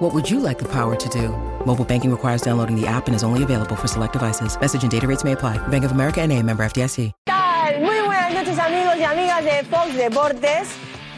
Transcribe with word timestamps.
What 0.00 0.14
would 0.14 0.30
you 0.30 0.40
like 0.40 0.58
the 0.58 0.64
power 0.64 0.96
to 0.96 1.08
do? 1.10 1.28
Mobile 1.66 1.84
banking 1.84 2.10
requires 2.10 2.40
downloading 2.40 2.74
the 2.74 2.86
app 2.86 3.06
and 3.06 3.14
is 3.14 3.22
only 3.22 3.42
available 3.42 3.76
for 3.76 3.86
select 3.86 4.14
devices. 4.14 4.58
Message 4.58 4.82
and 4.82 4.90
data 4.90 5.06
rates 5.06 5.24
may 5.24 5.32
apply. 5.32 5.58
Bank 5.68 5.84
of 5.84 5.92
America 5.92 6.22
and 6.22 6.32
a 6.32 6.42
member 6.42 6.64
FDIC. 6.64 7.12
Muy 7.78 8.00
buenas 8.06 8.32
noches 8.32 8.58
amigos 8.58 8.96
y 8.96 9.04
amigas 9.04 9.44
de 9.44 9.62
Fox 9.64 9.94
Deportes 9.94 10.68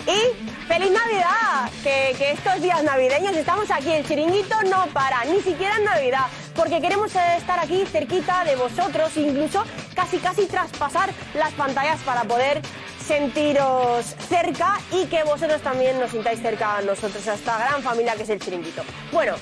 y 0.07 0.67
feliz 0.67 0.91
Navidad, 0.91 1.71
que, 1.85 2.15
que 2.19 2.33
estos 2.33 2.61
días 2.61 2.83
navideños 2.83 3.37
estamos 3.37 3.71
aquí, 3.71 3.93
el 3.93 4.05
chiringuito 4.05 4.57
no 4.69 4.87
para, 4.93 5.25
ni 5.27 5.41
siquiera 5.41 5.77
en 5.77 5.85
Navidad, 5.85 6.27
porque 6.57 6.81
queremos 6.81 7.15
estar 7.15 7.61
aquí 7.61 7.87
cerquita 7.87 8.45
de 8.45 8.57
vosotros, 8.57 9.17
incluso 9.17 9.63
casi 9.95 10.19
casi 10.19 10.47
traspasar 10.47 11.11
las 11.35 11.53
pantallas 11.53 12.01
para 12.01 12.25
poder 12.25 12.61
sentiros 13.03 14.07
cerca 14.29 14.79
y 14.91 15.07
que 15.07 15.25
vosotros 15.25 15.61
también 15.61 15.99
nos 15.99 16.11
sintáis 16.11 16.41
cerca 16.41 16.79
a 16.79 16.83
nosotros, 16.83 17.27
a 17.29 17.35
esta 17.35 17.59
gran 17.59 17.83
familia 17.83 18.15
que 18.15 18.23
es 18.23 18.31
el 18.31 18.41
chiringuito. 18.41 18.83
Bueno, 19.13 19.35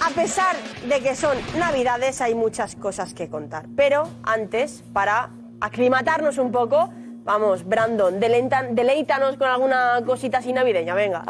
a 0.00 0.10
pesar 0.10 0.56
de 0.88 1.00
que 1.00 1.14
son 1.14 1.36
navidades 1.58 2.20
hay 2.20 2.34
muchas 2.34 2.76
cosas 2.76 3.14
que 3.14 3.28
contar, 3.28 3.66
pero 3.76 4.08
antes, 4.22 4.84
para 4.92 5.30
aclimatarnos 5.60 6.38
un 6.38 6.52
poco, 6.52 6.90
vamos, 7.24 7.64
Brandon, 7.66 8.18
deleítanos 8.20 9.36
con 9.36 9.48
alguna 9.48 10.00
cosita 10.06 10.38
así 10.38 10.52
navideña, 10.52 10.94
venga. 10.94 11.24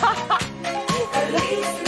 ¿Cómo 0.00 1.78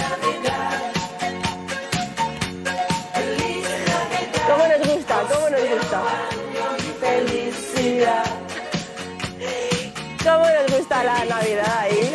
¿Cómo 5.70 5.76
nos 5.76 5.82
gusta? 5.82 6.02
Felicidad. 7.00 8.24
¿Cómo 10.24 10.44
nos 10.44 10.78
gusta 10.78 11.04
la 11.04 11.24
Navidad 11.24 11.78
ahí? 11.78 12.12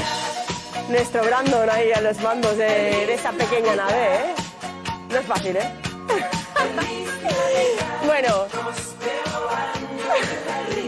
Nuestro 0.89 1.23
Brandon 1.23 1.69
ahí 1.69 1.93
a 1.93 2.01
los 2.01 2.19
mandos 2.21 2.57
de, 2.57 3.13
esa 3.13 3.31
pequeña 3.31 3.77
nave, 3.77 4.15
¿eh? 4.15 4.35
No 5.09 5.19
es 5.19 5.25
fácil, 5.25 5.55
¿eh? 5.55 5.71
bueno, 8.05 8.45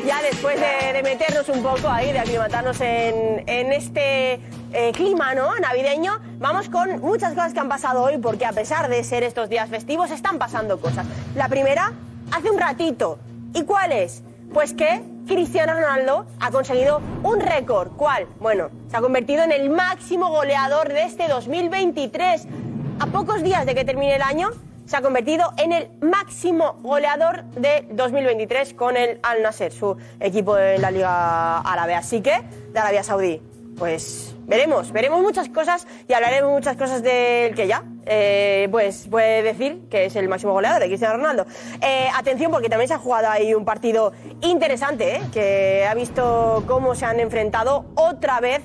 ya 0.06 0.22
después 0.24 0.60
de, 0.60 0.94
de 0.94 1.04
meternos 1.04 1.48
un 1.48 1.64
poco 1.64 1.88
ahí, 1.88 2.12
de 2.12 2.20
aclimatarnos 2.20 2.82
en, 2.82 3.48
en 3.48 3.72
este 3.72 4.42
eh, 4.74 4.92
clima 4.94 5.34
¿no? 5.36 5.58
navideño, 5.60 6.20
vamos 6.40 6.68
con 6.68 7.00
muchas 7.00 7.34
cosas 7.34 7.54
que 7.54 7.60
han 7.62 7.70
pasado 7.70 8.04
hoy, 8.04 8.18
porque 8.18 8.46
a 8.46 8.52
pesar 8.52 8.90
de 8.90 9.04
ser 9.06 9.24
estos 9.24 9.48
días 9.48 9.70
festivos, 9.70 10.12
están 10.12 10.38
pasando 10.38 10.82
cosas. 10.82 11.06
La 11.34 11.48
primera, 11.48 11.94
hace 12.32 12.50
un 12.50 12.60
ratito. 12.60 13.20
¿Y 13.54 13.64
cuál 13.64 13.92
es? 13.92 14.24
Pues 14.54 14.74
que 14.74 15.02
Cristiano 15.28 15.74
Ronaldo 15.74 16.26
ha 16.40 16.52
conseguido 16.52 17.02
un 17.24 17.40
récord. 17.40 17.92
¿Cuál? 17.98 18.28
Bueno, 18.40 18.70
se 18.90 18.98
ha 18.98 19.02
convertido 19.02 19.44
en 19.44 19.52
el 19.52 19.70
máximo 19.70 20.30
goleador 20.30 20.88
de 20.90 21.04
este 21.04 21.28
2023. 21.28 22.48
A 23.00 23.08
pocos 23.08 23.44
días 23.44 23.66
de 23.66 23.76
que 23.76 23.84
termine 23.86 24.16
el 24.16 24.22
año, 24.22 24.50
se 24.86 24.96
ha 24.96 25.02
convertido 25.02 25.54
en 25.58 25.74
el 25.74 25.90
máximo 26.02 26.78
goleador 26.82 27.44
de 27.56 27.86
2023 27.92 28.74
con 28.74 28.96
el 28.96 29.20
Al 29.22 29.44
Nasser, 29.44 29.74
su 29.74 29.98
equipo 30.20 30.56
de 30.56 30.78
la 30.78 30.92
Liga 30.92 31.60
Árabe. 31.60 31.96
Así 31.96 32.22
que, 32.22 32.42
de 32.72 32.80
Arabia 32.80 33.04
Saudí. 33.04 33.42
Pues 33.78 34.34
veremos, 34.48 34.92
veremos 34.92 35.22
muchas 35.22 35.50
cosas 35.50 35.86
y 36.08 36.14
hablaremos 36.14 36.52
muchas 36.52 36.76
cosas 36.78 37.04
del 37.04 37.54
que 37.54 37.68
ya, 37.68 37.84
eh, 38.08 38.68
pues 38.72 39.08
puede 39.08 39.44
decir 39.44 39.88
que 39.88 40.06
es 40.06 40.16
el 40.16 40.28
máximo 40.28 40.54
goleador 40.54 40.82
de 40.82 40.88
Cristiano 40.88 41.18
Ronaldo. 41.18 41.46
Eh, 41.82 42.08
atención 42.16 42.52
porque 42.52 42.70
también 42.70 42.88
se 42.88 42.96
ha 42.96 42.98
jugado 42.98 43.30
ahí 43.30 43.54
un 43.54 43.66
partido 43.66 44.14
interesante, 44.42 45.18
¿eh? 45.18 45.22
que 45.32 45.86
ha 45.88 45.94
visto 45.94 46.64
cómo 46.68 46.96
se 46.96 47.06
han 47.06 47.20
enfrentado 47.20 47.86
otra 47.94 48.40
vez 48.40 48.62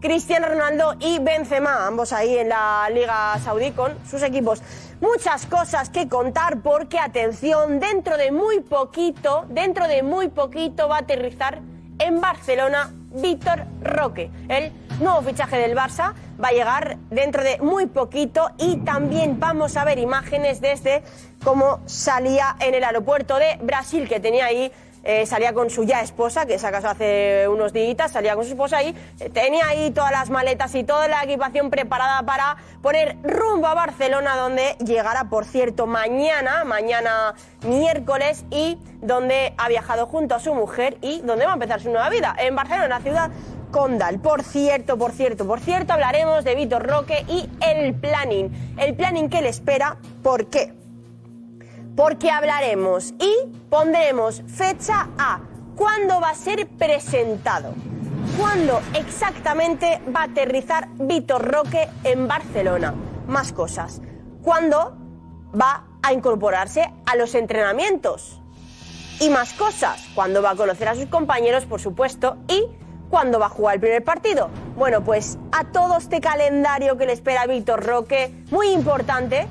Cristiano 0.00 0.46
Ronaldo 0.48 0.94
y 1.00 1.18
Benzema, 1.18 1.86
ambos 1.88 2.12
ahí 2.12 2.38
en 2.38 2.48
la 2.48 2.88
Liga 2.92 3.36
Saudí 3.42 3.72
con 3.72 3.98
sus 4.08 4.22
equipos. 4.22 4.62
Muchas 5.00 5.46
cosas 5.46 5.90
que 5.90 6.08
contar 6.08 6.60
porque, 6.62 7.00
atención, 7.00 7.80
dentro 7.80 8.16
de 8.16 8.30
muy 8.30 8.60
poquito, 8.60 9.44
dentro 9.48 9.88
de 9.88 10.04
muy 10.04 10.28
poquito 10.28 10.88
va 10.88 10.96
a 10.96 11.00
aterrizar 11.00 11.60
en 11.98 12.20
Barcelona 12.20 12.92
Víctor 13.14 13.64
Roque. 13.82 14.30
El 14.48 14.72
nuevo 15.00 15.22
fichaje 15.22 15.56
del 15.56 15.76
Barça 15.76 16.14
va 16.42 16.48
a 16.48 16.52
llegar 16.52 16.98
dentro 17.10 17.42
de 17.42 17.58
muy 17.58 17.86
poquito 17.86 18.50
y 18.58 18.78
también 18.78 19.38
vamos 19.38 19.76
a 19.76 19.84
ver 19.84 19.98
imágenes 19.98 20.60
desde 20.60 21.02
cómo 21.44 21.80
salía 21.86 22.56
en 22.60 22.74
el 22.74 22.84
aeropuerto 22.84 23.36
de 23.38 23.58
Brasil, 23.62 24.08
que 24.08 24.20
tenía 24.20 24.46
ahí 24.46 24.72
eh, 25.04 25.26
salía 25.26 25.52
con 25.52 25.70
su 25.70 25.84
ya 25.84 26.00
esposa, 26.00 26.46
que 26.46 26.58
se 26.58 26.70
casó 26.70 26.88
hace 26.88 27.46
unos 27.48 27.72
días, 27.72 28.10
salía 28.10 28.34
con 28.34 28.44
su 28.44 28.50
esposa 28.50 28.78
ahí, 28.78 28.94
eh, 29.20 29.30
tenía 29.30 29.66
ahí 29.66 29.90
todas 29.90 30.12
las 30.12 30.30
maletas 30.30 30.74
y 30.74 30.84
toda 30.84 31.08
la 31.08 31.24
equipación 31.24 31.70
preparada 31.70 32.22
para 32.22 32.56
poner 32.82 33.16
rumbo 33.22 33.66
a 33.66 33.74
Barcelona, 33.74 34.36
donde 34.36 34.76
llegará, 34.84 35.24
por 35.24 35.44
cierto, 35.44 35.86
mañana, 35.86 36.64
mañana 36.64 37.34
miércoles, 37.66 38.44
y 38.50 38.78
donde 39.00 39.54
ha 39.58 39.68
viajado 39.68 40.06
junto 40.06 40.34
a 40.34 40.40
su 40.40 40.54
mujer 40.54 40.96
y 41.00 41.20
donde 41.22 41.44
va 41.44 41.52
a 41.52 41.54
empezar 41.54 41.80
su 41.80 41.90
nueva 41.90 42.08
vida, 42.08 42.34
en 42.38 42.54
Barcelona, 42.54 43.00
ciudad 43.00 43.30
Condal. 43.72 44.20
Por 44.20 44.42
cierto, 44.44 44.98
por 44.98 45.12
cierto, 45.12 45.46
por 45.46 45.58
cierto, 45.58 45.94
hablaremos 45.94 46.44
de 46.44 46.54
Vitor 46.54 46.86
Roque 46.86 47.24
y 47.26 47.48
el 47.66 47.94
planning. 47.94 48.76
El 48.76 48.94
planning 48.94 49.30
que 49.30 49.40
le 49.40 49.48
espera, 49.48 49.96
¿por 50.22 50.46
qué? 50.50 50.81
Porque 51.96 52.30
hablaremos 52.30 53.12
y 53.18 53.34
pondremos 53.68 54.42
fecha 54.46 55.08
a 55.18 55.40
cuándo 55.76 56.20
va 56.20 56.30
a 56.30 56.34
ser 56.34 56.68
presentado, 56.68 57.74
cuándo 58.38 58.80
exactamente 58.94 60.00
va 60.14 60.20
a 60.20 60.24
aterrizar 60.24 60.88
Vitor 60.94 61.42
Roque 61.42 61.88
en 62.04 62.28
Barcelona. 62.28 62.94
Más 63.26 63.52
cosas. 63.52 64.00
¿Cuándo 64.42 64.96
va 65.58 65.84
a 66.02 66.12
incorporarse 66.12 66.92
a 67.06 67.16
los 67.16 67.34
entrenamientos? 67.34 68.40
Y 69.20 69.30
más 69.30 69.52
cosas. 69.52 70.08
¿Cuándo 70.14 70.42
va 70.42 70.50
a 70.50 70.56
conocer 70.56 70.88
a 70.88 70.94
sus 70.94 71.06
compañeros, 71.06 71.64
por 71.64 71.80
supuesto? 71.80 72.38
Y 72.48 72.66
cuándo 73.08 73.38
va 73.38 73.46
a 73.46 73.50
jugar 73.50 73.74
el 73.74 73.80
primer 73.80 74.02
partido. 74.02 74.50
Bueno, 74.74 75.04
pues 75.04 75.38
a 75.52 75.64
todo 75.64 75.98
este 75.98 76.20
calendario 76.20 76.96
que 76.96 77.06
le 77.06 77.12
espera 77.12 77.42
a 77.42 77.46
Víctor 77.46 77.84
Roque, 77.84 78.34
muy 78.50 78.68
importante, 78.68 79.46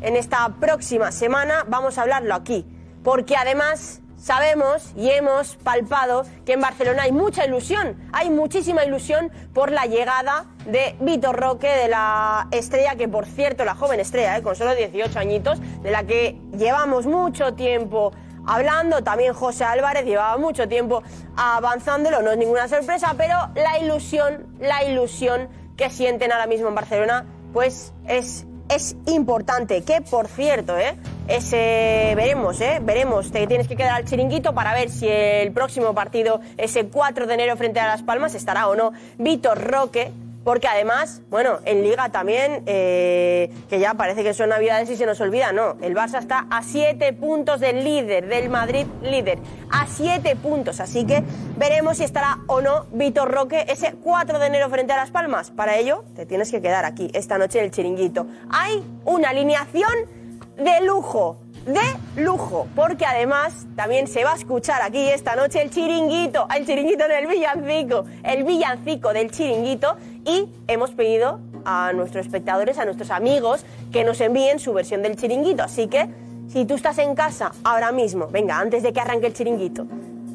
en 0.00 0.16
esta 0.16 0.48
próxima 0.60 1.12
semana 1.12 1.64
vamos 1.68 1.98
a 1.98 2.02
hablarlo 2.02 2.34
aquí, 2.34 2.66
porque 3.02 3.36
además 3.36 4.02
sabemos 4.16 4.92
y 4.96 5.10
hemos 5.10 5.56
palpado 5.56 6.24
que 6.44 6.54
en 6.54 6.60
Barcelona 6.60 7.04
hay 7.04 7.12
mucha 7.12 7.44
ilusión, 7.44 7.96
hay 8.12 8.30
muchísima 8.30 8.84
ilusión 8.84 9.30
por 9.54 9.70
la 9.70 9.86
llegada 9.86 10.46
de 10.66 10.96
Vitor 11.00 11.38
Roque, 11.38 11.68
de 11.68 11.88
la 11.88 12.48
estrella, 12.50 12.96
que 12.96 13.08
por 13.08 13.26
cierto, 13.26 13.64
la 13.64 13.74
joven 13.74 14.00
estrella, 14.00 14.36
¿eh? 14.36 14.42
con 14.42 14.56
solo 14.56 14.74
18 14.74 15.18
añitos, 15.18 15.60
de 15.82 15.90
la 15.90 16.04
que 16.04 16.38
llevamos 16.56 17.06
mucho 17.06 17.54
tiempo 17.54 18.12
hablando, 18.46 19.02
también 19.02 19.32
José 19.34 19.64
Álvarez 19.64 20.04
llevaba 20.04 20.36
mucho 20.38 20.68
tiempo 20.68 21.02
avanzándolo, 21.36 22.22
no 22.22 22.30
es 22.30 22.38
ninguna 22.38 22.68
sorpresa, 22.68 23.14
pero 23.16 23.36
la 23.54 23.78
ilusión, 23.78 24.46
la 24.60 24.84
ilusión 24.84 25.48
que 25.76 25.90
sienten 25.90 26.32
ahora 26.32 26.46
mismo 26.46 26.68
en 26.68 26.74
Barcelona, 26.74 27.26
pues 27.52 27.92
es 28.06 28.46
es 28.68 28.96
importante. 29.06 29.82
Que 29.82 30.00
por 30.00 30.28
cierto, 30.28 30.76
¿eh? 30.78 30.96
Ese, 31.28 32.12
veremos, 32.16 32.60
¿eh? 32.60 32.80
Veremos. 32.82 33.30
Te 33.30 33.46
tienes 33.46 33.68
que 33.68 33.76
quedar 33.76 33.92
al 33.96 34.04
chiringuito 34.04 34.54
para 34.54 34.74
ver 34.74 34.90
si 34.90 35.08
el 35.08 35.52
próximo 35.52 35.94
partido, 35.94 36.40
ese 36.56 36.86
4 36.86 37.26
de 37.26 37.34
enero 37.34 37.56
frente 37.56 37.80
a 37.80 37.86
Las 37.86 38.02
Palmas, 38.02 38.34
estará 38.34 38.68
o 38.68 38.76
no 38.76 38.92
Víctor 39.18 39.58
Roque. 39.58 40.12
Porque 40.46 40.68
además, 40.68 41.22
bueno, 41.28 41.58
en 41.64 41.82
Liga 41.82 42.10
también, 42.10 42.62
eh, 42.66 43.50
que 43.68 43.80
ya 43.80 43.94
parece 43.94 44.22
que 44.22 44.32
son 44.32 44.50
navidades 44.50 44.88
y 44.88 44.96
se 44.96 45.04
nos 45.04 45.20
olvida, 45.20 45.50
no. 45.50 45.76
El 45.82 45.92
Barça 45.96 46.20
está 46.20 46.46
a 46.48 46.62
7 46.62 47.14
puntos 47.14 47.58
del 47.58 47.82
líder, 47.82 48.28
del 48.28 48.48
Madrid 48.48 48.86
líder. 49.02 49.40
A 49.72 49.88
7 49.88 50.36
puntos. 50.36 50.78
Así 50.78 51.04
que 51.04 51.24
veremos 51.56 51.96
si 51.96 52.04
estará 52.04 52.38
o 52.46 52.60
no 52.60 52.86
Víctor 52.92 53.28
Roque 53.28 53.66
ese 53.68 53.96
4 54.00 54.38
de 54.38 54.46
enero 54.46 54.70
frente 54.70 54.92
a 54.92 54.96
Las 54.98 55.10
Palmas. 55.10 55.50
Para 55.50 55.78
ello, 55.78 56.04
te 56.14 56.26
tienes 56.26 56.52
que 56.52 56.62
quedar 56.62 56.84
aquí 56.84 57.10
esta 57.12 57.38
noche 57.38 57.58
en 57.58 57.64
el 57.64 57.70
chiringuito. 57.72 58.28
Hay 58.48 58.84
una 59.04 59.30
alineación 59.30 59.90
de 60.58 60.80
lujo. 60.82 61.40
De 61.66 62.22
lujo, 62.22 62.68
porque 62.76 63.04
además 63.04 63.66
también 63.74 64.06
se 64.06 64.22
va 64.22 64.34
a 64.34 64.36
escuchar 64.36 64.82
aquí 64.82 65.08
esta 65.08 65.34
noche 65.34 65.60
el 65.60 65.70
chiringuito, 65.70 66.46
el 66.56 66.64
chiringuito 66.64 67.08
del 67.08 67.26
villancico, 67.26 68.04
el 68.22 68.44
villancico 68.44 69.12
del 69.12 69.32
chiringuito, 69.32 69.96
y 70.26 70.48
hemos 70.66 70.90
pedido 70.90 71.40
a 71.64 71.92
nuestros 71.94 72.26
espectadores, 72.26 72.78
a 72.78 72.84
nuestros 72.84 73.10
amigos, 73.10 73.64
que 73.92 74.04
nos 74.04 74.20
envíen 74.20 74.58
su 74.58 74.72
versión 74.72 75.02
del 75.02 75.16
chiringuito. 75.16 75.62
Así 75.62 75.86
que 75.86 76.08
si 76.48 76.64
tú 76.64 76.74
estás 76.74 76.98
en 76.98 77.14
casa 77.14 77.52
ahora 77.64 77.92
mismo, 77.92 78.28
venga, 78.28 78.58
antes 78.58 78.82
de 78.82 78.92
que 78.92 79.00
arranque 79.00 79.28
el 79.28 79.34
chiringuito, 79.34 79.86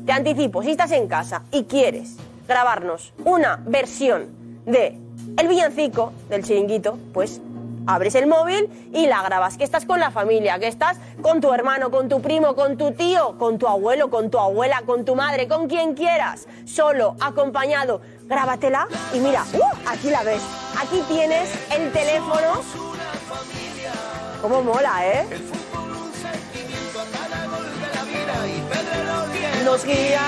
te 0.05 0.11
anticipo, 0.11 0.63
si 0.63 0.71
estás 0.71 0.91
en 0.91 1.07
casa 1.07 1.43
y 1.51 1.65
quieres 1.65 2.17
grabarnos 2.47 3.13
una 3.23 3.61
versión 3.65 4.27
de 4.65 4.97
el 5.37 5.47
villancico 5.47 6.13
del 6.29 6.43
chiringuito, 6.43 6.97
pues 7.13 7.41
abres 7.87 8.15
el 8.15 8.27
móvil 8.27 8.69
y 8.93 9.07
la 9.07 9.21
grabas. 9.23 9.57
Que 9.57 9.63
estás 9.63 9.85
con 9.85 9.99
la 9.99 10.11
familia, 10.11 10.59
que 10.59 10.67
estás 10.67 10.97
con 11.21 11.41
tu 11.41 11.53
hermano, 11.53 11.91
con 11.91 12.09
tu 12.09 12.21
primo, 12.21 12.55
con 12.55 12.77
tu 12.77 12.91
tío, 12.91 13.37
con 13.37 13.57
tu 13.57 13.67
abuelo, 13.67 14.09
con 14.09 14.29
tu 14.29 14.39
abuela, 14.39 14.83
con 14.85 15.05
tu 15.05 15.15
madre, 15.15 15.47
con 15.47 15.67
quien 15.67 15.93
quieras, 15.93 16.47
solo, 16.65 17.15
acompañado. 17.19 18.01
Grábatela 18.31 18.87
y 19.13 19.19
mira, 19.19 19.43
¡uh! 19.53 19.89
aquí 19.89 20.09
la 20.09 20.23
ves. 20.23 20.41
Aquí 20.79 21.03
tienes 21.09 21.49
el 21.69 21.91
teléfono. 21.91 22.61
¿Cómo 24.41 24.63
mola, 24.63 25.05
eh? 25.05 25.27
Nos 29.65 29.83
guía. 29.83 30.21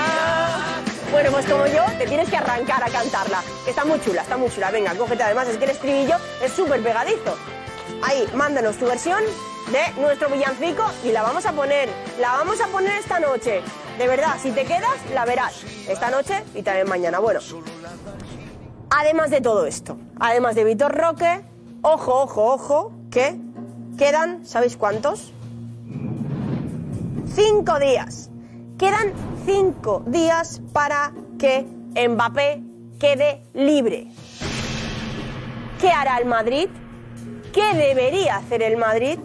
Bueno, 1.12 1.30
pues 1.30 1.46
como 1.46 1.66
yo, 1.66 1.82
te 1.96 2.06
tienes 2.06 2.28
que 2.28 2.36
arrancar 2.36 2.82
a 2.82 2.90
cantarla. 2.90 3.42
Está 3.66 3.86
muy 3.86 3.98
chula, 4.02 4.20
está 4.20 4.36
muy 4.36 4.50
chula. 4.50 4.70
Venga, 4.70 4.94
cógete. 4.94 5.22
Además, 5.22 5.48
es 5.48 5.56
que 5.56 5.64
el 5.64 5.70
estribillo 5.70 6.16
es 6.42 6.52
súper 6.52 6.82
pegadizo. 6.82 7.38
Ahí, 8.02 8.28
mándanos 8.34 8.76
tu 8.76 8.84
versión 8.84 9.24
de 9.72 9.98
nuestro 9.98 10.28
villancico 10.28 10.84
y 11.02 11.10
la 11.10 11.22
vamos 11.22 11.46
a 11.46 11.52
poner. 11.52 11.88
La 12.20 12.32
vamos 12.32 12.60
a 12.60 12.66
poner 12.66 12.98
esta 12.98 13.18
noche. 13.18 13.62
De 13.98 14.06
verdad, 14.08 14.34
si 14.42 14.50
te 14.50 14.66
quedas, 14.66 14.94
la 15.14 15.24
verás. 15.24 15.62
Esta 15.88 16.10
noche 16.10 16.44
y 16.54 16.62
también 16.62 16.86
mañana. 16.86 17.18
Bueno, 17.18 17.40
además 18.90 19.30
de 19.30 19.40
todo 19.40 19.66
esto, 19.66 19.96
además 20.18 20.54
de 20.54 20.64
Vitor 20.64 20.94
Roque, 20.94 21.42
ojo, 21.82 22.22
ojo, 22.22 22.52
ojo, 22.52 22.92
que 23.10 23.38
quedan, 23.98 24.44
¿sabéis 24.44 24.76
cuántos? 24.76 25.32
Cinco 27.34 27.78
días. 27.78 28.30
Quedan 28.78 29.12
cinco 29.46 30.02
días 30.06 30.60
para 30.72 31.12
que 31.38 31.66
Mbappé 32.08 32.62
quede 32.98 33.42
libre. 33.54 34.08
¿Qué 35.80 35.90
hará 35.90 36.18
el 36.18 36.26
Madrid? 36.26 36.68
¿Qué 37.52 37.74
debería 37.74 38.36
hacer 38.36 38.62
el 38.62 38.76
Madrid? 38.76 39.18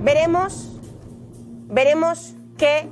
Veremos, 0.00 0.80
veremos 1.68 2.34
qué 2.56 2.88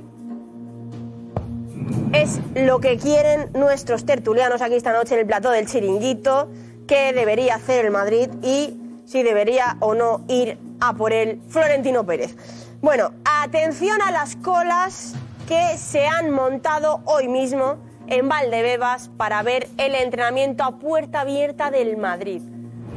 es 2.13 2.39
lo 2.55 2.79
que 2.79 2.97
quieren 2.97 3.49
nuestros 3.53 4.05
tertulianos 4.05 4.61
aquí 4.61 4.75
esta 4.75 4.93
noche 4.93 5.13
en 5.13 5.21
el 5.21 5.25
plató 5.27 5.51
del 5.51 5.67
chiringuito, 5.67 6.49
qué 6.87 7.13
debería 7.13 7.55
hacer 7.55 7.85
el 7.85 7.91
Madrid 7.91 8.29
y 8.41 8.73
si 9.05 9.21
debería 9.21 9.77
o 9.79 9.93
no 9.93 10.21
ir 10.27 10.57
a 10.79 10.93
por 10.93 11.13
el 11.13 11.39
Florentino 11.49 12.05
Pérez. 12.05 12.35
Bueno, 12.81 13.11
atención 13.25 14.01
a 14.01 14.11
las 14.11 14.35
colas 14.37 15.13
que 15.47 15.77
se 15.77 16.07
han 16.07 16.31
montado 16.31 17.01
hoy 17.05 17.27
mismo 17.27 17.77
en 18.07 18.27
Valdebebas 18.27 19.09
para 19.17 19.43
ver 19.43 19.67
el 19.77 19.93
entrenamiento 19.93 20.63
a 20.63 20.79
puerta 20.79 21.21
abierta 21.21 21.69
del 21.69 21.97
Madrid 21.97 22.41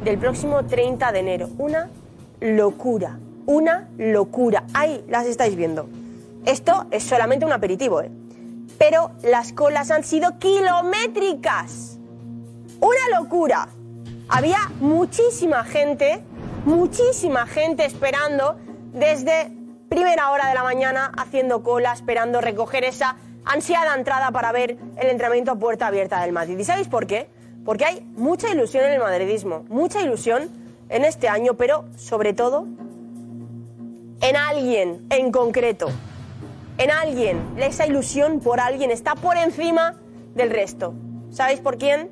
del 0.03 0.17
próximo 0.17 0.65
30 0.65 1.11
de 1.11 1.19
enero. 1.19 1.49
Una 1.57 1.89
locura, 2.41 3.19
una 3.45 3.87
locura. 3.97 4.63
Ahí 4.73 5.03
las 5.07 5.27
estáis 5.27 5.55
viendo. 5.55 5.87
Esto 6.45 6.87
es 6.91 7.03
solamente 7.03 7.45
un 7.45 7.53
aperitivo, 7.53 8.01
¿eh? 8.01 8.09
Pero 8.77 9.11
las 9.23 9.53
colas 9.53 9.91
han 9.91 10.03
sido 10.03 10.37
kilométricas. 10.39 11.99
Una 12.79 13.19
locura. 13.19 13.69
Había 14.29 14.59
muchísima 14.79 15.63
gente, 15.63 16.23
muchísima 16.65 17.45
gente 17.45 17.85
esperando 17.85 18.57
desde 18.93 19.51
primera 19.89 20.31
hora 20.31 20.47
de 20.47 20.55
la 20.55 20.63
mañana 20.63 21.11
haciendo 21.17 21.63
cola, 21.63 21.93
esperando 21.93 22.41
recoger 22.41 22.83
esa 22.83 23.17
ansiada 23.45 23.95
entrada 23.95 24.31
para 24.31 24.51
ver 24.51 24.77
el 24.97 25.07
entrenamiento 25.07 25.51
a 25.51 25.55
puerta 25.55 25.87
abierta 25.87 26.21
del 26.21 26.31
Madrid. 26.31 26.57
¿Y 26.57 26.63
sabéis 26.63 26.87
por 26.87 27.05
qué? 27.05 27.29
Porque 27.65 27.85
hay 27.85 28.01
mucha 28.15 28.49
ilusión 28.49 28.85
en 28.85 28.93
el 28.93 28.99
madridismo, 28.99 29.65
mucha 29.69 30.01
ilusión 30.01 30.49
en 30.89 31.05
este 31.05 31.29
año, 31.29 31.53
pero 31.55 31.85
sobre 31.95 32.33
todo 32.33 32.67
en 34.21 34.35
alguien 34.35 35.05
en 35.09 35.31
concreto. 35.31 35.89
En 36.77 36.91
alguien. 36.91 37.55
Esa 37.57 37.85
ilusión 37.85 38.39
por 38.39 38.59
alguien 38.59 38.91
está 38.91 39.15
por 39.15 39.37
encima 39.37 39.95
del 40.35 40.49
resto. 40.49 40.93
¿Sabéis 41.29 41.59
por 41.59 41.77
quién? 41.77 42.09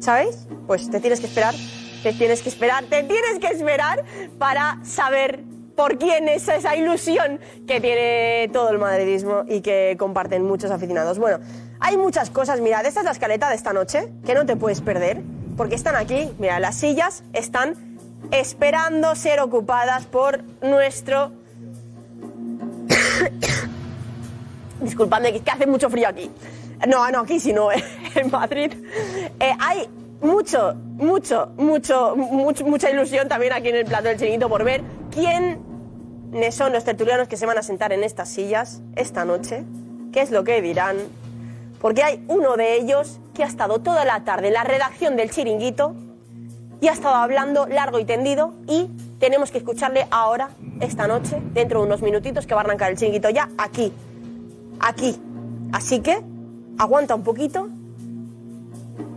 ¿Sabéis? 0.00 0.46
Pues 0.66 0.90
te 0.90 1.00
tienes 1.00 1.20
que 1.20 1.26
esperar, 1.26 1.54
te 2.02 2.12
tienes 2.12 2.42
que 2.42 2.48
esperar, 2.48 2.84
te 2.84 3.04
tienes 3.04 3.38
que 3.40 3.46
esperar 3.46 4.04
para 4.38 4.78
saber 4.84 5.44
por 5.76 5.98
quién 5.98 6.28
es 6.28 6.48
esa 6.48 6.76
ilusión 6.76 7.40
que 7.66 7.80
tiene 7.80 8.50
todo 8.52 8.70
el 8.70 8.78
madridismo 8.78 9.44
y 9.48 9.60
que 9.60 9.96
comparten 9.98 10.42
muchos 10.42 10.70
aficionados. 10.70 11.18
Bueno, 11.18 11.38
hay 11.80 11.96
muchas 11.96 12.30
cosas, 12.30 12.60
mirad, 12.60 12.84
esta 12.84 13.00
es 13.00 13.06
la 13.06 13.12
escaleta 13.12 13.48
de 13.48 13.54
esta 13.54 13.72
noche, 13.72 14.12
que 14.24 14.34
no 14.34 14.44
te 14.44 14.56
puedes 14.56 14.80
perder, 14.80 15.22
porque 15.56 15.74
están 15.76 15.96
aquí, 15.96 16.30
mira, 16.38 16.60
las 16.60 16.76
sillas 16.76 17.24
están 17.32 17.74
esperando 18.30 19.14
ser 19.14 19.40
ocupadas 19.40 20.06
por 20.06 20.42
nuestro... 20.62 21.32
Disculpadme, 24.80 25.40
que 25.40 25.50
hace 25.50 25.66
mucho 25.66 25.88
frío 25.88 26.08
aquí. 26.08 26.30
No, 26.88 27.08
no, 27.10 27.20
aquí 27.20 27.38
sino 27.38 27.68
en 28.14 28.30
Madrid. 28.30 28.72
Eh, 29.38 29.52
hay 29.58 29.88
mucho, 30.20 30.74
mucho, 30.74 31.52
mucho, 31.56 32.16
mucho, 32.16 32.64
mucha 32.64 32.90
ilusión 32.90 33.28
también 33.28 33.52
aquí 33.52 33.68
en 33.68 33.76
el 33.76 33.84
plato 33.84 34.04
del 34.04 34.18
chiringuito 34.18 34.48
por 34.48 34.64
ver 34.64 34.82
quiénes 35.10 36.54
son 36.54 36.72
los 36.72 36.84
tertulianos 36.84 37.28
que 37.28 37.36
se 37.36 37.46
van 37.46 37.58
a 37.58 37.62
sentar 37.62 37.92
en 37.92 38.04
estas 38.04 38.28
sillas 38.28 38.82
esta 38.96 39.24
noche, 39.24 39.64
qué 40.12 40.20
es 40.20 40.30
lo 40.30 40.44
que 40.44 40.62
dirán, 40.62 40.96
porque 41.80 42.02
hay 42.02 42.24
uno 42.28 42.56
de 42.56 42.76
ellos 42.76 43.18
que 43.34 43.42
ha 43.42 43.46
estado 43.46 43.80
toda 43.80 44.04
la 44.04 44.24
tarde 44.24 44.48
en 44.48 44.54
la 44.54 44.64
redacción 44.64 45.16
del 45.16 45.30
chiringuito 45.30 45.94
y 46.80 46.88
ha 46.88 46.92
estado 46.92 47.16
hablando 47.16 47.66
largo 47.66 47.98
y 47.98 48.04
tendido 48.04 48.54
y 48.68 48.90
tenemos 49.22 49.52
que 49.52 49.58
escucharle 49.58 50.08
ahora, 50.10 50.50
esta 50.80 51.06
noche, 51.06 51.40
dentro 51.54 51.78
de 51.78 51.86
unos 51.86 52.02
minutitos 52.02 52.44
que 52.44 52.54
va 52.54 52.62
a 52.62 52.64
arrancar 52.64 52.90
el 52.90 52.96
chiringuito 52.96 53.30
ya 53.30 53.48
aquí, 53.56 53.92
aquí. 54.80 55.16
Así 55.70 56.00
que 56.00 56.20
aguanta 56.76 57.14
un 57.14 57.22
poquito 57.22 57.68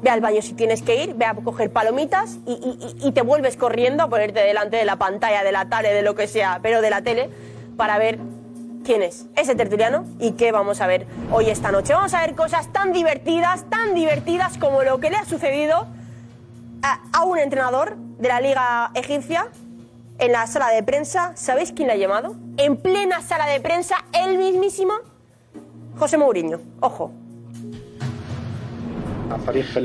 ve 0.04 0.12
al 0.12 0.22
baño 0.22 0.44
si 0.44 0.54
tienes 0.54 0.84
que 0.84 1.04
ir, 1.04 1.16
ve 1.16 1.26
a 1.26 1.34
coger 1.34 1.72
palomitas 1.72 2.38
y, 2.46 3.12
te 3.14 3.24
vuelves 3.24 3.58
corriendo 3.58 4.04
a 4.04 4.08
ponerte 4.08 4.42
delante 4.42 4.78
de 4.78 4.86
la 4.86 4.98
pantalla, 4.98 5.44
de 5.44 5.52
la 5.52 5.70
tele, 5.70 5.92
de 5.92 6.04
lo 6.04 6.14
que 6.14 6.28
sea, 6.28 6.60
pero 6.62 6.84
de 6.84 6.92
la 6.92 7.02
tele, 7.02 7.32
para 7.76 7.98
ver 7.98 8.20
quién 8.84 9.02
es 9.02 9.26
ese 9.36 9.56
tertuliano 9.56 10.06
y 10.20 10.34
qué 10.34 10.52
vamos 10.52 10.82
a 10.82 10.86
ver 10.86 11.08
hoy 11.32 11.50
esta 11.50 11.72
noche. 11.72 11.94
Vamos 11.96 12.14
a 12.14 12.22
ver 12.22 12.36
cosas 12.36 12.72
tan 12.72 12.94
divertidas, 12.94 13.68
tan 13.72 13.96
divertidas 13.96 14.60
como 14.60 14.84
lo 14.84 15.00
que 15.00 15.10
le 15.10 15.16
ha 15.16 15.26
sucedido 15.26 15.88
a 16.84 17.24
un 17.24 17.40
entrenador 17.40 17.96
de 18.20 18.28
la 18.28 18.40
Liga 18.40 18.92
Egipcia 18.94 19.48
en 20.20 20.32
la 20.32 20.48
sala 20.48 20.70
de 20.70 20.84
prensa. 20.84 21.32
¿Sabéis 21.36 21.72
quién 21.72 21.88
le 21.88 21.94
ha 21.94 21.98
llamado? 21.98 22.36
En 22.58 22.78
plena 22.78 23.22
sala 23.22 23.48
de 23.48 23.60
prensa, 23.60 23.96
el 24.14 24.38
mismísimo 24.38 24.94
José 25.98 26.18
Mourinho. 26.18 26.60
Ojo. 26.82 27.12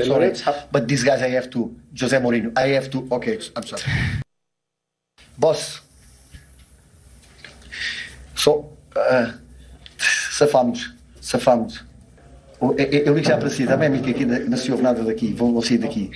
Sorry, 0.04 0.32
but 0.70 0.86
these 0.86 1.02
guys 1.04 1.22
I 1.22 1.34
have 1.36 1.48
to. 1.50 1.70
Jose 1.98 2.18
Mourinho, 2.20 2.52
I 2.56 2.74
have 2.76 2.88
to. 2.90 3.06
Okay, 3.10 3.38
I'm 3.56 3.64
sorry. 3.64 3.82
Boss. 5.38 5.80
So, 8.36 8.76
uh, 8.96 9.32
safamos, 9.98 10.94
safamos. 11.20 11.84
O- 12.60 12.74
Eu, 12.76 12.86
eu 13.06 13.14
ligo 13.14 13.26
já 13.26 13.38
para 13.38 13.48
si, 13.48 13.62
está 13.62 13.76
bem, 13.76 13.88
Mico? 13.88 14.08
Aqui 14.10 14.24
não 14.24 14.56
se 14.56 14.70
ouve 14.70 14.82
nada 14.82 15.02
daqui, 15.02 15.32
vou 15.32 15.60
sair 15.62 15.78
daqui. 15.78 16.10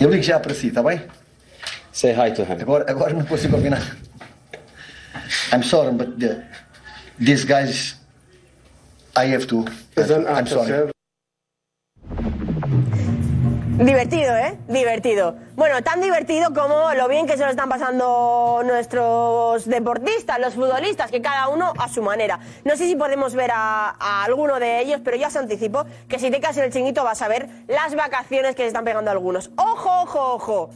Eu 0.00 0.08
ligo 0.08 0.22
já 0.22 0.38
para 0.38 0.54
si, 0.54 0.68
está 0.68 0.82
bem? 0.82 1.00
Say 1.94 2.12
hi 2.12 2.32
to 2.32 2.44
him. 2.44 2.60
Agora, 2.60 2.84
agora 2.90 3.12
não 3.14 3.24
consigo 3.24 3.56
nada. 3.58 3.86
I'm 5.52 5.62
sorry, 5.62 5.92
but 5.92 6.18
the, 6.18 6.42
these 7.20 7.44
guys, 7.44 7.94
I 9.14 9.26
have 9.26 9.46
to. 9.46 9.64
I'm 9.96 10.44
sorry. 10.44 10.90
Divertido, 13.78 14.36
¿eh? 14.36 14.58
Divertido. 14.66 15.36
Bueno, 15.54 15.82
tan 15.82 16.00
divertido 16.00 16.52
como 16.52 16.92
lo 16.94 17.06
bien 17.06 17.28
que 17.28 17.36
se 17.36 17.44
lo 17.44 17.50
están 17.50 17.68
pasando 17.68 18.62
nuestros 18.64 19.64
deportistas, 19.66 20.40
los 20.40 20.54
futbolistas, 20.54 21.12
que 21.12 21.22
cada 21.22 21.46
uno 21.46 21.72
a 21.78 21.88
su 21.88 22.02
manera. 22.02 22.40
No 22.64 22.76
sé 22.76 22.88
si 22.88 22.96
podemos 22.96 23.36
ver 23.36 23.52
a, 23.52 23.94
a 24.00 24.24
alguno 24.24 24.58
de 24.58 24.80
ellos, 24.80 25.00
pero 25.04 25.16
ya 25.16 25.28
os 25.28 25.36
anticipo 25.36 25.84
que 26.08 26.18
si 26.18 26.32
te 26.32 26.40
quedas 26.40 26.56
en 26.56 26.64
el 26.64 26.72
chinguito 26.72 27.04
vas 27.04 27.22
a 27.22 27.28
ver 27.28 27.48
las 27.68 27.94
vacaciones 27.94 28.56
que 28.56 28.62
se 28.62 28.68
están 28.68 28.84
pegando 28.84 29.12
algunos. 29.12 29.50
¡Ojo, 29.56 30.02
ojo, 30.02 30.34
ojo! 30.34 30.70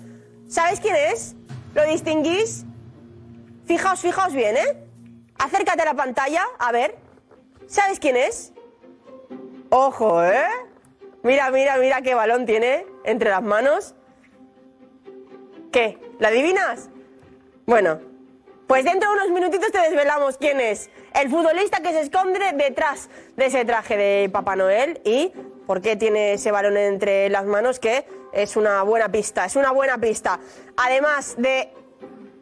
¿Sabéis 0.49 0.81
quién 0.81 0.97
es? 0.97 1.37
¿Lo 1.75 1.85
distinguís? 1.85 2.65
Fijaos, 3.67 4.01
fijaos 4.01 4.33
bien, 4.33 4.57
¿eh? 4.57 4.77
Acércate 5.39 5.83
a 5.83 5.85
la 5.85 5.95
pantalla, 5.95 6.43
a 6.59 6.73
ver. 6.73 6.97
¿Sabes 7.67 8.01
quién 8.01 8.17
es? 8.17 8.53
Ojo, 9.69 10.25
¿eh? 10.25 10.47
Mira, 11.23 11.51
mira, 11.51 11.77
mira 11.77 12.01
qué 12.01 12.15
balón 12.15 12.47
tiene 12.47 12.87
entre 13.05 13.29
las 13.29 13.43
manos. 13.43 13.95
¿Qué? 15.71 15.99
¿La 16.19 16.29
adivinas? 16.29 16.89
Bueno, 17.67 18.01
Pues 18.67 18.85
dentro 18.85 19.11
de 19.11 19.17
unos 19.17 19.31
minutitos 19.31 19.73
te 19.73 19.79
desvelamos 19.79 20.37
quién 20.37 20.61
es 20.61 20.91
el 21.15 21.31
futbolista 21.31 21.81
que 21.81 21.91
se 21.93 22.01
esconde 22.03 22.53
detrás 22.53 23.09
de 23.35 23.47
ese 23.47 23.65
traje 23.65 23.97
de 23.97 24.29
Papá 24.29 24.57
Noel 24.57 25.01
y 25.05 25.33
por 25.67 25.81
qué 25.81 25.97
tiene 25.97 26.35
ese 26.35 26.51
balón 26.51 26.77
entre 26.77 27.31
las 27.31 27.47
manos, 27.47 27.81
que 27.81 28.05
es 28.33 28.57
una 28.57 28.83
buena 28.83 29.09
pista, 29.11 29.45
es 29.45 29.57
una 29.57 29.73
buena 29.73 29.99
pista. 29.99 30.39
Además 30.77 31.35
de, 31.39 31.73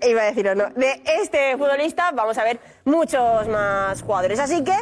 iba 0.02 0.22
a 0.22 0.24
decir 0.26 0.48
o 0.48 0.54
no, 0.54 0.70
de 0.70 1.02
este 1.04 1.56
futbolista, 1.56 2.10
vamos 2.12 2.36
a 2.38 2.44
ver 2.44 2.60
muchos 2.84 3.48
más 3.48 4.02
jugadores. 4.02 4.38
Así 4.38 4.62
que 4.62 4.76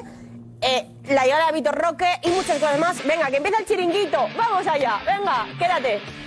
eh, 0.60 0.86
la 1.08 1.24
llegada 1.24 1.46
de 1.48 1.52
Vitor 1.52 1.74
Roque 1.74 2.08
y 2.22 2.30
muchas 2.30 2.58
cosas 2.58 2.78
más. 2.78 3.06
Venga, 3.06 3.26
que 3.30 3.36
empieza 3.36 3.58
el 3.58 3.66
chiringuito. 3.66 4.26
Vamos 4.36 4.66
allá, 4.66 5.00
venga, 5.06 5.46
quédate. 5.58 6.23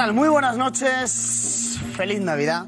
Tal? 0.00 0.14
Muy 0.14 0.30
buenas 0.30 0.56
noches. 0.56 1.78
Feliz 1.94 2.22
Navidad. 2.22 2.64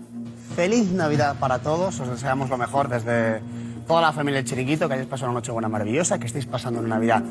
Feliz 0.54 0.92
Navidad 0.92 1.36
para 1.40 1.60
todos. 1.60 1.98
Os 1.98 2.10
deseamos 2.10 2.50
lo 2.50 2.58
mejor 2.58 2.90
desde 2.90 3.40
toda 3.88 4.02
la 4.02 4.12
familia 4.12 4.40
del 4.42 4.46
Chiringuito, 4.46 4.86
que 4.86 4.92
hayáis 4.92 5.08
pasado 5.08 5.30
una 5.30 5.38
noche 5.38 5.50
buena 5.50 5.70
maravillosa, 5.70 6.18
que 6.18 6.26
estéis 6.26 6.44
pasando 6.44 6.80
una 6.80 6.90
Navidad 6.90 7.22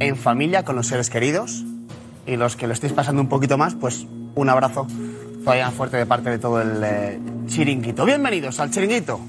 en 0.00 0.16
familia 0.16 0.64
con 0.64 0.74
los 0.74 0.88
seres 0.88 1.10
queridos. 1.10 1.64
Y 2.26 2.34
los 2.34 2.56
que 2.56 2.66
lo 2.66 2.72
estéis 2.72 2.92
pasando 2.92 3.22
un 3.22 3.28
poquito 3.28 3.56
más, 3.56 3.76
pues 3.76 4.08
un 4.34 4.48
abrazo 4.48 4.88
todavía 5.44 5.70
fuerte 5.70 5.96
de 5.96 6.06
parte 6.06 6.28
de 6.28 6.40
todo 6.40 6.60
el 6.60 6.82
eh, 6.82 7.20
Chiringuito. 7.46 8.04
Bienvenidos 8.04 8.58
al 8.58 8.72
Chiringuito 8.72 9.20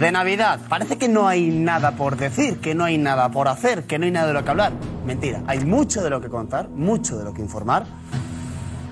de 0.00 0.10
Navidad. 0.10 0.58
Parece 0.68 0.98
que 0.98 1.06
no 1.06 1.28
hay 1.28 1.48
nada 1.50 1.92
por 1.92 2.16
decir, 2.16 2.58
que 2.58 2.74
no 2.74 2.82
hay 2.82 2.98
nada 2.98 3.28
por 3.30 3.46
hacer, 3.46 3.84
que 3.84 4.00
no 4.00 4.04
hay 4.04 4.10
nada 4.10 4.26
de 4.26 4.32
lo 4.32 4.42
que 4.42 4.50
hablar. 4.50 4.72
Mentira, 5.06 5.44
hay 5.46 5.60
mucho 5.60 6.02
de 6.02 6.10
lo 6.10 6.20
que 6.20 6.28
contar, 6.28 6.68
mucho 6.70 7.16
de 7.16 7.24
lo 7.24 7.32
que 7.32 7.40
informar. 7.40 7.86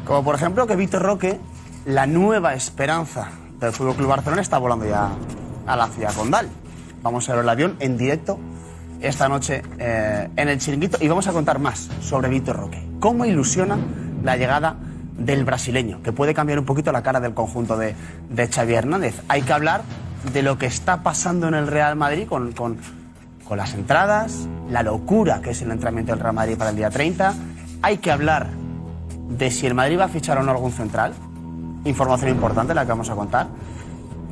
Como 0.07 0.23
por 0.23 0.37
ejemplo 0.37 0.69
que 0.69 0.77
Víctor 0.77 1.03
Roque, 1.03 1.41
la 1.85 2.07
nueva 2.07 2.55
esperanza 2.55 3.29
del 3.59 3.73
Fútbol 3.73 3.97
Club 3.97 4.09
Barcelona, 4.09 4.41
está 4.41 4.57
volando 4.57 4.87
ya 4.87 5.11
a 5.67 5.77
la 5.77 5.89
ciudad 5.89 6.15
condal. 6.15 6.49
Vamos 7.03 7.29
a 7.29 7.35
ver 7.35 7.43
el 7.43 7.49
avión 7.49 7.77
en 7.81 7.99
directo 7.99 8.39
esta 9.01 9.29
noche 9.29 9.63
eh, 9.79 10.31
en 10.37 10.49
el 10.49 10.61
chiringuito 10.61 10.99
y 11.01 11.09
vamos 11.09 11.27
a 11.27 11.33
contar 11.33 11.59
más 11.59 11.91
sobre 12.01 12.29
Víctor 12.29 12.57
Roque. 12.57 12.81
¿Cómo 13.01 13.25
ilusiona 13.25 13.79
la 14.23 14.37
llegada 14.37 14.77
del 15.19 15.45
brasileño? 15.45 16.01
Que 16.05 16.13
puede 16.13 16.35
cambiar 16.35 16.61
un 16.61 16.67
poquito 16.67 16.93
la 16.93 17.03
cara 17.03 17.19
del 17.19 17.35
conjunto 17.35 17.77
de, 17.77 17.97
de 18.31 18.47
Xavi 18.47 18.75
Hernández. 18.75 19.21
Hay 19.27 19.43
que 19.43 19.53
hablar 19.53 19.83
de 20.33 20.43
lo 20.43 20.57
que 20.57 20.67
está 20.67 21.03
pasando 21.03 21.49
en 21.49 21.55
el 21.55 21.67
Real 21.67 21.97
Madrid 21.97 22.29
con, 22.29 22.53
con, 22.53 22.77
con 23.45 23.59
las 23.59 23.75
entradas, 23.75 24.47
la 24.71 24.85
locura 24.85 25.41
que 25.43 25.51
es 25.51 25.63
el 25.63 25.73
entrenamiento 25.73 26.13
del 26.13 26.21
Real 26.21 26.35
Madrid 26.35 26.57
para 26.57 26.71
el 26.71 26.77
día 26.77 26.91
30. 26.91 27.35
Hay 27.83 27.99
que 27.99 28.13
hablar 28.13 28.47
de 29.29 29.51
si 29.51 29.67
el 29.67 29.75
Madrid 29.75 29.99
va 29.99 30.05
a 30.05 30.09
fichar 30.09 30.39
o 30.39 30.43
no 30.43 30.51
algún 30.51 30.73
central. 30.73 31.15
Información 31.85 32.31
importante 32.31 32.75
la 32.75 32.83
que 32.85 32.91
vamos 32.91 33.11
a 33.11 33.15
contar. 33.15 33.49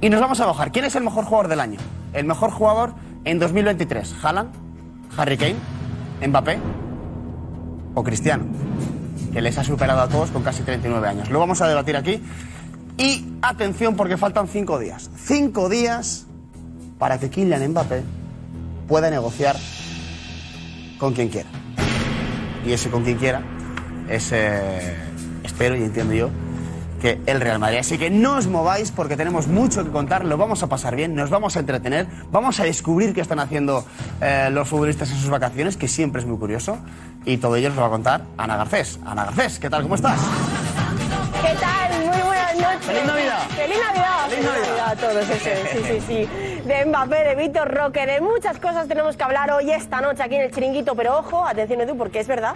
Y 0.00 0.08
nos 0.08 0.20
vamos 0.20 0.40
a 0.40 0.46
bajar. 0.46 0.72
¿Quién 0.72 0.84
es 0.84 0.94
el 0.96 1.04
mejor 1.04 1.24
jugador 1.24 1.48
del 1.48 1.60
año? 1.60 1.78
El 2.12 2.26
mejor 2.26 2.50
jugador 2.50 2.94
en 3.24 3.38
2023. 3.38 4.16
¿Haaland? 4.22 4.50
¿Harry 5.16 5.36
Kane? 5.36 5.56
¿Mbappé? 6.26 6.58
¿O 7.94 8.02
Cristiano? 8.02 8.44
Que 9.32 9.40
les 9.40 9.56
ha 9.58 9.64
superado 9.64 10.00
a 10.00 10.08
todos 10.08 10.30
con 10.30 10.42
casi 10.42 10.62
39 10.62 11.08
años. 11.08 11.30
Lo 11.30 11.38
vamos 11.38 11.60
a 11.60 11.68
debatir 11.68 11.96
aquí. 11.96 12.22
Y 12.96 13.24
atención 13.42 13.96
porque 13.96 14.16
faltan 14.16 14.46
cinco 14.48 14.78
días. 14.78 15.10
Cinco 15.16 15.68
días 15.68 16.26
para 16.98 17.18
que 17.18 17.30
Kylian 17.30 17.70
Mbappé 17.70 18.02
pueda 18.86 19.10
negociar 19.10 19.56
con 20.98 21.14
quien 21.14 21.28
quiera. 21.28 21.48
Y 22.64 22.72
ese 22.72 22.90
con 22.90 23.04
quien 23.04 23.18
quiera 23.18 23.42
es, 24.08 24.32
eh, 24.32 24.96
espero 25.42 25.76
y 25.76 25.82
entiendo 25.82 26.14
yo, 26.14 26.30
que 27.04 27.20
el 27.26 27.40
Real 27.40 27.58
Madrid. 27.58 27.78
Así 27.78 27.99
que 27.99 28.08
no 28.08 28.37
os 28.37 28.46
mováis 28.46 28.90
porque 28.90 29.14
tenemos 29.14 29.46
mucho 29.46 29.84
que 29.84 29.90
contar, 29.90 30.25
lo 30.25 30.38
vamos 30.38 30.62
a 30.62 30.68
pasar 30.68 30.96
bien, 30.96 31.14
nos 31.14 31.28
vamos 31.28 31.54
a 31.56 31.61
entretener, 31.61 32.06
vamos 32.32 32.61
a 32.61 32.64
descubrir 32.64 33.12
qué 33.12 33.20
están 33.20 33.40
haciendo 33.40 33.84
eh, 34.23 34.49
los 34.50 34.66
futbolistas 34.66 35.11
en 35.11 35.16
sus 35.18 35.28
vacaciones, 35.28 35.76
que 35.76 35.87
siempre 35.87 36.23
es 36.23 36.26
muy 36.26 36.38
curioso, 36.38 36.78
y 37.26 37.37
todo 37.37 37.56
ello 37.56 37.68
nos 37.68 37.76
lo 37.76 37.82
va 37.82 37.88
a 37.88 37.90
contar 37.90 38.23
Ana 38.38 38.56
Garcés. 38.56 38.99
Ana 39.04 39.26
Garcés, 39.26 39.58
¿qué 39.58 39.68
tal? 39.68 39.82
¿Cómo 39.82 39.96
estás? 39.96 40.18
¿Qué 41.42 41.54
tal? 41.61 42.06
Muy 42.06 42.23
buenas 42.23 42.54
noches. 42.54 42.87
¡Feliz 42.87 43.06
Navidad! 43.06 43.49
¡Feliz 43.50 43.76
Navidad! 43.87 44.28
¡Feliz 44.30 44.44
Navidad! 44.46 44.64
a 44.87 44.96
todos, 44.96 45.25
sí, 45.26 45.82
sí, 45.87 46.00
sí. 46.06 46.28
De 46.66 46.84
Mbappé, 46.87 47.25
de 47.25 47.34
Víctor 47.34 47.75
Roque, 47.75 48.06
de 48.06 48.20
muchas 48.20 48.58
cosas 48.58 48.88
tenemos 48.88 49.16
que 49.16 49.25
hablar 49.25 49.50
hoy, 49.50 49.70
esta 49.70 50.00
noche, 50.00 50.23
aquí 50.23 50.37
en 50.37 50.42
el 50.42 50.52
Chiringuito. 50.52 50.94
Pero 50.94 51.18
ojo, 51.18 51.44
atención 51.44 51.82
Edu, 51.82 51.96
porque 51.96 52.20
es 52.20 52.26
verdad 52.26 52.54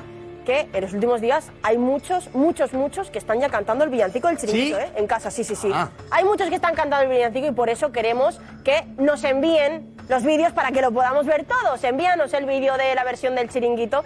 que 0.48 0.66
en 0.72 0.80
los 0.80 0.94
últimos 0.94 1.20
días 1.20 1.52
hay 1.62 1.76
muchos, 1.76 2.32
muchos, 2.32 2.72
muchos 2.72 3.10
que 3.10 3.18
están 3.18 3.38
ya 3.38 3.50
cantando 3.50 3.84
el 3.84 3.90
villancico 3.90 4.28
del 4.28 4.38
Chiringuito, 4.38 4.78
¿Sí? 4.78 4.82
¿eh? 4.82 4.92
En 4.96 5.06
casa, 5.06 5.30
sí, 5.30 5.44
sí, 5.44 5.54
sí. 5.54 5.70
Ah. 5.74 5.90
Hay 6.10 6.24
muchos 6.24 6.48
que 6.48 6.54
están 6.54 6.74
cantando 6.74 7.04
el 7.04 7.10
villancico 7.10 7.48
y 7.48 7.52
por 7.52 7.68
eso 7.68 7.92
queremos 7.92 8.40
que 8.64 8.86
nos 8.96 9.24
envíen 9.24 9.94
los 10.08 10.24
vídeos 10.24 10.54
para 10.54 10.72
que 10.72 10.80
lo 10.80 10.90
podamos 10.90 11.26
ver 11.26 11.44
todos. 11.44 11.84
Envíanos 11.84 12.32
el 12.32 12.46
vídeo 12.46 12.78
de 12.78 12.94
la 12.94 13.04
versión 13.04 13.34
del 13.34 13.50
Chiringuito 13.50 14.04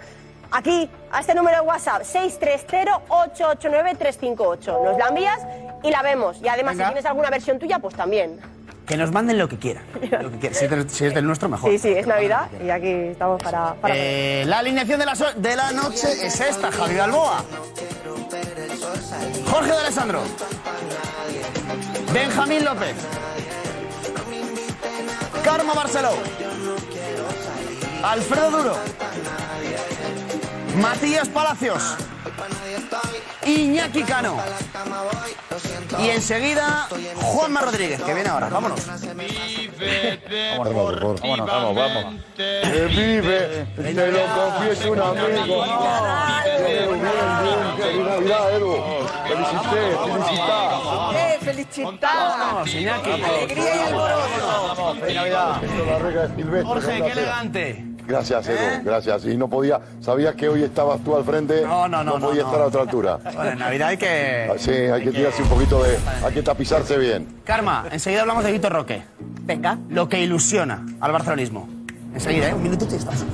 aquí, 0.51 0.89
a 1.13 1.21
este 1.21 1.33
número 1.33 1.61
de 1.61 1.65
WhatsApp, 1.65 2.01
630-889-358. 2.01 4.83
Nos 4.83 4.97
la 4.97 5.07
envías 5.07 5.39
y 5.81 5.91
la 5.91 6.01
vemos. 6.01 6.41
Y 6.43 6.49
además, 6.49 6.73
Venga. 6.73 6.87
si 6.87 6.91
tienes 6.91 7.05
alguna 7.05 7.29
versión 7.29 7.57
tuya, 7.57 7.79
pues 7.79 7.95
también. 7.95 8.41
Que 8.85 8.97
nos 8.97 9.11
manden 9.11 9.37
lo 9.37 9.47
que 9.47 9.57
quieran. 9.57 9.83
Lo 10.21 10.29
que 10.31 10.37
quieran. 10.39 10.55
Si, 10.59 10.65
es 10.65 10.69
del, 10.71 10.89
si 10.89 11.05
es 11.05 11.13
del 11.13 11.25
nuestro, 11.25 11.47
mejor. 11.49 11.71
Sí, 11.71 11.79
sí, 11.79 11.89
es 11.89 12.05
Navidad 12.05 12.47
y 12.63 12.69
aquí 12.69 12.89
estamos 12.89 13.41
para... 13.41 13.73
para 13.75 13.93
Eh, 13.95 14.43
la 14.45 14.59
alineación 14.59 14.99
de 14.99 15.05
la, 15.05 15.15
so- 15.15 15.31
de 15.35 15.55
la 15.55 15.71
noche 15.71 16.07
es 16.25 16.39
esta, 16.41 16.71
Javi 16.71 16.95
Balboa. 16.95 17.43
Jorge 19.49 19.71
de 19.71 19.77
Alessandro. 19.77 20.21
Benjamín 22.13 22.65
López. 22.65 22.95
Karma 25.43 25.73
Barceló. 25.73 26.11
Alfredo 28.03 28.51
Duro. 28.51 28.77
Matías 30.75 31.27
Palacios. 31.29 31.95
Iñaki 33.45 34.03
Cano. 34.03 34.37
Y 35.99 36.09
enseguida 36.09 36.87
Juanma 37.15 37.61
Rodríguez, 37.61 38.01
que 38.01 38.13
viene 38.13 38.29
ahora. 38.29 38.49
Vámonos. 38.49 38.85
Vámonos, 38.87 39.13
vámonos, 41.21 41.47
vamos, 41.47 41.75
vamos. 41.75 42.05
Que 42.35 42.85
vive, 42.89 43.65
te 43.75 44.11
lo 44.11 44.19
confieso 44.35 44.91
un 44.91 44.99
amigo. 44.99 45.63
Bien, 46.65 47.01
bien, 48.23 48.37
Edu. 48.53 48.75
Felicité, 49.27 49.81
felicitá. 50.09 51.13
¡Eh! 51.13 51.39
Vamos, 52.39 52.73
Iñaki. 52.73 53.11
¡Alegría 53.11 53.75
y 53.75 53.79
alboroto! 53.79 54.67
Vamos, 54.67 54.97
feliz 54.99 55.15
Navidad. 55.15 55.61
Jorge, 56.63 57.01
qué 57.03 57.11
elegante. 57.11 57.92
Gracias, 58.07 58.47
Edu, 58.47 58.57
¿Eh? 58.57 58.81
gracias. 58.83 59.25
Y 59.25 59.37
no 59.37 59.47
podía, 59.47 59.79
sabías 60.01 60.35
que 60.35 60.49
hoy 60.49 60.63
estabas 60.63 60.99
tú 61.03 61.15
al 61.15 61.23
frente. 61.23 61.61
No, 61.61 61.87
no, 61.87 62.03
no, 62.03 62.19
no, 62.19 62.27
podía 62.27 62.41
no. 62.43 62.47
estar 62.49 62.61
a 62.61 62.65
otra 62.65 62.81
altura. 62.81 63.19
Bueno, 63.23 63.51
en 63.51 63.59
Navidad 63.59 63.87
hay 63.89 63.97
que... 63.97 64.49
Ah, 64.51 64.55
Sí, 64.57 64.71
hay 64.71 65.03
que 65.03 65.11
tirarse 65.11 65.41
un 65.41 65.49
poquito 65.49 65.81
de. 65.83 65.97
Hay 66.25 66.33
que 66.33 66.41
tapizarse 66.43 66.97
bien. 66.97 67.41
Karma, 67.43 67.85
enseguida 67.91 68.21
hablamos 68.21 68.43
de 68.43 68.51
Víctor 68.51 68.73
Roque. 68.73 69.03
Venga. 69.41 69.77
Lo 69.89 70.07
que 70.09 70.21
ilusiona 70.21 70.85
al 71.01 71.11
barcelonismo. 71.11 71.67
Enseguida, 72.13 72.49
¿eh? 72.49 72.53
Un 72.53 72.63
minutito 72.63 72.93
y 72.93 72.97
estás. 72.97 73.25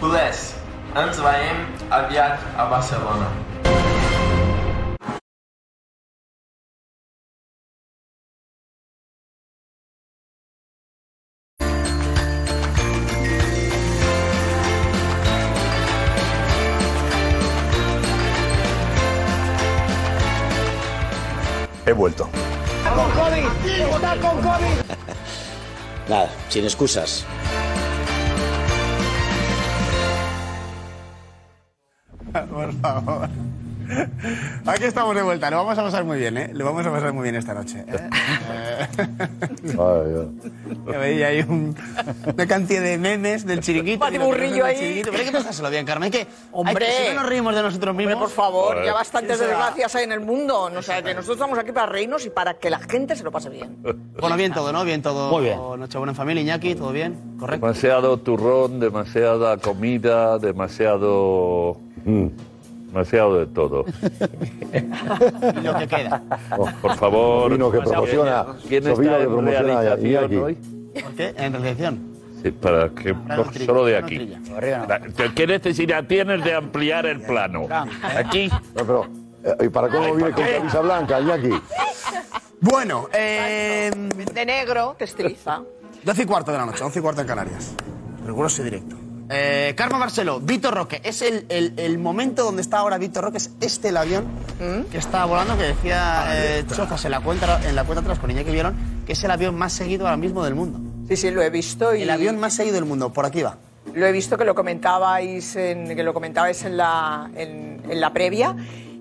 Culers, 0.00 0.40
ens 0.96 1.18
veiem 1.24 1.62
aviat 1.90 2.40
a 2.60 2.66
Barcelona. 2.70 3.28
He 21.86 21.92
vuelto. 21.92 22.28
con 22.94 23.10
COVID! 23.12 23.46
¡Está 23.94 24.16
con 24.16 24.36
COVID! 24.42 24.80
Nada, 26.08 26.30
sin 26.48 26.64
excusas. 26.64 27.24
Por 32.32 32.72
favor. 32.80 33.28
Aquí 34.66 34.84
estamos 34.84 35.14
de 35.14 35.22
vuelta, 35.22 35.50
lo 35.50 35.58
vamos 35.58 35.78
a 35.78 35.82
pasar 35.82 36.04
muy 36.04 36.18
bien, 36.18 36.36
¿eh? 36.36 36.50
Lo 36.52 36.64
vamos 36.64 36.84
a 36.86 36.90
pasar 36.90 37.12
muy 37.12 37.22
bien 37.24 37.36
esta 37.36 37.54
noche. 37.54 37.84
¿eh? 37.86 38.08
Que 40.90 40.96
veía 40.98 41.28
ahí 41.28 41.40
un- 41.40 41.74
una 42.32 42.46
cantidad 42.46 42.82
de 42.82 42.98
memes 42.98 43.46
del 43.46 43.60
chiringuito. 43.60 43.98
Pati 44.00 44.16
y 44.16 44.18
lo 44.18 44.24
que 44.24 44.30
no 44.30 44.34
Burrillo 44.36 44.54
es 44.54 44.54
del 44.56 44.64
ahí. 44.66 44.76
chiringuito. 44.78 45.10
Pero 45.10 45.22
hay 45.22 45.26
que 45.30 45.36
pasárselo 45.36 45.70
bien, 45.70 45.86
Carmen. 45.86 46.04
Hay 46.06 46.10
que, 46.10 46.26
Hombre. 46.52 46.86
hay 46.86 46.92
que- 46.92 47.08
si 47.10 47.14
no 47.14 47.20
nos 47.22 47.28
reímos 47.30 47.54
de 47.54 47.62
nosotros 47.62 47.94
mismos. 47.94 48.14
Hombre, 48.14 48.26
por 48.28 48.34
favor, 48.34 48.84
ya 48.84 48.92
bastantes 48.92 49.38
desgracias 49.38 49.94
hay 49.94 50.04
en 50.04 50.12
el 50.12 50.20
mundo. 50.20 50.62
O 50.76 50.82
sea, 50.82 51.02
que 51.02 51.14
nosotros 51.14 51.36
estamos 51.36 51.58
aquí 51.58 51.72
para 51.72 51.86
reírnos 51.86 52.24
y 52.26 52.30
para 52.30 52.54
que 52.54 52.70
la 52.70 52.78
gente 52.78 53.16
se 53.16 53.24
lo 53.24 53.30
pase 53.32 53.48
bien. 53.50 53.76
Bueno, 54.20 54.36
bien 54.36 54.52
todo, 54.52 54.72
¿no? 54.72 54.84
Bien 54.84 55.02
todo. 55.02 55.30
Muy 55.30 55.44
bien. 55.44 55.58
Nochebuena 55.78 56.12
en 56.12 56.16
familia, 56.16 56.42
Iñaki, 56.42 56.74
¿todo 56.74 56.92
bien? 56.92 57.36
Correcto. 57.38 57.64
Demasiado 57.66 58.16
turrón, 58.18 58.80
demasiada 58.80 59.56
comida, 59.58 60.38
demasiado. 60.38 61.78
Demasiado 62.86 63.38
de 63.40 63.46
todo. 63.46 63.84
Y 64.72 65.60
lo 65.62 65.76
que 65.78 65.86
queda. 65.88 66.22
Oh, 66.56 66.68
por 66.80 66.96
favor. 66.96 67.52
Vino 67.52 67.70
que 67.70 67.80
promociona, 67.80 68.46
¿Quién 68.68 68.86
está 68.86 69.02
que 69.02 69.22
en 69.22 69.28
promociona 69.28 69.80
realización 69.80 70.06
Iñaki. 70.06 70.36
hoy? 70.36 70.54
¿Por 71.02 71.12
qué? 71.14 71.34
En 71.36 71.52
recepción. 71.52 72.16
Sí, 72.42 72.50
para 72.52 72.88
que 72.90 73.14
solo 73.64 73.84
de 73.84 73.96
aquí. 73.96 74.32
¿Qué 75.34 75.46
necesidad 75.46 76.04
tienes 76.04 76.44
de 76.44 76.54
ampliar 76.54 77.06
el 77.06 77.20
plano? 77.22 77.66
Aquí. 78.16 78.48
No, 78.48 78.84
pero, 78.86 79.06
eh, 79.44 79.64
¿y 79.64 79.68
para 79.68 79.88
cómo 79.88 80.14
viene 80.14 80.30
con 80.32 80.44
camisa 80.44 80.80
blanca, 80.80 81.20
Iñaki? 81.20 81.50
Bueno, 82.60 83.08
eh, 83.12 83.90
De 84.32 84.46
negro, 84.46 84.94
te 84.98 85.04
estiliza. 85.04 85.62
12 86.04 86.22
y 86.22 86.26
cuarto 86.26 86.52
de 86.52 86.58
la 86.58 86.66
noche, 86.66 86.84
11 86.84 86.98
y 86.98 87.02
cuarto 87.02 87.20
en 87.20 87.26
Canarias. 87.26 87.74
Riguroso 88.24 88.62
y 88.62 88.64
directo. 88.66 88.96
Eh, 89.28 89.74
Carmen 89.76 89.98
Barceló, 90.00 90.38
Víctor 90.40 90.74
Roque. 90.74 91.00
Es 91.04 91.20
el, 91.22 91.46
el- 91.48 91.74
el 91.78 91.98
momento 91.98 92.44
donde 92.44 92.62
está 92.62 92.78
ahora 92.78 92.96
Víctor 92.98 93.24
Roque, 93.24 93.38
es 93.38 93.50
este 93.60 93.88
el 93.88 93.96
avión 93.96 94.24
que 94.90 94.98
está 94.98 95.24
volando, 95.24 95.56
que 95.58 95.64
decía 95.64 96.26
eh, 96.30 96.64
Chozas 96.68 97.04
en 97.04 97.10
la, 97.10 97.20
cuenta, 97.20 97.60
en 97.68 97.74
la 97.74 97.84
cuenta 97.84 98.02
atrás 98.02 98.18
con 98.18 98.30
Iñaki 98.30 98.50
Vieron, 98.50 98.76
que 99.06 99.12
es 99.14 99.24
el 99.24 99.30
avión 99.30 99.54
más 99.56 99.72
seguido 99.72 100.06
ahora 100.06 100.16
mismo 100.16 100.44
del 100.44 100.54
mundo. 100.54 100.78
Sí, 101.08 101.16
sí, 101.16 101.30
lo 101.30 101.42
he 101.42 101.50
visto 101.50 101.94
y 101.94 102.02
El 102.02 102.10
avión 102.10 102.38
más 102.38 102.54
seguido 102.54 102.74
del 102.76 102.84
mundo, 102.84 103.12
por 103.12 103.26
aquí 103.26 103.42
va. 103.42 103.58
lo 103.94 104.06
he 104.06 104.12
visto 104.12 104.36
que 104.38 104.44
lo 104.44 104.54
comentabais 104.54 105.56
en, 105.56 105.94
que 105.96 106.02
lo 106.02 106.12
comentabais 106.14 106.64
en 106.64 106.76
la, 106.76 107.30
en, 107.36 107.82
en 107.88 108.00
la 108.00 108.12
previa. 108.12 108.54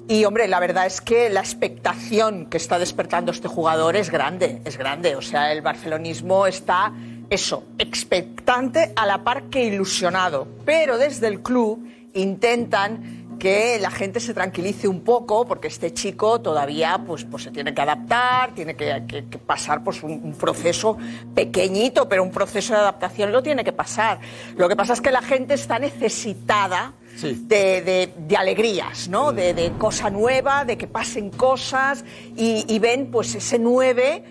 Y 0.08 0.24
hombre, 0.26 0.48
la 0.48 0.60
verdad 0.60 0.86
es 0.86 1.02
que 1.02 1.30
la 1.32 1.40
expectación 1.40 2.46
que 2.46 2.58
está 2.58 2.78
despertando 2.78 3.32
este 3.32 3.48
jugador 3.48 3.96
es 3.96 4.12
grande, 4.12 4.62
es 4.64 4.78
grande. 4.78 5.16
O 5.16 5.22
sea, 5.24 5.52
el 5.52 5.62
barcelonismo 5.64 6.46
está, 6.46 6.94
eso, 7.30 7.64
expectante 7.78 8.94
a 8.96 9.06
la 9.06 9.24
par 9.24 9.44
que 9.50 9.64
ilusionado. 9.66 10.48
Pero 10.66 10.98
desde 10.98 11.28
el 11.28 11.42
club 11.42 11.86
intentan 12.14 13.24
que 13.40 13.78
la 13.82 13.92
gente 13.92 14.22
se 14.22 14.34
tranquilice 14.34 14.88
un 14.88 15.02
poco 15.02 15.46
porque 15.46 15.68
este 15.68 15.94
chico 15.94 16.40
todavía 16.40 17.02
pues, 17.06 17.26
pues 17.26 17.44
se 17.44 17.52
tiene 17.52 17.74
que 17.74 17.82
adaptar, 17.82 18.56
tiene 18.56 18.76
que, 18.78 19.04
que- 19.08 19.26
que 19.26 19.38
pasar 19.38 19.84
pues, 19.84 20.02
un, 20.04 20.12
un 20.24 20.34
proceso 20.36 20.98
pequeñito, 21.34 22.08
pero 22.08 22.24
un 22.24 22.32
proceso 22.32 22.74
de 22.74 22.80
adaptación 22.80 23.34
lo 23.34 23.44
tiene 23.44 23.66
que 23.66 23.74
pasar. 23.74 24.20
Lo 24.56 24.70
que 24.70 24.78
pasa 24.78 24.94
es 24.94 25.02
que 25.02 25.12
la 25.12 25.22
gente 25.22 25.54
está 25.56 25.80
necesitada 25.80 26.94
de, 27.22 27.82
de- 27.82 28.14
de 28.18 28.38
alegrías, 28.38 29.10
¿no? 29.10 29.34
De, 29.34 29.54
de 29.54 29.72
cosa 29.74 30.10
nueva, 30.10 30.64
de 30.64 30.78
que 30.78 30.88
pasen 30.88 31.30
cosas 31.32 32.06
y, 32.38 32.64
y 32.74 32.80
ven 32.80 33.12
pues 33.12 33.36
ese 33.36 33.60
nueve 33.60 34.24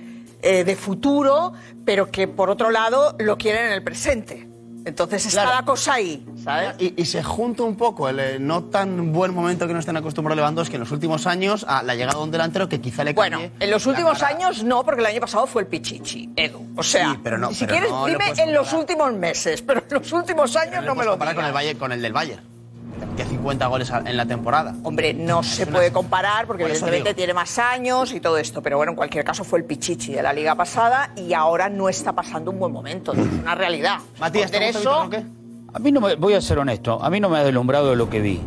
eh, 0.45 0.63
de 0.65 0.77
futuro, 0.77 1.53
pero 1.85 2.11
que 2.11 2.29
por 2.29 2.51
otro 2.51 2.71
lado 2.71 3.17
lo 3.19 3.37
quieren 3.39 3.67
en 3.67 3.73
el 3.73 3.83
presente. 3.83 4.49
Entonces 4.87 5.25
está 5.25 5.45
Claro. 5.45 5.57
la 5.61 5.65
cosa 5.65 5.95
ahí, 5.95 6.27
¿sabes? 6.45 6.75
Y, 6.79 7.01
y 7.01 7.07
se 7.07 7.23
junta 7.23 7.63
un 7.63 7.75
poco 7.75 8.07
el 8.11 8.21
eh, 8.21 8.37
no 8.39 8.65
tan 8.65 9.15
buen 9.15 9.33
momento 9.33 9.67
que 9.67 9.73
no 9.73 9.79
estén 9.79 9.97
acostumbrados 9.97 10.37
Lewandowski 10.37 10.75
en 10.75 10.81
los 10.81 10.91
últimos 10.93 11.27
años 11.27 11.65
a 11.67 11.83
la 11.83 11.95
llegada 11.95 12.19
de 12.19 12.25
un 12.25 12.31
delantero 12.31 12.69
que 12.69 12.83
quizá 12.83 13.03
le 13.03 13.15
Bueno, 13.15 13.39
cambie 13.39 13.53
en 13.61 13.71
los 13.71 13.87
últimos 13.87 14.19
cara. 14.19 14.37
años 14.37 14.63
no, 14.63 14.85
porque 14.85 15.01
el 15.01 15.07
año 15.07 15.21
pasado 15.23 15.47
fue 15.47 15.63
el 15.63 15.69
Pichichi, 15.69 16.29
Edu. 16.37 16.67
O 16.77 16.83
sea, 16.83 17.13
Sí, 17.13 17.21
pero 17.25 17.39
no, 17.39 17.51
si 17.55 17.61
pero 17.65 17.73
quieres, 17.73 17.91
no 17.91 18.05
dime 18.05 18.25
en 18.37 18.53
los 18.53 18.71
últimos 18.75 19.11
meses, 19.15 19.63
pero 19.63 19.81
en 19.89 19.95
los 20.01 20.13
últimos 20.13 20.55
años 20.55 20.85
no, 20.85 20.95
me 20.95 21.05
lo 21.07 21.13
comparar 21.13 21.35
con 21.35 21.45
el, 21.47 21.51
digas. 21.51 21.55
Bayern, 21.63 21.79
con 21.79 21.93
el 21.93 22.03
del 22.03 22.13
Bayern, 22.13 22.43
que 23.17 23.25
50 23.25 23.67
goles 23.67 23.91
en 24.05 24.17
la 24.17 24.27
temporada. 24.27 24.75
Hombre, 24.83 25.15
no 25.15 25.43
se 25.43 25.67
puede 25.67 25.93
comparar 25.93 26.47
porque 26.47 26.63
Por 26.65 26.71
evidentemente 26.71 27.11
digo. 27.11 27.17
tiene 27.17 27.35
más 27.35 27.59
años 27.59 28.13
y 28.13 28.21
todo 28.21 28.39
esto, 28.39 28.63
pero 28.63 28.77
bueno, 28.77 28.91
en 28.93 28.97
cualquier 28.97 29.25
caso 29.25 29.45
fue 29.45 29.59
el 29.61 29.65
Pichichi 29.65 30.13
de 30.15 30.23
la 30.23 30.33
liga 30.33 30.55
pasada 30.55 31.11
y 31.17 31.33
ahora 31.33 31.69
no 31.69 31.89
está 31.89 32.13
pasando 32.13 32.51
un 32.51 32.59
buen 32.59 32.73
momento, 32.73 33.13
es 33.13 33.19
una 33.19 33.55
realidad. 33.55 33.99
Matías, 34.19 34.51
¿te 34.51 34.69
eso, 34.69 35.05
Roque? 35.05 35.23
A 35.73 35.79
mí 35.79 35.93
no 35.93 36.01
me, 36.01 36.15
voy 36.17 36.35
a 36.35 36.41
ser 36.41 36.59
honesto, 36.59 37.03
a 37.03 37.11
mí 37.11 37.21
no 37.21 37.29
me 37.29 37.39
ha 37.39 37.45
deslumbrado 37.45 37.95
lo 37.95 38.09
que 38.11 38.21
vi. 38.21 38.41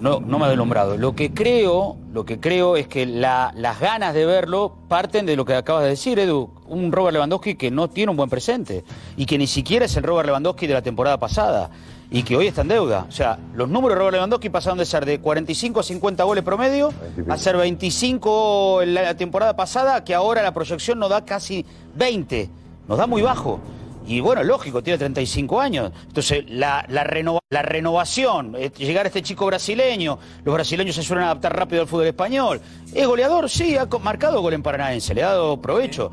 No, 0.00 0.20
no 0.20 0.38
me 0.38 0.46
ha 0.46 0.48
deslumbrado. 0.48 0.98
Lo 0.98 1.14
que 1.14 1.32
creo, 1.32 1.96
lo 2.12 2.26
que 2.26 2.38
creo 2.40 2.76
es 2.76 2.88
que 2.88 3.06
la- 3.06 3.52
las 3.56 3.78
ganas 3.80 4.12
de 4.12 4.26
verlo 4.26 4.76
parten 4.88 5.24
de 5.24 5.34
lo 5.36 5.44
que 5.44 5.54
acabas 5.54 5.84
de 5.84 5.90
decir, 5.90 6.18
Edu. 6.18 6.50
Un 6.66 6.92
Robert 6.92 7.14
Lewandowski 7.14 7.54
que 7.54 7.70
no 7.70 7.88
tiene 7.88 8.10
un 8.10 8.16
buen 8.16 8.28
presente 8.28 8.84
y 9.16 9.24
que 9.24 9.38
ni 9.38 9.46
siquiera 9.46 9.84
es 9.86 9.96
el 9.96 10.02
Robert 10.02 10.26
Lewandowski 10.26 10.66
de 10.66 10.74
la 10.74 10.82
temporada 10.82 11.18
pasada 11.18 11.70
y 12.10 12.22
que 12.22 12.36
hoy 12.36 12.46
está 12.46 12.62
en 12.62 12.68
deuda. 12.68 13.06
O 13.08 13.12
sea, 13.12 13.38
los 13.54 13.68
números 13.68 13.96
de 13.96 13.98
Robert 14.00 14.14
Lewandowski 14.14 14.50
pasaron 14.50 14.78
de 14.78 14.86
ser 14.86 15.04
de 15.04 15.20
45 15.20 15.80
a 15.80 15.82
50 15.82 16.24
goles 16.24 16.44
promedio 16.44 16.92
a 17.28 17.36
ser 17.36 17.56
25 17.56 18.82
en 18.82 18.94
la 18.94 19.16
temporada 19.16 19.56
pasada, 19.56 20.04
que 20.04 20.14
ahora 20.14 20.42
la 20.42 20.52
proyección 20.52 20.98
nos 20.98 21.10
da 21.10 21.24
casi 21.24 21.64
20. 21.94 22.48
Nos 22.88 22.98
da 22.98 23.06
muy 23.06 23.22
bajo. 23.22 23.60
Y 24.06 24.20
bueno, 24.20 24.42
lógico, 24.44 24.82
tiene 24.82 24.98
35 24.98 25.60
años. 25.62 25.90
Entonces, 26.06 26.44
la, 26.48 26.84
la, 26.90 27.04
renova- 27.04 27.40
la 27.48 27.62
renovación, 27.62 28.54
eh, 28.54 28.70
llegar 28.76 29.06
a 29.06 29.08
este 29.08 29.22
chico 29.22 29.46
brasileño, 29.46 30.18
los 30.44 30.54
brasileños 30.54 30.94
se 30.94 31.02
suelen 31.02 31.24
adaptar 31.24 31.56
rápido 31.56 31.80
al 31.80 31.88
fútbol 31.88 32.06
español. 32.08 32.60
Es 32.92 33.06
goleador, 33.06 33.48
sí, 33.48 33.78
ha 33.78 33.86
marcado 34.02 34.42
gol 34.42 34.52
en 34.52 34.62
Paranaense, 34.62 35.14
le 35.14 35.22
ha 35.22 35.28
dado 35.28 35.58
provecho. 35.58 36.12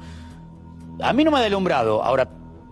A 1.01 1.11
mí 1.11 1.23
no 1.25 1.31
me 1.31 1.39
ha 1.39 1.41
deslumbrado. 1.41 2.01
Ahora, 2.01 2.29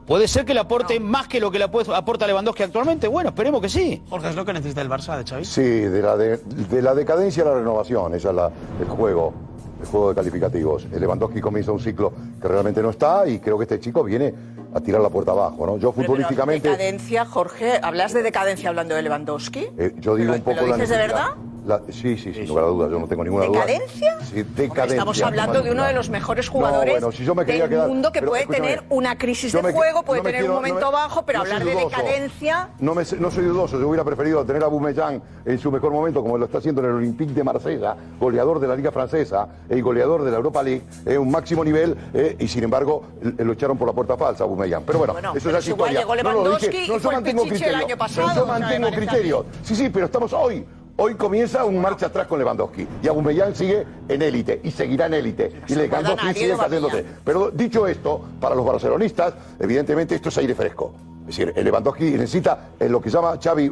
¿puede 0.09 0.27
ser 0.27 0.43
que 0.43 0.53
le 0.53 0.59
aporte 0.59 0.99
más 0.99 1.27
que 1.29 1.39
lo 1.39 1.49
que 1.51 1.59
le 1.59 1.65
aporta 1.65 2.27
Lewandowski 2.27 2.63
actualmente? 2.63 3.07
Bueno, 3.07 3.29
esperemos 3.29 3.61
que 3.61 3.69
sí. 3.69 4.03
Jorge, 4.09 4.29
¿es 4.29 4.35
lo 4.35 4.43
que 4.43 4.51
necesita 4.53 4.81
el 4.81 4.89
Barça 4.89 5.15
de 5.17 5.23
Xavi? 5.23 5.45
Sí, 5.45 5.61
de 5.61 6.01
la, 6.01 6.17
de, 6.17 6.37
de 6.37 6.81
la 6.81 6.93
decadencia 6.93 7.43
a 7.43 7.47
la 7.47 7.53
renovación, 7.53 8.13
esa 8.15 8.29
es 8.31 8.35
la, 8.35 8.51
el 8.81 8.87
juego, 8.89 9.33
el 9.81 9.87
juego 9.87 10.09
de 10.09 10.15
calificativos. 10.15 10.85
El 10.91 10.99
Lewandowski 10.99 11.39
comienza 11.39 11.71
un 11.71 11.79
ciclo 11.79 12.11
que 12.41 12.47
realmente 12.47 12.81
no 12.81 12.89
está 12.89 13.25
y 13.27 13.39
creo 13.39 13.57
que 13.57 13.63
este 13.63 13.79
chico 13.79 14.03
viene 14.03 14.33
a 14.73 14.81
tirar 14.81 15.01
la 15.01 15.09
puerta 15.09 15.31
abajo, 15.31 15.65
¿no? 15.65 15.77
Yo 15.77 15.91
Pero, 15.91 15.93
pero, 15.93 16.07
futbolísticamente, 16.07 16.69
Decadencia, 16.69 17.25
Jorge, 17.25 17.79
¿hablas 17.81 18.13
de 18.13 18.21
decadencia 18.23 18.69
hablando 18.69 18.95
de 18.95 19.01
Lewandowski? 19.03 19.67
eh, 19.77 19.93
yo 19.99 20.15
digo 20.15 20.33
¿Pero- 20.33 20.33
un 20.33 20.41
poco 20.57 20.67
la 20.67 20.75
dices 20.75 20.89
de 20.89 20.97
verdad? 20.97 21.27
La- 21.65 21.81
sí, 21.89 22.17
sí, 22.17 22.33
sin 22.33 22.47
lugar 22.47 22.65
a 22.65 22.67
dudas, 22.67 22.91
yo 22.91 22.99
no 22.99 23.07
tengo 23.07 23.23
ninguna 23.23 23.45
¿Decadencia? 23.45 24.15
duda. 24.15 24.25
Sí, 24.25 24.43
decadencia. 24.43 24.85
Estamos 24.95 25.21
hablando 25.21 25.61
de 25.61 25.71
uno 25.71 25.83
de 25.85 25.93
los 25.93 26.09
mejores 26.09 26.45
No, 26.47 26.51
jugadores 26.53 26.93
bueno, 26.93 27.11
si 27.11 27.23
yo 27.23 27.35
me 27.35 27.45
quería 27.45 27.63
del 27.63 27.71
quedar- 27.71 27.87
mundo 27.87 28.11
que 28.11 28.21
puede 28.21 28.45
tener 28.47 28.83
una 28.89 29.17
crisis 29.17 29.51
de 29.53 29.61
me- 29.61 29.71
juego, 29.73 30.03
puede 30.03 30.19
no 30.21 30.25
tener 30.25 30.41
quiero- 30.41 30.53
un 30.53 30.57
momento 30.59 30.79
no 30.81 30.87
me- 30.91 30.97
bajo, 30.97 31.25
pero 31.25 31.39
no 31.39 31.45
soy 31.45 31.53
hablar 31.53 31.65
de 31.67 31.73
dudoso. 31.73 31.89
decadencia... 31.97 32.69
No, 32.79 32.95
me, 32.95 33.03
no 33.19 33.31
soy 33.31 33.43
dudoso, 33.45 33.79
yo 33.79 33.87
hubiera 33.87 34.03
preferido 34.03 34.43
tener 34.45 34.63
a 34.63 34.67
Bumellán 34.67 35.21
en 35.45 35.59
su 35.59 35.71
mejor 35.71 35.91
momento, 35.91 36.21
como 36.21 36.37
lo 36.37 36.45
está 36.45 36.59
haciendo 36.59 36.81
en 36.81 36.87
el 36.87 36.93
Olympique 36.95 37.33
de 37.33 37.43
Marsella, 37.43 37.95
goleador 38.19 38.59
de 38.59 38.67
la 38.67 38.75
Liga 38.75 38.91
Francesa 38.91 39.47
eh, 39.69 39.77
y 39.77 39.81
goleador 39.81 40.23
de 40.23 40.31
la 40.31 40.37
Europa 40.37 40.63
League, 40.63 40.83
en 41.05 41.17
un 41.19 41.31
máximo 41.31 41.63
nivel, 41.63 41.95
eh, 42.13 42.35
y 42.39 42.47
sin 42.47 42.63
embargo 42.63 43.03
eh, 43.21 43.43
lo 43.43 43.53
echaron 43.53 43.77
por 43.77 43.87
la 43.87 43.93
puerta 43.93 44.15
falsa 44.17 44.43
a 44.43 44.47
Bumellán. 44.47 44.83
Pero 44.85 44.99
bueno, 44.99 45.13
Bueno, 45.13 45.33
eso 45.35 45.45
pero 45.47 45.57
es 45.57 45.67
igual 45.67 45.91
historia. 45.93 45.99
llegó 46.23 46.33
No, 46.33 46.43
no, 46.43 46.57
dije, 46.57 46.83
y 46.85 46.87
no, 46.87 46.93
yo 46.95 46.99
fue 46.99 47.11
el 47.11 47.17
mantengo 47.17 47.43
Pichichi 47.43 47.55
el 47.55 47.61
criterio. 47.69 47.85
año 47.87 47.97
pasado, 47.97 48.27
Pero 48.27 48.35
yo 48.39 48.43
o 48.43 48.45
sea, 48.45 48.53
me 48.53 48.59
mantengo 48.61 48.87
parece 48.89 49.03
a 49.03 49.07
criterio. 49.11 49.45
Sí, 49.63 49.75
sí, 49.75 49.89
pero 49.89 50.05
estamos 50.05 50.33
hoy. 50.33 50.65
Hoy 51.01 51.15
comienza 51.15 51.63
un 51.63 51.79
marcha 51.79 52.07
atrás 52.07 52.27
con 52.27 52.39
Lewandowski 52.39 52.85
y 53.01 53.07
Aubameyang 53.07 53.55
sigue 53.55 53.87
en 54.09 54.21
élite 54.21 54.59
y 54.61 54.69
seguirá 54.69 55.05
en 55.05 55.13
élite 55.13 55.61
y 55.65 55.75
Lewandowski 55.75 56.33
sigue 56.33 56.57
cayéndose. 56.57 57.05
Pero 57.23 57.51
dicho 57.51 57.87
esto, 57.87 58.21
para 58.37 58.53
los 58.53 58.65
barcelonistas, 58.65 59.33
evidentemente 59.57 60.15
esto 60.15 60.27
es 60.27 60.37
aire 60.39 60.53
fresco. 60.53 60.93
Es 61.21 61.27
decir, 61.27 61.53
el 61.55 61.63
Lewandowski 61.63 62.03
necesita 62.03 62.71
en 62.77 62.91
lo 62.91 62.99
que 62.99 63.09
llama 63.09 63.39
Xavi 63.41 63.71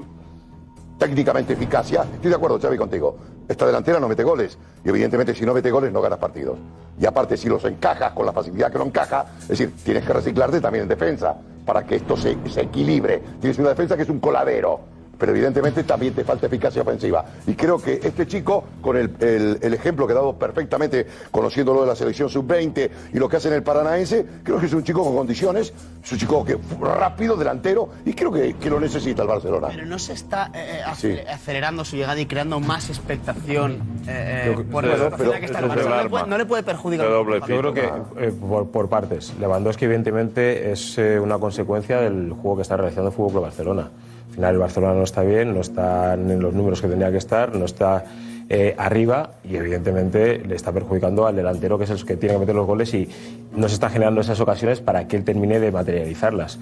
técnicamente 0.98 1.52
eficacia. 1.52 2.04
Estoy 2.04 2.30
de 2.30 2.36
acuerdo, 2.38 2.62
Xavi, 2.62 2.78
contigo. 2.78 3.18
Esta 3.46 3.66
delantera 3.66 4.00
no 4.00 4.08
mete 4.08 4.24
goles. 4.24 4.58
Y 4.86 4.88
evidentemente 4.88 5.36
si 5.36 5.46
no 5.46 5.54
mete 5.54 5.70
goles 5.70 5.92
no 5.92 6.00
ganas 6.00 6.20
partidos. 6.20 6.58
Y 6.98 7.06
aparte, 7.06 7.36
si 7.36 7.50
los 7.50 7.66
encajas 7.66 8.14
con 8.14 8.26
la 8.26 8.32
facilidad 8.32 8.72
que 8.72 8.78
lo 8.78 8.86
encaja, 8.86 9.26
es 9.42 9.50
decir, 9.50 9.74
tienes 9.84 10.06
que 10.06 10.14
reciclarte 10.14 10.62
también 10.62 10.84
en 10.84 10.88
defensa 10.88 11.36
para 11.66 11.86
que 11.86 11.98
esto 11.98 12.16
se, 12.16 12.38
se 12.50 12.62
equilibre. 12.62 13.22
Tienes 13.42 13.60
una 13.60 13.68
defensa 13.68 13.98
que 13.98 14.04
es 14.04 14.10
un 14.10 14.22
coladero. 14.22 14.96
Pero 15.18 15.32
evidentemente 15.32 15.84
también 15.84 16.14
te 16.14 16.24
falta 16.24 16.48
eficacia 16.48 16.82
ofensiva. 16.82 17.26
Y 17.48 17.54
creo 17.56 17.78
que 17.82 18.00
este 18.04 18.28
chico, 18.28 18.64
con 18.82 18.98
el, 18.98 19.12
el- 19.20 19.60
el 19.62 19.74
ejemplo 19.74 20.06
que 20.08 20.14
ha 20.14 20.16
dado 20.18 20.38
perfectamente, 20.38 21.08
conociéndolo 21.32 21.82
de 21.82 21.88
la 21.88 21.96
selección 21.96 22.30
sub-20 22.30 22.90
y 23.14 23.18
lo 23.18 23.28
que 23.30 23.38
hace 23.38 23.48
en 23.48 23.56
el 23.56 23.64
Paranaense, 23.64 24.26
creo 24.44 24.60
que 24.60 24.66
es 24.68 24.74
un 24.74 24.84
chico 24.84 25.04
con 25.04 25.16
condiciones, 25.16 25.74
es 26.04 26.12
un 26.12 26.18
chico 26.18 26.44
que 26.46 26.58
rápido, 26.80 27.36
delantero, 27.36 27.90
y 28.06 28.14
creo 28.14 28.32
que, 28.32 28.54
que 28.56 28.70
lo 28.70 28.80
necesita 28.80 29.22
el 29.24 29.28
Barcelona. 29.28 29.70
Pero 29.72 29.86
no 29.86 30.00
se 30.00 30.14
está 30.14 30.52
eh, 30.54 30.82
eh, 30.82 30.92
Sí. 30.96 31.18
acelerando 31.30 31.84
su 31.86 31.96
llegada 31.96 32.20
y 32.20 32.26
creando 32.26 32.60
más 32.60 32.90
expectación 32.90 33.80
eh, 34.08 34.54
Yo- 34.56 34.64
por 34.66 34.84
pero- 34.84 34.98
la 34.98 35.04
situación 35.06 35.28
en 35.28 35.32
la 35.32 35.38
pero 35.38 35.40
que 35.40 35.46
está 35.46 35.60
el 35.60 35.66
el 35.66 35.70
No 35.70 35.76
le 35.76 35.96
arma. 35.96 36.10
puede- 36.10 36.28
No 36.28 36.38
le 36.38 36.46
puede 36.46 36.64
perjudicar. 36.64 37.08
Yo 37.08 37.26
creo 37.60 37.74
que 37.74 37.86
eh, 38.18 38.32
por, 38.32 38.70
por 38.70 38.90
partes. 38.90 39.34
Lewandowski, 39.40 39.86
evidentemente, 39.86 40.72
es 40.72 40.98
eh, 40.98 41.20
una 41.20 41.38
consecuencia 41.40 42.02
del 42.02 42.32
juego 42.32 42.58
que 42.58 42.62
está 42.64 42.78
realizando 42.78 43.10
el 43.10 43.16
Fútbol 43.16 43.32
Club 43.32 43.44
Barcelona. 43.44 43.90
Al 44.30 44.34
final, 44.34 44.54
el 44.54 44.60
Barcelona 44.60 44.94
no 44.94 45.04
está 45.04 45.24
bien, 45.24 45.54
no 45.54 45.62
está 45.62 46.14
en 46.14 46.40
los 46.40 46.54
números 46.54 46.82
que 46.82 46.88
tenía 46.88 47.12
que 47.12 47.18
estar, 47.18 47.56
no 47.56 47.66
está 47.66 48.06
eh, 48.50 48.76
arriba 48.78 49.32
y, 49.44 49.58
evidentemente, 49.58 50.40
le 50.40 50.56
está 50.56 50.72
perjudicando 50.72 51.28
al 51.28 51.36
delantero, 51.36 51.78
que 51.78 51.84
es 51.84 51.90
el 51.90 52.06
que 52.06 52.16
tiene 52.16 52.36
que 52.36 52.40
meter 52.40 52.56
los 52.56 52.66
goles 52.66 52.94
y 52.94 53.10
no 53.54 53.68
se 53.68 53.74
está 53.74 53.90
generando 53.90 54.22
esas 54.22 54.40
ocasiones 54.40 54.80
para 54.80 55.06
que 55.08 55.18
él 55.18 55.26
termine 55.26 55.60
de 55.60 55.70
materializarlas. 55.72 56.58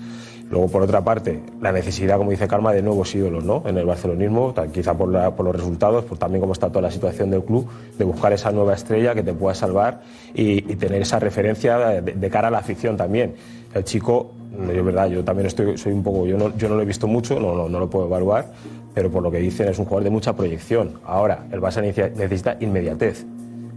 Luego, 0.50 0.68
por 0.68 0.82
otra 0.82 1.04
parte, 1.04 1.42
la 1.62 1.72
necesidad, 1.72 2.18
como 2.18 2.32
dice 2.32 2.48
Karma, 2.48 2.74
de 2.74 2.82
nuevos 2.82 3.14
ídolos 3.14 3.44
¿no? 3.44 3.64
en 3.66 3.78
el 3.78 3.86
barcelonismo, 3.86 4.54
quizá 4.72 4.96
por, 4.96 5.10
los 5.10 5.56
resultados, 5.56 6.06
por 6.06 6.18
también 6.18 6.42
cómo 6.42 6.54
está 6.54 6.70
toda 6.70 6.82
la 6.82 6.92
situación 6.92 7.30
del 7.30 7.44
club, 7.44 7.68
de 7.98 8.04
buscar 8.04 8.34
esa 8.34 8.52
nueva 8.52 8.74
estrella 8.74 9.14
que 9.14 9.24
te 9.24 9.34
pueda 9.34 9.54
salvar 9.54 10.02
y, 10.34 10.72
y 10.72 10.76
tener 10.76 11.02
esa 11.04 11.20
referencia 11.20 11.78
de, 11.78 12.14
de 12.14 12.30
cara 12.30 12.48
a 12.48 12.52
la 12.52 12.60
afición 12.60 12.98
también. 12.98 13.36
El 13.74 13.84
chico, 13.84 14.32
yo 14.74 14.84
verdad, 14.84 15.08
yo 15.08 15.24
también 15.24 15.48
estoy, 15.48 15.78
soy 15.78 15.94
un 15.94 16.04
poco, 16.04 16.26
yo 16.26 16.38
no, 16.38 16.56
yo 16.58 16.70
no 16.70 16.76
lo 16.76 16.82
he 16.82 16.86
visto 16.86 17.08
mucho, 17.08 17.40
no, 17.40 17.56
no, 17.56 17.70
no 17.70 17.80
lo 17.80 17.90
puedo 17.90 18.06
evaluar, 18.06 18.52
pero 18.94 19.12
por 19.12 19.22
lo 19.22 19.32
que 19.32 19.40
dicen 19.40 19.68
es 19.68 19.80
un 19.80 19.86
jugador 19.86 20.06
de 20.06 20.10
mucha 20.10 20.34
proyección. 20.34 21.00
Ahora, 21.06 21.46
el 21.52 21.62
Barça 21.62 21.82
necesita 21.82 22.58
inmediatez. 22.60 23.26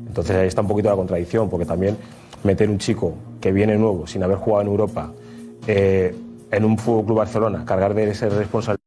Entonces 0.06 0.36
ahí 0.36 0.46
está 0.46 0.62
un 0.62 0.68
poquito 0.68 0.88
la 0.88 0.96
contradicción, 0.96 1.50
porque 1.50 1.66
también 1.66 1.96
meter 2.44 2.70
un 2.70 2.78
chico 2.78 3.14
que 3.40 3.52
viene 3.52 3.76
nuevo, 3.76 4.06
sin 4.06 4.22
haber 4.22 4.38
jugado 4.38 4.62
en 4.62 4.68
Europa, 4.68 5.12
eh, 5.66 6.14
en 6.50 6.64
un 6.64 6.78
Fútbol 6.78 7.04
Club 7.04 7.18
Barcelona, 7.18 7.64
cargar 7.66 7.94
de 7.94 8.10
esa 8.10 8.28
responsabilidad 8.28 8.77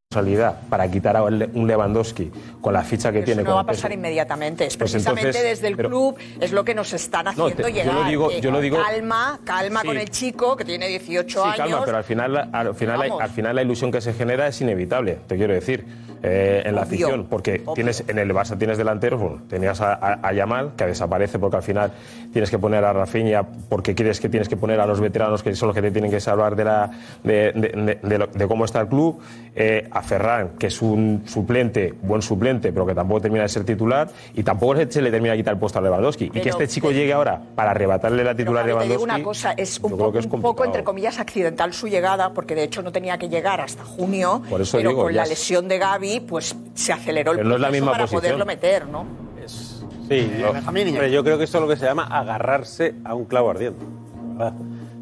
para 0.70 0.92
quitar 0.92 1.16
a 1.16 1.24
un 1.24 1.40
Lewandowski 1.68 2.30
con 2.60 2.74
la 2.74 2.84
ficha 2.84 3.12
que 3.14 3.20
Eso 3.20 3.26
tiene. 3.28 3.44
no 3.44 3.48
con 3.48 3.56
va 3.56 3.60
a 3.60 3.62
el 3.62 3.68
peso- 3.68 3.78
pasar 3.80 3.92
inmediatamente. 3.94 4.66
Es 4.66 4.76
Pues 4.76 4.92
precisamente 4.92 5.30
entonces, 5.30 5.50
desde 5.50 5.68
el 5.70 5.78
pero- 5.78 5.88
club 5.90 6.18
es 6.40 6.52
lo 6.52 6.66
que 6.66 6.76
nos 6.76 6.92
están 6.92 7.24
No, 7.24 7.32
haciendo 7.32 7.56
te- 7.56 7.64
yo 7.64 7.70
llegar. 7.70 7.96
lo 7.96 8.04
digo- 8.04 8.32
yo 8.32 8.52
lo 8.52 8.60
digo- 8.60 8.78
calma, 8.84 9.40
calma 9.46 9.82
Sí. 9.82 9.88
con 9.88 9.98
el 9.98 10.10
chico 10.10 10.58
que 10.58 10.66
tiene 10.66 10.88
18 10.90 11.44
Sí, 11.44 11.48
años. 11.50 11.58
calma, 11.58 11.86
pero 11.86 11.98
al 11.98 12.04
final, 12.04 12.50
al 12.52 12.76
final, 12.76 13.00
la, 13.00 13.24
al 13.24 13.30
final 13.30 13.56
la 13.56 13.62
ilusión 13.62 13.90
que 13.90 14.02
se 14.02 14.14
genera 14.14 14.48
es 14.48 14.60
inevitable, 14.60 15.20
te 15.28 15.38
quiero 15.38 15.54
decir, 15.54 15.86
eh, 16.24 16.64
en 16.66 16.76
la 16.76 16.82
Obvio, 16.84 17.08
afición, 17.08 17.28
porque 17.30 17.64
tienes 17.76 18.04
en 18.08 18.20
el 18.20 18.32
Barça 18.34 18.58
tienes 18.58 18.78
delanteros, 18.78 19.20
bueno, 19.20 19.42
tenías 19.50 19.82
a, 19.82 19.94
a- 19.94 20.20
a 20.22 20.34
Yamal, 20.34 20.72
que 20.78 20.86
desaparece 20.86 21.40
porque 21.40 21.58
al 21.58 21.64
final 21.64 21.92
tienes 22.32 22.50
que 22.50 22.60
poner 22.60 22.84
a 22.86 22.94
Rafinha 22.94 23.44
porque 23.70 23.96
quieres 23.96 24.20
que 24.20 24.30
tienes 24.30 24.48
que 24.48 24.56
poner 24.58 24.80
a 24.80 24.86
los 24.86 25.00
veteranos 25.00 25.42
que 25.44 25.56
son 25.56 25.68
los 25.68 25.76
que 25.76 25.82
te 25.82 25.92
tienen 25.92 26.12
que 26.12 26.20
salvar 26.20 26.56
de, 26.56 26.64
la, 26.66 26.92
de, 27.24 27.52
de- 27.54 27.70
de- 27.70 28.00
de 28.08 28.18
lo- 28.18 28.28
de 28.28 28.48
cómo 28.48 28.66
está 28.66 28.82
el 28.82 28.88
club, 28.88 29.20
eh, 29.56 29.88
a 29.92 30.02
Ferran, 30.02 30.50
que 30.60 30.68
es 30.68 30.82
un 30.82 31.24
suplente, 31.26 31.94
buen 32.02 32.22
suplente, 32.22 32.72
pero 32.72 32.86
que 32.86 32.94
tampoco 32.96 33.22
termina 33.22 33.44
de 33.44 33.50
ser 33.50 33.64
titular, 33.64 34.10
y 34.34 34.44
tampoco 34.44 34.76
se 34.90 35.02
le 35.02 35.12
termina 35.12 35.32
de 35.34 35.40
quitar 35.40 35.54
el 35.56 35.60
puesto 35.60 35.80
a 35.80 35.82
Lewandowski. 35.82 36.26
y 36.26 36.30
que 36.30 36.40
Pero- 36.42 36.52
este 36.52 36.68
chico 36.68 36.92
llegue 36.92 37.14
ahora 37.14 37.42
para 37.56 37.72
arrebatarle 37.72 38.24
la 38.24 38.36
titular 38.36 38.62
a 38.64 38.66
Te 38.66 38.70
digo 38.72 38.80
Lewandowski. 38.80 39.04
una 39.16 39.24
cosa, 39.24 39.52
es 39.54 39.80
un, 39.80 39.98
po- 39.98 40.14
es 40.18 40.26
un 40.26 40.42
poco, 40.42 40.64
entre 40.66 40.84
comillas, 40.84 41.20
accidental 41.20 41.74
su 41.74 41.88
llegada, 41.88 42.32
porque 42.34 42.54
de 42.56 42.64
hecho 42.64 42.82
no 42.82 42.92
tenía 42.92 43.18
que 43.18 43.28
llegar 43.30 43.60
hasta 43.62 43.84
junio, 43.84 44.42
Por 44.50 44.62
eso 44.62 44.78
pero 44.78 44.90
digo, 44.92 45.04
con 45.04 45.16
la 45.16 45.24
es- 45.24 45.30
lesión 45.30 45.68
de 45.68 45.78
Gaby, 45.80 46.11
pues 46.20 46.56
se 46.74 46.94
aceleró 46.94 47.32
el 47.32 47.38
Pero 47.38 47.50
no 47.50 47.56
es 47.56 47.62
la 47.62 47.68
proceso 47.68 47.82
misma 47.86 47.92
para 47.94 48.04
posición. 48.04 48.22
poderlo 48.22 48.46
meter, 48.46 48.88
¿no? 48.88 49.06
Sí, 50.10 50.30
yo, 50.40 50.50
hombre, 50.68 51.10
yo 51.12 51.24
creo 51.24 51.38
que 51.38 51.46
esto 51.46 51.58
es 51.58 51.62
lo 51.62 51.70
que 51.70 51.78
se 51.78 51.86
llama 51.86 52.04
agarrarse 52.04 52.96
a 53.06 53.16
un 53.16 53.24
clavo 53.26 53.50
ardiente. 53.50 53.86
¿verdad? 54.34 54.54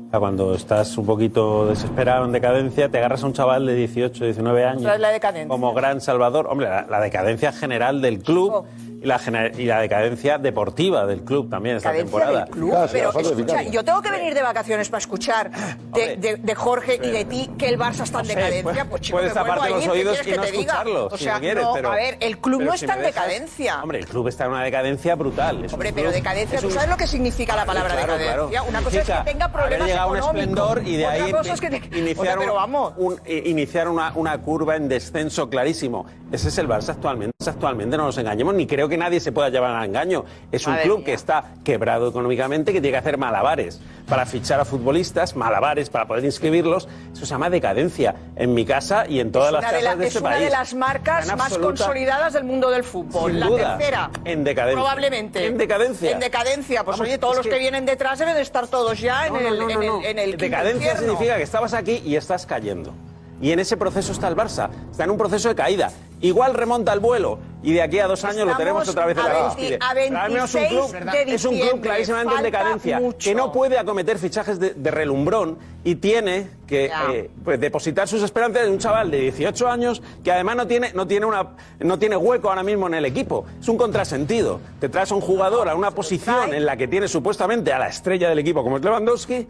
O 0.07 0.09
sea, 0.11 0.19
cuando 0.19 0.53
estás 0.53 0.97
un 0.97 1.05
poquito 1.05 1.67
desesperado 1.67 2.25
en 2.25 2.31
decadencia, 2.31 2.89
te 2.89 2.97
agarras 2.99 3.23
a 3.23 3.27
un 3.27 3.33
chaval 3.33 3.65
de 3.65 3.73
18, 3.75 4.23
19 4.25 4.65
años 4.65 4.99
la 4.99 5.09
decadencia. 5.09 5.47
como 5.47 5.73
gran 5.73 5.99
salvador. 6.01 6.47
Hombre, 6.49 6.67
la, 6.69 6.85
la 6.87 6.99
decadencia 6.99 7.51
general 7.51 8.01
del 8.01 8.19
club 8.19 8.65
y, 9.01 9.05
la, 9.05 9.51
y 9.57 9.65
la 9.65 9.81
decadencia 9.81 10.37
deportiva 10.37 11.05
del 11.05 11.23
club 11.23 11.49
también 11.49 11.77
esta 11.77 11.91
Decadencia 11.91 12.19
temporada. 12.19 12.45
del 12.45 12.53
club, 12.53 12.73
pero 12.91 13.19
escucha, 13.19 13.61
yo 13.63 13.83
tengo 13.83 14.01
que 14.01 14.11
venir 14.11 14.33
de 14.33 14.41
vacaciones 14.41 14.89
para 14.89 14.99
escuchar 14.99 15.51
de, 15.93 16.17
de- 16.17 16.35
de 16.37 16.55
Jorge 16.55 16.95
y 17.01 17.09
de 17.09 17.25
ti 17.25 17.49
que 17.57 17.69
el 17.69 17.77
Barça 17.79 18.03
está 18.03 18.21
en 18.21 18.27
decadencia. 18.27 18.63
puedes- 18.63 18.85
pues 18.85 19.01
chico, 19.01 19.17
puedes 19.17 19.33
taparte 19.33 19.69
los 19.69 19.79
ir, 19.79 19.83
¿qué 19.85 19.89
oídos 19.91 20.21
y 20.21 20.25
que 20.29 20.35
no 20.37 20.41
te 20.43 20.51
diga? 20.51 20.61
escucharlo, 20.63 21.05
O 21.07 21.17
si 21.17 21.23
sea, 21.23 21.33
no 21.35 21.39
quieres, 21.39 21.63
no, 21.63 21.73
pero- 21.73 21.91
a 21.91 21.95
ver, 21.95 22.17
el 22.19 22.37
club 22.39 22.61
no 22.61 22.71
si 22.77 22.85
está 22.85 22.95
en 22.95 23.01
dejas- 23.03 23.15
decadencia. 23.27 23.81
Hombre, 23.81 23.99
el 23.99 24.05
club 24.07 24.27
está 24.27 24.45
en 24.45 24.51
una 24.51 24.63
decadencia 24.63 25.15
brutal. 25.15 25.63
Es 25.65 25.73
Hombre, 25.73 25.93
pero 25.93 26.11
decadencia, 26.11 26.55
es 26.55 26.61
¿tú 26.61 26.67
un- 26.67 26.73
sabes 26.73 26.89
lo 26.89 26.97
que 26.97 27.07
significa 27.07 27.55
la 27.55 27.65
palabra 27.65 27.93
Claro, 27.95 28.13
decadencia? 28.17 28.49
claro. 28.49 28.65
Una 28.69 28.81
cosa 28.81 28.99
es 28.99 29.05
que 29.05 29.13
tenga 29.31 29.47
problemas 29.51 29.81
haber 29.81 29.87
llegado 29.87 30.07
a 30.07 30.11
un 30.11 30.17
económicos. 30.17 30.49
esplendor 30.49 30.87
y 30.87 30.97
de 30.97 31.05
Otra 31.07 31.25
ahí 31.25 31.31
cosa 31.31 31.53
es 31.53 31.61
que 31.61 31.69
te- 31.69 31.97
iniciar, 31.99 32.37
vamos. 32.47 32.93
un- 32.97 33.19
iniciar 33.27 33.87
una, 33.87 34.11
una 34.15 34.37
curva 34.39 34.75
en 34.75 34.89
descenso 34.89 35.49
clarísimo. 35.49 36.05
Ese 36.31 36.49
es 36.49 36.57
el 36.57 36.67
Barça 36.67 36.89
actualmente. 36.89 37.33
Actualmente 37.47 37.97
no 37.97 38.05
nos 38.05 38.17
engañemos, 38.17 38.53
ni 38.53 38.67
creo 38.67 38.87
que 38.89 38.97
nadie 38.97 39.19
se 39.19 39.31
pueda 39.31 39.49
llevar 39.49 39.75
a 39.75 39.85
engaño. 39.85 40.25
Es 40.51 40.65
un 40.67 40.73
Madre 40.73 40.85
club 40.85 40.97
mía. 40.97 41.05
que 41.05 41.13
está 41.13 41.43
quebrado 41.63 42.09
económicamente, 42.09 42.73
que 42.73 42.81
tiene 42.81 42.91
que 42.93 42.97
hacer 42.97 43.17
malabares 43.17 43.79
para 44.07 44.25
fichar 44.25 44.59
a 44.59 44.65
futbolistas, 44.65 45.35
malabares 45.35 45.89
para 45.89 46.07
poder 46.07 46.25
inscribirlos. 46.25 46.87
Eso 47.13 47.25
se 47.25 47.31
llama 47.31 47.49
decadencia 47.49 48.15
en 48.35 48.53
mi 48.53 48.65
casa 48.65 49.05
y 49.07 49.19
en 49.19 49.31
todas 49.31 49.47
Es 49.49 49.53
las 49.53 49.61
una 49.63 49.71
de, 49.71 49.77
casas 49.77 49.83
la- 49.83 49.95
de 49.95 50.03
es 50.03 50.15
este 50.15 50.19
una 50.19 50.29
país. 50.31 50.43
de 50.45 50.49
las 50.49 50.73
marcas 50.73 51.29
en 51.29 51.37
más 51.37 51.45
absoluta- 51.51 51.67
consolidadas 51.85 52.33
del 52.33 52.43
mundo 52.43 52.69
del 52.69 52.83
fútbol. 52.83 53.31
Sin 53.31 53.39
la 53.39 53.45
duda, 53.47 53.77
tercera. 53.77 54.09
en 54.25 54.43
decadencia. 54.43 54.81
Probablemente. 54.81 55.45
En 55.45 55.57
decadencia. 55.57 56.11
En 56.11 56.19
decadencia. 56.19 56.83
Pues 56.83 56.97
Vamos, 56.97 57.07
oye, 57.07 57.17
todos 57.17 57.33
es 57.33 57.37
los 57.37 57.45
que... 57.45 57.51
que- 57.51 57.59
vienen 57.59 57.85
detrás 57.85 58.17
deben 58.19 58.35
de 58.35 58.41
estar 58.41 58.67
todos 58.67 58.99
ya 58.99 59.27
en 59.27 59.33
No, 59.33 59.39
el, 59.39 59.45
no, 59.59 59.65
no, 59.65 59.69
en 59.69 59.85
no, 59.87 59.99
el, 59.99 60.05
en 60.05 60.19
el 60.19 60.37
Decadencia 60.37 60.97
significa 60.97 61.37
que 61.37 61.43
estabas 61.43 61.73
aquí 61.73 62.01
y 62.05 62.15
estás 62.15 62.45
cayendo. 62.45 62.93
Y 63.41 63.51
en 63.51 63.59
ese 63.59 63.77
proceso 63.77 64.11
está 64.11 64.27
el 64.27 64.35
Barça. 64.35 64.69
Está 64.91 65.05
en 65.05 65.11
un 65.11 65.17
proceso 65.17 65.47
de 65.47 65.55
caída. 65.55 65.91
Igual 66.21 66.53
remonta 66.53 66.91
el 66.93 66.99
vuelo 66.99 67.39
y 67.61 67.73
de 67.73 67.81
aquí 67.81 67.99
a 67.99 68.07
dos 68.07 68.23
años 68.23 68.47
lo 68.47 68.55
tenemos 68.55 68.87
otra 68.87 69.05
vez 69.05 69.17
en 69.17 69.23
la 69.23 69.31
a 69.31 69.45
cúspide. 69.49 69.79
20 69.79 69.85
a 69.85 69.93
Pero 69.93 70.17
al 70.19 70.31
menos 70.31 70.53
un 70.55 70.61
26 70.61 70.91
club- 70.91 71.11
de 71.11 71.35
es 71.35 71.45
un 71.45 71.59
club 71.59 71.81
clarísimamente 71.81 72.35
en 72.35 72.43
decadencia 72.43 72.99
mucho. 72.99 73.17
que 73.29 73.35
no 73.35 73.51
puede 73.51 73.77
acometer 73.77 74.17
fichajes 74.17 74.59
de, 74.59 74.73
de 74.73 74.91
relumbrón 74.91 75.57
y 75.83 75.95
tiene 75.95 76.49
que 76.67 76.91
eh, 77.11 77.29
pues, 77.43 77.59
depositar 77.59 78.07
sus 78.07 78.21
esperanzas 78.21 78.63
en 78.65 78.73
un 78.73 78.79
chaval 78.79 79.09
de 79.11 79.19
18 79.21 79.67
años 79.69 80.01
que 80.23 80.31
además 80.31 80.55
no 80.57 80.67
tiene, 80.67 80.91
no, 80.93 81.07
tiene 81.07 81.25
una, 81.25 81.47
no 81.79 81.97
tiene 81.99 82.15
hueco 82.15 82.49
ahora 82.49 82.63
mismo 82.63 82.87
en 82.87 82.93
el 82.95 83.05
equipo. 83.05 83.45
Es 83.59 83.67
un 83.69 83.77
contrasentido. 83.77 84.59
Te 84.79 84.87
traes 84.89 85.11
a 85.11 85.15
un 85.15 85.21
jugador 85.21 85.67
a 85.69 85.75
una 85.75 85.91
posición 85.91 86.53
en 86.53 86.65
la 86.65 86.77
que 86.77 86.87
tiene 86.87 87.07
supuestamente 87.07 87.73
a 87.73 87.79
la 87.79 87.87
estrella 87.87 88.29
del 88.29 88.39
equipo 88.39 88.61
como 88.63 88.77
es 88.77 88.83
Lewandowski 88.83 89.47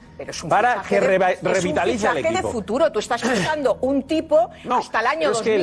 para 0.48 0.82
que 0.84 1.00
de- 1.00 1.08
reva- 1.08 1.32
es 1.32 1.42
un 1.44 1.54
revitalice 1.54 2.08
al 2.08 2.18
fichaje 2.18 2.34
equipo. 2.34 2.48
de 2.48 2.54
futuro. 2.54 2.92
Tú 2.92 3.00
estás 3.00 3.24
buscando 3.24 3.78
un 3.82 4.04
tipo 4.04 4.50
hasta 4.70 5.00
el 5.02 5.08
año 5.08 5.20
pero 5.20 5.32
es 5.32 5.42
que 5.42 5.56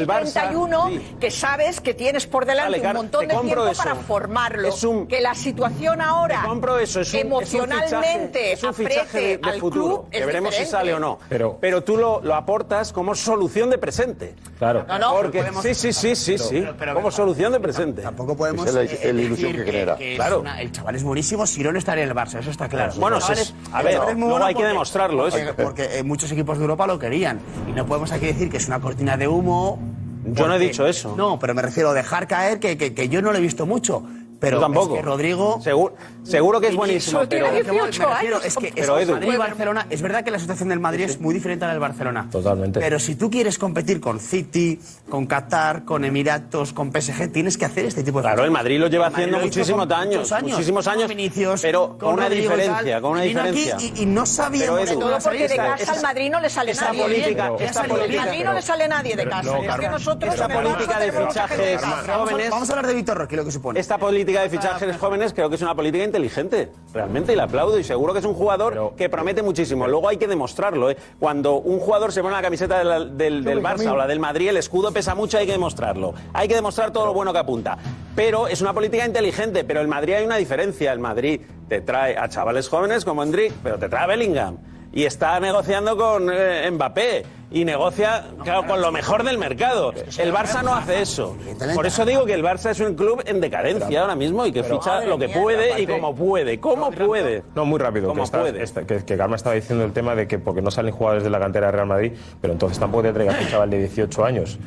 el 0.97 1.03
Barça- 1.03 1.05
2031 1.05 1.11
sí. 1.13 1.17
que 1.21 1.31
sabes 1.31 1.81
que 1.81 1.95
tienes 1.95 2.27
por 2.27 2.45
delante 2.47 2.79
Vale, 2.81 2.89
un 2.89 2.97
montón 2.97 3.21
de 3.29 3.35
tiempo 3.37 3.67
eso. 3.67 3.83
para 3.83 3.95
formarlo. 3.97 4.69
Es 4.69 4.85
un- 4.85 5.07
que 5.07 5.21
la 5.21 5.35
situación 5.35 6.01
ahora 6.01 6.43
eso, 6.81 7.01
es 7.01 7.13
un, 7.15 7.21
emocionalmente 7.21 8.53
es 8.53 8.63
un 8.63 8.75
fichaje, 8.75 8.95
es 8.95 8.99
un 9.03 9.07
fichaje 9.07 9.21
de, 9.21 9.39
de 9.53 9.61
futuro, 9.61 9.85
club 9.87 10.11
que 10.11 10.27
veremos 10.27 10.55
si 10.55 10.61
diferente. 10.63 10.71
sale 10.71 10.95
o 10.95 10.99
no. 10.99 11.19
Pero, 11.29 11.59
tú 11.85 11.97
lo, 11.97 12.21
lo 12.21 12.35
aportas 12.35 12.93
como 12.93 13.15
solución 13.15 13.71
de 13.71 13.79
presente. 13.79 14.35
Claro. 14.59 14.85
No, 14.89 14.99
no, 14.99 15.13
Porque, 15.15 15.39
podemos- 15.41 15.63
sí, 15.63 15.75
sí, 15.75 15.93
sí, 15.93 16.15
sí, 16.17 16.39
sí. 16.39 16.61
pero- 16.61 16.77
pero- 16.77 16.95
como 16.95 17.11
solución 17.11 17.53
de 17.53 17.61
presente. 17.61 18.03
Tampoco 18.03 18.37
podemos 18.37 18.67
es 18.67 18.75
la- 18.75 18.83
eh, 18.83 18.99
es 19.03 19.15
la 19.15 19.21
ilusión 19.23 19.53
que 19.53 19.65
genera. 19.65 19.95
es 19.99 20.17
Claro. 20.17 20.41
una- 20.41 20.61
el 20.61 20.73
chaval 20.73 20.97
es 20.97 21.03
buenísimo, 21.03 21.47
si 21.47 21.63
no, 21.63 21.73
no 21.73 21.79
estaría 21.79 22.05
en 22.05 22.11
el 22.11 22.17
Barça, 22.17 22.39
eso 22.41 22.51
está 22.51 22.69
claro. 22.69 22.93
Bueno, 22.97 23.17
El 23.19 23.33
es- 23.39 23.55
a 23.73 23.81
el 23.81 23.87
ver, 23.87 23.95
luego 23.99 24.31
bueno 24.31 24.45
hay 24.45 24.55
que 24.55 24.59
porque- 24.59 24.69
demostrarlo, 24.69 25.27
eso. 25.29 25.37
Porque, 25.39 25.63
porque, 25.63 25.99
eh, 25.99 26.03
muchos 26.03 26.31
equipos 26.33 26.59
de 26.59 26.65
Europa 26.65 26.87
lo 26.87 26.99
querían. 26.99 27.41
Y 27.69 27.73
no 27.73 27.87
podemos 27.87 28.13
aquí 28.13 28.27
decir 28.27 28.49
que 28.51 28.57
es 28.57 28.67
una 28.67 28.81
cortina 28.81 29.17
de 29.17 29.29
humo. 29.29 29.79
Yo 30.27 30.49
no 30.49 30.55
he 30.55 30.59
dicho 30.59 30.87
eso. 30.87 31.15
No, 31.17 31.39
pero 31.39 31.55
me 31.55 31.63
refiero 31.63 31.91
a 31.91 31.95
dejar 31.95 32.27
caer 32.27 32.59
que, 32.59 32.77
que- 32.77 32.95
que 32.95 33.09
yo 33.09 33.23
no 33.23 33.33
lo 33.33 33.39
he 33.39 33.41
visto 33.41 33.65
mucho. 33.67 34.03
Pero 34.47 34.59
Yo 34.59 34.61
tampoco. 34.63 34.95
es 34.95 35.01
que 35.01 35.05
Rodrigo. 35.07 35.61
Seguro, 35.61 35.95
seguro 36.23 36.61
que 36.61 36.69
es 36.69 36.77
buenísimo, 36.77 37.27
tiene 37.27 37.49
pero... 37.51 37.63
18 37.81 38.01
me 38.03 38.15
refiero, 38.15 38.43
es 38.43 38.57
que 38.57 38.73
Pero, 38.75 38.99
es 38.99 39.09
Edu- 39.09 39.13
Madrid 39.15 39.33
y 39.33 39.37
Barcelona. 39.37 39.87
Es 39.91 40.03
verdad 40.03 40.23
que 40.25 40.31
la 40.31 40.39
situación 40.39 40.69
del 40.69 40.79
Madrid 40.81 41.05
es 41.05 41.21
muy 41.21 41.35
diferente 41.35 41.65
a 41.65 41.69
la 41.69 41.75
del 41.75 41.81
Barcelona. 41.81 42.29
Totalmente. 42.31 42.79
Pero 42.79 42.99
si 43.01 43.17
tú 43.17 43.29
quieres 43.29 43.59
competir 43.59 44.01
con 44.01 44.21
City, 44.21 44.81
con 45.11 45.27
Qatar, 45.27 45.85
con 45.85 46.05
Emiratos, 46.05 46.73
con 46.73 46.93
PSG, 46.93 47.33
tienes 47.33 47.59
que 47.59 47.65
hacer 47.65 47.87
este 47.87 48.05
tipo 48.05 48.19
de 48.19 48.23
Claro, 48.23 48.45
el 48.45 48.51
Madrid 48.53 48.79
lo 48.79 48.87
lleva 48.87 49.09
haciendo 49.09 49.39
muchísimos 49.41 49.91
años, 49.91 50.31
muchos 50.31 50.43
muchísimos 50.43 50.87
años, 50.87 51.07
con 51.09 51.17
Vinicius, 51.17 51.61
pero 51.63 51.99
con 51.99 52.15
una 52.15 52.25
Rodrigo 52.25 52.45
y 52.45 52.49
tal, 52.49 52.59
diferencia, 52.59 53.01
con 53.01 53.11
una 53.13 53.25
y 53.25 53.29
vino 53.29 53.41
aquí 53.43 53.51
diferencia. 53.53 53.91
Y, 53.97 54.03
y 54.03 54.07
no 54.07 54.25
Pero, 54.53 54.79
Edu, 54.79 55.01
Todo 55.01 55.19
porque 55.23 55.49
de 55.49 55.57
casa 55.57 55.83
esa- 55.83 55.93
al 55.93 56.03
Madrid 56.03 56.31
no 56.31 56.41
le 56.41 56.51
sale 56.51 56.71
esta 56.73 56.85
nadie. 56.87 57.03
política- 57.03 57.51
bien. 57.51 57.63
esta 57.69 57.81
Al 57.81 57.89
política- 57.89 58.25
Madrid 58.25 58.45
no 58.45 58.53
le 58.53 58.63
sale 58.63 58.89
nadie 58.89 59.17
de 59.17 59.25
casa. 59.29 59.43
No, 59.43 59.63
es 59.63 59.77
que 59.77 59.89
nosotros 59.89 60.35
esta 60.35 60.49
política 60.49 60.99
de 61.01 61.13
fichajes 61.13 61.81
jóvenes- 61.83 62.51
vamos 62.51 62.69
a 62.69 62.73
hablar 62.73 62.87
de 62.87 62.95
Víctor 62.95 63.19
Roque, 63.19 63.37
lo 63.37 63.45
que 63.45 63.51
supone. 63.53 63.81
Esta 63.81 63.99
política 63.99 64.36
política 64.39 64.43
de 64.43 64.49
fichajes 64.79 64.97
jóvenes 65.01 65.33
creo 65.33 65.49
que 65.49 65.57
es 65.57 65.63
una 65.63 65.75
política 65.75 66.05
inteligente, 66.05 66.71
realmente, 66.93 67.33
y 67.33 67.37
la 67.37 67.45
aplaudo. 67.45 67.79
Y 67.79 67.85
seguro 67.85 68.13
que 68.13 68.19
es 68.21 68.25
un 68.25 68.35
jugador 68.35 68.95
que 68.97 69.09
promete 69.09 69.43
muchísimo. 69.43 69.87
Luego 69.87 70.09
hay 70.09 70.17
que 70.17 70.27
demostrarlo. 70.27 70.91
¿eh? 70.91 70.97
Cuando 71.19 71.57
un 71.57 71.79
jugador 71.79 72.13
se 72.13 72.23
pone 72.23 72.35
la 72.35 72.43
camiseta 72.43 72.79
de 72.79 72.85
la- 72.85 73.01
del, 73.05 73.45
del 73.45 73.63
Barça 73.63 73.91
o 73.93 73.97
la 73.97 74.07
del 74.07 74.21
Madrid, 74.21 74.49
el 74.49 74.57
escudo 74.57 74.93
pesa 74.93 75.15
mucho, 75.15 75.39
hay 75.39 75.47
que 75.47 75.53
demostrarlo. 75.53 76.15
Hay 76.33 76.49
que 76.49 76.55
demostrar 76.55 76.91
todo 76.93 77.07
lo 77.07 77.15
bueno 77.15 77.33
que 77.33 77.39
apunta. 77.39 77.79
Pero 78.15 78.49
es 78.49 78.61
una 78.61 78.73
política 78.73 79.05
inteligente. 79.07 79.65
Pero 79.65 79.81
en 79.81 79.89
Madrid 79.89 80.15
hay 80.15 80.25
una 80.25 80.37
diferencia. 80.37 80.93
El 80.93 80.99
Madrid 81.01 81.41
te 81.69 81.81
trae 81.81 82.17
a 82.17 82.29
chavales 82.29 82.69
jóvenes 82.69 83.05
como 83.05 83.23
Endrick, 83.23 83.53
pero 83.63 83.79
te 83.79 83.89
trae 83.89 84.05
a 84.05 84.07
Bellingham. 84.07 84.59
Y 84.93 85.05
está 85.05 85.39
negociando 85.41 85.97
con 85.97 86.31
eh, 86.33 86.71
Mbappé. 86.71 87.25
Y 87.49 87.65
negocia, 87.65 88.25
claro, 88.43 88.67
con 88.67 88.81
lo 88.81 88.91
mejor 88.91 89.23
del 89.23 89.39
mercado. 89.39 89.93
El 90.19 90.33
Barça 90.35 90.65
no 90.65 90.75
hace 90.75 91.01
eso. 91.01 91.37
Por 91.75 91.87
eso 91.87 92.05
digo 92.05 92.25
que 92.27 92.35
el 92.35 92.43
Barça 92.43 92.71
es 92.71 92.81
un 92.81 92.95
club 92.95 93.23
en 93.25 93.41
decadencia 93.41 94.01
ahora 94.01 94.17
mismo 94.17 94.45
y 94.47 94.53
que 94.53 94.63
Pero- 94.65 94.81
ficha 94.81 95.05
lo 95.05 95.17
que 95.17 95.29
puede 95.29 95.81
y 95.81 95.87
como 95.87 96.15
puede. 96.15 96.59
¿Cómo 96.59 96.91
puede? 96.91 97.45
No, 97.55 97.65
muy 97.65 97.79
rápido. 97.79 98.09
Como 98.09 98.23
Que, 98.23 98.25
estás- 98.25 98.41
puede. 98.41 98.63
esta- 98.63 98.85
que, 98.85 99.05
que 99.05 99.17
Karma 99.17 99.37
estaba 99.37 99.55
diciendo 99.55 99.85
el 99.85 99.93
tema 99.93 100.17
de 100.17 100.27
que 100.27 100.39
porque 100.41 100.61
no 100.61 100.71
salen 100.73 100.93
jugadores 100.93 101.23
de 101.23 101.31
la 101.31 101.39
cantera 101.39 101.67
de 101.67 101.73
Real 101.73 101.87
Madrid, 101.87 102.13
pero 102.41 102.53
entonces 102.53 102.79
tampoco 102.81 103.05
te 103.05 103.13
traigas 103.13 103.41
un 103.41 103.49
chaval 103.49 103.71
de 103.71 103.79
18 103.79 104.25
años 104.25 104.59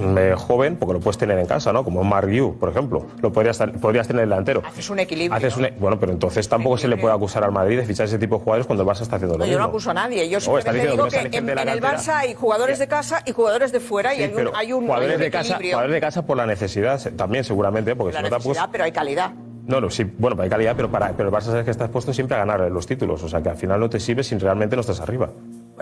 eh, 0.00 0.34
joven, 0.36 0.76
porque 0.76 0.94
lo 0.94 1.00
puedes 1.00 1.18
tener 1.18 1.38
en 1.38 1.46
casa, 1.46 1.72
¿no? 1.72 1.84
Como 1.84 2.02
Mark 2.04 2.28
Yu, 2.30 2.56
por 2.58 2.68
ejemplo. 2.70 3.06
Lo 3.20 3.32
podrías, 3.32 3.58
podrías 3.80 4.06
tener 4.08 4.22
delantero. 4.22 4.62
Haces 4.66 4.88
un 4.90 4.98
equilibrio. 4.98 5.36
Haces 5.36 5.56
un- 5.56 5.68
bueno, 5.78 5.98
pero 6.00 6.12
entonces 6.12 6.48
tampoco 6.48 6.78
se 6.78 6.88
le 6.88 6.96
puede 6.96 7.14
acusar 7.14 7.44
al 7.44 7.52
Madrid 7.52 7.76
de 7.78 7.84
fichar 7.84 8.06
ese 8.06 8.18
tipo 8.18 8.36
de 8.38 8.42
jugadores 8.44 8.66
cuando 8.66 8.82
el 8.84 8.88
Barça 8.88 9.02
está 9.02 9.16
haciendo 9.16 9.36
lo 9.36 9.44
No, 9.44 9.46
yo 9.46 9.52
no 9.52 9.58
mismo. 9.64 9.68
acuso 9.68 9.90
a 9.90 9.94
nadie. 9.94 10.28
Yo 10.28 10.40
simplemente 10.40 10.78
está 10.78 10.90
digo 10.92 11.04
que 11.04 11.30
que, 11.30 11.36
en, 11.38 11.48
en 11.50 11.68
el. 11.68 11.80
Barça 11.82 12.14
hay 12.16 12.34
jugadores 12.34 12.78
de 12.78 12.88
casa 12.88 13.22
y 13.26 13.32
jugadores 13.32 13.72
de 13.72 13.80
fuera 13.80 14.14
y 14.14 14.18
Sí, 14.18 14.22
hay 14.24 14.30
un, 14.34 14.50
hay 14.54 14.72
un, 14.72 14.82
jugadores, 14.86 15.10
hay 15.10 15.16
un 15.16 15.20
de 15.22 15.30
casa, 15.30 15.58
jugadores 15.62 15.92
de 15.92 16.00
casa 16.00 16.22
por 16.26 16.36
la 16.36 16.46
necesidad 16.46 17.00
también, 17.16 17.44
seguramente, 17.44 17.94
porque 17.96 18.12
la 18.14 18.20
si 18.20 18.24
no 18.24 18.30
tampoco. 18.30 18.48
necesidad, 18.50 18.68
pero 18.72 18.84
hay 18.84 18.92
calidad. 18.92 19.32
No, 19.66 19.80
no, 19.80 19.90
sí, 19.90 20.04
bueno, 20.18 20.40
hay 20.42 20.48
calidad, 20.48 20.74
pero, 20.74 20.90
para, 20.90 21.12
pero 21.12 21.28
el 21.28 21.34
Barça 21.34 21.42
sabes 21.46 21.64
que 21.64 21.70
estás 21.70 21.88
puesto 21.88 22.12
siempre 22.12 22.36
a 22.36 22.40
ganar 22.44 22.68
los 22.70 22.86
títulos. 22.86 23.22
O 23.22 23.28
sea 23.28 23.40
que 23.42 23.48
al 23.50 23.56
final 23.56 23.78
no 23.78 23.88
te 23.88 24.00
sirve 24.00 24.24
si 24.24 24.36
realmente 24.36 24.74
no 24.74 24.80
estás 24.80 25.00
arriba. 25.00 25.30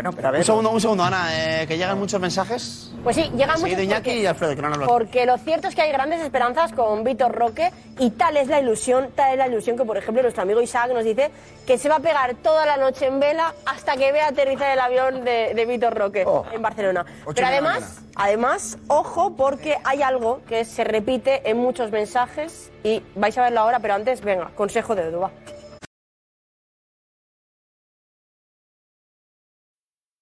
Bueno, 0.02 0.16
pero 0.16 0.28
a 0.28 0.30
ver. 0.30 0.40
Un 0.40 0.46
segundo, 0.46 0.70
un 0.70 0.80
segundo, 0.80 1.04
Ana, 1.04 1.28
eh, 1.30 1.66
que 1.66 1.76
llegan 1.76 1.98
muchos 1.98 2.18
mensajes. 2.18 2.90
Pues 3.04 3.16
sí, 3.16 3.30
llegan 3.36 3.58
Seguido 3.58 3.82
muchos 3.82 3.84
Iñaki 3.84 4.10
y 4.12 4.24
Alfredo, 4.24 4.56
que 4.56 4.62
no 4.62 4.68
han 4.68 4.72
hablado. 4.72 4.90
Porque 4.90 5.26
lo 5.26 5.36
cierto 5.36 5.68
es 5.68 5.74
que 5.74 5.82
hay 5.82 5.92
grandes 5.92 6.22
esperanzas 6.22 6.72
con 6.72 7.04
Víctor 7.04 7.32
Roque 7.32 7.70
y 7.98 8.08
tal 8.08 8.38
es 8.38 8.48
la 8.48 8.60
ilusión, 8.60 9.10
tal 9.14 9.32
es 9.32 9.36
la 9.36 9.46
ilusión 9.46 9.76
que, 9.76 9.84
por 9.84 9.98
ejemplo, 9.98 10.22
nuestro 10.22 10.42
amigo 10.42 10.62
Isaac 10.62 10.90
nos 10.94 11.04
dice 11.04 11.30
que 11.66 11.76
se 11.76 11.90
va 11.90 11.96
a 11.96 12.00
pegar 12.00 12.34
toda 12.36 12.64
la 12.64 12.78
noche 12.78 13.08
en 13.08 13.20
vela 13.20 13.54
hasta 13.66 13.94
que 13.98 14.10
vea 14.10 14.28
aterrizar 14.28 14.70
el 14.70 14.80
avión 14.80 15.22
de, 15.22 15.52
de 15.54 15.66
Víctor 15.66 15.94
Roque 15.94 16.26
en 16.50 16.62
Barcelona. 16.62 17.04
Pero 17.34 17.46
además, 17.46 18.00
además, 18.16 18.78
ojo, 18.88 19.36
porque 19.36 19.76
hay 19.84 20.00
algo 20.00 20.40
que 20.48 20.64
se 20.64 20.82
repite 20.82 21.42
en 21.50 21.58
muchos 21.58 21.90
mensajes 21.90 22.70
y 22.82 23.02
vais 23.16 23.36
a 23.36 23.42
verlo 23.42 23.60
ahora, 23.60 23.80
pero 23.80 23.92
antes, 23.92 24.22
venga, 24.22 24.50
consejo 24.56 24.94
de 24.94 25.08
Edu, 25.08 25.28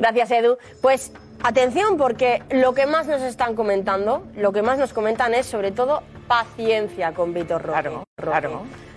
Gracias, 0.00 0.30
Edu. 0.30 0.58
Pues 0.80 1.10
atención, 1.42 1.96
porque 1.96 2.40
lo 2.50 2.72
que 2.72 2.86
más 2.86 3.08
nos 3.08 3.20
están 3.20 3.56
comentando, 3.56 4.22
lo 4.36 4.52
que 4.52 4.62
más 4.62 4.78
nos 4.78 4.92
comentan 4.92 5.34
es 5.34 5.44
sobre 5.46 5.72
todo 5.72 6.04
paciencia 6.28 7.12
con 7.14 7.34
Víctor 7.34 7.62
Roque. 7.62 7.90
Roque. 8.16 8.48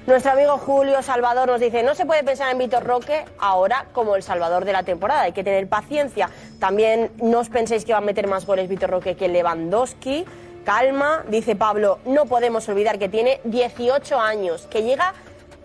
Nuestro 0.05 0.33
amigo 0.33 0.59
Julio 0.59 1.01
Salvador 1.01 1.47
nos 1.47 1.59
dice, 1.59 1.81
no 1.81 1.95
se 1.95 2.05
puede 2.05 2.23
pensar 2.23 2.51
en 2.51 2.59
Víctor 2.59 2.83
Roque 2.83 3.25
ahora 3.39 3.87
como 3.93 4.15
el 4.15 4.21
salvador 4.21 4.63
de 4.63 4.73
la 4.73 4.83
temporada, 4.83 5.23
hay 5.23 5.31
que 5.31 5.43
tener 5.43 5.67
paciencia. 5.67 6.29
También 6.59 7.09
no 7.19 7.39
os 7.39 7.49
penséis 7.49 7.83
que 7.83 7.93
va 7.93 7.97
a 7.97 8.01
meter 8.01 8.27
más 8.27 8.45
goles 8.45 8.69
Víctor 8.69 8.91
Roque 8.91 9.15
que 9.15 9.27
Lewandowski. 9.27 10.25
Calma, 10.65 11.23
dice 11.27 11.55
Pablo, 11.55 11.97
no 12.05 12.25
podemos 12.25 12.69
olvidar 12.69 12.99
que 12.99 13.09
tiene 13.09 13.41
18 13.45 14.19
años, 14.19 14.67
que 14.69 14.83
llega 14.83 15.15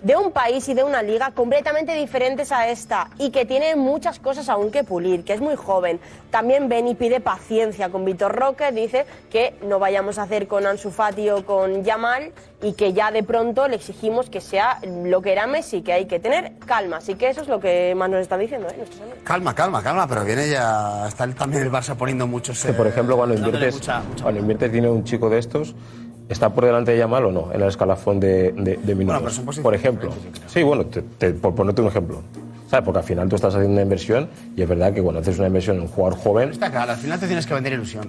de 0.07 0.15
un 0.17 0.31
país 0.31 0.69
y 0.69 0.75
de 0.75 0.85
una 0.85 1.03
liga 1.03 1.33
completamente 1.33 1.93
diferentes 1.95 2.53
a 2.53 2.69
esta 2.69 3.11
y 3.19 3.31
que 3.31 3.45
tiene 3.45 3.75
muchas 3.75 4.21
cosas 4.21 4.49
aún 4.49 4.71
que 4.71 4.85
pulir, 4.85 5.25
que 5.25 5.33
es 5.33 5.41
muy 5.41 5.57
joven. 5.57 5.99
También 6.31 6.69
Beni 6.69 6.95
pide 6.95 7.19
paciencia 7.21 7.89
con 7.89 8.05
Vitor 8.05 8.33
Roque, 8.33 8.71
dice 8.71 9.05
que 9.31 9.55
no 9.67 9.81
vayamos 9.81 10.19
a 10.19 10.23
hacer 10.23 10.47
con 10.47 10.65
Ansu 10.65 10.91
Fati 10.93 11.29
o 11.31 11.45
con 11.45 11.83
Yamal 11.83 12.31
y 12.63 12.75
que 12.75 12.93
ya 12.93 13.11
de 13.11 13.25
pronto 13.25 13.67
le 13.67 13.75
exigimos 13.77 14.31
que 14.31 14.41
sea 14.41 14.79
lo 14.87 15.21
que 15.23 15.33
era 15.33 15.49
Messi, 15.49 15.83
que 15.83 15.93
hay 15.93 16.07
que 16.07 16.21
tener 16.21 16.53
calma. 16.65 16.99
Así 16.99 17.17
que 17.17 17.29
eso 17.29 17.41
es 17.43 17.49
lo 17.49 17.59
que 17.59 17.93
más 17.97 18.09
nos 18.09 18.21
están 18.21 18.39
diciendo 18.39 18.69
¿eh? 18.69 18.85
Calma, 19.25 19.55
calma, 19.57 19.83
calma, 19.83 20.07
pero 20.07 20.25
viene 20.25 20.49
ya. 20.49 21.07
Está 21.09 21.27
también 21.35 21.65
el 21.65 21.71
Barça 21.73 21.97
poniendo 21.97 22.29
muchos. 22.29 22.63
Que, 22.65 22.73
por 22.73 22.87
eh, 22.87 22.91
ejemplo, 22.91 23.17
cuando 23.17 23.35
inviertes, 23.35 23.75
mucha- 23.75 24.01
mucha- 24.01 24.23
cuando 24.23 24.41
inviertes 24.41 24.71
dinero 24.71 24.93
en 24.93 24.99
un 24.99 25.05
chico 25.05 25.29
de 25.29 25.39
estos, 25.41 25.75
¿está 26.29 26.53
por 26.53 26.65
delante 26.65 26.93
de 26.93 26.99
Yamal 26.99 27.25
o 27.27 27.33
no 27.33 27.53
en 27.53 27.61
el 27.63 27.69
escalafón 27.69 28.19
de, 28.21 28.53
de- 28.53 28.77
de 28.77 28.95
minutos? 28.95 29.21
pero 29.21 29.31
son 29.33 29.45
posiciones 29.45 29.63
por 29.65 29.75
ejemplo. 29.75 30.11
Sí, 30.47 30.63
bueno, 30.63 30.85
te- 30.87 31.03
te- 31.03 31.33
por 31.33 31.55
ponerte 31.55 31.83
un 31.83 31.89
ejemplo. 31.89 32.23
¿Sabes? 32.69 32.85
Porque 32.85 32.99
al 32.99 33.05
final 33.05 33.29
tú 33.29 33.37
estás 33.37 33.55
haciendo 33.55 33.75
una 33.75 33.83
inversión 33.83 34.29
y 34.57 34.63
es 34.63 34.69
verdad 34.69 34.93
que 34.93 35.01
cuando 35.01 35.21
haces 35.21 35.39
una 35.39 35.47
inversión 35.47 35.77
en 35.77 35.83
un 35.83 35.89
jugador 35.89 36.19
joven. 36.19 36.51
Está 36.51 36.69
claro, 36.71 36.91
al 36.93 36.99
final 36.99 37.21
te 37.21 37.27
tienes 37.29 37.47
que 37.47 37.55
vender 37.55 37.73
ilusión. 37.75 38.09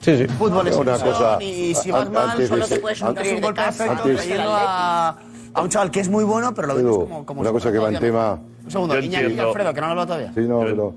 Sí, 0.00 0.16
sí. 0.16 0.26
Fútbol 0.28 0.66
es 0.68 0.76
Una 0.76 0.92
cosa, 0.98 1.42
y 1.42 1.74
si 1.74 1.90
vas 1.90 2.08
mal, 2.10 2.46
solo 2.46 2.66
te 2.66 2.78
puedes 2.78 3.02
antes- 3.02 3.24
nutrir 3.24 3.34
un 3.34 3.40
golpe 3.42 3.60
a, 4.38 5.16
a 5.52 5.62
un 5.62 5.68
chaval 5.68 5.90
que 5.90 6.00
es 6.00 6.08
muy 6.08 6.22
bueno, 6.24 6.54
pero 6.54 6.68
lo 6.68 6.76
vemos 6.76 6.98
como, 6.98 7.26
como 7.26 7.40
una 7.40 7.50
cosa 7.52 7.72
que 7.72 7.78
va 7.78 7.88
en 7.90 7.98
tema. 7.98 8.38
Un 8.64 8.70
segundo, 8.70 8.98
Iñaki 8.98 9.32
y 9.34 9.38
Alfredo, 9.40 9.74
que 9.74 9.80
no 9.80 9.86
han 9.86 9.90
hablado 9.90 10.06
todavía. 10.06 10.32
Sí, 10.34 10.40
no, 10.42 10.60
yo, 10.60 10.66
pero. 10.66 10.94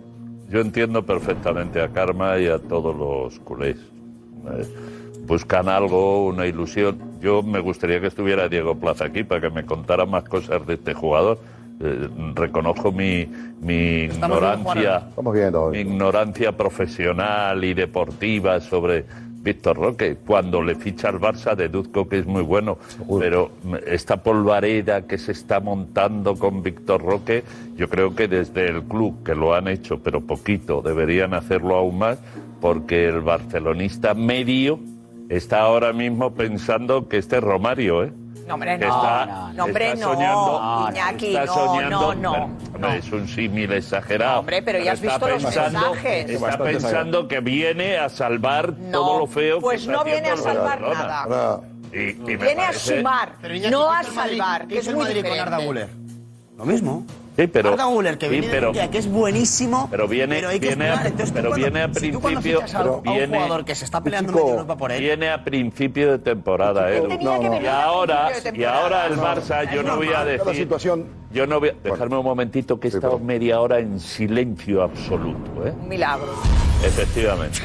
yo 0.51 0.59
entiendo 0.61 1.03
perfectamente 1.03 1.81
a 1.81 1.89
Karma 1.89 2.37
y 2.37 2.47
a 2.47 2.59
todos 2.59 2.95
los 2.95 3.39
culés. 3.39 3.77
Buscan 5.25 5.69
algo, 5.69 6.25
una 6.25 6.45
ilusión. 6.45 6.99
Yo 7.21 7.41
me 7.43 7.59
gustaría 7.59 8.01
que 8.01 8.07
estuviera 8.07 8.49
Diego 8.49 8.75
Plaza 8.75 9.05
aquí 9.05 9.23
para 9.23 9.41
que 9.41 9.49
me 9.49 9.65
contara 9.65 10.05
más 10.05 10.23
cosas 10.25 10.65
de 10.67 10.73
este 10.73 10.93
jugador. 10.93 11.39
Eh, 11.79 12.07
reconozco 12.35 12.91
mi, 12.91 13.27
mi 13.61 14.03
Estamos 14.03 14.37
ignorancia, 14.37 15.07
mi 15.71 15.79
ignorancia 15.79 16.51
profesional 16.51 17.63
y 17.63 17.73
deportiva 17.73 18.59
sobre 18.59 19.05
Víctor 19.43 19.77
Roque. 19.77 20.17
Cuando 20.25 20.61
le 20.61 20.75
ficha 20.75 21.09
al 21.09 21.19
Barça 21.19 21.55
deduzco 21.55 22.07
que 22.07 22.19
es 22.19 22.25
muy 22.25 22.41
bueno, 22.41 22.77
pero 23.19 23.51
esta 23.85 24.17
polvareda 24.17 25.07
que 25.07 25.17
se 25.17 25.31
está 25.31 25.59
montando 25.59 26.35
con 26.35 26.63
Víctor 26.63 27.01
Roque, 27.03 27.43
yo 27.75 27.89
creo 27.89 28.15
que 28.15 28.27
desde 28.27 28.67
el 28.67 28.83
club, 28.83 29.23
que 29.23 29.35
lo 29.35 29.53
han 29.53 29.67
hecho, 29.67 29.99
pero 30.01 30.21
poquito, 30.21 30.81
deberían 30.81 31.33
hacerlo 31.33 31.75
aún 31.75 31.97
más, 31.97 32.19
porque 32.61 33.07
el 33.07 33.21
barcelonista 33.21 34.13
medio 34.13 34.79
está 35.29 35.61
ahora 35.61 35.93
mismo 35.93 36.33
pensando 36.33 37.07
que 37.07 37.17
este 37.17 37.37
es 37.37 37.43
Romario, 37.43 38.03
¿eh? 38.03 38.13
No, 38.47 38.55
hombre, 38.55 38.77
no. 38.77 38.87
está- 38.87 39.51
no, 39.55 39.63
hombre, 39.63 39.91
está 39.93 40.05
no. 40.05 40.13
soñando- 40.13 40.89
Iñaki, 40.91 41.27
está 41.27 41.45
no, 41.45 41.53
soñando- 41.53 42.15
no, 42.15 42.49
no. 42.77 42.87
Es 42.93 43.09
un 43.11 43.25
símil 43.27 43.71
exagerado. 43.71 44.33
No, 44.33 44.39
hombre, 44.39 44.61
pero 44.61 44.79
ya 44.79 44.91
has 44.91 45.01
visto 45.01 45.27
los 45.27 45.43
pensando- 45.43 45.79
mensajes. 45.79 46.29
Está 46.29 46.57
pensando 46.57 47.27
que 47.29 47.39
viene 47.39 47.97
a 47.97 48.09
salvar 48.09 48.73
todo 48.91 49.19
lo 49.19 49.27
feo 49.27 49.61
pues 49.61 49.77
que 49.85 49.91
está 49.91 49.97
no 49.97 50.03
viene 50.03 50.29
a 50.29 50.37
salvar 50.37 50.81
Barcelona. 50.81 51.25
nada. 51.25 51.61
Y, 51.93 51.97
y 52.09 52.15
me 52.15 52.35
Viene 52.37 52.63
a 52.63 52.73
sumar, 52.73 53.33
no 53.41 53.47
¿qué 53.47 53.67
a 53.67 53.71
Madrid? 53.71 54.09
salvar, 54.13 54.61
¿Qué 54.61 54.67
que 54.73 54.79
es 54.79 54.85
muy 54.87 54.95
Madrid 54.95 55.15
con 55.21 55.23
diferente. 55.23 55.39
Arda 55.55 55.57
Güler? 55.65 55.89
Lo 56.57 56.65
mismo. 56.65 57.05
Sí, 57.35 57.47
pero, 57.47 57.69
Arda 57.73 57.85
Güler, 57.85 58.17
que 58.19 58.27
sí, 58.27 58.31
viene 58.31 58.47
de 58.47 58.53
pero, 58.53 58.67
Turquía, 58.67 58.91
que 58.91 58.97
es 58.99 59.09
buenísimo, 59.09 59.87
pero 59.89 60.07
viene, 60.07 60.35
pero 60.35 60.49
hay 60.49 60.59
que 60.59 60.67
viene, 60.67 60.91
Entonces, 60.93 61.31
pero 61.33 61.49
cuando- 61.49 61.65
viene 61.65 61.81
a 61.81 61.87
si 61.87 61.99
principio, 62.11 62.41
fichas 62.61 62.75
a, 62.75 62.79
a 62.81 62.91
un 62.91 63.01
viene- 63.03 63.27
jugador 63.37 63.65
que 63.65 63.73
se 63.75 63.85
está 63.85 64.01
peleando 64.01 64.31
Chico, 64.33 64.43
medio 64.45 64.53
Europa 64.53 64.77
por 64.77 64.91
él, 64.91 64.99
Viene 65.01 65.29
a 65.31 65.43
principio 65.43 66.11
de 66.11 66.19
temporada, 66.19 66.91
Edu. 66.91 67.07
tenía 67.07 67.39
que 67.39 67.49
venir 67.49 67.63
Y 67.63 67.67
ahora, 67.67 68.29
de 68.29 68.57
y 68.57 68.63
ahora 68.63 69.07
el. 69.07 69.17
Barça, 69.17 69.73
yo 69.73 69.81
no 69.83 69.95
voy 69.95 70.09
a 70.15 70.23
decir. 70.25 70.53
situación- 70.55 71.07
Yo 71.31 71.47
no 71.47 71.59
voy 71.59 71.69
a. 71.69 71.73
Dejarme 71.83 72.17
un 72.17 72.23
momentito 72.25 72.79
que 72.79 72.87
he 72.89 72.91
estado 72.91 73.17
media 73.17 73.59
hora 73.61 73.79
en 73.79 73.99
silencio 73.99 74.83
absoluto, 74.83 75.65
¿eh? 75.65 75.71
Un 75.81 75.87
milagro. 75.87 76.27
Efectivamente. 76.85 77.59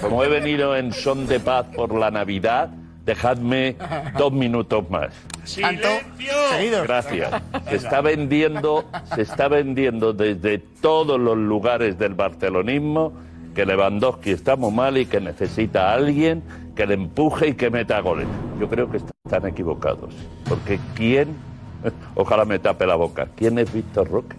Como 0.00 0.24
he 0.24 0.28
venido 0.28 0.74
en 0.76 0.92
son 0.92 1.26
de 1.28 1.38
paz 1.38 1.66
por 1.76 1.94
la 1.94 2.10
Navidad, 2.10 2.70
dejadme 3.04 3.76
dos 4.18 4.32
minutos 4.32 4.88
más. 4.90 5.10
seguidos. 5.44 6.82
Gracias. 6.84 7.42
Se 7.68 7.76
está 7.76 8.00
vendiendo, 8.00 8.84
se 9.14 9.22
está 9.22 9.48
vendiendo 9.48 10.12
desde 10.12 10.58
todos 10.58 11.18
los 11.20 11.36
lugares 11.36 11.98
del 11.98 12.14
barcelonismo 12.14 13.12
que 13.54 13.66
Lewandowski 13.66 14.30
está 14.30 14.56
muy 14.56 14.72
mal 14.72 14.96
y 14.96 15.06
que 15.06 15.20
necesita 15.20 15.90
a 15.90 15.94
alguien 15.94 16.42
que 16.74 16.86
le 16.86 16.94
empuje 16.94 17.48
y 17.48 17.54
que 17.54 17.70
meta 17.70 18.00
goles. 18.00 18.26
Yo 18.58 18.68
creo 18.68 18.90
que 18.90 18.98
están 19.24 19.46
equivocados. 19.46 20.14
Porque 20.48 20.78
¿quién? 20.94 21.36
Ojalá 22.14 22.44
me 22.44 22.58
tape 22.58 22.86
la 22.86 22.94
boca. 22.94 23.28
¿Quién 23.36 23.58
es 23.58 23.72
Víctor 23.72 24.10
Roque? 24.10 24.36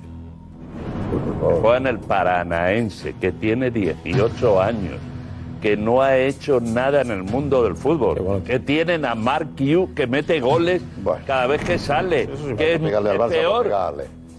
Juega 1.62 1.78
en 1.78 1.88
el 1.88 2.00
Paranaense, 2.00 3.14
que 3.22 3.32
tiene 3.32 3.70
18 3.70 4.62
años, 4.62 4.96
que 5.64 5.78
no 5.78 6.02
ha 6.02 6.18
hecho 6.18 6.60
nada 6.60 7.00
en 7.00 7.10
el 7.10 7.24
mundo 7.24 7.64
del 7.64 7.78
fútbol, 7.78 8.44
que 8.44 8.60
tienen 8.60 9.06
a 9.06 9.16
Mark 9.16 9.56
Yu 9.56 9.94
que 9.96 10.08
mete 10.08 10.42
goles 10.42 10.82
cada 11.26 11.48
vez 11.48 11.64
que 11.64 11.80
sale, 11.80 12.28
que 12.58 12.74
es, 12.74 12.82
peor. 13.30 13.72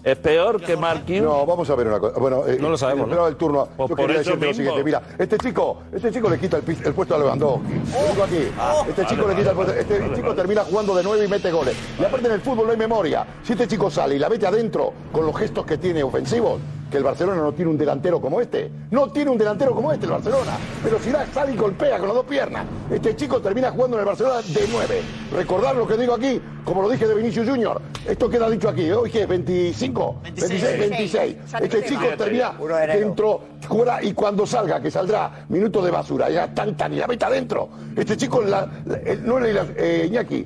Es 0.03 0.17
peor 0.17 0.61
que 0.61 0.77
Mark 0.77 1.03
Yu. 1.07 1.23
No, 1.23 1.43
vamos 1.47 1.67
a 1.67 1.73
ver 1.73 1.87
una 1.87 1.99
cosa. 1.99 2.19
Bueno, 2.19 2.45
eh, 2.45 2.59
No 2.61 2.69
lo 2.69 2.77
sabemos, 2.77 3.05
Esperaba 3.05 3.23
¿no? 3.23 3.29
el 3.29 3.37
turno. 3.37 3.67
Pues 3.75 3.89
Yo 3.89 3.95
por 3.95 4.05
quería 4.05 4.21
eso 4.21 4.29
decirte 4.29 4.45
lo 4.45 4.53
siguiente. 4.53 4.83
Mira, 4.83 5.01
este 5.17 5.39
chico, 5.39 5.79
este 5.91 6.11
chico 6.11 6.29
le 6.29 6.37
quita 6.37 6.57
el, 6.57 6.93
puesto 6.93 7.15
a 7.15 7.17
Lewandowski. 7.17 7.73
Digo 7.73 8.23
aquí. 8.23 8.47
este 8.87 9.05
chico 9.07 9.27
le 9.27 9.35
quita 9.35 9.49
el 9.49 9.55
puesto. 9.55 9.73
Este 9.73 10.13
chico 10.13 10.35
termina 10.35 10.63
jugando 10.63 10.93
de 10.93 11.03
nueve 11.03 11.25
y 11.25 11.27
mete 11.27 11.51
goles. 11.51 11.75
Y 11.99 12.03
aparte 12.03 12.27
en 12.27 12.33
el 12.33 12.41
fútbol 12.41 12.67
no 12.67 12.71
hay 12.73 12.77
memoria. 12.77 13.25
Si 13.41 13.53
este 13.53 13.67
chico 13.67 13.89
sale 13.89 14.15
y 14.15 14.19
la 14.19 14.29
mete 14.29 14.45
adentro 14.45 14.93
con 15.11 15.25
los 15.25 15.35
gestos 15.35 15.65
que 15.65 15.79
tiene 15.79 16.03
ofensivos, 16.03 16.61
que 16.89 16.97
el 16.97 17.03
Barcelona 17.03 17.41
no 17.41 17.51
tiene 17.53 17.71
un 17.71 17.77
delantero 17.77 18.21
como 18.21 18.39
este. 18.39 18.69
No 18.91 19.11
tiene 19.11 19.31
un 19.31 19.37
delantero 19.37 19.73
como 19.73 19.91
este 19.91 20.05
el 20.05 20.11
Barcelona. 20.11 20.51
Pero 20.83 20.99
si 20.99 21.09
da, 21.11 21.25
sale 21.33 21.53
y 21.53 21.57
golpea 21.57 21.97
con 21.97 22.07
las 22.07 22.15
dos 22.15 22.25
piernas. 22.25 22.65
Este 22.89 23.15
chico 23.15 23.41
termina 23.41 23.71
jugando 23.71 23.97
en 23.97 24.01
el 24.01 24.05
Barcelona 24.05 24.41
de 24.41 24.67
nueve. 24.71 25.01
Recordar 25.33 25.75
lo 25.75 25.87
que 25.87 25.97
digo 25.97 26.13
aquí, 26.13 26.39
como 26.63 26.81
lo 26.83 26.89
dije 26.89 27.07
de 27.07 27.15
Vinicius 27.15 27.49
Junior. 27.49 27.81
Esto 28.07 28.29
queda 28.29 28.49
dicho 28.49 28.69
aquí. 28.69 28.89
Hoy 28.91 29.09
que 29.09 29.23
es 29.23 29.27
25, 29.27 30.15
26, 30.23 30.61
26. 30.79 31.37
Este 31.61 31.83
chico 31.85 32.01
termina 32.17 32.53
dentro, 32.99 33.41
fuera 33.67 34.03
y 34.03 34.13
cuando 34.13 34.45
salga, 34.45 34.79
que 34.79 34.91
saldrá 34.91 35.45
minuto 35.49 35.81
de 35.83 35.91
basura, 35.91 36.29
ya 36.29 36.53
tan 36.53 36.77
tan 36.77 36.93
y 36.93 36.97
la 36.97 37.07
meta 37.07 37.27
adentro. 37.27 37.69
Este 37.95 38.15
chico, 38.15 38.41
la, 38.41 38.69
la- 38.85 38.99
no 39.23 39.39
es 39.43 39.53
la, 39.55 39.65
eh, 39.75 40.05
Iñaki. 40.07 40.45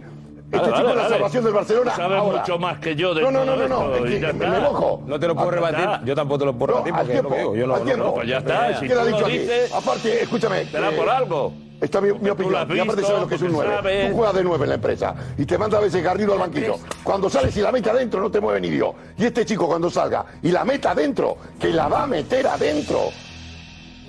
Este 0.51 0.73
chico 0.73 0.89
es 0.89 0.95
la 0.95 1.09
salvación 1.09 1.43
del 1.43 1.53
Barcelona. 1.53 1.95
Sabes 1.95 2.17
ahora. 2.17 2.39
mucho 2.39 2.57
más 2.59 2.79
que 2.79 2.95
yo 2.95 3.13
de 3.13 3.21
No, 3.21 3.31
no, 3.31 3.45
no, 3.45 3.55
no, 3.55 3.67
no. 3.67 3.95
es 4.05 4.19
que 4.25 4.33
me 4.33 4.59
mojo. 4.59 5.03
No 5.05 5.19
te 5.19 5.27
lo 5.27 5.35
puedo 5.35 5.49
Ah, 5.49 5.51
rebatir. 5.51 5.89
Yo 6.05 6.15
tampoco 6.15 6.39
te 6.39 6.45
lo 6.45 6.53
puedo 6.53 6.73
rebatir 6.73 6.93
al 6.93 6.99
porque 7.01 7.17
es 7.17 7.23
lo 7.23 7.29
que 7.29 7.35
tiempo, 7.35 7.51
digo. 7.53 7.55
Yo 7.61 7.67
no, 7.67 7.73
al 7.75 7.79
no, 7.81 7.85
tiempo. 7.85 8.03
no, 8.05 8.13
Pues 8.15 8.27
ya 8.27 8.37
está, 8.39 8.79
si 8.79 8.87
Queda 8.87 9.05
dicho 9.05 9.19
lo 9.19 9.25
aquí. 9.27 9.37
dices, 9.37 9.73
Aparte, 9.73 10.23
escúchame. 10.23 10.65
será 10.65 10.89
eh, 10.89 10.95
por 10.97 11.09
algo. 11.09 11.53
Esta 11.81 11.99
es 11.99 12.03
mi, 12.03 12.09
lo 12.27 12.33
opinión. 12.33 12.67
y 12.75 12.79
aparte 12.79 13.03
sabes 13.03 13.21
lo 13.21 13.27
que 13.27 13.35
es 13.35 13.41
un 13.41 13.51
porque 13.53 13.67
9. 13.69 13.75
sabes. 13.77 14.09
Tú 14.09 14.15
juegas 14.17 14.35
de 14.35 14.43
9 14.43 14.63
en 14.63 14.69
la 14.69 14.75
empresa 14.75 15.15
y 15.37 15.45
te 15.45 15.57
manda 15.57 15.77
a 15.77 15.81
veces 15.81 16.03
Garrido 16.03 16.33
al 16.33 16.39
banquillo. 16.39 16.75
Cuando 17.03 17.29
sales 17.29 17.55
y 17.55 17.61
la 17.61 17.71
mete 17.71 17.89
adentro 17.89 18.19
no 18.19 18.29
te 18.31 18.41
mueve 18.41 18.59
ni 18.59 18.69
Dios. 18.69 18.89
Y 19.17 19.25
este 19.25 19.45
chico 19.45 19.65
cuando 19.67 19.89
salga 19.89 20.25
y 20.41 20.51
la 20.51 20.65
meta 20.65 20.91
adentro, 20.91 21.37
que 21.59 21.69
la 21.69 21.87
va 21.87 22.03
a 22.03 22.07
meter 22.07 22.47
adentro. 22.47 23.11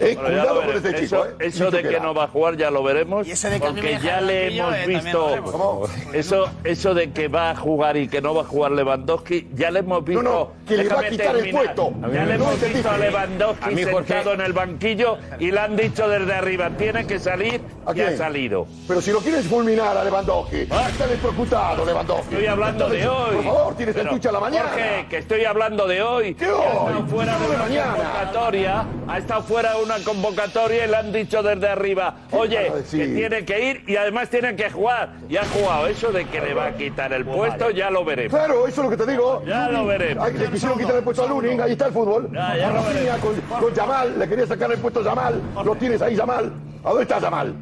Eh, 0.01 0.17
cuidado 0.17 0.63
con 0.63 0.71
este 0.71 0.95
chico. 0.95 1.05
Eso, 1.05 1.27
eh. 1.27 1.35
eso 1.41 1.71
de 1.71 1.83
que 1.83 2.01
no 2.01 2.15
va 2.15 2.25
a 2.25 2.29
jugar 2.29 2.57
ya 2.57 2.71
lo 2.71 2.83
veremos. 2.83 3.27
Y 3.27 3.33
ese 3.33 3.51
de 3.51 3.61
que 3.61 3.67
porque 3.67 3.99
ya 4.03 4.19
el 4.19 4.27
le 4.27 4.57
hemos 4.57 4.75
eh, 4.75 4.87
visto. 4.87 5.85
Eso, 6.13 6.51
eso 6.65 6.95
de 6.95 7.13
que 7.13 7.29
va 7.29 7.51
a 7.51 7.57
jugar 7.57 7.97
y 7.97 8.09
que 8.09 8.21
no 8.23 8.35
va 8.35 8.43
a 8.43 8.45
jugar 8.45 8.73
Lewandowski, 8.73 9.49
ya 9.55 9.71
le 9.71 9.81
hemos 9.81 10.05
visto. 10.05 10.23
no, 10.23 10.53
que 10.67 10.77
le 10.79 10.89
va 10.89 11.01
a 11.01 11.05
quitar 11.09 11.37
el 11.37 11.51
puesto. 11.51 11.93
Ya 12.13 12.25
le 12.25 12.39
no 12.39 12.45
hemos 12.45 12.61
visto 12.73 12.91
a 12.91 12.97
Lewandowski 12.99 13.65
A 13.65 13.69
mí, 13.69 13.85
Jorge- 13.85 14.07
sentado 14.15 14.33
en 14.35 14.41
el 14.41 14.53
banquillo 14.53 15.19
y 15.39 15.51
le 15.51 15.61
han 15.61 15.77
dicho 15.77 16.09
desde 16.09 16.33
arriba: 16.33 16.71
tiene 16.71 17.07
que 17.07 17.19
salir 17.19 17.61
¿A 17.87 17.95
y 17.95 18.01
ha 18.01 18.17
salido. 18.17 18.67
Pero 18.89 19.01
si 19.03 19.13
lo 19.13 19.21
quieres 19.21 19.47
fulminar 19.47 19.97
a 19.97 20.05
Lewandowski, 20.05 20.61
está 20.63 21.05
electrocutado 21.05 21.85
Lewandowski. 21.85 22.35
Estoy 22.35 22.47
hablando 22.47 22.89
de 22.89 23.07
hoy. 23.07 23.35
Por 23.37 23.45
favor, 23.45 23.77
tienes 23.77 23.97
el 23.97 24.03
Pero, 24.03 24.15
tuche 24.15 24.29
a 24.29 24.33
la 24.33 24.41
mañana. 24.41 24.69
Jorge, 24.71 25.07
que 25.11 25.19
estoy 25.19 25.45
hablando 25.45 25.87
de 25.87 26.03
hoy. 26.03 26.35
¿Qué 26.35 26.47
ha 26.47 26.49
estado 26.49 27.07
fuera 27.07 27.33
de 27.35 27.39
¿Qué 27.39 27.45
de 27.51 27.55
una 27.57 27.65
mañana? 27.65 27.95
convocatoria. 27.95 28.87
Ha 29.09 29.19
estado 29.19 29.43
fuera 29.43 29.75
de 29.75 29.83
una 29.83 29.90
convocatoria 30.05 30.85
y 30.87 30.89
le 30.89 30.97
han 30.97 31.13
dicho 31.13 31.43
desde 31.43 31.69
arriba, 31.69 32.15
oye, 32.31 32.73
que 32.91 33.07
tiene 33.09 33.45
que 33.45 33.71
ir 33.71 33.85
y 33.87 33.97
además 33.97 34.29
tiene 34.31 34.55
que 34.57 34.71
jugar. 34.71 35.11
Y 35.29 35.37
ha 35.37 35.45
jugado. 35.45 35.87
Eso 35.87 36.13
de 36.13 36.25
que 36.27 36.41
le 36.41 36.55
va 36.55 36.67
a 36.67 36.75
quitar 36.75 37.13
el 37.13 37.25
puesto, 37.25 37.71
ya 37.71 37.91
lo 37.91 38.05
veremos. 38.05 38.39
Claro, 38.39 38.67
eso 38.67 38.83
es 38.83 38.91
lo 38.91 38.97
que 38.97 39.05
te 39.05 39.11
digo. 39.11 39.43
Ya 39.47 39.69
lo 39.69 39.87
veremos. 39.87 40.25
Ay, 40.25 40.35
Le 40.35 40.51
quisieron 40.51 40.79
quitar 40.79 40.97
el 40.97 41.03
puesto 41.03 41.25
a 41.25 41.27
Lunin, 41.27 41.61
ahí 41.61 41.73
está 41.73 41.87
el 41.87 41.93
fútbol. 41.93 42.31
Ya, 42.33 42.57
ya 42.57 42.71
lo 42.71 42.83
con, 43.21 43.61
con 43.61 43.75
Yamal, 43.75 44.19
le 44.19 44.29
quería 44.29 44.47
sacar 44.47 44.71
el 44.73 44.79
puesto 44.79 45.01
a 45.01 45.05
Yamal. 45.05 45.41
Lo 45.65 45.75
tienes 45.75 46.01
ahí, 46.03 46.15
Yamal. 46.17 46.53
¿A 46.85 46.89
dónde 46.89 47.03
está 47.03 47.19
Yamal? 47.19 47.55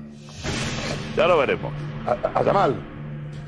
Ya 1.17 1.27
lo 1.27 1.38
veremos. 1.38 1.73
A, 2.07 2.38
a 2.38 2.43
Yamal. 2.45 2.97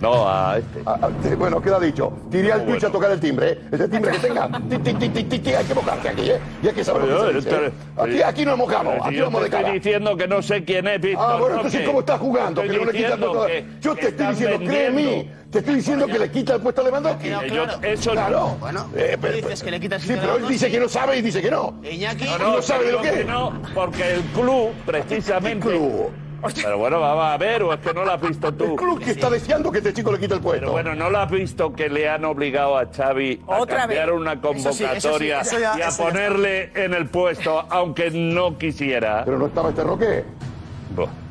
No, 0.00 0.26
a 0.28 0.56
este. 0.58 0.80
A- 0.86 0.92
a- 0.94 1.10
sí, 1.22 1.34
bueno, 1.36 1.60
queda 1.60 1.78
dicho. 1.78 2.10
Tiré 2.30 2.52
al 2.52 2.64
Twitch 2.64 2.84
a 2.84 2.90
tocar 2.90 3.10
el 3.10 3.20
timbre, 3.20 3.50
¿eh? 3.52 3.58
Ese 3.70 3.86
timbre 3.88 4.12
que 4.12 4.18
tenga. 4.18 4.48
Tic, 4.48 4.98
tic, 4.98 5.28
tic, 5.28 5.46
hay 5.54 5.64
que 5.66 5.74
mojarse 5.74 6.08
aquí, 6.08 6.30
¿eh? 6.30 6.38
Y 6.62 6.68
hay 6.68 6.74
que 6.74 6.84
saber 6.84 7.02
lo 7.04 7.26
que 7.26 7.32
se 7.32 7.36
dice, 7.50 7.66
¿eh? 7.66 7.70
Aquí, 7.98 8.22
aquí 8.22 8.44
nos 8.46 8.56
mojamos, 8.56 8.94
aquí 9.04 9.16
yo 9.16 9.24
vamos 9.24 9.40
te 9.40 9.44
de 9.44 9.50
cara. 9.50 9.62
estoy 9.68 9.78
diciendo 9.80 10.16
que 10.16 10.26
no 10.26 10.40
sé 10.42 10.64
quién 10.64 10.88
es 10.88 11.00
Víctor 11.02 11.26
Ah, 11.28 11.36
bueno, 11.38 11.56
entonces, 11.56 11.86
¿cómo 11.86 12.00
estás 12.00 12.18
jugando? 12.18 12.62
Estoy 12.62 12.76
Que 12.78 12.84
no 12.84 12.90
le 12.90 12.96
quitas 12.96 13.12
el 13.12 13.18
diciendo 13.20 13.38
puesto. 13.40 13.46
que- 13.46 13.80
Yo 13.82 13.94
te 13.94 14.08
estoy 14.08 14.26
diciendo, 14.28 14.56
cree 14.58 14.86
en 14.86 14.94
mí. 14.94 15.04
vendiendo. 15.04 15.40
Te 15.50 15.58
estoy 15.58 15.74
diciendo 15.74 16.06
que 16.06 16.18
le 16.18 16.30
quita 16.30 16.54
el 16.54 16.60
puesto 16.62 16.80
a 16.80 16.84
Lewandowski. 16.84 17.22
Que 17.24 17.50
yo- 17.50 17.64
eso 17.82 18.10
no. 18.14 18.20
claro. 18.20 18.56
Bueno, 18.60 18.86
Eh, 18.96 19.18
pero- 19.20 19.34
dices 19.34 19.62
que 19.62 19.70
le 19.70 19.80
quitas 19.80 20.02
el 20.02 20.08
Sí, 20.08 20.14
pero 20.18 20.36
él 20.36 20.48
dice 20.48 20.70
que 20.70 20.80
no 20.80 20.88
sabe 20.88 21.18
y 21.18 21.22
dice 21.22 21.42
que 21.42 21.50
no. 21.50 21.74
Iñaki, 21.82 22.24
No, 22.24 22.38
no 22.38 22.52
no, 22.56 22.62
sabe 22.62 22.86
de 22.86 22.92
lo 22.92 23.02
que 23.02 23.20
es. 23.20 23.26
no, 23.26 23.52
porque 23.74 24.14
el 24.14 24.20
club, 24.22 24.70
precisamente. 24.86 25.68
¿Qué 25.68 25.74
club? 25.76 26.10
Pero 26.54 26.78
bueno, 26.78 27.00
vamos 27.00 27.24
a 27.24 27.36
ver, 27.36 27.62
o 27.62 27.72
es 27.72 27.80
que 27.80 27.92
no 27.92 28.04
lo 28.04 28.12
has 28.12 28.20
visto 28.20 28.52
tú. 28.52 28.64
El 28.64 28.76
club 28.76 28.98
que 29.02 29.10
está 29.10 29.28
deseando 29.30 29.70
que 29.70 29.78
este 29.78 29.92
chico 29.92 30.10
le 30.12 30.18
quite 30.18 30.34
el 30.34 30.40
puesto. 30.40 30.60
Pero 30.60 30.72
bueno, 30.72 30.94
¿no 30.94 31.10
lo 31.10 31.18
has 31.18 31.30
visto 31.30 31.72
que 31.74 31.88
le 31.88 32.08
han 32.08 32.24
obligado 32.24 32.76
a 32.78 32.86
Xavi 32.86 33.42
a 33.48 33.58
Otra 33.58 33.78
cambiar 33.80 34.10
vez. 34.10 34.20
una 34.20 34.32
Eso 34.32 34.42
sí, 34.52 34.58
eso 34.58 34.72
sí, 34.72 34.84
convocatoria 34.84 35.40
eso 35.40 35.58
ya- 35.58 35.74
y 35.78 35.82
a 35.82 35.90
ponerle 35.90 36.70
en 36.74 36.94
el 36.94 37.08
puesto, 37.08 37.64
aunque 37.70 38.10
no 38.10 38.56
quisiera? 38.58 39.22
Pero 39.24 39.38
no 39.38 39.46
estaba 39.46 39.68
este 39.70 39.82
Roque. 39.84 40.24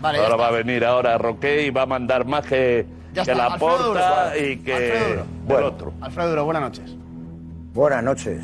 Vale, 0.01 0.19
ahora 0.19 0.35
va 0.37 0.47
a 0.47 0.51
venir 0.51 0.85
ahora 0.85 1.17
Roque 1.17 1.63
y 1.63 1.69
va 1.69 1.81
a 1.81 1.85
mandar 1.85 2.25
más 2.25 2.45
que, 2.45 2.85
Ya 3.13 3.23
que 3.25 3.35
la 3.35 3.57
porta 3.57 4.33
y 4.37 4.57
que 4.57 4.73
Alfredo 4.73 5.07
Duro. 5.09 5.21
el 5.21 5.27
Bueno. 5.45 5.67
otro. 5.67 5.93
Alfredo 6.01 6.29
Duro, 6.29 6.45
buenas 6.45 6.61
noches. 6.63 6.95
Buenas 7.73 8.03
noches. 8.03 8.41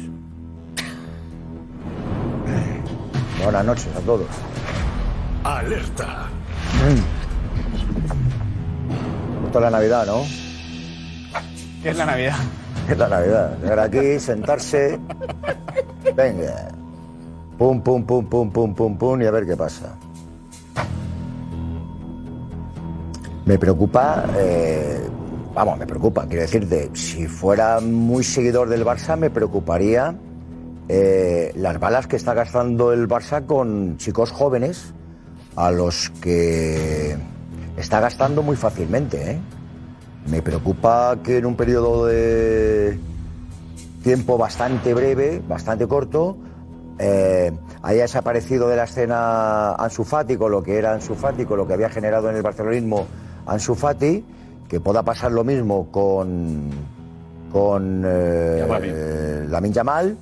Buenas 3.44 3.66
noches 3.66 3.88
a 3.96 4.00
todos. 4.02 4.28
Alerta. 5.44 6.28
Esto 9.46 9.60
es 9.60 9.62
la 9.62 9.70
Navidad, 9.70 10.06
¿no? 10.06 10.24
¿Qué 11.82 11.90
es 11.90 11.98
la 11.98 12.06
Navidad? 12.06 12.36
Es 12.90 12.98
la 13.00 13.10
Navidad. 13.10 13.58
Llegar 13.64 13.80
aquí, 13.80 14.20
sentarse. 14.20 15.00
Venga. 16.16 16.68
Pum, 17.58 17.82
pum, 17.82 18.06
pum, 18.06 18.26
pum, 18.28 18.52
pum, 18.52 18.76
pum, 18.76 18.98
pum, 18.98 19.22
y 19.22 19.26
a 19.26 19.32
ver 19.32 19.46
qué 19.48 19.56
pasa. 19.56 19.96
Me 23.46 23.58
preocupa, 23.58 24.26
eh, 24.38 25.00
vamos, 25.54 25.80
me 25.80 25.88
preocupa, 25.88 26.28
quiero 26.28 26.42
decirte, 26.42 26.92
si 26.94 27.28
fuera 27.28 27.80
muy 27.80 28.24
seguidor 28.24 28.70
del 28.70 28.86
Barça, 28.86 29.18
me 29.18 29.30
preocuparía 29.30 30.16
eh, 30.88 31.52
las 31.56 31.80
balas 31.80 32.08
que 32.08 32.18
está 32.18 32.34
gastando 32.34 32.92
el 32.94 33.08
Barça 33.08 33.46
con 33.46 33.98
chicos 33.98 34.32
jóvenes 34.32 34.94
a 35.56 35.72
los 35.72 36.10
que 36.22 37.18
está 37.78 38.00
gastando 38.00 38.42
muy 38.44 38.56
fácilmente. 38.56 39.32
¿eh? 39.32 39.40
Me 40.30 40.42
preocupa 40.42 41.18
que 41.24 41.38
en 41.38 41.46
un 41.46 41.56
periodo 41.56 42.08
de 42.08 42.98
tiempo 44.04 44.38
bastante 44.38 44.94
breve, 44.94 45.42
bastante 45.48 45.88
corto, 45.88 46.38
eh, 47.00 47.52
haya 47.82 48.04
desaparecido 48.04 48.68
de 48.68 48.78
la 48.78 48.86
escena 48.86 49.76
Ansu 49.76 50.04
Fati 50.04 50.38
con 50.38 50.52
lo 50.52 50.64
que 50.64 50.78
era 50.78 50.94
Ansu 50.94 51.16
Fati, 51.16 51.46
con 51.46 51.58
lo 51.58 51.68
que 51.68 51.74
había 51.74 51.90
generado 51.90 52.30
en 52.30 52.36
el 52.36 52.42
barcelonismo 52.42 53.06
Ansu 53.46 53.76
Fati, 53.76 54.24
que 54.70 54.80
pueda 54.80 55.04
pasar 55.04 55.32
lo 55.32 55.44
mismo 55.44 55.92
con 55.92 56.70
con 57.52 58.04
eh, 58.06 58.58
Yamal. 58.60 58.84
eh. 58.84 60.16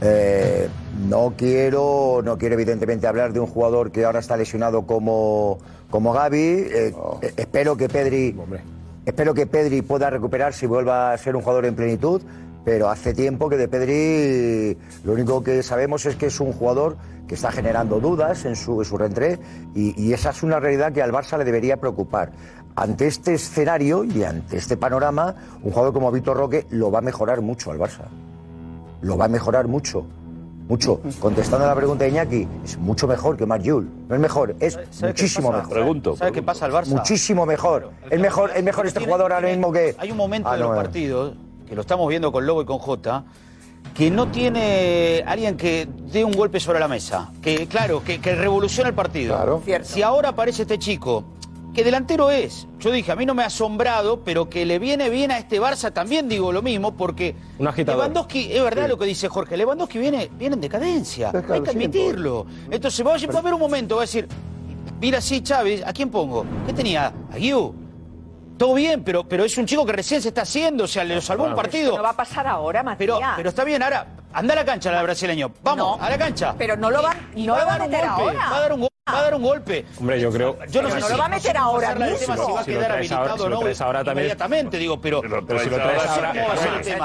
Eh, 0.00 0.68
no 1.08 1.34
quiero, 1.36 2.20
no 2.24 2.38
quiero 2.38 2.54
evidentemente 2.54 3.06
hablar 3.06 3.32
de 3.32 3.40
un 3.40 3.46
jugador 3.46 3.90
que 3.90 4.04
ahora 4.04 4.20
está 4.20 4.36
lesionado 4.36 4.86
como, 4.86 5.58
como 5.90 6.12
Gaby. 6.12 6.38
Eh, 6.38 6.94
eh, 7.22 7.32
espero 7.36 7.76
que 7.76 7.88
Pedri, 7.88 8.36
espero 9.04 9.34
que 9.34 9.46
Pedri 9.46 9.82
pueda 9.82 10.10
recuperarse 10.10 10.66
y 10.66 10.68
vuelva 10.68 11.12
a 11.12 11.18
ser 11.18 11.34
un 11.36 11.42
jugador 11.42 11.66
en 11.66 11.74
plenitud. 11.74 12.22
Pero 12.64 12.90
hace 12.90 13.14
tiempo 13.14 13.48
que 13.48 13.56
de 13.56 13.66
Pedri 13.66 14.76
lo 15.02 15.12
único 15.12 15.42
que 15.42 15.62
sabemos 15.62 16.04
es 16.04 16.16
que 16.16 16.26
es 16.26 16.38
un 16.38 16.52
jugador 16.52 16.96
que 17.26 17.34
está 17.34 17.50
generando 17.50 17.98
dudas 17.98 18.44
en 18.44 18.56
su, 18.56 18.80
en 18.80 18.84
su 18.84 18.98
reentré 18.98 19.38
y, 19.74 20.00
y 20.00 20.12
esa 20.12 20.30
es 20.30 20.42
una 20.42 20.60
realidad 20.60 20.92
que 20.92 21.02
al 21.02 21.12
Barça 21.12 21.38
le 21.38 21.44
debería 21.44 21.78
preocupar. 21.78 22.32
Ante 22.76 23.06
este 23.06 23.34
escenario 23.34 24.04
y 24.04 24.22
ante 24.22 24.58
este 24.58 24.76
panorama, 24.76 25.34
un 25.62 25.72
jugador 25.72 25.94
como 25.94 26.12
Vitor 26.12 26.36
Roque 26.36 26.66
lo 26.70 26.90
va 26.90 26.98
a 26.98 27.02
mejorar 27.02 27.40
mucho 27.40 27.70
al 27.70 27.78
Barça 27.78 28.08
lo 29.00 29.16
va 29.16 29.26
a 29.26 29.28
mejorar 29.28 29.68
mucho. 29.68 30.04
Mucho. 30.68 31.00
Contestando 31.18 31.64
a 31.64 31.68
la 31.68 31.74
pregunta 31.74 32.04
de 32.04 32.10
Iñaki, 32.10 32.46
es 32.62 32.76
mucho 32.76 33.06
mejor 33.06 33.38
que 33.38 33.46
Marc 33.46 33.62
Yul. 33.62 33.88
No 34.06 34.14
es 34.14 34.20
mejor, 34.20 34.54
es 34.60 34.74
¿Sabe 34.74 34.88
qué 34.90 35.06
muchísimo 35.22 35.50
mejor. 35.50 35.70
Pregunto. 35.70 36.16
¿Sabe 36.16 36.32
qué 36.32 36.42
pasa 36.42 36.66
al 36.66 36.72
Barça? 36.72 36.88
Muchísimo 36.88 37.46
mejor. 37.46 37.90
Es 38.10 38.20
mejor, 38.20 38.50
es 38.54 38.62
mejor 38.62 38.86
este 38.86 38.98
Tiene- 39.00 39.10
jugador 39.10 39.32
ahora 39.32 39.48
mismo 39.48 39.72
que. 39.72 39.96
Hay 39.98 40.10
un 40.10 40.18
momento 40.18 40.48
Ah, 40.50 40.54
de 40.54 40.58
los 40.60 40.72
eh. 40.72 40.76
partidos, 40.76 41.34
que 41.66 41.74
lo 41.74 41.80
estamos 41.80 42.06
viendo 42.08 42.30
con 42.30 42.44
Lobo 42.46 42.60
y 42.60 42.66
con 42.66 42.78
Jota, 42.78 43.24
que 43.94 44.10
no 44.10 44.28
tiene 44.30 45.24
alguien 45.26 45.56
que 45.56 45.88
dé 46.12 46.22
un 46.22 46.32
golpe 46.32 46.60
sobre 46.60 46.80
la 46.80 46.88
mesa. 46.88 47.30
Que, 47.40 47.66
claro, 47.66 48.04
que, 48.04 48.20
que 48.20 48.34
revolucione 48.34 48.90
el 48.90 48.94
partido. 48.94 49.34
Claro. 49.36 49.62
Cierto. 49.64 49.88
Si 49.88 50.02
ahora 50.02 50.28
aparece 50.30 50.62
este 50.62 50.78
chico 50.78 51.24
que 51.78 51.84
delantero 51.84 52.28
es. 52.32 52.66
Yo 52.80 52.90
dije, 52.90 53.12
a 53.12 53.14
mí 53.16 53.24
no 53.24 53.34
me 53.34 53.44
ha 53.44 53.46
asombrado, 53.46 54.24
pero 54.24 54.50
que 54.50 54.66
le 54.66 54.80
viene 54.80 55.08
bien 55.10 55.30
a 55.30 55.38
este 55.38 55.60
Barça 55.60 55.92
también 55.92 56.28
digo 56.28 56.50
lo 56.50 56.60
mismo, 56.60 56.96
porque. 56.96 57.36
Lewandowski, 57.58 58.52
es 58.52 58.62
verdad 58.64 58.84
Sí. 58.84 58.88
lo 58.88 58.98
que 58.98 59.06
dice 59.06 59.28
Jorge, 59.28 59.56
Lewandowski 59.56 59.98
viene, 59.98 60.28
viene 60.36 60.54
en 60.56 60.60
decadencia, 60.60 61.30
claro, 61.30 61.54
hay 61.54 61.60
que 61.62 61.70
siempre. 61.70 62.00
admitirlo. 62.00 62.46
Entonces 62.70 63.06
va, 63.06 63.12
a 63.12 63.38
haber 63.38 63.54
un 63.54 63.60
momento, 63.60 63.94
va 63.96 64.02
a 64.02 64.06
decir, 64.06 64.26
mira 65.00 65.20
sí, 65.20 65.40
Chávez, 65.40 65.82
¿a 65.86 65.92
quién 65.92 66.10
pongo? 66.10 66.44
¿Qué 66.66 66.72
tenía? 66.72 67.12
¿A 67.32 67.36
Guiu? 67.36 67.72
Todo 68.56 68.74
bien, 68.74 69.04
pero, 69.04 69.22
pero 69.28 69.44
es 69.44 69.56
un 69.56 69.66
chico 69.66 69.86
que 69.86 69.92
recién 69.92 70.20
se 70.20 70.28
está 70.28 70.42
haciendo, 70.42 70.82
o 70.84 70.88
sea, 70.88 71.04
le 71.04 71.20
salvó 71.20 71.44
un 71.44 71.54
partido. 71.54 71.96
No 71.96 72.02
va 72.02 72.10
a 72.10 72.16
pasar 72.16 72.44
ahora, 72.48 72.82
Matías. 72.82 72.98
Pero, 72.98 73.20
pero 73.36 73.48
está 73.50 73.62
bien, 73.62 73.80
ahora, 73.84 74.04
anda 74.32 74.52
a 74.54 74.56
la 74.56 74.64
cancha 74.64 74.90
la 74.90 75.00
brasileño. 75.04 75.52
Vamos, 75.62 75.98
No, 75.98 76.04
a 76.04 76.10
la 76.10 76.18
cancha. 76.18 76.56
pero 76.58 76.76
no 76.76 76.90
lo 76.90 77.00
van- 77.00 77.18
no 77.36 77.52
va 77.52 77.58
lo 77.58 77.62
a 77.62 77.64
va 77.66 77.74
a 77.74 77.78
dar 77.78 77.86
un 77.86 77.90
meter 77.92 78.08
golpe, 78.08 78.22
ahora. 78.22 78.50
Va 78.50 78.56
a 78.56 78.60
dar 78.60 78.72
un, 78.72 78.80
go- 78.80 78.88
va 79.12 79.18
a 79.18 79.22
dar 79.22 79.34
un 79.34 79.42
golpe. 79.42 79.84
Hombre, 79.98 80.20
yo 80.20 80.30
creo. 80.30 80.58
Yo 80.70 80.82
no 80.82 80.90
sé 80.90 81.00
no 81.00 81.06
si 81.06 81.12
lo 81.12 81.18
va 81.18 81.24
a 81.26 81.28
meter 81.28 81.54
no 81.54 81.60
ahora 81.62 81.94
mismo. 81.94 82.18
si 82.18 82.52
va 82.52 82.60
a 82.60 82.64
quedar 82.64 82.92
habilitado 82.92 83.36
si 83.36 83.42
o 83.42 83.48
lo 83.48 83.54
no. 83.56 83.60
traes 83.62 83.80
ahora 83.80 84.04
también 84.04 84.26
Inmediatamente, 84.26 84.76
digo, 84.78 85.00
pero. 85.00 85.20
Pero 85.22 85.58
si 85.60 85.70
lo 85.70 85.76
traes 85.76 86.06
ahora. 86.06 86.32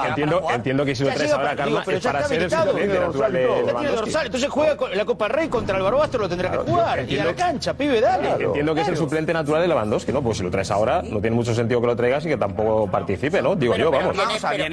Entiendo, 0.08 0.48
entiendo 0.54 0.86
que 0.86 0.96
si 0.96 1.04
lo 1.04 1.14
traes 1.14 1.32
ahora, 1.32 1.56
pero 1.86 1.98
es 1.98 2.04
para 2.04 2.24
ser 2.28 2.44
el 2.44 2.52
suplente 2.52 3.00
natural 3.00 3.34
de 3.34 3.42
Ya 3.42 3.48
tiene 3.48 3.66
Lewandowski. 3.66 3.96
dorsal, 3.96 4.26
entonces 4.26 4.50
juega 4.50 4.76
la 4.94 5.06
Copa 5.06 5.28
Rey 5.28 5.48
contra 5.48 5.78
el 5.78 5.84
Barbastro, 5.84 6.22
lo 6.22 6.30
tendrá 6.30 6.52
que 6.52 6.58
jugar. 6.58 7.10
Y 7.10 7.20
a 7.20 7.26
la 7.26 7.36
cancha, 7.36 7.74
pibe, 7.74 8.02
dale. 8.02 8.44
Entiendo 8.46 8.76
que 8.76 8.82
es 8.82 8.88
el 8.88 8.98
suplente 8.98 9.34
natural 9.34 9.62
de 9.62 9.68
Lewandowski, 9.68 10.12
¿no? 10.12 10.22
Pues 10.22 10.38
si 10.38 10.44
lo 10.44 10.52
traes 10.52 10.72
ahora, 10.72 11.02
no 11.02 11.20
tiene 11.22 11.36
mucho 11.36 11.54
sentido 11.54 11.80
que 11.82 11.88
lo 11.88 11.96
traigas 11.96 12.26
y 12.26 12.30
que 12.30 12.38
tampoco 12.38 12.90
participe, 12.90 13.42
¿no? 13.42 13.56
Digo 13.56 13.76
yo, 13.76 13.92
vamos. 13.92 14.16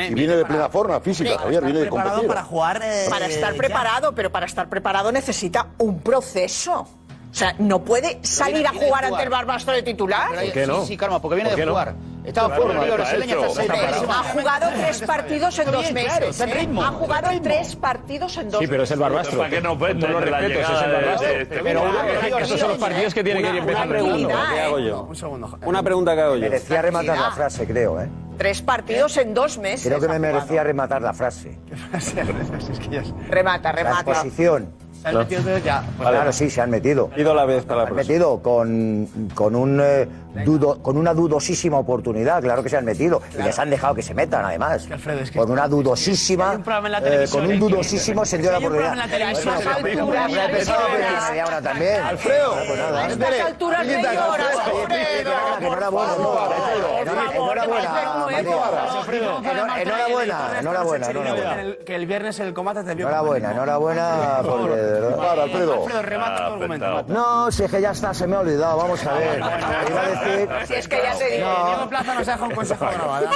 y 0.09 0.15
viene 0.15 0.37
de 0.37 0.45
plena 0.45 0.69
forma 0.69 1.01
física, 1.01 1.39
Javier, 1.39 1.65
viene 1.65 1.81
de 1.81 1.89
competir. 1.89 2.29
jugar. 2.43 2.81
para 3.09 3.27
estar 3.27 3.55
preparado, 3.55 4.15
pero 4.15 4.31
para 4.31 4.47
estar 4.47 4.69
preparado 4.69 5.13
necesita 5.13 5.69
un 5.79 6.01
proceso. 6.01 6.87
O 7.31 7.35
sea, 7.35 7.55
no 7.59 7.85
puede 7.85 8.19
salir 8.23 8.67
a 8.67 8.71
jugar 8.71 9.05
ante 9.05 9.23
el 9.23 9.29
Barbastro 9.31 9.73
de 9.73 9.83
titular. 9.83 10.29
Pero 10.31 10.41
ahí- 10.41 10.81
Sí, 10.83 10.89
sí, 10.89 10.97
Karma, 10.97 11.21
porque 11.23 11.37
viene 11.37 11.51
¿Por 11.51 11.57
de 11.57 11.63
qué 11.63 11.67
no? 11.67 11.73
jugar. 11.73 11.95
Estaba 12.23 12.55
fuera 12.55 12.75
la 12.75 12.81
meses. 12.81 14.09
Ha 14.09 14.23
jugado 14.25 14.67
tres 14.77 15.01
partidos 15.03 15.59
en 15.59 15.71
dos 15.71 15.93
meses. 15.93 16.41
¿eh? 16.41 16.69
Ha 16.81 16.89
jugado 16.93 17.31
ritmo. 17.31 17.43
tres 17.43 17.77
partidos 17.77 18.37
en 18.37 18.51
dos 18.51 18.61
Sí, 18.61 18.67
pero 18.67 18.83
es 18.83 18.91
el 18.91 18.99
meses. 18.99 19.11
Barbastro. 19.13 19.39
¿Para 19.39 19.51
qué 19.51 19.61
no 19.63 19.79
la 19.79 20.21
respetos, 20.21 20.71
es 20.71 20.83
el 20.83 20.93
Barbastro. 20.93 21.29
de 21.29 21.47
Pero 21.47 21.81
jugador? 21.81 22.43
estos 22.43 22.61
son 22.61 22.69
los 22.69 22.79
partidos 22.79 23.15
que 23.15 23.25
tiene 23.25 23.41
que 23.43 23.47
ir 23.47 23.53
Una 23.53 23.61
empezando. 23.63 23.95
pregunta 23.95 24.47
que 24.53 24.61
hago 24.61 24.79
yo. 24.81 25.09
Una 25.65 25.83
pregunta 25.83 26.15
que 26.15 26.21
hago 26.21 26.35
yo. 26.37 26.41
Merecía 26.43 26.83
rematar 26.83 27.19
la 27.19 27.31
frase, 27.31 27.67
creo, 27.67 28.01
¿eh? 28.01 28.09
Tres 28.37 28.63
partidos 28.63 29.17
en 29.17 29.35
dos 29.35 29.57
meses. 29.59 29.87
Creo 29.87 30.01
que 30.01 30.09
me 30.09 30.19
merecía 30.19 30.63
rematar 30.63 31.01
la 31.03 31.13
frase. 31.15 31.59
Remata, 33.29 33.71
La 33.73 33.77
remata. 33.77 34.11
exposición. 34.11 34.73
Se 35.01 35.09
han 35.09 35.17
metido 35.17 35.39
entonces 35.41 35.65
ya. 35.65 35.83
Pues 35.97 36.09
Claro, 36.09 36.33
sí, 36.33 36.51
se 36.51 36.61
han 36.61 36.71
metido. 36.71 37.09
Pido 37.09 37.35
la 37.35 37.45
vez 37.47 37.65
para 37.65 37.81
la 37.81 37.85
Se 37.85 37.89
han 37.91 37.95
próxima. 37.95 38.13
metido 38.15 38.43
con, 38.43 39.09
con, 39.35 39.57
un, 39.57 39.81
eh, 39.83 40.07
dudo- 40.45 40.81
con 40.83 40.97
una 40.97 41.15
dudosísima 41.15 41.79
oportunidad, 41.79 42.41
claro 42.43 42.63
que 42.63 42.69
se 42.69 42.77
han 42.77 42.85
metido. 42.85 43.23
Y 43.39 43.43
les 43.43 43.59
han 43.59 43.71
dejado 43.71 43.95
que 43.95 44.03
se 44.03 44.15
metan, 44.15 44.45
además. 44.45 44.87
Alfredo, 44.91 45.21
es 45.21 45.31
que 45.31 45.39
Con 45.39 45.51
una 45.51 45.69
dudosísima. 45.69 46.53
un 46.53 46.61
eh, 46.61 47.01
televisión 47.03 47.43
con 47.43 47.51
un 47.51 47.53
que- 47.53 47.59
dudosísimo 47.59 48.25
sentido 48.25 48.53
de 48.53 48.59
oportunidad. 48.59 48.93
en 48.93 49.01
pues, 49.33 49.45
pues, 49.45 49.65
pues, 49.65 51.63
también. 51.63 52.03
Alfredo. 52.03 52.55
A 52.55 53.07
estas 53.09 53.41
alturas 53.41 53.87
no 53.87 53.93
lloras, 53.93 54.57
Alfredo. 54.59 55.31
Enhorabuena, 55.61 56.15
enhorabuena. 57.01 57.91
Enhorabuena, 59.51 60.61
enhorabuena, 60.61 61.07
enhorabuena. 61.11 61.61
El- 61.61 61.79
Que 61.79 61.95
el 61.97 62.07
viernes 62.07 62.39
el 62.41 62.53
combate 62.55 62.83
te 62.85 62.95
vio. 62.95 63.07
Enhorabuena, 63.07 63.53
enhorabuena, 63.53 64.37
Alfredo. 64.37 65.75
Alfredo, 65.75 66.03
remata 66.03 66.37
tu 66.37 66.53
argumento. 66.55 67.05
No, 67.09 67.51
si 67.51 67.65
es 67.65 67.71
que 67.71 67.81
ya 67.81 67.91
está, 67.91 68.13
se 68.15 68.27
me 68.27 68.37
ha 68.37 68.41
olvidado, 68.41 68.77
vamos 68.79 69.05
a 69.07 69.13
ver. 69.15 69.41
Si 70.67 70.75
es 70.75 70.89
que 70.89 70.97
ya 71.03 71.17
te 71.17 71.31
digo. 71.37 71.49
No. 71.49 71.67
Diego 71.67 71.89
Plaza 71.89 72.15
nos 72.15 72.27
deja 72.27 72.45
un 72.45 72.55
consejo 72.55 72.87
grabado. 72.87 73.31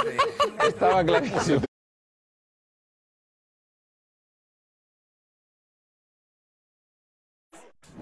Estaba 0.67 1.03
clarísimo. 1.03 1.61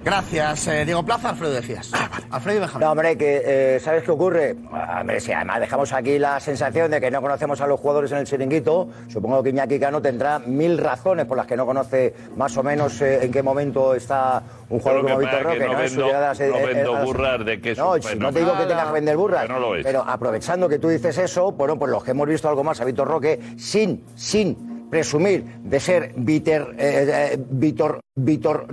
Gracias, 0.04 0.68
eh, 0.68 0.84
Diego 0.84 1.04
Plaza. 1.04 1.30
Alfredo 1.30 1.54
decías. 1.54 1.90
Alfredo 2.30 2.58
y 2.58 2.60
Benjamín. 2.60 2.86
No, 2.86 2.92
hombre, 2.92 3.18
que 3.18 3.42
eh, 3.46 3.80
¿sabes 3.80 4.04
qué 4.04 4.12
ocurre? 4.12 4.56
Ah, 4.72 4.98
Hombre, 5.00 5.20
si 5.22 5.32
además 5.32 5.62
dejamos 5.62 5.94
aquí 5.94 6.20
la 6.20 6.40
sensación 6.42 6.92
de 6.92 7.00
que 7.00 7.10
no 7.10 7.22
conocemos 7.22 7.62
a 7.62 7.68
los 7.68 7.80
jugadores 7.80 8.12
en 8.12 8.18
el 8.18 8.26
chiringuito, 8.26 8.90
supongo 9.08 9.42
que 9.42 9.50
Iñaki 9.52 9.80
Cano 9.80 10.02
tendrá 10.02 10.40
mil 10.40 10.78
razones 10.78 11.26
por 11.26 11.38
las 11.38 11.48
que 11.48 11.56
no 11.56 11.66
conoce 11.66 12.14
más 12.36 12.56
o 12.58 12.64
menos 12.64 13.02
eh, 13.02 13.24
en 13.24 13.32
qué 13.32 13.42
momento 13.42 13.96
está 13.96 14.44
un 14.70 14.80
jugador 14.80 15.04
como 15.04 15.18
Víctor 15.20 15.44
Roque. 15.44 15.60
no 15.60 15.78
vendo- 15.78 16.08
la- 16.12 16.34
no 16.34 16.58
eh, 16.58 16.66
vendo 16.74 16.96
a 16.96 17.00
la- 17.00 17.06
burras 17.06 17.46
de 17.46 17.62
que 17.62 17.72
es 17.72 17.78
No, 17.78 17.96
si 18.02 18.16
no 18.18 18.34
te 18.34 18.40
digo 18.40 18.58
que 18.58 18.66
tengas 18.66 18.88
que 18.88 18.94
vender 18.94 19.16
burras, 19.18 19.48
no 19.48 19.60
lo 19.60 19.76
es. 19.76 19.84
pero 19.86 20.04
aprovechando 20.06 20.68
que 20.68 20.80
tú 20.80 20.90
dices 20.90 21.18
eso, 21.18 21.54
bueno, 21.54 21.80
pues 21.80 21.90
los 21.92 22.04
que 22.04 22.12
hemos 22.12 22.28
visto 22.28 22.50
algo 22.50 22.64
más 22.64 22.82
a 22.82 22.86
Víctor 22.86 23.08
Roque, 23.08 23.40
sin, 23.58 24.04
sin 24.16 24.73
presumir 24.94 25.44
de 25.64 25.80
ser 25.80 26.14
Víctor, 26.16 26.76
eh, 26.78 27.32
eh, 27.34 27.38
Víctor, 27.50 28.00
Víctor 28.14 28.68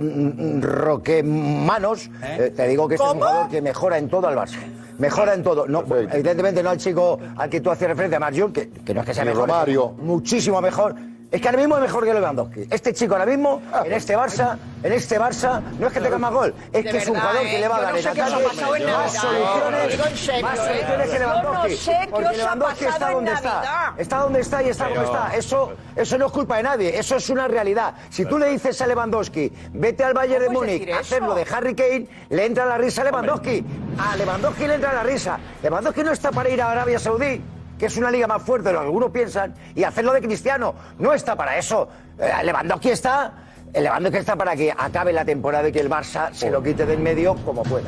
Roque 0.61 1.23
Manos, 1.23 2.11
eh, 2.23 2.53
te 2.55 2.67
digo 2.67 2.87
que 2.87 2.93
este 2.93 3.07
es 3.07 3.13
un 3.13 3.17
jugador 3.17 3.49
que 3.49 3.59
mejora 3.59 3.97
en 3.97 4.07
todo 4.07 4.27
al 4.27 4.35
Barça. 4.35 4.59
Mejora 4.99 5.33
en 5.33 5.41
todo. 5.41 5.65
No, 5.67 5.83
evidentemente 5.89 6.61
no 6.61 6.69
al 6.69 6.77
chico 6.77 7.17
al 7.35 7.49
que 7.49 7.59
tú 7.59 7.71
hacías 7.71 7.89
referencia, 7.89 8.17
a 8.17 8.19
Marjol, 8.19 8.53
que, 8.53 8.69
que 8.69 8.93
no 8.93 8.99
es 8.99 9.07
que 9.07 9.15
sea 9.15 9.23
Ni 9.23 9.31
mejor. 9.31 9.49
Romario. 9.49 9.89
Muchísimo 9.97 10.61
mejor. 10.61 10.93
Es 11.31 11.39
que 11.41 11.47
ahora 11.47 11.59
mismo 11.59 11.75
es 11.77 11.81
mejor 11.81 12.03
que 12.03 12.13
Lewandowski. 12.13 12.67
Este 12.69 12.93
chico 12.93 13.13
ahora 13.13 13.25
mismo, 13.25 13.61
en 13.85 13.93
este 13.93 14.17
Barça, 14.17 14.57
en 14.83 14.91
este 14.91 15.17
Barça, 15.17 15.61
no 15.79 15.87
es 15.87 15.93
que 15.93 16.01
tenga 16.01 16.17
más 16.17 16.33
gol, 16.33 16.53
es 16.73 16.83
que 16.83 16.97
es 16.97 17.07
un 17.07 17.15
jugador 17.15 17.45
¿eh? 17.45 17.51
que 17.51 17.59
le 17.59 17.67
va 17.69 17.77
a 17.77 17.81
dar 17.83 17.91
no 17.91 17.97
en 17.97 18.03
sé 18.03 18.11
qué 18.13 18.21
os 18.21 18.33
ha 18.33 18.35
ataque 18.35 18.49
pasado 18.49 18.75
en 18.75 18.85
más 18.85 19.13
soluciones, 19.13 20.41
más 20.43 20.57
soluciones 20.57 21.09
que 21.09 21.19
Lewandowski. 21.19 21.77
porque 22.11 22.37
Lewandowski 22.37 22.85
está 22.85 23.11
donde 23.11 23.31
está. 23.31 23.93
Está 23.97 24.17
donde 24.17 24.39
está 24.41 24.63
y 24.63 24.69
está 24.69 24.89
como 24.89 25.01
está. 25.03 25.35
Eso, 25.35 25.73
eso 25.95 26.17
no 26.17 26.25
es 26.25 26.31
culpa 26.33 26.57
de 26.57 26.63
nadie, 26.63 26.99
eso 26.99 27.15
es 27.15 27.29
una 27.29 27.47
realidad. 27.47 27.93
Si 28.09 28.25
tú 28.25 28.37
le 28.37 28.49
dices 28.49 28.81
a 28.81 28.87
Lewandowski, 28.87 29.53
vete 29.71 30.03
al 30.03 30.13
Bayern 30.13 30.41
de 30.41 30.47
¿Cómo 30.47 30.59
puedes 30.59 30.73
Múnich 30.73 30.87
decir 30.87 30.95
a 30.95 30.99
hacer 30.99 31.17
eso? 31.19 31.27
lo 31.27 31.35
de 31.35 31.45
Harry 31.49 31.75
Kane, 31.75 32.07
le 32.29 32.45
entra 32.45 32.65
la 32.65 32.77
risa 32.77 33.03
a 33.03 33.05
Lewandowski. 33.05 33.63
A 33.97 34.17
Lewandowski 34.17 34.67
le 34.67 34.73
entra 34.75 34.91
la 34.91 35.03
risa. 35.03 35.39
Lewandowski 35.63 36.03
no 36.03 36.11
está 36.11 36.31
para 36.31 36.49
ir 36.49 36.61
a 36.61 36.71
Arabia 36.71 36.99
Saudí 36.99 37.41
que 37.81 37.87
es 37.87 37.97
una 37.97 38.11
liga 38.11 38.27
más 38.27 38.43
fuerte 38.43 38.67
de 38.67 38.73
lo 38.73 38.79
que 38.81 38.85
algunos 38.85 39.09
piensan, 39.09 39.55
y 39.73 39.83
hacerlo 39.83 40.13
de 40.13 40.21
Cristiano. 40.21 40.75
No 40.99 41.13
está 41.13 41.35
para 41.35 41.57
eso. 41.57 41.89
Eh, 42.19 42.31
Lewandowski 42.43 42.91
está. 42.91 43.33
El 43.73 43.83
Lewandowski 43.85 44.17
está 44.19 44.35
para 44.35 44.55
que 44.55 44.71
acabe 44.75 45.13
la 45.13 45.23
temporada 45.23 45.69
y 45.69 45.71
que 45.71 45.79
el 45.79 45.89
Barça 45.89 46.31
se 46.33 46.49
lo 46.51 46.61
quite 46.61 46.85
del 46.85 46.99
medio 46.99 47.35
como 47.45 47.63
pueda. 47.63 47.87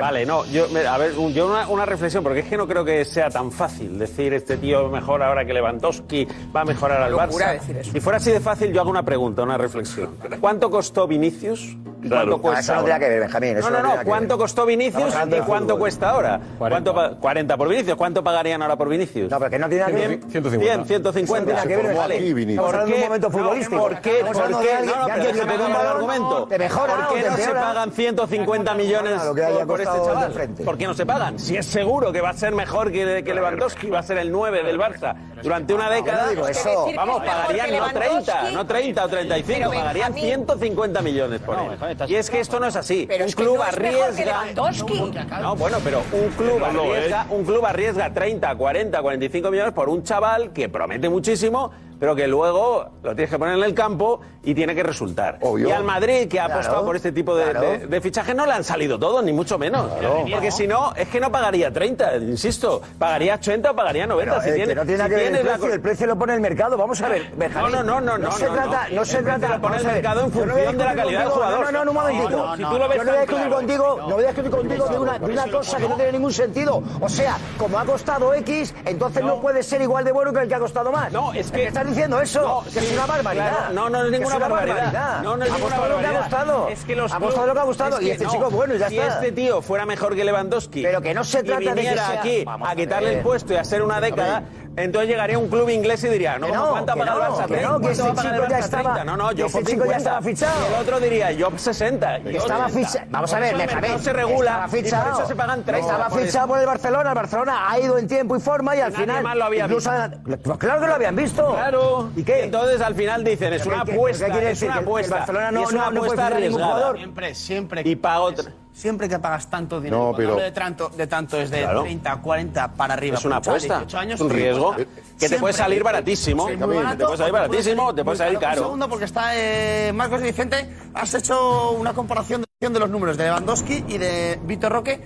Vale, 0.00 0.24
no, 0.24 0.46
yo, 0.46 0.66
me- 0.70 0.86
a 0.86 0.96
ver, 0.96 1.12
un- 1.18 1.32
yo 1.34 1.46
una, 1.46 1.68
una 1.68 1.84
reflexión, 1.84 2.22
porque 2.24 2.40
es 2.40 2.46
que 2.46 2.56
no 2.56 2.66
creo 2.66 2.84
que 2.84 3.04
sea 3.04 3.28
tan 3.28 3.52
fácil 3.52 3.98
decir 3.98 4.32
este 4.32 4.56
tío 4.56 4.88
mejor 4.88 5.22
ahora 5.22 5.44
que 5.44 5.52
Lewandowski 5.52 6.26
va 6.56 6.62
a 6.62 6.64
mejorar 6.64 7.02
al 7.02 7.12
locura 7.12 7.48
Barça. 7.48 7.60
decir 7.60 7.76
eso. 7.76 7.92
Si 7.92 8.00
fuera 8.00 8.16
así 8.16 8.30
de 8.30 8.40
fácil, 8.40 8.72
yo 8.72 8.80
hago 8.80 8.90
una 8.90 9.02
pregunta, 9.02 9.42
una 9.42 9.58
reflexión. 9.58 10.16
¿Cuánto 10.40 10.70
costó 10.70 11.06
Vinicius? 11.06 11.76
¿Y 12.02 12.08
Claro. 12.08 12.30
¿Cuánto 12.30 12.36
Ah, 12.36 12.40
cuesta 12.40 12.60
eso 12.60 12.72
no 12.72 12.78
ahora? 12.80 12.94
tiene 12.94 13.04
que 13.04 13.10
ver, 13.10 13.20
Benjamín. 13.20 13.56
Eso 13.58 13.60
No, 13.60 13.64
no, 13.64 13.70
tiene 13.76 13.82
no. 13.82 13.88
nada 13.90 14.00
que 14.00 14.08
¿Cuánto 14.08 14.34
ver. 14.38 14.42
costó 14.42 14.64
Vinicius 14.64 14.94
Estamos 14.94 15.14
hablando 15.14 15.36
y 15.36 15.38
de 15.40 15.44
cuánto 15.44 15.64
fútbol. 15.66 15.78
cuesta 15.80 16.10
ahora? 16.10 16.40
40. 16.58 16.58
¿Cuánto 16.92 16.94
pa- 16.94 17.20
40 17.20 17.56
por 17.58 17.68
Vinicius. 17.68 17.96
¿Cuánto 17.96 18.24
pagarían 18.24 18.62
ahora 18.62 18.76
por 18.76 18.88
Vinicius? 18.88 19.30
No, 19.30 19.38
pero 19.38 19.50
que 19.50 19.58
no 19.58 19.68
tiene 19.68 19.84
nada 19.84 19.94
que 19.94 20.08
ver. 20.08 20.20
150. 20.30 20.64
100, 20.64 20.86
150. 20.86 21.50
Eso 21.52 21.60
no 21.60 21.66
tiene 21.66 21.82
que 21.82 21.88
ver, 21.88 21.96
Vale. 21.96 22.16
Estamos 22.16 22.56
¿Por 22.56 22.74
hablando 22.74 22.86
de 22.86 22.94
un 22.94 23.04
momento 23.06 23.28
No, 23.28 23.38
futbolístico. 23.38 23.80
¿Por 23.82 24.00
qué? 24.00 24.10
Estamos 24.12 24.32
¿Por 24.32 24.42
hablando 24.44 24.58
de 24.60 24.64
qué? 24.66 24.74
alguien- 24.76 24.94
No, 24.96 25.08
no, 25.08 25.09
pero 25.14 25.28
alguien 25.28 25.58
da 25.72 25.80
un 25.80 25.86
argumento. 25.86 26.46
Te 26.46 26.58
mejora 26.58 26.96
¿Por 27.08 27.16
qué 27.16 27.22
te 27.22 27.30
no 27.30 27.36
se 27.36 27.50
pagan 27.50 27.92
150 27.92 28.74
millones 28.74 29.24
Lo 29.24 29.34
que 29.34 29.44
haya 29.44 29.66
por, 29.66 29.80
este 29.80 29.96
chaval? 29.96 30.32
¿Por 30.64 30.78
qué 30.78 30.86
no 30.86 30.94
se 30.94 31.06
pagan? 31.06 31.38
Si 31.38 31.56
es 31.56 31.66
seguro 31.66 32.12
que 32.12 32.20
va 32.20 32.30
a 32.30 32.34
ser 32.34 32.54
mejor 32.54 32.90
que, 32.92 33.22
que 33.24 33.34
Lewandowski, 33.34 33.88
va 33.90 34.00
a 34.00 34.02
ser 34.02 34.18
el 34.18 34.30
9 34.30 34.62
del 34.62 34.78
Barça 34.78 35.14
durante 35.42 35.74
una 35.74 35.88
década. 35.90 36.28
digo 36.28 36.46
eso. 36.46 36.86
Vamos, 36.94 37.22
pagarían 37.22 37.70
no 37.70 37.84
30, 37.88 38.00
Lewandowski, 38.00 38.54
no 38.54 38.66
30 38.66 39.04
o 39.04 39.08
35, 39.08 39.58
pero 39.58 39.70
pagarían 39.80 40.12
Benjamín- 40.12 40.46
150 40.46 41.02
millones 41.02 41.40
por 41.40 41.56
él. 41.58 41.96
Y 42.08 42.14
es 42.16 42.30
que 42.30 42.40
esto 42.40 42.60
no 42.60 42.66
es 42.66 42.76
así. 42.76 43.06
Pero 43.08 43.24
un 43.24 43.28
es 43.28 43.36
que 43.36 43.42
club 43.42 43.56
no 43.56 43.64
es 43.66 43.78
mejor 43.78 43.92
que 44.14 44.22
arriesga. 44.22 44.44
Lewandowski. 44.44 45.12
No, 45.40 45.56
bueno, 45.56 45.78
pero 45.82 46.02
un 46.12 46.28
club 46.30 46.64
arriesga, 46.64 47.26
un 47.30 47.44
club 47.44 47.64
arriesga 47.66 48.12
30, 48.12 48.54
40, 48.54 49.00
45 49.02 49.50
millones 49.50 49.72
por 49.72 49.88
un 49.88 50.02
chaval 50.02 50.52
que 50.52 50.68
promete 50.68 51.08
muchísimo, 51.08 51.70
pero 52.00 52.16
que 52.16 52.26
luego 52.26 52.86
lo 53.02 53.14
tienes 53.14 53.30
que 53.30 53.38
poner 53.38 53.56
en 53.58 53.62
el 53.64 53.74
campo 53.74 54.20
y 54.42 54.54
tiene 54.54 54.74
que 54.74 54.82
resultar. 54.82 55.38
Obvio. 55.42 55.68
Y 55.68 55.72
al 55.72 55.84
Madrid, 55.84 56.26
que 56.28 56.40
ha 56.40 56.46
Claro, 56.46 56.60
apostado 56.60 56.84
por 56.86 56.96
este 56.96 57.12
tipo 57.12 57.36
de, 57.36 57.50
claro. 57.50 57.60
de, 57.60 57.86
de 57.86 58.00
fichajes, 58.00 58.34
no 58.34 58.46
le 58.46 58.52
han 58.52 58.64
salido 58.64 58.98
todos, 58.98 59.22
ni 59.22 59.32
mucho 59.32 59.58
menos. 59.58 59.86
Porque 60.32 60.50
si 60.50 60.66
no, 60.66 60.92
es 60.96 61.06
que 61.08 61.20
no 61.20 61.30
pagaría 61.30 61.70
30, 61.72 62.16
insisto, 62.16 62.80
pagaría 62.98 63.34
80 63.34 63.70
o 63.70 63.76
pagaría 63.76 64.06
90. 64.06 64.30
Pero, 64.40 64.42
si 64.42 64.48
eh, 64.50 64.54
tiene, 64.54 64.74
no 64.74 64.84
tiene 64.86 65.04
si 65.04 65.08
que 65.10 65.14
ver 65.16 65.26
el 65.26 65.32
la 65.34 65.40
precio, 65.42 65.60
co- 65.68 65.74
el 65.74 65.80
precio 65.80 66.06
lo 66.06 66.18
pone 66.18 66.34
el 66.34 66.40
mercado. 66.40 66.76
Vamos 66.78 67.00
a 67.02 67.08
ver, 67.08 67.30
Benjamín. 67.36 67.72
No, 67.72 67.82
no, 67.84 68.00
no, 68.00 68.18
no, 68.18 68.18
no, 68.18 68.32
se 68.32 68.46
no, 68.46 68.54
trata, 68.54 68.88
no. 68.88 68.96
no 68.96 69.04
se 69.04 69.22
trata. 69.22 69.48
lo 69.48 69.60
pone 69.60 69.76
el 69.76 69.84
mercado 69.84 70.20
en 70.24 70.32
función 70.32 70.78
de 70.78 70.84
la 70.84 70.94
calidad 70.94 71.20
del 71.20 71.28
jugador. 71.28 71.60
No, 71.66 71.70
no, 71.72 71.84
no, 71.84 71.90
un 71.90 71.96
momentito. 71.96 72.30
No, 72.30 72.46
no, 72.46 72.56
si 72.56 72.62
tú 72.72 72.78
lo 72.78 72.88
ves 72.88 72.96
yo 72.98 73.04
no 73.04 73.10
voy 73.10 73.16
a 73.18 73.20
discutir 73.20 73.36
claro. 73.46 73.56
contigo, 73.56 73.96
no 74.08 74.14
voy 74.14 74.24
a 74.24 74.26
discutir 74.28 74.50
contigo 74.50 74.88
de 74.88 74.98
una, 74.98 75.18
de 75.18 75.32
una 75.32 75.46
cosa 75.50 75.76
que 75.76 75.88
no 75.88 75.96
tiene 75.96 76.12
ningún 76.12 76.32
sentido. 76.32 76.82
O 77.00 77.08
sea, 77.08 77.36
como 77.58 77.78
ha 77.78 77.84
costado 77.84 78.32
X, 78.34 78.74
entonces 78.86 79.22
no, 79.22 79.40
puede 79.40 79.62
ser 79.62 79.82
igual 79.82 80.04
de 80.04 80.12
bueno 80.12 80.32
que 80.32 80.40
el 80.40 80.48
que 80.48 80.54
ha 80.54 80.60
costado 80.60 80.90
más. 80.90 81.12
No, 81.12 81.32
es 81.34 81.50
que- 81.50 81.66
diciendo 81.90 82.20
eso, 82.20 82.64
que 82.72 82.78
es 82.78 82.84
sí, 82.88 82.94
una 82.94 83.06
barbaridad. 83.06 83.50
claro. 83.58 83.72
No, 83.74 83.90
no 83.90 83.98
es 83.98 84.04
Que 84.04 84.10
ninguna 84.18 84.36
una 84.36 84.48
barbaridad. 84.48 85.20
No, 85.22 85.36
no 85.36 85.44
es 85.44 85.50
Ha 85.50 85.54
ninguna 85.54 85.74
apostado 85.76 85.88
lo 85.88 85.98
que 86.00 86.06
ha 86.06 86.10
barbaridad. 86.12 86.20
costado. 86.38 86.68
Es 86.68 86.84
que 86.84 86.96
los 86.96 87.12
ha 87.12 87.16
apostado 87.16 87.46
lo 87.46 87.54
que 87.54 87.60
ha 87.60 87.64
costado. 87.64 87.96
es 87.98 88.02
y 88.02 88.06
que 88.06 88.12
este 88.12 88.24
no. 88.24 88.30
chico 88.30 88.46
es 88.48 88.52
bueno 88.54 88.74
y 88.74 88.78
ya 88.78 88.88
si 88.88 88.98
está. 88.98 89.14
este 89.14 89.32
tío 89.32 89.62
fuera 89.62 89.86
mejor 89.86 90.14
que 90.16 90.24
Lewandowski 90.24 90.82
Pero 90.82 91.00
que 91.02 91.14
no 91.14 91.24
se 91.24 91.40
y 91.40 91.42
trata 91.42 91.60
de 91.60 91.66
que 91.66 91.74
viniera 91.74 92.06
sea- 92.06 92.20
aquí 92.20 92.44
Vamos 92.44 92.68
a 92.68 92.72
a 92.72 92.76
quitarle 92.76 93.08
ver. 93.08 93.18
el 93.18 93.22
puesto 93.24 93.52
y 93.52 93.56
a 93.56 93.64
ser 93.64 93.82
una 93.82 94.00
década, 94.00 94.42
entonces 94.84 95.08
llegaría 95.08 95.38
un 95.38 95.48
club 95.48 95.68
inglés 95.68 96.02
y 96.04 96.08
diría, 96.08 96.38
no, 96.38 96.46
Que 96.46 96.52
¿cómo 96.52 96.64
no, 96.66 96.70
¿cuánto 96.72 96.92
ha 96.92 96.96
pagado 96.96 97.22
el 97.22 97.28
no, 97.28 97.36
Barça? 97.36 97.46
que 97.46 97.54
¿30? 97.54 97.62
no, 97.62 97.78
que 97.80 97.80
¿Cuánto 97.80 97.90
ese 97.90 98.02
chico 98.02 98.46
ya 98.50 98.58
estaba- 98.58 98.82
30? 98.94 99.04
No, 99.04 99.16
no, 99.16 99.32
yo 99.32 99.46
ese 99.46 99.58
chico 99.58 99.68
ya 99.70 99.74
50. 99.74 99.96
estaba 99.98 100.22
fichado. 100.22 100.60
Y 100.60 100.74
el 100.74 100.80
otro 100.80 101.00
diría, 101.00 101.32
yo 101.32 101.48
60. 101.56 102.20
Que 102.22 102.32
Yo 102.32 102.38
estaba 102.40 102.66
80. 102.66 102.86
fichado. 102.88 103.06
Vamos 103.10 103.32
a 103.34 103.38
ver, 103.40 103.56
mercado 103.56 103.80
sabéis. 103.82 104.02
se 104.02 104.12
regula 104.12 104.50
Estaba 104.50 104.66
y 104.66 104.70
fichado. 104.82 105.04
por 105.04 105.12
eso 105.20 105.26
se 105.28 105.36
pagan 105.36 105.64
30. 105.64 105.92
Estaba 105.92 106.10
fichado 106.10 106.48
por 106.48 106.58
el 106.58 106.66
Barcelona. 106.66 107.08
El 107.10 107.14
Barcelona 107.14 107.70
ha 107.70 107.78
ido 107.80 107.98
en 107.98 108.08
tiempo 108.08 108.36
y 108.36 108.40
forma 108.40 108.76
y 108.76 108.80
al 108.80 108.92
final. 108.92 109.22
más 109.22 109.36
lo 109.36 109.44
había 109.44 109.64
incluso 109.64 109.90
visto. 109.90 110.40
Pues 110.44 110.58
claro 110.58 110.80
que 110.80 110.86
lo 110.86 110.94
habían 110.94 111.16
visto. 111.16 111.52
Claro. 111.54 112.10
¿Y 112.16 112.22
qué? 112.24 112.44
Entonces 112.44 112.80
al 112.80 112.94
final 112.94 113.24
dicen, 113.24 113.52
es 113.52 113.62
¿Pero 113.62 113.74
una 113.74 113.82
apuesta, 113.82 114.26
qué 114.26 114.32
quiere 114.32 114.50
es 114.50 114.60
decir? 114.60 114.68
una 114.68 114.74
¿Que 114.74 114.80
el 114.80 114.86
apuesta. 114.86 115.16
Barcelona 115.16 115.50
no- 115.50 115.62
es 115.62 115.72
una 115.72 115.84
no- 115.84 115.90
no 115.90 116.00
puede 116.00 116.12
apuesta 116.12 116.22
ningún 116.24 116.36
arriesgada. 116.36 116.72
jugador? 116.74 116.96
Siempre, 116.96 117.34
siempre. 117.34 117.82
Y 117.84 117.96
para 117.96 118.20
otra. 118.20 118.52
Siempre 118.80 119.10
que 119.10 119.18
pagas 119.18 119.46
tanto 119.50 119.78
dinero. 119.78 119.96
No, 119.98 120.02
cuando 120.04 120.16
pero- 120.16 120.30
hablo 120.32 120.42
de 120.44 120.52
tanto, 120.52 120.88
de 120.88 121.06
tanto 121.06 121.36
es 121.38 121.50
de 121.50 121.60
Claro. 121.60 121.82
30, 121.82 122.16
40 122.16 122.72
para 122.72 122.94
arriba. 122.94 123.18
Es 123.18 123.24
una 123.26 123.36
un 123.36 123.42
apuesta, 123.42 123.74
18 123.80 123.98
años, 123.98 124.14
es 124.14 124.20
un 124.22 124.30
riesgo 124.30 124.74
que 125.18 125.28
te 125.28 125.38
puede 125.38 125.52
salir 125.52 125.82
baratísimo. 125.82 126.48
Sí, 126.48 126.56
barato, 126.56 126.96
te 126.96 127.04
puede 127.04 127.16
salir 127.18 127.32
baratísimo, 127.34 127.94
te 127.94 128.04
puede 128.04 128.16
salir 128.16 128.36
Un 128.36 128.40
caro. 128.40 128.62
segundo, 128.62 128.88
porque 128.88 129.04
está 129.04 129.36
eh, 129.36 129.92
Marcos 129.92 130.20
y 130.22 130.24
Vicente. 130.24 130.66
Has 130.94 131.12
hecho 131.12 131.72
una 131.72 131.92
comparación 131.92 132.42
de, 132.58 132.68
de 132.70 132.78
los 132.80 132.88
números 132.88 133.18
de 133.18 133.24
Lewandowski 133.24 133.84
y 133.86 133.98
de 133.98 134.40
Víctor 134.44 134.72
Roque, 134.72 134.98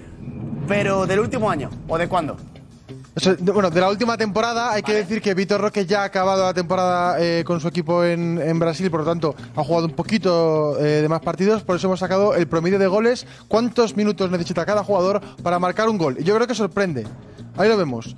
pero 0.68 1.04
del 1.06 1.18
último 1.18 1.50
año. 1.50 1.68
¿O 1.88 1.98
de 1.98 2.08
cuándo? 2.08 2.36
Bueno, 3.40 3.70
de 3.70 3.80
la 3.80 3.90
última 3.90 4.16
temporada 4.16 4.72
hay 4.72 4.82
que 4.82 4.92
decir 4.92 5.22
que 5.22 5.34
Vitor 5.34 5.60
Roque 5.60 5.86
ya 5.86 6.02
ha 6.02 6.04
acabado 6.04 6.42
la 6.42 6.52
temporada 6.52 7.16
eh, 7.20 7.44
con 7.44 7.60
su 7.60 7.68
equipo 7.68 8.04
en, 8.04 8.40
en 8.42 8.58
Brasil, 8.58 8.90
por 8.90 9.00
lo 9.00 9.06
tanto 9.06 9.36
ha 9.54 9.62
jugado 9.62 9.86
un 9.86 9.92
poquito 9.92 10.76
eh, 10.80 11.02
de 11.02 11.08
más 11.08 11.20
partidos, 11.20 11.62
por 11.62 11.76
eso 11.76 11.86
hemos 11.86 12.00
sacado 12.00 12.34
el 12.34 12.48
promedio 12.48 12.76
de 12.78 12.88
goles, 12.88 13.24
cuántos 13.46 13.96
minutos 13.96 14.32
necesita 14.32 14.66
cada 14.66 14.82
jugador 14.82 15.20
para 15.44 15.60
marcar 15.60 15.88
un 15.88 15.96
gol. 15.96 16.16
Y 16.18 16.24
yo 16.24 16.34
creo 16.34 16.48
que 16.48 16.56
sorprende. 16.56 17.06
Ahí 17.56 17.68
lo 17.68 17.76
vemos. 17.76 18.16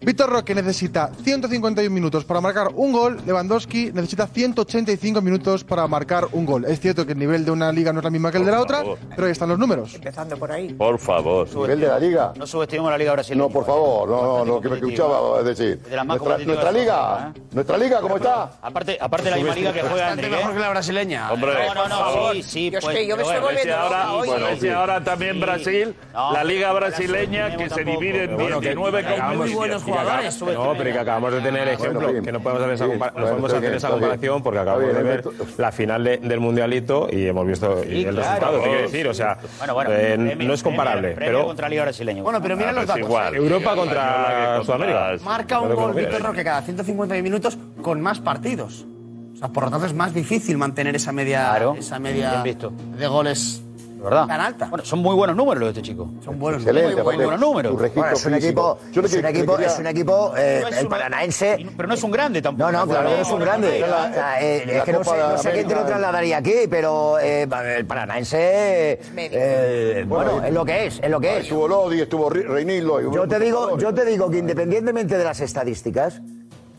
Víctor 0.00 0.28
Roque 0.30 0.54
necesita 0.54 1.10
151 1.24 1.88
minutos 1.92 2.24
para 2.26 2.40
marcar 2.40 2.68
un 2.74 2.92
gol, 2.92 3.20
Lewandowski 3.24 3.92
necesita 3.92 4.26
185 4.26 5.22
minutos 5.22 5.64
para 5.64 5.86
marcar 5.86 6.26
un 6.32 6.44
gol. 6.44 6.66
Es 6.66 6.80
cierto 6.80 7.06
que 7.06 7.12
el 7.12 7.18
nivel 7.18 7.44
de 7.46 7.50
una 7.50 7.72
liga 7.72 7.90
no 7.92 8.00
es 8.00 8.04
la 8.04 8.10
misma 8.10 8.30
que 8.30 8.36
el 8.38 8.44
de 8.44 8.50
la 8.50 8.60
otra, 8.60 8.84
pero 9.14 9.26
ahí 9.26 9.32
están 9.32 9.48
los 9.48 9.58
números. 9.58 9.94
Empezando 9.94 10.36
por 10.36 10.52
ahí. 10.52 10.74
Por 10.74 10.98
favor. 10.98 11.48
¿Nivel 11.54 11.80
de 11.80 11.88
la 11.88 11.98
liga? 11.98 12.32
No 12.36 12.46
subestimemos 12.46 12.90
la 12.90 12.98
Liga 12.98 13.12
Brasileña. 13.12 13.42
No, 13.42 13.48
por 13.48 13.64
favor, 13.64 14.08
no, 14.08 14.38
no, 14.38 14.44
lo 14.44 14.60
que 14.60 14.68
me 14.68 14.76
escuchaba 14.76 15.42
decir. 15.42 15.78
De 15.80 15.96
las 15.96 16.04
más 16.06 16.18
Nuestra, 16.18 16.36
competitivas 16.36 16.46
nuestra 16.46 16.72
de 16.72 16.78
liga, 16.80 16.94
Europa, 16.94 17.32
nuestra 17.52 17.78
liga, 17.78 18.00
¿cómo 18.00 18.16
está? 18.16 18.50
Aparte, 18.62 18.98
aparte 19.00 19.30
la 19.30 19.36
misma 19.36 19.54
liga 19.54 19.72
que 19.72 19.80
juega 19.80 19.94
Bastante 19.94 20.20
Enrique. 20.26 20.36
mejor 20.36 20.54
que 20.54 20.60
la 20.60 20.68
brasileña. 20.68 21.32
Hombre, 21.32 21.52
No, 21.74 21.74
no, 21.74 21.88
no, 21.88 22.32
sí, 22.34 22.42
sí. 22.42 22.70
Yo 22.70 22.78
es 22.80 22.84
pues, 22.84 22.96
que 22.96 23.06
yo 23.06 23.16
me 23.16 23.22
estoy 23.22 23.40
volviendo 23.40 23.74
ahora, 23.76 24.12
hoy. 24.12 24.28
bueno, 24.28 24.48
ese 24.48 24.72
ahora 24.72 25.02
también 25.02 25.34
Sí. 25.34 25.40
Brasil, 25.40 25.94
No, 26.12 26.32
la 26.32 26.44
liga 26.44 26.72
brasileña 26.72 27.56
que 27.56 27.70
se 27.70 27.82
divide 27.84 28.24
en 28.24 28.30
Pero 28.30 28.38
bueno, 28.38 28.60
que- 28.60 28.68
19 28.68 29.00
que 29.00 29.06
hagamos 29.08 29.32
competiciones. 29.36 29.54
Buenos 29.68 29.82
jugadores. 29.82 30.40
No, 30.40 30.74
pero 30.76 30.92
que 30.92 30.98
acabamos 30.98 31.32
de 31.32 31.40
tener 31.40 31.68
ejemplo, 31.68 32.00
Bueno, 32.00 32.22
que 32.22 32.32
no 32.32 32.40
podemos 32.40 32.62
hacer 32.62 32.74
esa, 32.74 32.84
sí, 32.84 32.90
compara- 32.90 33.12
no 33.16 33.24
podemos 33.26 33.52
hacer 33.52 33.74
esa 33.74 33.88
comparación 33.90 34.42
porque 34.42 34.58
acabamos 34.60 34.94
de 34.94 35.02
ver 35.02 35.24
la 35.58 35.72
final 35.72 36.04
de- 36.04 36.18
del 36.18 36.40
mundialito 36.40 37.08
y 37.10 37.26
hemos 37.26 37.46
visto 37.46 37.82
y 37.84 38.04
el 38.04 38.14
claro. 38.14 38.16
resultado, 38.22 38.58
te 38.60 38.68
quiero 38.68 38.82
decir, 38.82 39.08
o 39.08 39.14
sea, 39.14 39.38
Bueno, 39.58 39.74
bueno. 39.74 39.90
eh, 39.92 40.36
no 40.38 40.54
es 40.54 40.62
comparable, 40.62 41.14
pero 41.18 41.46
contra 41.46 41.68
Liga 41.68 41.82
Brasileña. 41.84 42.22
Bueno, 42.22 42.40
pero 42.42 42.56
mira 42.56 42.70
Ah, 42.70 42.72
los 42.72 42.84
pues 42.84 42.88
datos. 42.88 43.02
igual. 43.08 43.34
Europa 43.34 43.74
contra 43.74 44.60
Sudamérica. 44.64 45.16
Marca 45.24 45.60
un 45.60 45.74
gol. 45.74 45.94
Víctor 45.94 46.22
Roque 46.22 46.44
cada 46.44 46.62
150 46.62 47.14
minutos 47.22 47.58
con 47.82 48.00
más 48.00 48.20
partidos. 48.20 48.86
O 49.34 49.36
sea, 49.36 49.48
por 49.48 49.64
lo 49.64 49.70
tanto 49.70 49.86
es 49.86 49.94
más 49.94 50.14
difícil 50.14 50.56
mantener 50.58 50.94
esa 50.94 51.10
media, 51.10 51.48
Claro. 51.50 51.74
esa 51.76 51.98
media 51.98 52.30
Bien 52.30 52.42
visto. 52.44 52.72
de 52.96 53.06
goles 53.08 53.63
¿verdad? 54.04 54.26
tan 54.26 54.40
alta. 54.40 54.66
Bueno, 54.68 54.84
son 54.84 54.98
muy 55.00 55.14
buenos 55.16 55.34
números 55.36 55.60
los 55.60 55.74
de 55.74 55.80
este 55.80 55.90
chico. 55.92 56.10
Son 56.24 56.38
buenos. 56.38 56.62
Excelente, 56.62 57.02
Muy 57.02 57.16
buenos 57.16 57.40
números. 57.40 57.72
tu 57.72 57.78
registro 57.78 58.02
Bueno, 58.02 58.16
es 58.16 58.26
un 58.26 58.34
equipo, 58.34 58.78
Yo 58.92 59.02
es 59.02 59.14
un 59.14 59.22
que- 59.22 59.28
equipo, 59.28 59.52
quería- 59.56 59.66
es 59.72 59.78
un 59.78 59.86
equipo 59.86 60.32
eh, 60.36 60.58
No 60.62 60.68
es 60.68 60.76
el 60.78 60.88
paranaense. 60.88 61.66
Pero 61.76 61.88
no 61.88 61.94
es 61.94 62.02
un 62.02 62.10
grande 62.10 62.42
tampoco. 62.42 62.70
No, 62.70 62.78
no, 62.78 62.86
claro 62.90 63.10
no 63.10 63.16
es 63.16 63.30
un 63.30 63.40
grande. 63.40 63.80
La- 63.80 64.40
eh, 64.40 64.64
la 64.66 64.72
es 64.74 64.82
que 64.84 64.92
no 64.92 65.04
sé, 65.04 65.10
sé 65.38 65.52
quién 65.52 65.66
te 65.68 65.74
lo 65.74 65.84
trasladaría 65.84 66.36
aquí, 66.38 66.54
pero 66.70 67.18
eh, 67.18 67.48
el 67.76 67.86
paranaense, 67.86 69.00
eh, 69.16 70.04
bueno, 70.06 70.42
es 70.44 70.52
lo 70.52 70.64
que 70.64 70.86
es, 70.86 71.00
es 71.02 71.10
lo 71.10 71.20
que 71.20 71.38
es. 71.38 71.42
Estuvo 71.44 71.66
Lodi, 71.68 72.00
estuvo 72.00 72.30
Re- 72.30 72.42
Reinildo. 72.42 73.00
Yo 73.12 73.26
te 73.26 73.38
digo, 73.38 73.78
yo 73.78 73.92
te 73.94 74.04
digo 74.04 74.30
que 74.30 74.38
independientemente 74.38 75.16
de 75.18 75.24
las 75.24 75.40
estadísticas, 75.40 76.20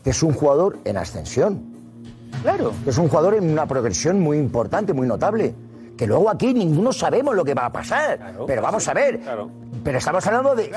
que 0.04 0.10
es 0.10 0.22
un 0.22 0.32
jugador 0.32 0.78
en 0.84 0.96
ascensión. 0.96 1.74
Claro. 2.42 2.72
Que 2.84 2.90
es 2.90 2.98
un 2.98 3.08
jugador 3.08 3.34
en 3.34 3.50
una 3.50 3.66
progresión 3.66 4.20
muy 4.20 4.38
importante, 4.38 4.92
muy 4.92 5.06
notable. 5.06 5.54
Que 5.96 6.06
luego 6.06 6.28
aquí 6.30 6.52
ninguno 6.52 6.92
sabemos 6.92 7.34
lo 7.34 7.44
que 7.44 7.54
va 7.54 7.66
a 7.66 7.72
pasar. 7.72 8.34
pero 8.46 8.62
vamos 8.62 8.86
a 8.88 8.94
ver. 8.94 9.20
Pero 9.82 9.98
estamos 9.98 10.26
hablando 10.26 10.54
de, 10.54 10.64
hoy. 10.64 10.68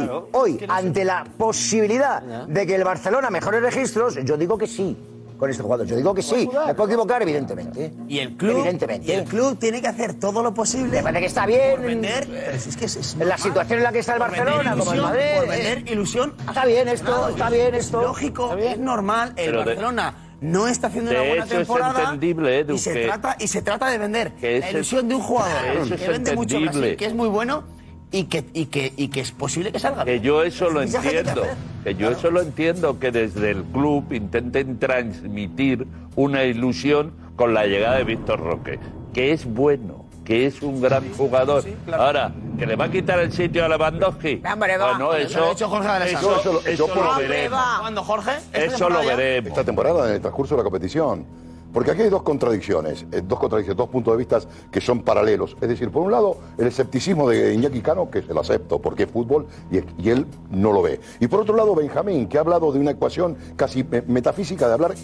claro. 0.00 0.28
Hoy, 0.32 0.58
ante 0.68 1.04
la 1.04 1.24
posibilidad 1.38 2.20
de 2.22 2.66
que 2.66 2.74
el 2.74 2.84
Barcelona 2.84 3.30
mejore 3.30 3.60
registros, 3.60 4.16
yo 4.24 4.36
digo 4.36 4.58
que 4.58 4.66
sí. 4.66 4.96
Con 5.38 5.50
este 5.50 5.62
jugador, 5.62 5.86
yo 5.86 5.96
digo 5.96 6.14
que 6.14 6.22
sí. 6.22 6.48
Me 6.66 6.72
puedo 6.74 6.88
equivocar, 6.88 7.20
evidentemente. 7.20 7.92
Y 8.08 8.20
el 8.20 8.36
club, 8.38 8.52
Evidentemente. 8.52 9.06
y 9.06 9.12
el 9.12 9.24
club 9.24 9.58
tiene 9.58 9.82
que 9.82 9.88
hacer 9.88 10.14
todo 10.14 10.42
lo 10.42 10.54
posible. 10.54 10.96
Me 10.96 11.02
parece 11.02 11.20
que 11.20 11.26
está 11.26 11.44
bien. 11.44 11.72
Por 11.76 11.80
vender. 11.86 12.26
pero 12.26 12.58
si 12.58 12.70
es 12.70 12.76
que 12.78 12.84
es, 12.86 12.96
es 12.96 13.16
En 13.20 13.28
la 13.28 13.36
situación 13.36 13.78
en 13.80 13.82
la 13.84 13.92
que 13.92 13.98
está 13.98 14.14
el 14.14 14.18
Por 14.18 14.30
vender 14.30 14.46
Barcelona, 14.46 14.76
como 14.78 14.92
el 14.92 14.98
ilusión, 14.98 15.10
Madrid. 15.14 15.36
Por 15.36 15.48
vender 15.48 15.92
ilusión. 15.92 16.34
Está 16.48 16.64
bien 16.64 16.88
esto, 16.88 17.28
está 17.28 17.50
bien 17.50 17.74
Es 17.74 17.84
esto. 17.84 18.00
lógico, 18.00 18.54
es 18.54 18.78
normal. 18.78 19.28
El 19.36 19.44
Pero 19.50 19.58
de- 19.58 19.64
Barcelona 19.66 20.14
no 20.40 20.68
está 20.68 20.88
haciendo 20.88 21.10
de 21.10 21.16
una 21.18 21.28
buena 21.28 21.44
eso 21.44 21.52
es 21.54 21.58
temporada. 21.60 22.02
entendible, 22.04 22.58
Edu, 22.60 22.74
y, 22.74 22.78
se 22.78 22.92
que- 22.92 23.04
trata, 23.06 23.36
y 23.40 23.48
se 23.48 23.62
trata 23.62 23.88
de 23.90 23.98
vender 23.98 24.32
que 24.34 24.60
la 24.60 24.70
ilusión 24.70 25.08
de 25.08 25.14
un 25.14 25.22
jugador 25.22 25.82
que 25.88 25.88
que 25.96 26.04
es 26.04 26.08
vende 26.08 26.34
mucho 26.36 26.60
Brasil, 26.60 26.96
que 26.96 27.06
es 27.06 27.14
muy 27.14 27.28
bueno 27.28 27.64
y 28.12 28.24
que, 28.24 28.44
y 28.54 28.66
que, 28.66 28.92
y 28.96 29.08
que 29.08 29.20
es 29.20 29.32
posible 29.32 29.72
que 29.72 29.78
salga 29.80 30.04
Que 30.04 30.20
yo 30.20 30.42
eso 30.42 30.70
lo 30.70 30.80
Es 30.82 30.94
entiendo. 30.94 31.42
Que 31.82 31.94
yo 31.96 32.10
eso 32.10 32.30
lo 32.30 32.40
entiendo, 32.40 32.98
que 33.00 33.10
desde 33.10 33.50
el 33.50 33.64
club 33.64 34.12
intenten 34.12 34.78
transmitir 34.78 35.86
una 36.14 36.44
ilusión 36.44 37.12
con 37.36 37.52
la 37.52 37.66
llegada 37.66 37.96
de 37.98 38.04
Víctor 38.04 38.40
Roque, 38.40 38.78
que 39.12 39.32
es 39.32 39.44
bueno, 39.44 40.05
que 40.26 40.44
es 40.46 40.60
un 40.60 40.80
gran 40.82 41.04
jugador. 41.16 41.62
Ahora, 41.96 42.32
que 42.58 42.66
le 42.66 42.74
va 42.76 42.86
a 42.86 42.90
quitar 42.90 43.20
el 43.20 43.32
sitio 43.32 43.64
a 43.64 43.68
Lewandowski. 43.68 44.42
Hombre, 44.52 44.76
va. 44.76 44.88
Bueno, 44.90 45.12
Lo 45.12 45.14
eso, 45.14 45.44
ha 45.44 45.48
dicho 45.50 45.68
Jorge 45.68 45.88
Alessandro. 45.88 46.30
eso, 46.40 46.40
Eso 46.40 46.52
lo- 46.52 46.60
eso 46.66 46.94
lo 46.94 47.16
veremos. 47.16 47.58
va. 47.58 47.76
¿Cuándo, 47.80 48.02
Jorge? 48.02 48.32
¿Esta 48.52 48.64
Eso 48.74 48.90
lo 48.90 48.98
veremos. 49.06 49.48
esta 49.50 49.64
temporada 49.64 50.08
en 50.08 50.14
el 50.16 50.20
transcurso 50.20 50.54
de 50.54 50.58
la 50.58 50.64
competición. 50.64 51.24
Porque 51.72 51.90
aquí 51.90 52.02
hay 52.02 52.08
dos 52.08 52.22
contradicciones, 52.22 53.04
eh, 53.12 53.20
dos 53.22 53.38
contradicciones, 53.38 53.76
dos 53.76 53.90
puntos 53.90 54.14
de 54.14 54.18
vista 54.18 54.38
que 54.72 54.80
son 54.80 55.02
paralelos. 55.02 55.56
Es 55.60 55.68
decir, 55.68 55.90
por 55.90 56.02
un 56.02 56.10
lado, 56.10 56.38
el 56.56 56.66
escepticismo 56.68 57.28
de 57.28 57.52
Iñaki 57.52 57.82
Cano, 57.82 58.08
que 58.10 58.22
se 58.22 58.32
lo 58.32 58.40
acepto 58.40 58.80
porque 58.80 59.02
es 59.02 59.10
fútbol 59.10 59.46
y, 59.70 59.78
y 60.02 60.10
él 60.10 60.26
no 60.50 60.72
lo 60.72 60.80
ve. 60.80 61.00
Y 61.20 61.26
por 61.28 61.40
otro 61.40 61.54
lado, 61.54 61.74
Benjamín, 61.74 62.28
que 62.28 62.38
ha 62.38 62.40
hablado 62.40 62.72
de 62.72 62.78
una 62.80 62.92
ecuación 62.92 63.36
casi 63.56 63.84
me- 63.84 64.00
metafísica 64.02 64.66
de 64.68 64.72
hablar 64.74 64.94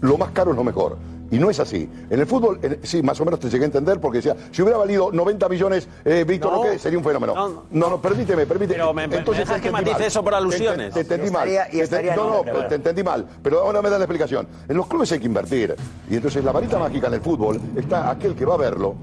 lo 0.00 0.18
más 0.18 0.30
caro 0.32 0.50
es 0.50 0.56
lo 0.56 0.64
mejor. 0.64 0.98
Y 1.30 1.38
no 1.38 1.50
es 1.50 1.58
así. 1.58 1.88
En 2.08 2.20
el 2.20 2.26
fútbol, 2.26 2.58
en- 2.62 2.78
sí, 2.84 3.02
más 3.02 3.20
o 3.20 3.24
menos 3.24 3.40
te 3.40 3.48
llegué 3.50 3.64
a 3.64 3.66
entender 3.66 4.00
porque 4.00 4.18
decía, 4.18 4.36
si 4.52 4.62
hubiera 4.62 4.78
valido 4.78 5.10
90 5.12 5.48
millones 5.48 5.88
eh, 6.04 6.24
Víctor 6.26 6.52
No. 6.52 6.62
Roque, 6.64 6.78
sería 6.78 6.98
un 6.98 7.04
fenómeno. 7.04 7.34
No, 7.34 7.62
No, 7.70 7.90
no, 7.90 8.00
permíteme, 8.00 8.46
permíteme. 8.46 8.74
Pero 8.78 8.94
me- 8.94 9.08
me 9.08 9.18
dejas 9.22 9.60
que 9.60 9.70
matice 9.70 10.06
eso 10.06 10.22
por 10.22 10.34
alusiones. 10.34 10.94
Te, 10.94 11.04
te 11.04 11.14
entendí 11.14 11.28
Y 11.28 11.30
mal. 11.32 11.48
estaría- 11.48 11.68
y 11.74 11.78
Te- 11.78 11.84
estaría 11.84 12.16
no, 12.16 12.28
no, 12.30 12.42
pero 12.44 12.66
te 12.68 12.74
entendí 12.76 13.02
mal. 13.02 13.26
Pero 13.42 13.60
ahora 13.60 13.82
me 13.82 13.90
das 13.90 13.98
la 13.98 14.04
explicación. 14.04 14.46
En 14.68 14.76
los 14.76 14.86
clubes 14.86 15.10
hay 15.12 15.18
que 15.18 15.26
invertir. 15.26 15.74
Y 16.08 16.14
entonces 16.16 16.44
la 16.44 16.52
varita 16.52 16.78
mágica 16.78 17.08
en 17.08 17.14
el 17.14 17.20
fútbol 17.20 17.60
está 17.76 18.10
aquel 18.10 18.34
que 18.36 18.44
va 18.44 18.54
a 18.54 18.58
verlo 18.58 18.94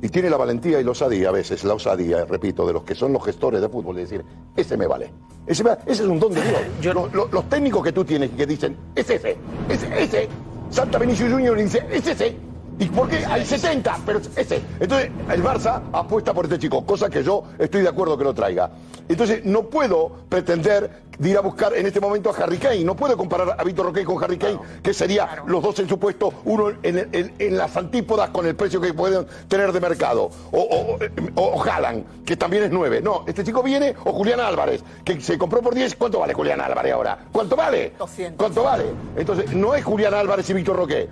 y 0.00 0.08
tiene 0.10 0.30
la 0.30 0.36
valentía 0.36 0.80
y 0.80 0.84
la 0.84 0.92
osadía, 0.92 1.30
a 1.30 1.32
veces, 1.32 1.64
la 1.64 1.74
osadía, 1.74 2.24
repito, 2.24 2.64
de 2.66 2.72
los 2.72 2.84
que 2.84 2.94
son 2.94 3.12
los 3.12 3.24
gestores 3.24 3.60
de 3.60 3.68
fútbol, 3.68 3.96
de 3.96 4.02
decir, 4.02 4.24
ese 4.56 4.76
me 4.76 4.86
vale. 4.86 5.10
Ese, 5.44 5.64
me- 5.64 5.72
ese 5.86 6.02
es 6.04 6.08
un 6.08 6.20
don 6.20 6.32
de 6.32 6.40
Dios. 6.40 6.94
Lo- 6.94 7.08
lo- 7.12 7.28
los 7.32 7.48
técnicos 7.48 7.82
que 7.82 7.90
tú 7.90 8.04
tienes 8.04 8.30
que 8.30 8.46
dicen, 8.46 8.76
es 8.94 9.10
ese, 9.10 9.36
ese, 9.68 10.02
ese. 10.04 10.28
Santa 10.70 10.98
Vinicius 10.98 11.32
Junior 11.32 11.56
dice, 11.56 11.86
es 11.90 12.06
ese. 12.06 12.36
¿Y 12.80 12.86
por 12.86 13.08
qué? 13.08 13.24
Hay 13.26 13.44
70, 13.44 13.98
pero 14.06 14.18
es 14.20 14.30
ese. 14.36 14.62
Entonces, 14.78 15.10
el 15.30 15.42
Barça 15.42 15.82
apuesta 15.92 16.32
por 16.32 16.44
este 16.44 16.58
chico, 16.58 16.84
cosa 16.86 17.08
que 17.10 17.24
yo 17.24 17.42
estoy 17.58 17.82
de 17.82 17.88
acuerdo 17.88 18.16
que 18.16 18.24
lo 18.24 18.32
traiga. 18.34 18.70
Entonces, 19.08 19.44
no 19.44 19.64
puedo 19.64 20.12
pretender 20.28 21.08
de 21.18 21.30
ir 21.30 21.36
a 21.36 21.40
buscar 21.40 21.74
en 21.74 21.86
este 21.86 21.98
momento 22.00 22.30
a 22.30 22.34
Harry 22.44 22.58
Kane. 22.58 22.84
No 22.84 22.94
puedo 22.94 23.16
comparar 23.16 23.56
a 23.58 23.64
Víctor 23.64 23.86
Roque 23.86 24.04
con 24.04 24.22
Harry 24.22 24.38
Kane, 24.38 24.58
que 24.82 24.94
sería 24.94 25.42
los 25.46 25.60
dos 25.62 25.76
en 25.80 25.88
su 25.88 25.98
puesto, 25.98 26.32
uno 26.44 26.70
en, 26.82 27.08
en- 27.10 27.34
en 27.38 27.56
las 27.58 27.76
antípodas 27.76 28.30
con 28.30 28.46
el 28.46 28.54
precio 28.54 28.80
que 28.80 28.94
pueden 28.94 29.26
tener 29.48 29.72
de 29.72 29.80
mercado. 29.80 30.30
O, 30.52 30.60
o, 30.60 30.98
o- 31.34 31.42
o 31.56 31.64
Haaland, 31.64 32.24
que 32.24 32.36
también 32.36 32.62
es 32.64 32.70
nueve. 32.70 33.00
No, 33.02 33.24
este 33.26 33.42
chico 33.42 33.60
viene, 33.62 33.94
o 34.04 34.12
Julián 34.12 34.38
Álvarez, 34.38 34.84
que 35.04 35.20
se 35.20 35.36
compró 35.36 35.60
por 35.62 35.74
10. 35.74 35.96
¿Cuánto 35.96 36.20
vale 36.20 36.32
Julián 36.34 36.60
Álvarez 36.60 36.92
ahora? 36.92 37.18
¿Cuánto 37.32 37.56
vale? 37.56 37.94
200. 37.98 38.36
¿Cuánto 38.38 38.62
vale? 38.62 38.84
Entonces, 39.16 39.52
no 39.52 39.74
es 39.74 39.84
Julián 39.84 40.14
Álvarez 40.14 40.48
y 40.50 40.52
Víctor 40.54 40.76
Roque. 40.76 41.08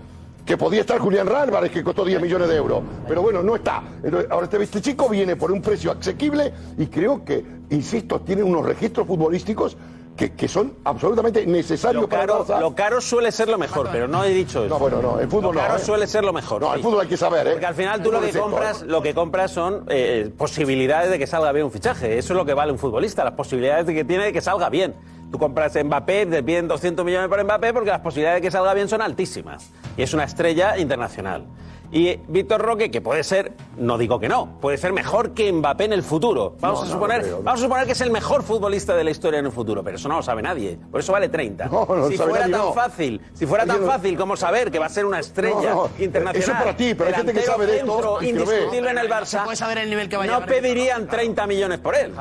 Que 0.46 0.56
podía 0.56 0.80
estar 0.82 1.00
Julián 1.00 1.28
Álvarez, 1.28 1.72
que 1.72 1.82
costó 1.82 2.04
10 2.04 2.22
millones 2.22 2.48
de 2.48 2.56
euros. 2.56 2.80
Pero 3.08 3.20
bueno, 3.20 3.42
no 3.42 3.56
está. 3.56 3.82
Ahora 4.30 4.44
este, 4.44 4.62
este 4.62 4.80
chico 4.80 5.08
viene 5.08 5.34
por 5.34 5.50
un 5.50 5.60
precio 5.60 5.90
asequible 5.90 6.52
y 6.78 6.86
creo 6.86 7.24
que, 7.24 7.44
insisto, 7.70 8.20
tiene 8.20 8.44
unos 8.44 8.64
registros 8.64 9.08
futbolísticos 9.08 9.76
que, 10.16 10.32
que 10.32 10.48
son 10.48 10.74
absolutamente 10.84 11.44
necesarios 11.46 12.02
Lo 12.02 12.08
para 12.08 12.22
caro, 12.26 12.46
Barça. 12.46 12.60
lo 12.60 12.74
caro 12.74 13.00
suele 13.00 13.30
ser 13.32 13.48
lo 13.48 13.58
mejor, 13.58 13.88
pero 13.92 14.08
no 14.08 14.24
he 14.24 14.30
dicho 14.30 14.64
eso. 14.64 14.72
No, 14.72 14.78
bueno, 14.78 15.02
no, 15.02 15.20
el 15.20 15.28
fútbol 15.28 15.54
lo 15.54 15.60
no, 15.60 15.66
caro 15.66 15.76
¿eh? 15.76 15.84
suele 15.84 16.06
ser 16.06 16.24
lo 16.24 16.32
mejor. 16.32 16.62
No, 16.62 16.72
el 16.72 16.80
fútbol 16.80 17.00
hay 17.02 17.08
que 17.08 17.16
saber, 17.16 17.48
¿eh? 17.48 17.50
Porque 17.50 17.66
al 17.66 17.74
final 17.74 18.02
tú 18.02 18.12
lo 18.12 18.20
que 18.20 18.32
compras, 18.32 18.82
lo 18.82 19.02
que 19.02 19.14
compras 19.14 19.50
son 19.50 19.84
eh, 19.88 20.30
posibilidades 20.38 21.10
de 21.10 21.18
que 21.18 21.26
salga 21.26 21.52
bien 21.52 21.66
un 21.66 21.72
fichaje. 21.72 22.16
Eso 22.16 22.32
es 22.32 22.36
lo 22.36 22.46
que 22.46 22.54
vale 22.54 22.72
un 22.72 22.78
futbolista, 22.78 23.24
las 23.24 23.34
posibilidades 23.34 23.86
de 23.86 23.94
que 23.94 24.04
tiene 24.04 24.24
de 24.26 24.32
que 24.32 24.40
salga 24.40 24.70
bien. 24.70 24.94
Tú 25.36 25.40
compras 25.40 25.76
Mbappé, 25.84 26.24
te 26.24 26.42
piden 26.42 26.66
200 26.66 27.04
millones 27.04 27.28
por 27.28 27.44
Mbappé 27.44 27.74
porque 27.74 27.90
las 27.90 28.00
posibilidades 28.00 28.40
de 28.40 28.46
que 28.46 28.50
salga 28.50 28.72
bien 28.72 28.88
son 28.88 29.02
altísimas. 29.02 29.70
Y 29.94 30.00
es 30.00 30.14
una 30.14 30.24
estrella 30.24 30.78
internacional. 30.78 31.44
Y 31.92 32.16
Víctor 32.28 32.60
Roque, 32.60 32.90
que 32.90 33.00
puede 33.00 33.22
ser, 33.24 33.52
no 33.76 33.96
digo 33.98 34.18
que 34.18 34.28
no, 34.28 34.58
puede 34.60 34.76
ser 34.78 34.92
mejor 34.92 35.32
que 35.32 35.52
Mbappé 35.52 35.84
en 35.84 35.92
el 35.92 36.02
futuro. 36.02 36.56
Vamos, 36.60 36.80
No, 36.80 36.86
a, 36.86 36.90
suponer, 36.90 37.18
no 37.18 37.22
creo, 37.24 37.36
no. 37.38 37.42
vamos 37.44 37.60
a 37.60 37.64
suponer 37.64 37.86
que 37.86 37.92
es 37.92 38.00
el 38.00 38.10
mejor 38.10 38.42
futbolista 38.42 38.94
de 38.96 39.04
la 39.04 39.10
historia 39.10 39.38
en 39.40 39.46
el 39.46 39.52
futuro, 39.52 39.82
pero 39.84 39.96
eso 39.96 40.08
no 40.08 40.16
lo 40.16 40.22
sabe 40.22 40.42
nadie. 40.42 40.78
Por 40.90 41.00
eso 41.00 41.12
vale 41.12 41.28
30. 41.28 41.66
No, 41.66 41.86
no 41.88 42.08
si 42.08 42.16
fuera 42.16 42.40
tan 42.40 42.50
no. 42.50 42.72
fácil, 42.72 43.20
si 43.34 43.46
fuera 43.46 43.66
tan 43.66 43.84
fácil 43.84 44.16
como 44.16 44.36
saber 44.36 44.70
que 44.70 44.78
va 44.78 44.86
a 44.86 44.90
ser 44.90 45.06
una 45.06 45.20
estrella 45.20 45.70
No, 45.70 45.88
no, 45.88 45.90
internacional. 45.98 46.36
eso 46.42 46.52
es 46.52 46.58
para 46.58 46.76
ti, 46.76 46.94
pero 46.94 47.08
hay 47.08 47.14
gente 47.14 47.32
que 47.32 47.42
sabe 47.42 47.66
de 47.66 47.78
esto 47.78 48.22
indiscutible 48.22 48.90
en 48.90 48.98
el 48.98 49.08
Barça. 49.08 49.26
Se 49.26 49.38
puede 49.40 49.56
saber 49.56 49.78
el 49.78 49.90
nivel 49.90 50.08
que 50.08 50.16
va 50.16 50.24
a 50.24 50.26
No 50.26 50.44
pedirían 50.46 51.06
30 51.06 51.46
millones 51.46 51.78
por 51.78 51.94
él. 51.94 52.12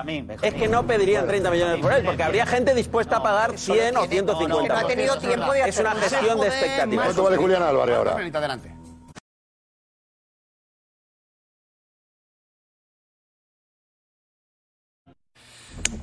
Es 0.42 0.54
que 0.54 0.68
no 0.68 0.86
pedirían 0.86 1.28
30 1.28 1.50
millones 1.52 1.80
por 1.82 1.92
él, 1.94 2.04
porque 2.06 2.24
habría 2.24 2.46
gente 2.46 2.74
dispuesta 2.74 3.18
a 3.18 3.24
pagar 3.24 3.58
100 3.58 3.98
o 3.98 4.06
150. 4.06 4.64
Que 4.64 4.70
no 4.70 4.76
ha 4.78 4.88
tenido 4.88 5.18
tiempo 5.18 5.54
de 5.54 5.62
Es 5.70 5.80
una 5.80 5.96
gestión 5.96 6.40
de 6.40 6.48
expectativas. 6.48 7.06
¿Cuánto 7.06 7.24
vale 7.24 7.38
Julián 7.38 7.64
Álvarez 7.64 7.96
ahora? 7.96 8.12
Adelante. 8.36 8.75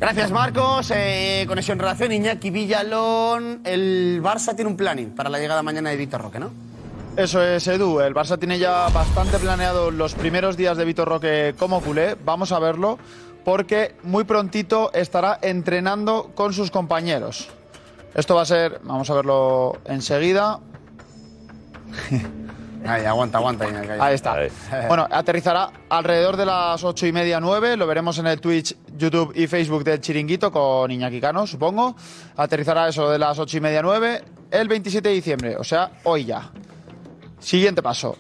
Gracias, 0.03 0.33
Marcos. 0.33 0.91
Eh, 0.93 1.45
conexión 1.47 1.79
relación, 1.79 2.11
Iñaki 2.11 2.51
Villalón. 2.51 3.61
El 3.63 4.21
Barça 4.21 4.57
tiene 4.57 4.69
un 4.69 4.77
planning 4.77 5.11
para 5.11 5.31
la 5.31 5.39
llegada 5.39 5.63
mañana 5.63 5.91
de 5.91 5.97
Víctor 5.97 6.23
Roque, 6.23 6.41
¿no? 6.41 6.51
Eso 7.17 7.41
es, 7.41 7.69
Edu. 7.69 8.01
El 8.01 8.13
Barça 8.13 8.37
tiene 8.37 8.59
ya 8.59 8.89
bastante 8.89 9.39
planeado 9.39 9.93
los 9.93 10.15
primeros 10.15 10.57
días 10.57 10.77
de 10.77 10.85
Vitor 10.85 11.07
Roque 11.07 11.55
como 11.57 11.81
culé. 11.81 12.17
Vamos 12.25 12.51
a 12.51 12.59
verlo 12.59 12.99
porque 13.45 13.95
muy 14.03 14.25
prontito 14.25 14.91
estará 14.93 15.39
entrenando 15.41 16.33
con 16.35 16.53
sus 16.53 16.73
compañeros. 16.73 17.49
Esto 18.13 18.35
va 18.35 18.43
a 18.43 18.47
ser, 18.47 18.81
vamos 18.83 19.09
a 19.09 19.15
verlo 19.15 19.79
enseguida. 19.85 20.59
Ahí, 22.87 23.05
aguanta, 23.05 23.39
aguanta. 23.39 23.67
Ahí 24.01 24.15
está. 24.15 24.37
Bueno, 24.89 25.07
aterrizará 25.11 25.71
alrededor 25.89 26.37
de 26.37 26.47
las 26.47 26.83
ocho 26.85 27.07
y 27.07 27.13
media, 27.13 27.41
nueve. 27.41 27.77
Lo 27.77 27.87
veremos 27.87 28.19
en 28.19 28.27
el 28.27 28.41
Twitch, 28.41 28.77
YouTube 28.97 29.33
y 29.35 29.47
Facebook 29.47 29.85
del 29.85 30.01
Chiringuito 30.01 30.51
con 30.51 30.91
Iñaki 30.91 31.21
Cano, 31.21 31.47
supongo. 31.47 31.95
Aterrizará 32.37 32.89
eso 32.89 33.11
de 33.11 33.19
las 33.19 33.39
ocho 33.39 33.57
y 33.57 33.61
media, 33.61 33.83
nueve, 33.83 34.23
el 34.51 34.69
27 34.69 35.09
de 35.09 35.15
diciembre, 35.15 35.57
o 35.57 35.65
sea, 35.65 35.93
hoy 36.05 36.25
ya. 36.25 36.51
Siguiente 37.39 37.83
paso. 37.83 38.17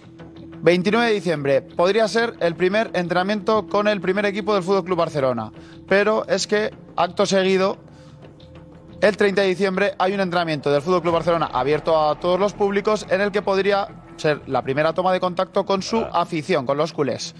29 0.62 1.06
de 1.08 1.12
diciembre 1.12 1.62
podría 1.62 2.06
ser 2.06 2.34
el 2.38 2.54
primer 2.54 2.90
entrenamiento 2.94 3.66
con 3.66 3.88
el 3.88 4.00
primer 4.00 4.26
equipo 4.26 4.54
del 4.54 4.62
Fútbol 4.62 4.84
Club 4.84 4.98
Barcelona, 4.98 5.50
pero 5.88 6.24
es 6.28 6.46
que 6.46 6.72
acto 6.96 7.26
seguido 7.26 7.78
el 9.00 9.16
30 9.16 9.42
de 9.42 9.48
diciembre 9.48 9.94
hay 9.98 10.12
un 10.14 10.20
entrenamiento 10.20 10.70
del 10.70 10.80
Fútbol 10.80 11.02
Club 11.02 11.14
Barcelona 11.14 11.50
abierto 11.52 11.98
a 11.98 12.20
todos 12.20 12.38
los 12.38 12.52
públicos 12.52 13.04
en 13.10 13.20
el 13.20 13.32
que 13.32 13.42
podría 13.42 13.88
ser 14.16 14.42
la 14.46 14.62
primera 14.62 14.92
toma 14.92 15.12
de 15.12 15.20
contacto 15.20 15.64
con 15.64 15.82
su 15.82 15.98
afición, 16.12 16.66
con 16.66 16.76
los 16.76 16.92
culés. 16.92 17.34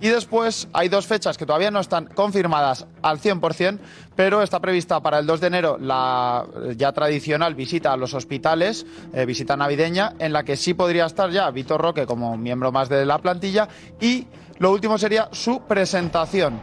Y 0.00 0.08
después 0.08 0.68
hay 0.72 0.88
dos 0.88 1.06
fechas 1.06 1.36
que 1.38 1.46
todavía 1.46 1.70
no 1.70 1.80
están 1.80 2.06
confirmadas 2.06 2.86
al 3.02 3.20
100%, 3.20 3.78
pero 4.14 4.42
está 4.42 4.60
prevista 4.60 5.00
para 5.00 5.18
el 5.18 5.26
2 5.26 5.40
de 5.40 5.46
enero 5.46 5.78
la 5.80 6.44
ya 6.76 6.92
tradicional 6.92 7.54
visita 7.54 7.92
a 7.92 7.96
los 7.96 8.14
hospitales, 8.14 8.86
eh, 9.12 9.26
visita 9.26 9.56
navideña, 9.56 10.14
en 10.18 10.32
la 10.32 10.42
que 10.42 10.56
sí 10.56 10.74
podría 10.74 11.06
estar 11.06 11.30
ya 11.30 11.50
Vitor 11.50 11.80
Roque 11.80 12.06
como 12.06 12.36
miembro 12.36 12.72
más 12.72 12.88
de 12.88 13.04
la 13.04 13.18
plantilla 13.18 13.68
y 14.00 14.26
lo 14.58 14.70
último 14.72 14.96
sería 14.98 15.28
su 15.32 15.60
presentación 15.62 16.60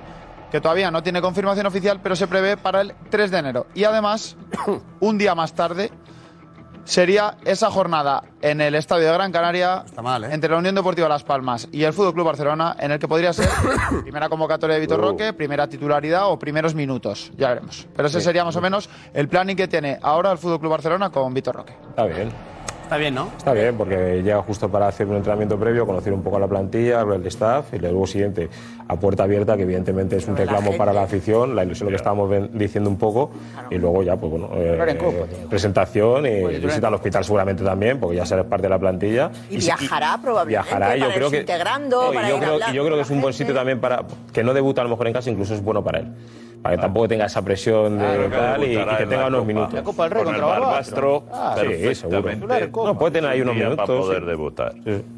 que 0.54 0.62
todavía 0.62 0.92
no 0.92 1.02
tiene 1.02 1.20
confirmación 1.20 1.66
oficial, 1.66 2.00
pero 2.04 2.16
se 2.16 2.28
prevé 2.28 2.58
para 2.58 2.82
el 2.82 2.94
3 3.10 3.32
de 3.32 3.38
enero. 3.40 3.66
Y 3.74 3.86
además, 3.86 4.38
un 5.00 5.18
día 5.18 5.34
más 5.34 5.54
tarde, 5.54 5.90
sería 6.86 7.36
esa 7.46 7.72
jornada 7.72 8.24
en 8.42 8.62
el 8.62 8.76
Estadio 8.76 9.08
de 9.08 9.14
Gran 9.14 9.32
Canaria 9.32 9.86
entre 10.32 10.50
la 10.50 10.58
Unión 10.58 10.76
Deportiva 10.76 11.08
Las 11.08 11.24
Palmas 11.24 11.68
y 11.72 11.84
el 11.84 11.94
Fútbol 11.94 12.14
Club 12.14 12.26
Barcelona, 12.26 12.76
en 12.80 12.92
el 12.92 13.00
que 13.00 13.08
podría 13.08 13.32
ser 13.34 13.48
primera 14.04 14.30
convocatoria 14.30 14.76
de 14.76 14.82
Vitor 14.82 15.00
Roque, 15.00 15.34
primera 15.34 15.68
titularidad 15.68 16.30
o 16.30 16.38
primeros 16.38 16.76
minutos. 16.76 17.32
Ya 17.38 17.50
veremos. 17.50 17.88
Pero 17.96 18.08
ese 18.08 18.20
Sí. 18.20 18.26
sería 18.26 18.44
más 18.46 18.56
o 18.56 18.62
menos 18.62 18.90
el 19.14 19.28
planning 19.28 19.56
que 19.56 19.68
tiene 19.68 20.00
ahora 20.02 20.32
el 20.32 20.38
Fútbol 20.38 20.60
Club 20.60 20.72
Barcelona 20.72 21.10
con 21.10 21.34
Vitor 21.34 21.56
Roque. 21.56 21.74
Está 21.90 22.06
bien. 22.06 22.30
Está 22.84 22.98
bien, 22.98 23.16
¿no? 23.16 23.30
Está 23.38 23.54
bien, 23.54 23.76
porque 23.78 24.22
llega 24.22 24.42
justo 24.44 24.70
para 24.70 24.88
hacer 24.88 25.08
un 25.08 25.16
entrenamiento 25.16 25.58
previo, 25.58 25.86
conocer 25.88 26.14
un 26.14 26.22
poco 26.22 26.36
a 26.36 26.40
la 26.42 26.48
plantilla, 26.48 27.04
del 27.06 27.26
staff 27.28 27.74
y 27.74 27.80
luego 27.80 28.06
siguiente 28.06 28.50
a 28.88 28.96
puerta 28.98 29.24
abierta, 29.24 29.56
que 29.56 29.64
evidentemente 29.64 30.18
es 30.18 30.28
un 30.28 30.34
la 30.36 30.42
reclamo 30.42 30.76
para 30.78 30.92
la 30.94 31.04
afición, 31.04 31.56
la 31.56 31.64
ilusión 31.64 31.86
lo 31.88 31.92
que 31.92 31.96
estábamos 31.98 32.30
ven- 32.30 32.50
diciendo 32.54 32.90
un 32.90 32.98
poco, 32.98 33.32
y 33.70 33.76
luego 33.78 34.04
ya, 34.04 34.16
pues 34.18 34.32
bueno, 34.32 34.50
eh, 34.56 34.98
presentación 35.50 36.26
y 36.26 36.42
Pues, 36.42 36.62
visita 36.62 36.88
al 36.88 36.94
hospital 36.96 37.24
seguramente 37.24 37.64
también, 37.64 38.00
porque 38.00 38.18
ya 38.18 38.26
serás 38.26 38.46
parte 38.46 38.64
de 38.64 38.70
la 38.70 38.80
plantilla. 38.80 39.32
Y 39.50 39.58
viajará 39.58 40.18
probablemente 40.22 40.54
Viajará, 40.70 40.96
yo 40.98 41.10
creo 41.14 41.32
que 41.32 41.40
integrando, 41.40 42.04
no, 42.06 42.12
y 42.12 42.16
para 42.16 42.30
yo 42.30 42.36
ir 42.38 42.42
creo, 42.44 42.60
yo 42.74 42.96
que 42.96 43.02
es 43.02 43.10
un 43.10 43.22
buen 43.22 43.34
sitio 43.34 43.54
también 43.54 43.80
para 43.80 44.04
que 44.32 44.44
no 44.44 44.54
debuta 44.54 44.82
a 44.82 44.84
lo 44.84 44.90
mejor 44.92 45.08
en 45.08 45.14
casa, 45.14 45.30
incluso 45.30 45.54
es 45.54 45.62
bueno 45.64 45.84
para 45.84 46.00
él. 46.00 46.08
Para 46.62 46.78
que 46.78 46.82
tampoco 46.82 47.10
tenga 47.10 47.26
esa 47.26 47.42
presión 47.42 48.00
de 48.00 48.06
Claro, 48.06 48.30
tal 48.30 48.64
y, 48.64 48.68
que 48.68 49.04
en 49.04 49.10
tenga 49.10 49.18
la 49.24 49.28
unos 49.28 49.40
Copa. 49.42 49.48
minutos. 49.48 49.74
La 49.74 49.84
Copa 49.84 50.04
del 50.04 50.12
Rey 50.14 50.24
Con 50.24 50.34
contra 50.34 50.48
el 50.56 50.62
Barbastro, 50.62 51.24
Ah, 51.34 51.56
sí, 51.60 51.96
seguro. 51.96 52.24
No, 52.86 52.98
puede 52.98 53.12
tener 53.12 53.30
ahí 53.32 53.42
unos 53.42 53.56
minutos. 53.56 53.76
para 53.86 54.00
poder 54.00 54.20
sí. 54.22 54.26
debutar. 54.30 54.74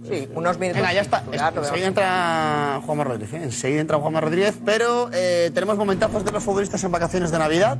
Sí, 0.09 0.27
unos 0.33 0.57
minutos. 0.57 0.81
Venga, 0.81 0.93
ya 0.93 1.01
está. 1.01 1.23
Enseguida 1.55 1.85
entra 1.87 2.81
Juanma 2.83 3.03
Rodríguez. 3.03 3.54
Enseguida 3.55 3.79
entra 3.79 3.97
Juanma 3.97 4.19
Rodríguez, 4.19 4.55
pero 4.65 5.09
eh, 5.13 5.49
tenemos 5.53 5.77
momentazos 5.77 6.25
de 6.25 6.31
los 6.33 6.43
futbolistas 6.43 6.83
en 6.83 6.91
vacaciones 6.91 7.31
de 7.31 7.39
Navidad. 7.39 7.77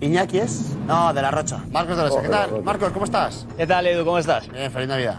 Iñaki 0.00 0.38
es. 0.38 0.70
No, 0.86 1.12
de 1.12 1.20
la 1.20 1.30
Rocha. 1.30 1.58
Marcos 1.70 1.98
de 1.98 2.02
la 2.02 2.08
Rocha. 2.08 2.22
¿Qué 2.22 2.28
tal? 2.30 2.62
Marcos, 2.62 2.92
¿cómo 2.92 3.04
estás? 3.04 3.46
¿Qué 3.58 3.66
tal, 3.66 3.86
Edu? 3.86 4.06
¿Cómo 4.06 4.18
estás? 4.18 4.50
Bien, 4.50 4.72
feliz 4.72 4.88
Navidad. 4.88 5.18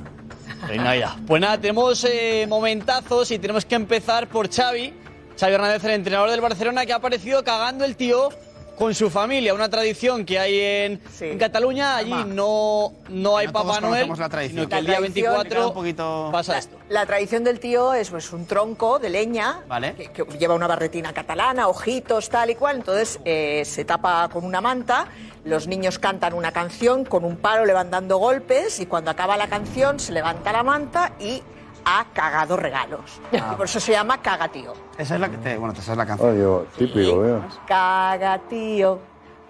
Feliz 0.66 0.82
Navidad. 0.82 1.12
Pues 1.28 1.40
nada, 1.40 1.60
tenemos 1.60 2.04
eh, 2.06 2.48
momentazos 2.50 3.30
y 3.30 3.38
tenemos 3.38 3.66
que 3.66 3.76
empezar 3.76 4.28
por 4.30 4.50
Xavi. 4.52 4.92
Xavi 5.40 5.54
Hernández, 5.54 5.84
el 5.84 5.92
entrenador 5.92 6.32
del 6.32 6.42
Barcelona, 6.42 6.84
que 6.88 6.94
ha 6.94 6.96
aparecido 6.96 7.44
cagando 7.44 7.86
el 7.86 7.96
tío 7.96 8.30
con 8.78 8.94
su 8.96 9.10
familia. 9.10 9.54
Una 9.54 9.70
tradición 9.70 10.26
que 10.26 10.40
hay 10.40 10.60
en, 10.60 11.02
en 11.22 11.38
Cataluña. 11.38 11.98
Allí 11.98 12.14
no, 12.28 12.94
no 13.10 13.38
hay 13.38 13.48
No 13.48 13.54
Papá 13.54 13.80
Noel, 13.82 14.10
la 14.18 14.30
tradición. 14.30 14.60
sino 14.66 14.70
que 14.70 14.76
el 14.80 14.86
día 14.86 14.98
tradición- 14.98 15.34
24 15.34 15.68
un 15.68 15.74
poquito... 15.74 16.30
pasa 16.32 16.54
La- 16.54 16.58
esto. 16.60 16.78
La 16.90 17.06
tradición 17.06 17.44
del 17.44 17.60
tío 17.60 17.94
es 17.94 18.10
pues, 18.10 18.32
un 18.34 18.46
tronco 18.46 19.00
de 19.00 19.10
leña 19.10 19.62
Vale. 19.68 19.94
que, 19.96 20.10
que 20.26 20.38
lleva 20.38 20.54
una 20.56 20.68
barretina 20.68 21.14
catalana, 21.14 21.68
ojitos, 21.68 22.30
tal 22.30 22.50
y 22.50 22.56
cual. 22.56 22.78
Entonces 22.78 23.20
eh, 23.26 23.64
se 23.66 23.86
tapa 23.86 24.30
con 24.30 24.44
una 24.46 24.62
manta. 24.62 25.08
Los 25.46 25.68
niños 25.68 26.00
cantan 26.00 26.34
una 26.34 26.52
canción 26.52 27.04
con 27.06 27.26
un 27.26 27.36
palo, 27.38 27.66
le 27.66 27.74
van 27.74 27.92
dando 27.92 28.18
golpes 28.18 28.80
y 28.80 28.86
cuando 28.86 29.12
acaba 29.12 29.36
la 29.38 29.48
canción 29.48 30.00
se 30.00 30.14
levanta 30.14 30.52
la 30.54 30.64
manta 30.64 31.14
y 31.20 31.44
ha 31.86 32.06
cagado 32.14 32.56
regalos. 32.58 33.20
Ah. 33.34 33.52
Y 33.54 33.56
por 33.56 33.66
eso 33.66 33.80
se 33.80 33.92
llama 33.92 34.22
cagatío. 34.22 34.74
Esa 34.98 35.16
es 35.16 35.22
la 35.22 35.30
que 35.30 35.38
te. 35.38 35.58
Bueno, 35.58 35.74
esa 35.78 35.92
es 35.92 35.98
la 35.98 36.06
canción. 36.06 36.60
Oye, 36.60 36.68
típico, 36.78 37.26
¿eh? 37.26 37.42
Cagatío, 37.68 39.00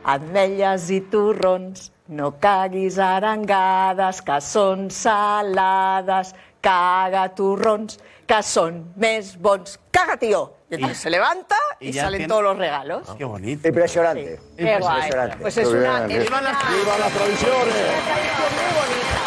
ametlles 0.03 0.89
i 0.91 1.01
torrons, 1.01 1.91
no 2.07 2.33
caguis 2.39 2.97
arengades, 2.99 4.21
que 4.21 4.39
són 4.41 4.89
salades. 4.91 6.33
Caga 6.63 7.25
torrons, 7.35 7.97
que 8.25 8.37
són 8.41 8.77
més 8.95 9.33
bons. 9.35 9.73
Caga, 9.91 10.15
tío. 10.15 10.53
Y 10.71 10.75
entonces 10.75 10.97
se 10.97 11.09
levanta 11.09 11.57
y, 11.81 11.89
y 11.89 11.93
salen 11.93 12.19
tiene- 12.19 12.27
todos 12.29 12.41
los 12.43 12.57
regalos. 12.57 13.03
Qué 13.17 13.25
bonito. 13.25 13.67
Impresionante. 13.67 14.39
Qué 14.57 14.79
guay. 14.79 15.11
Pues 15.41 15.57
es 15.57 15.67
Qué 15.67 15.75
una, 15.75 16.05
bien. 16.07 16.21
es 16.21 16.27
¡Vivan 16.29 16.41
una- 16.41 16.51
las- 16.53 16.61
tradiciones! 16.63 16.95
una 16.97 17.09
tradición 17.09 17.51
muy 17.51 18.69
bonita. 18.79 19.22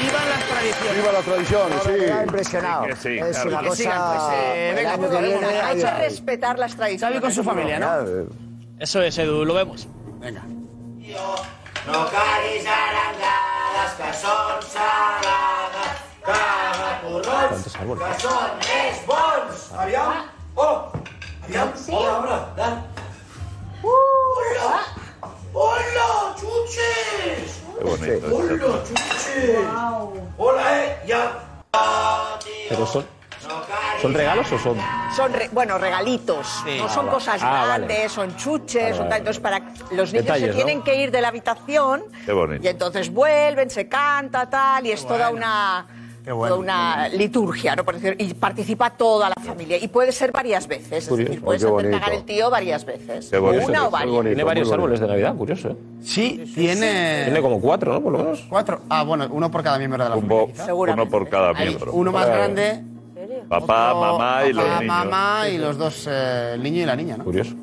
¡Vivan 0.00 0.28
las 0.28 0.44
tradiciones! 0.48 0.96
¡Viva 0.96 1.12
la 1.12 1.20
tradición! 1.20 1.68
Me 1.70 1.76
ha 1.76 2.16
Sí. 2.18 2.22
impresionado. 2.24 2.84
Sí, 2.84 2.92
sí, 3.02 3.18
es 3.18 3.36
claro. 3.36 3.48
una 3.50 3.60
Que 3.60 3.68
cosa. 3.68 3.76
sigan, 3.82 4.02
pues, 4.12 4.22
eh, 4.32 4.72
venga, 4.76 4.96
pues, 4.96 5.10
haremos 5.12 5.44
ay, 5.44 5.82
ay. 5.82 6.02
respetar 6.08 6.58
las 6.58 6.76
tradiciones. 6.76 7.12
Xavi 7.14 7.20
con 7.20 7.32
su 7.32 7.44
familia, 7.44 7.78
¿no? 7.78 7.88
Eso 8.78 9.02
es, 9.02 9.18
Edu, 9.18 9.44
lo 9.44 9.54
vemos. 9.54 9.86
Venga. 10.20 10.42
No 11.84 12.06
caguis 12.10 12.64
arengades, 12.64 13.92
que 13.98 14.12
que 18.06 18.20
són 18.22 18.52
més 18.62 19.00
bons. 19.08 19.64
Aviam. 19.82 20.12
Oh, 20.54 20.92
aviam. 21.44 21.72
Hola, 21.90 22.12
hola, 22.20 22.38
Dan. 22.56 22.74
Hola. 23.82 24.70
Hola, 25.52 26.08
chuches. 26.38 27.60
Qué 27.78 27.84
bonito. 27.84 28.26
Hola, 28.36 28.84
chuches. 28.86 29.11
Hola, 30.38 30.84
eh, 30.84 30.96
ya. 31.06 31.32
Pero 32.68 32.86
son. 32.86 33.04
¿Son 34.00 34.14
regalos 34.14 34.50
o 34.52 34.58
son...? 34.58 34.76
Son, 35.14 35.32
re- 35.32 35.48
bueno, 35.52 35.78
regalitos. 35.78 36.46
Sí. 36.64 36.78
No 36.78 36.86
Ah, 36.86 36.88
son 36.88 37.06
vale. 37.06 37.14
cosas 37.14 37.40
Ah, 37.42 37.50
vale. 37.68 37.86
grandes, 37.86 38.12
son 38.12 38.36
chuches, 38.36 38.82
Vale, 38.82 38.94
son 38.96 38.98
vale. 38.98 39.10
tal. 39.10 39.18
Entonces, 39.18 39.42
para 39.42 39.58
los 39.92 40.12
niños 40.12 40.24
Detalles, 40.26 40.42
se 40.42 40.48
¿no? 40.48 40.54
tienen 40.54 40.82
que 40.82 40.94
ir 40.96 41.10
de 41.10 41.20
la 41.20 41.28
habitación 41.28 42.04
Qué 42.24 42.32
bonito. 42.32 42.64
y 42.64 42.68
entonces 42.68 43.12
vuelven, 43.12 43.70
se 43.70 43.88
canta, 43.88 44.48
tal, 44.48 44.86
y 44.86 44.92
es 44.92 45.06
toda 45.06 45.30
una. 45.30 45.86
Bueno. 46.30 46.54
Toda 46.54 46.60
una 46.60 47.08
liturgia, 47.08 47.74
¿no? 47.74 47.84
Por 47.84 47.94
decir, 47.98 48.14
y 48.18 48.32
participa 48.34 48.90
toda 48.90 49.28
la 49.28 49.42
familia. 49.42 49.76
Y 49.82 49.88
puede 49.88 50.12
ser 50.12 50.30
varias 50.30 50.68
veces. 50.68 51.08
Es 51.08 51.16
decir, 51.16 51.40
puedes 51.42 51.62
hacer 51.62 51.72
bonito. 51.72 51.98
cagar 51.98 52.14
el 52.14 52.22
tío 52.24 52.48
varias 52.50 52.84
veces. 52.84 53.28
Qué 53.30 53.38
bonito. 53.38 53.66
Una 53.66 53.88
o 53.88 53.90
varias. 53.90 54.10
bonito, 54.14 54.28
Tiene 54.28 54.44
varios 54.44 54.70
árboles 54.70 55.00
de 55.00 55.08
Navidad, 55.08 55.34
curioso, 55.34 55.70
¿eh? 55.70 55.76
Sí, 56.02 56.44
tiene. 56.54 57.22
Tiene 57.24 57.42
como 57.42 57.60
cuatro, 57.60 57.94
¿no? 57.94 58.00
Por 58.00 58.12
lo 58.12 58.18
menos. 58.18 58.46
Cuatro. 58.48 58.82
Ah, 58.88 59.02
bueno, 59.02 59.26
uno 59.32 59.50
por 59.50 59.62
cada 59.64 59.78
miembro 59.78 60.04
de 60.04 60.10
la 60.10 60.16
familia. 60.16 60.74
uno 60.74 61.08
por 61.08 61.28
cada 61.28 61.50
Hay 61.56 61.68
miembro. 61.68 61.92
Uno 61.92 62.12
más 62.12 62.26
grande. 62.28 62.84
Papá, 63.48 63.94
mamá 63.94 64.44
y 64.46 64.52
los 64.52 64.64
papá, 64.64 64.80
niños. 64.80 64.96
mamá 64.96 65.48
y 65.48 65.58
los 65.58 65.78
dos, 65.78 66.06
eh, 66.10 66.52
el 66.54 66.62
niño 66.62 66.82
y 66.82 66.86
la 66.86 66.96
niña, 66.96 67.16
¿no? 67.16 67.24
Curioso. 67.24 67.54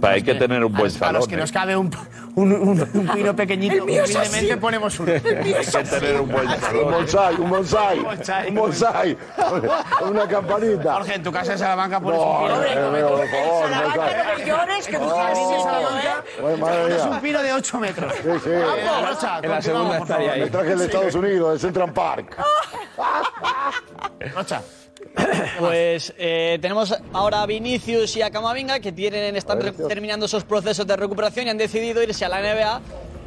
Pa, 0.00 0.10
Hay 0.10 0.22
que 0.22 0.34
tener 0.34 0.64
un 0.64 0.72
buen 0.72 0.82
A 0.84 0.84
los 0.84 0.92
salón. 0.94 1.26
que 1.26 1.34
¿eh? 1.34 1.38
nos 1.38 1.52
cabe 1.52 1.76
un, 1.76 1.90
un, 2.34 2.52
un- 2.52 2.90
un 2.94 3.08
pino 3.08 3.36
pequeñito, 3.36 3.74
es 3.86 4.10
humildemente 4.14 4.56
ponemos 4.56 4.98
uno. 5.00 5.12
Hay 5.14 5.20
que 5.20 5.82
tener 5.84 6.20
un 6.20 6.28
buen 6.30 6.48
Un 6.48 6.90
bonsai, 6.90 7.34
un 7.36 7.50
bonsai. 7.50 7.98
Un 8.48 8.54
bonsai. 8.54 9.16
Una 10.10 10.26
campanita. 10.28 10.94
Jorge, 10.94 11.14
en 11.14 11.22
tu 11.22 11.30
casa 11.32 11.52
en 11.52 11.58
Salamanca 11.58 12.00
pones 12.00 12.18
No, 12.20 12.26
un 12.26 12.46
pino. 12.48 12.62
eh, 12.62 12.68
eh, 12.72 13.02
por 13.02 13.28
favor, 13.28 13.68
bonsai. 13.84 14.38
No 14.38 14.46
llores, 14.46 14.86
que 14.86 14.98
tu 14.98 15.08
casa 15.08 15.28
en 15.30 15.36
sabes, 15.36 15.62
Salamanca 15.64 16.86
mía. 16.88 17.04
un 17.10 17.20
pino 17.20 17.42
de 17.42 17.52
8 17.52 17.78
metros. 17.80 18.12
Sí, 18.14 18.30
sí. 18.44 18.50
En 18.52 19.50
la 19.50 19.62
segunda 19.62 19.98
por 19.98 20.06
estaría 20.08 20.08
favor. 20.08 20.30
ahí. 20.32 20.40
Me 20.40 20.50
traje 20.50 20.72
el 20.72 20.78
de 20.78 20.84
Estados 20.86 21.14
Unidos, 21.14 21.52
de 21.54 21.58
Central 21.58 21.92
Park. 21.92 22.36
Rocha. 24.34 24.62
Pues 25.58 26.12
eh, 26.18 26.58
tenemos 26.60 26.94
ahora 27.12 27.42
a 27.42 27.46
Vinicius 27.46 28.16
y 28.16 28.22
a 28.22 28.30
Camavinga 28.30 28.80
que 28.80 28.92
tienen, 28.92 29.36
están 29.36 29.60
re- 29.60 29.72
terminando 29.72 30.26
esos 30.26 30.44
procesos 30.44 30.86
de 30.86 30.96
recuperación 30.96 31.46
y 31.46 31.50
han 31.50 31.58
decidido 31.58 32.02
irse 32.02 32.24
a 32.24 32.28
la 32.28 32.40
NBA. 32.40 32.80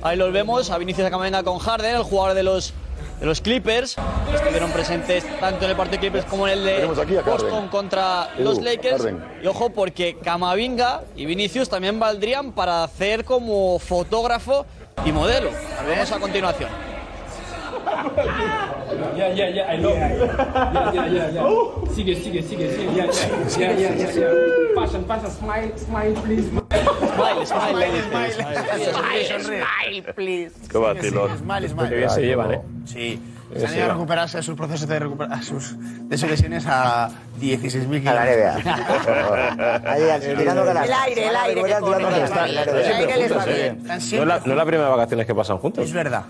Ahí 0.03 0.17
los 0.17 0.31
vemos, 0.31 0.69
a 0.69 0.77
Vinicius 0.77 1.05
y 1.05 1.07
a 1.07 1.11
Camavinga 1.11 1.43
con 1.43 1.57
Harden, 1.59 1.95
el 1.95 2.03
jugador 2.03 2.35
de 2.35 2.43
los, 2.43 2.73
de 3.19 3.25
los 3.25 3.41
Clippers. 3.41 3.95
que 4.29 4.35
Estuvieron 4.35 4.71
presentes 4.71 5.25
tanto 5.39 5.65
en 5.65 5.71
el 5.71 5.77
partido 5.77 6.01
de 6.01 6.09
Clippers 6.09 6.25
como 6.25 6.47
en 6.47 6.53
el 6.59 6.65
de 6.65 6.73
Tenemos 6.75 6.99
aquí 6.99 7.15
a 7.15 7.23
Harden. 7.23 7.33
Boston 7.33 7.67
contra 7.69 8.29
Edu, 8.35 8.43
los 8.43 8.61
Lakers. 8.61 8.97
Harden. 9.01 9.23
Y 9.43 9.47
ojo, 9.47 9.69
porque 9.71 10.17
Camavinga 10.21 11.01
y 11.15 11.25
Vinicius 11.25 11.69
también 11.69 11.99
valdrían 11.99 12.51
para 12.51 12.83
hacer 12.83 13.23
como 13.23 13.79
fotógrafo 13.79 14.65
y 15.05 15.11
modelo. 15.11 15.49
Lo 15.83 15.87
vemos 15.89 16.11
a 16.11 16.19
continuación. 16.19 16.69
Yeah, 19.17 19.29
yeah, 19.33 19.49
yeah, 19.49 19.71
I 19.73 19.77
know. 19.77 19.93
Yeah, 19.93 20.93
yeah, 20.93 21.05
yeah, 21.07 21.29
yeah. 21.31 21.93
Sigue, 21.93 22.13
sigue, 22.15 22.41
sigue, 22.43 22.67
sigue. 22.69 22.91
Yeah, 22.95 23.05
yeah, 23.05 23.71
yeah, 23.71 23.71
yeah, 23.73 23.93
yeah, 23.95 24.11
yeah. 24.13 24.75
Fashion, 24.75 25.03
fashion, 25.05 25.31
smile, 25.31 25.71
smile, 25.77 26.13
please. 26.23 26.47
Smile, 26.49 27.45
smile, 27.45 28.01
Smile, 28.93 29.41
smile, 29.41 30.13
please. 30.15 30.51
Qué 30.69 30.77
vacilón. 30.77 31.37
Smile, 31.37 31.69
smile. 31.69 31.89
Qué 31.89 31.95
bien 31.95 32.09
se 32.09 32.21
llevan, 32.21 32.53
¿eh? 32.53 32.61
Sí. 32.85 33.19
Qué 33.53 33.59
Se 33.61 33.65
han 33.67 33.75
ido 33.75 33.85
a 33.85 33.89
recuperarse 33.89 34.43
sus 34.43 34.55
procesos 34.55 34.87
de 34.89 34.99
recuperación, 34.99 35.61
sus, 35.61 35.75
de 36.09 36.17
sus 36.17 36.29
lesiones 36.29 36.65
a 36.67 37.09
16.000 37.39 38.07
A 38.07 38.13
la 38.13 38.25
kilómetros. 38.61 39.85
Ahí, 39.87 40.09
al- 40.09 40.21
tirando 40.37 40.65
galas. 40.65 40.85
El 40.85 40.93
aire, 40.93 41.27
el 41.27 41.35
aire 41.35 41.63
que 41.63 41.69
El 41.69 41.77
aire 41.77 43.17
les 43.17 43.37
va 43.37 43.45
bien. 43.45 43.83
No 43.85 44.35
es 44.35 44.45
la 44.47 44.65
primera 44.65 44.89
vacaciones 44.89 45.25
que 45.25 45.33
pasan 45.33 45.57
juntos. 45.59 45.85
Es 45.85 45.93
verdad. 45.93 46.25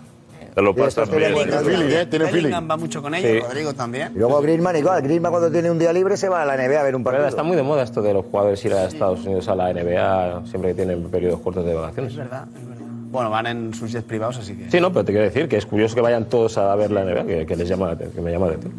Te 0.57 0.63
lo 0.63 0.73
pasas 0.75 1.07
bien. 1.11 1.35
Tiene 1.35 1.51
feeling, 1.59 1.91
¿eh? 1.95 2.05
Tiene 2.07 2.27
feeling. 2.29 2.51
Va 2.51 2.77
mucho 2.77 2.99
con 2.99 3.13
ellos, 3.13 3.29
Sí. 3.31 3.39
Rodrigo 3.47 3.75
también. 3.75 4.13
Y 4.15 4.17
luego 4.17 4.41
Griezmann 4.41 4.75
igual. 4.75 5.03
Griezmann 5.03 5.31
cuando 5.31 5.51
tiene 5.51 5.69
un 5.69 5.77
día 5.77 5.93
libre 5.93 6.17
se 6.17 6.29
va 6.29 6.41
a 6.41 6.45
la 6.47 6.55
NBA 6.57 6.79
a 6.79 6.83
ver 6.83 6.95
un 6.95 7.03
Pero 7.03 7.11
partido. 7.13 7.29
está 7.29 7.43
muy 7.43 7.55
de 7.55 7.61
moda 7.61 7.83
esto 7.83 8.01
de 8.01 8.11
los 8.11 8.25
jugadores 8.25 8.65
ir 8.65 8.73
a 8.73 8.85
Estados 8.85 9.23
Unidos 9.23 9.47
a 9.49 9.55
la 9.55 9.71
NBA 9.71 10.47
siempre 10.47 10.71
que 10.71 10.77
tienen 10.77 11.03
periodos 11.11 11.41
cortos 11.41 11.63
de 11.63 11.75
vacaciones. 11.75 12.13
Es 12.13 12.17
verdad, 12.17 12.47
es 12.59 12.67
verdad. 12.67 12.85
Bueno, 13.11 13.29
van 13.29 13.45
en 13.45 13.73
sus 13.75 13.91
jets 13.91 14.03
privados, 14.03 14.37
así 14.39 14.55
que... 14.57 14.71
Sí, 14.71 14.81
no, 14.81 14.91
pero 14.91 15.05
te 15.05 15.11
quiero 15.11 15.25
decir 15.25 15.47
que 15.47 15.57
es 15.57 15.65
curioso 15.67 15.93
que 15.93 16.01
vayan 16.01 16.25
todos 16.25 16.57
a 16.57 16.75
ver 16.75 16.89
la 16.89 17.03
NBA, 17.05 17.25
que, 17.27 17.45
que 17.45 17.55
les 17.55 17.69
llama, 17.69 17.95
que 17.95 18.19
me 18.19 18.31
llama 18.31 18.47
la 18.47 18.53
atención. 18.53 18.73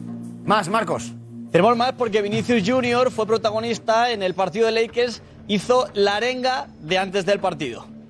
Más, 0.46 0.68
Marcos. 0.68 1.12
Tenemos 1.52 1.76
más 1.76 1.92
porque 1.92 2.22
Vinicius 2.22 2.68
Junior 2.68 3.12
fue 3.12 3.24
protagonista 3.24 4.10
en 4.10 4.24
el 4.24 4.34
partido 4.34 4.66
de 4.66 4.72
Lakers, 4.72 5.22
hizo 5.46 5.86
la 5.94 6.16
arenga 6.16 6.66
de 6.80 6.98
antes 6.98 7.24
del 7.24 7.38
partido. 7.38 7.86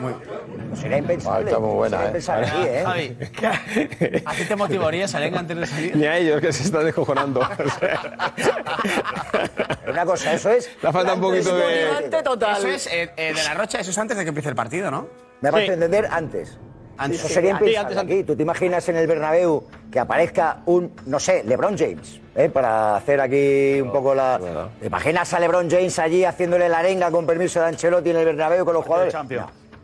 muy... 0.00 0.14
Será 0.76 0.98
impensable. 0.98 1.44
Ah, 1.44 1.48
está 1.50 1.58
muy 1.58 1.74
buena, 1.74 2.06
¿eh? 2.06 2.12
¿eh? 2.16 2.82
Javi, 2.84 3.16
¿a 4.24 4.32
ti 4.34 4.44
te 4.46 4.56
motivaría 4.56 5.08
salir 5.08 5.36
antes 5.36 5.56
de 5.56 5.66
salir? 5.66 5.96
Ni 5.96 6.06
a 6.06 6.16
ellos 6.18 6.40
que 6.40 6.52
se 6.52 6.62
están 6.64 6.84
descojonando. 6.84 7.40
Una 9.88 10.04
cosa, 10.04 10.32
eso 10.34 10.50
es. 10.50 10.70
Le 10.82 10.92
falta 10.92 11.14
un 11.14 11.20
poquito 11.20 11.54
de. 11.56 12.10
Total. 12.22 12.58
Eso 12.58 12.68
es, 12.68 12.86
eh, 12.86 13.10
eh, 13.16 13.34
de 13.34 13.42
la 13.44 13.54
Rocha, 13.54 13.78
eso 13.80 13.90
es 13.90 13.98
antes 13.98 14.16
de 14.16 14.22
que 14.24 14.28
empiece 14.30 14.48
el 14.48 14.54
partido, 14.56 14.90
¿no? 14.90 15.08
Me 15.40 15.50
vas 15.50 15.62
Sí. 15.64 15.70
a 15.70 15.74
entender 15.74 16.08
antes. 16.10 16.58
Antes. 16.96 17.18
Eso 17.20 17.28
sería 17.28 17.50
impensable 17.50 17.78
antes, 17.78 17.96
aquí. 17.98 18.22
¿Tú 18.24 18.36
te 18.36 18.42
imaginas 18.42 18.88
en 18.88 18.96
el 18.96 19.06
Bernabéu 19.08 19.64
que 19.90 19.98
aparezca 19.98 20.58
un, 20.66 20.92
no 21.06 21.18
sé, 21.18 21.42
LeBron 21.44 21.76
James? 21.76 22.20
¿eh? 22.36 22.48
Para 22.48 22.94
hacer 22.96 23.20
aquí 23.20 23.80
un 23.80 23.90
poco 23.90 24.14
la... 24.14 24.68
¿Te 24.80 24.86
imaginas 24.86 25.34
a 25.34 25.40
LeBron 25.40 25.68
James 25.68 25.98
allí 25.98 26.24
haciéndole 26.24 26.68
la 26.68 26.78
arenga 26.78 27.10
con 27.10 27.26
permiso 27.26 27.60
de 27.60 27.66
Ancelotti 27.66 28.10
en 28.10 28.16
el 28.16 28.24
Bernabéu 28.24 28.64
con 28.64 28.74
los 28.74 28.84
jugadores? 28.84 29.12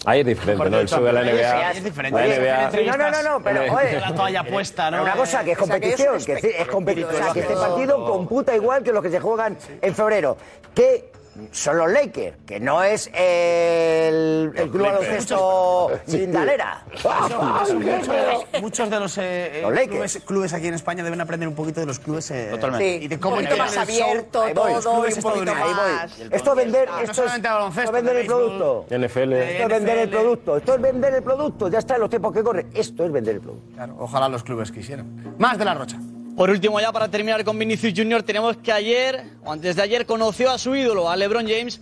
Ahí 0.06 0.20
es 0.20 0.26
diferente, 0.26 0.70
¿no? 0.70 0.80
El 0.80 0.88
show 0.88 1.04
de 1.04 1.12
la 1.12 1.22
NBA. 1.22 1.70
Es 1.72 1.84
diferente. 1.84 2.18
La 2.18 2.70
NBA. 2.70 2.86
No, 2.86 2.96
no, 2.96 3.10
no, 3.10 3.22
no, 3.22 3.42
pero 3.44 3.60
oye, 3.74 4.00
La 4.00 4.14
toalla 4.14 4.44
puesta, 4.44 4.90
¿no? 4.90 5.02
Una 5.02 5.12
cosa, 5.14 5.44
que 5.44 5.52
es 5.52 5.58
O 5.60 5.66
sea, 5.66 5.78
que 5.78 5.90
es 5.90 5.98
competición, 5.98 6.24
que, 6.24 6.32
es- 6.32 6.60
es 6.60 6.68
competición. 6.68 7.14
O 7.14 7.18
sea, 7.24 7.32
que 7.34 7.40
este 7.40 7.54
partido 7.54 8.04
computa 8.06 8.54
igual 8.56 8.82
que 8.82 8.92
los 8.92 9.02
que 9.02 9.10
se 9.10 9.20
juegan 9.20 9.58
en 9.82 9.94
febrero. 9.94 10.36
Que 10.74 11.10
son 11.52 11.78
los 11.78 11.90
Lakers, 11.92 12.36
que 12.46 12.60
no 12.60 12.82
es 12.82 13.08
el, 13.14 14.52
el 14.54 14.70
club 14.70 14.82
baloncesto 14.86 15.90
Lindalera. 16.06 16.84
Muchos, 16.92 18.46
muchos 18.62 18.90
de 18.90 19.00
los, 19.00 19.18
eh, 19.18 19.60
eh, 19.60 19.62
Los 19.62 19.80
clubes, 19.88 20.22
clubes 20.26 20.52
aquí 20.52 20.66
en 20.68 20.74
España 20.74 21.02
deben 21.04 21.20
aprender 21.20 21.48
un 21.48 21.54
poquito 21.54 21.80
de 21.80 21.86
los 21.86 21.98
clubes. 21.98 22.30
eh, 22.30 22.48
Totalmente. 22.50 22.98
Sí, 22.98 23.04
Y 23.04 23.08
de 23.08 23.14
un 23.16 23.20
cómo 23.20 23.36
poquito 23.36 23.56
más 23.56 23.72
show. 23.74 23.82
abierto 23.82 24.44
los 24.46 24.54
todo 24.54 24.68
y 24.68 24.72
clubes 24.82 25.16
un 25.16 25.22
poquito 25.22 25.52
estadounidenses. 25.52 26.18
más. 26.20 26.32
Esto 26.32 26.50
es 26.50 26.56
vender, 26.56 26.88
esto 27.02 27.24
es, 27.24 27.42
baloncesto, 27.42 27.80
esto 27.80 27.82
es 27.82 27.92
vender 27.92 28.16
el 28.16 28.26
producto. 28.26 28.86
NFL. 28.90 29.32
Esto 29.32 29.62
es 29.62 29.68
vender 29.68 29.98
el 29.98 30.08
producto. 30.10 30.56
Esto 30.56 30.74
es 30.74 30.80
vender 30.80 31.14
el 31.14 31.22
producto. 31.22 31.68
Ya 31.68 31.78
está 31.78 31.94
en 31.94 32.00
los 32.00 32.10
tiempos 32.10 32.32
que 32.32 32.42
corren. 32.42 32.70
Esto 32.74 33.04
es 33.04 33.12
vender 33.12 33.34
el 33.36 33.40
producto. 33.40 33.74
Claro, 33.74 33.96
ojalá 33.98 34.28
los 34.28 34.42
clubes 34.42 34.70
quisieran. 34.72 35.34
Más 35.38 35.58
de 35.58 35.64
la 35.64 35.74
Rocha. 35.74 35.98
Por 36.36 36.48
último, 36.50 36.80
ya 36.80 36.90
para 36.92 37.08
terminar 37.08 37.44
con 37.44 37.58
Vinicius 37.58 37.92
Junior, 37.94 38.22
tenemos 38.22 38.56
que 38.56 38.72
ayer, 38.72 39.24
o 39.44 39.52
antes 39.52 39.76
de 39.76 39.82
ayer, 39.82 40.06
conoció 40.06 40.50
a 40.50 40.58
su 40.58 40.74
ídolo, 40.74 41.10
a 41.10 41.16
LeBron 41.16 41.46
James, 41.46 41.80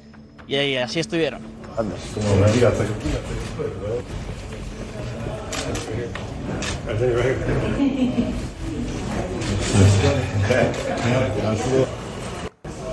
y 0.48 0.56
ahí 0.56 0.76
así 0.76 0.98
estuvieron. 1.00 1.40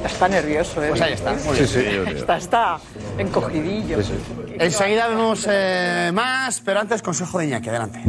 Está 0.05 0.27
nervioso, 0.27 0.83
¿eh? 0.83 0.89
Pues 0.89 1.01
ahí 1.01 1.13
está. 1.13 1.33
Muy 1.33 1.55
Sí, 1.57 1.79
bien. 1.79 2.05
sí. 2.05 2.11
Está, 2.17 2.37
está 2.37 2.77
encogidillo. 3.17 3.97
Enseguida 4.59 5.07
vemos 5.07 5.47
eh, 5.49 6.11
más, 6.13 6.61
pero 6.63 6.79
antes 6.79 7.01
consejo 7.01 7.39
de 7.39 7.45
Iñaki. 7.47 7.69
Adelante. 7.69 8.03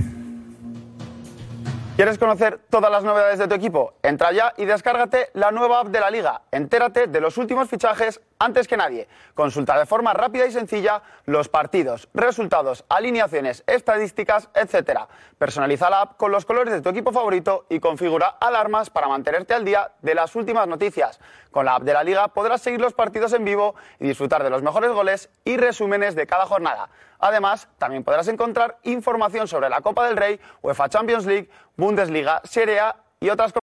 ¿Quieres 1.97 2.19
conocer 2.19 2.61
todas 2.69 2.91
las 2.91 3.05
novedades 3.05 3.39
de 3.39 3.49
tu 3.49 3.55
equipo? 3.55 3.95
Entra 4.03 4.31
ya 4.31 4.53
y 4.59 4.67
descárgate 4.67 5.31
la 5.33 5.51
nueva 5.51 5.81
app 5.81 5.87
de 5.87 5.99
la 5.99 6.11
Liga. 6.11 6.43
Entérate 6.53 7.07
de 7.07 7.21
los 7.23 7.39
últimos 7.39 7.71
fichajes 7.71 8.21
antes 8.39 8.69
que 8.69 8.77
nadie. 8.77 9.09
Consulta 9.33 9.79
de 9.79 9.87
forma 9.87 10.13
rápida 10.13 10.45
y 10.45 10.53
sencilla 10.53 11.01
los 11.25 11.49
partidos, 11.49 12.11
resultados, 12.13 12.85
alineaciones, 12.91 13.65
estadísticas, 13.67 14.51
etc. 14.55 15.05
Personaliza 15.39 15.89
la 15.89 16.03
app 16.03 16.17
con 16.19 16.33
los 16.33 16.45
colores 16.45 16.75
de 16.75 16.83
tu 16.83 16.91
equipo 16.91 17.13
favorito 17.13 17.65
y 17.71 17.81
configura 17.81 18.27
alarmas 18.27 18.91
para 18.91 19.09
mantenerte 19.09 19.55
al 19.55 19.65
día 19.65 19.93
de 20.03 20.15
las 20.15 20.37
últimas 20.37 20.69
noticias. 20.69 21.19
Con 21.51 21.65
la 21.65 21.77
app 21.77 21.85
de 21.85 21.95
la 21.95 22.05
Liga 22.05 22.29
podrás 22.29 22.61
seguir 22.61 22.83
los 22.83 22.93
partidos 22.93 23.33
en 23.33 23.47
vivo 23.47 23.75
y 23.99 24.07
disfrutar 24.07 24.45
de 24.45 24.51
los 24.51 24.63
mejores 24.63 24.91
goles 24.91 25.31
y 25.47 25.57
resúmenes 25.57 26.15
de 26.15 26.27
cada 26.27 26.45
jornada. 26.45 26.91
Además, 27.19 27.69
también 27.79 28.05
podrás 28.05 28.29
encontrar 28.29 28.79
información 28.85 29.49
sobre 29.49 29.69
la 29.69 29.81
Copa 29.81 30.07
del 30.07 30.17
Rey, 30.17 30.41
UEFA 30.62 30.89
Champions 30.89 31.27
League, 31.27 31.49
Bundesliga, 31.77 32.41
Serie 32.45 32.81
A 32.81 32.97
y 33.21 33.29
otras 33.31 33.53
co- 33.53 33.61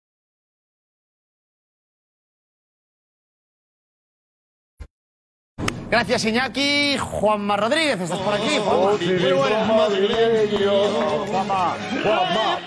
Gracias, 5.90 6.26
Iñaki. 6.26 6.98
Juanma 6.98 7.56
Rodríguez, 7.56 8.00
estás 8.02 8.20
por 8.20 8.34
aquí. 8.34 8.58
Juanma. 8.58 8.84
Oh, 8.94 8.98
sí, 8.98 9.06
Muy 9.06 9.32
buenas. 9.32 9.68
madrileño. 9.68 10.72
Juanma, 11.28 11.78
Juanma. 12.04 12.60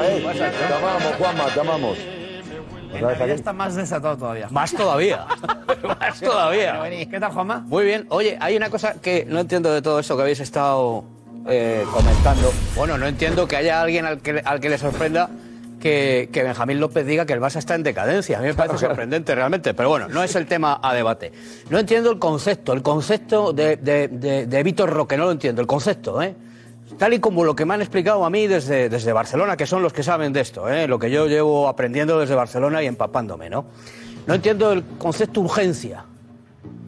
Ahí, 0.00 0.22
Te 0.38 0.74
amamos, 0.74 1.14
Juanma, 1.18 1.44
te 1.52 1.60
amamos. 1.60 1.98
En 2.92 3.02
Navidad 3.02 3.30
está 3.30 3.52
más 3.52 3.74
desatado 3.74 4.16
todavía. 4.16 4.48
Más 4.50 4.72
todavía. 4.72 5.26
Más 6.00 6.20
todavía. 6.20 6.80
¿Qué 7.10 7.20
tal, 7.20 7.32
Juanma? 7.32 7.60
Muy 7.60 7.84
bien. 7.84 8.06
Oye, 8.08 8.36
hay 8.40 8.56
una 8.56 8.70
cosa 8.70 8.94
que 9.00 9.24
no 9.28 9.38
entiendo 9.40 9.72
de 9.72 9.82
todo 9.82 9.98
esto 10.00 10.16
que 10.16 10.22
habéis 10.22 10.40
estado 10.40 11.04
eh, 11.46 11.84
comentando. 11.92 12.52
Bueno, 12.74 12.98
no 12.98 13.06
entiendo 13.06 13.46
que 13.46 13.56
haya 13.56 13.80
alguien 13.80 14.04
al 14.06 14.18
que, 14.20 14.42
al 14.44 14.60
que 14.60 14.68
le 14.70 14.78
sorprenda 14.78 15.28
que, 15.80 16.28
que 16.32 16.42
Benjamín 16.42 16.80
López 16.80 17.06
diga 17.06 17.24
que 17.26 17.32
el 17.34 17.40
Barça 17.40 17.56
está 17.58 17.74
en 17.76 17.82
decadencia. 17.84 18.38
A 18.38 18.40
mí 18.40 18.48
me 18.48 18.54
parece 18.54 18.78
sorprendente 18.78 19.34
realmente, 19.34 19.74
pero 19.74 19.88
bueno, 19.90 20.08
no 20.08 20.22
es 20.22 20.34
el 20.34 20.46
tema 20.46 20.80
a 20.82 20.92
debate. 20.94 21.30
No 21.70 21.78
entiendo 21.78 22.10
el 22.10 22.18
concepto, 22.18 22.72
el 22.72 22.82
concepto 22.82 23.52
de, 23.52 23.76
de, 23.76 24.08
de- 24.08 24.46
de 24.46 24.62
Víctor 24.64 24.90
Roque, 24.90 25.16
no 25.16 25.26
lo 25.26 25.30
entiendo, 25.32 25.60
el 25.60 25.68
concepto, 25.68 26.20
¿eh? 26.22 26.34
Tal 26.96 27.14
y 27.14 27.20
como 27.20 27.44
lo 27.44 27.54
que 27.54 27.64
me 27.64 27.74
han 27.74 27.80
explicado 27.80 28.24
a 28.24 28.30
mí 28.30 28.46
desde, 28.46 28.88
desde 28.88 29.12
Barcelona, 29.12 29.56
que 29.56 29.66
son 29.66 29.82
los 29.82 29.92
que 29.92 30.02
saben 30.02 30.32
de 30.32 30.40
esto, 30.40 30.68
¿eh? 30.68 30.88
lo 30.88 30.98
que 30.98 31.10
yo 31.10 31.26
llevo 31.26 31.68
aprendiendo 31.68 32.18
desde 32.18 32.34
Barcelona 32.34 32.82
y 32.82 32.86
empapándome, 32.86 33.50
¿no? 33.50 33.66
No 34.26 34.34
entiendo 34.34 34.72
el 34.72 34.84
concepto 34.98 35.40
urgencia. 35.40 36.04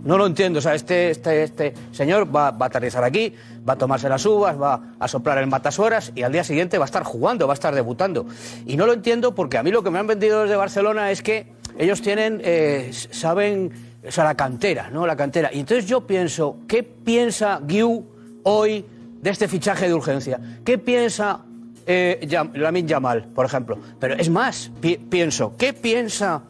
No 0.04 0.16
lo 0.16 0.26
entiendo. 0.26 0.58
O 0.58 0.62
sea, 0.62 0.74
este, 0.74 1.10
este, 1.10 1.42
este 1.42 1.74
señor 1.92 2.34
va, 2.34 2.50
va 2.50 2.66
a 2.66 2.68
aterrizar 2.68 3.04
aquí, 3.04 3.34
va 3.68 3.74
a 3.74 3.76
tomarse 3.76 4.08
las 4.08 4.24
uvas, 4.24 4.60
va 4.60 4.94
a 4.98 5.08
soplar 5.08 5.38
el 5.38 5.46
matasueras 5.46 6.12
y 6.14 6.22
al 6.22 6.32
día 6.32 6.44
siguiente 6.44 6.78
va 6.78 6.84
a 6.84 6.86
estar 6.86 7.02
jugando, 7.02 7.46
va 7.46 7.52
a 7.52 7.54
estar 7.54 7.74
debutando. 7.74 8.26
Y 8.66 8.76
no 8.76 8.86
lo 8.86 8.92
entiendo 8.92 9.34
porque 9.34 9.58
a 9.58 9.62
mí 9.62 9.70
lo 9.70 9.82
que 9.82 9.90
me 9.90 9.98
han 9.98 10.06
vendido 10.06 10.42
desde 10.42 10.56
Barcelona 10.56 11.10
es 11.10 11.22
que 11.22 11.52
ellos 11.78 12.02
tienen, 12.02 12.40
eh, 12.44 12.90
saben, 12.92 13.72
o 14.06 14.10
sea, 14.10 14.24
la 14.24 14.34
cantera, 14.34 14.90
¿no? 14.90 15.06
La 15.06 15.16
cantera. 15.16 15.50
Y 15.52 15.60
entonces 15.60 15.86
yo 15.86 16.06
pienso, 16.06 16.58
¿qué 16.66 16.82
piensa 16.82 17.60
Guiu 17.62 18.04
hoy 18.42 18.84
de 19.20 19.30
este 19.30 19.48
fichaje 19.48 19.88
de 19.88 19.94
urgencia? 19.94 20.40
¿Qué 20.64 20.78
piensa 20.78 21.40
eh, 21.86 22.26
Yamal, 22.86 23.26
por 23.34 23.46
ejemplo? 23.46 23.78
Pero 23.98 24.14
es 24.14 24.28
más, 24.30 24.70
pi- 24.80 24.96
pienso, 24.98 25.54
¿qué 25.56 25.72
piensa 25.72 26.42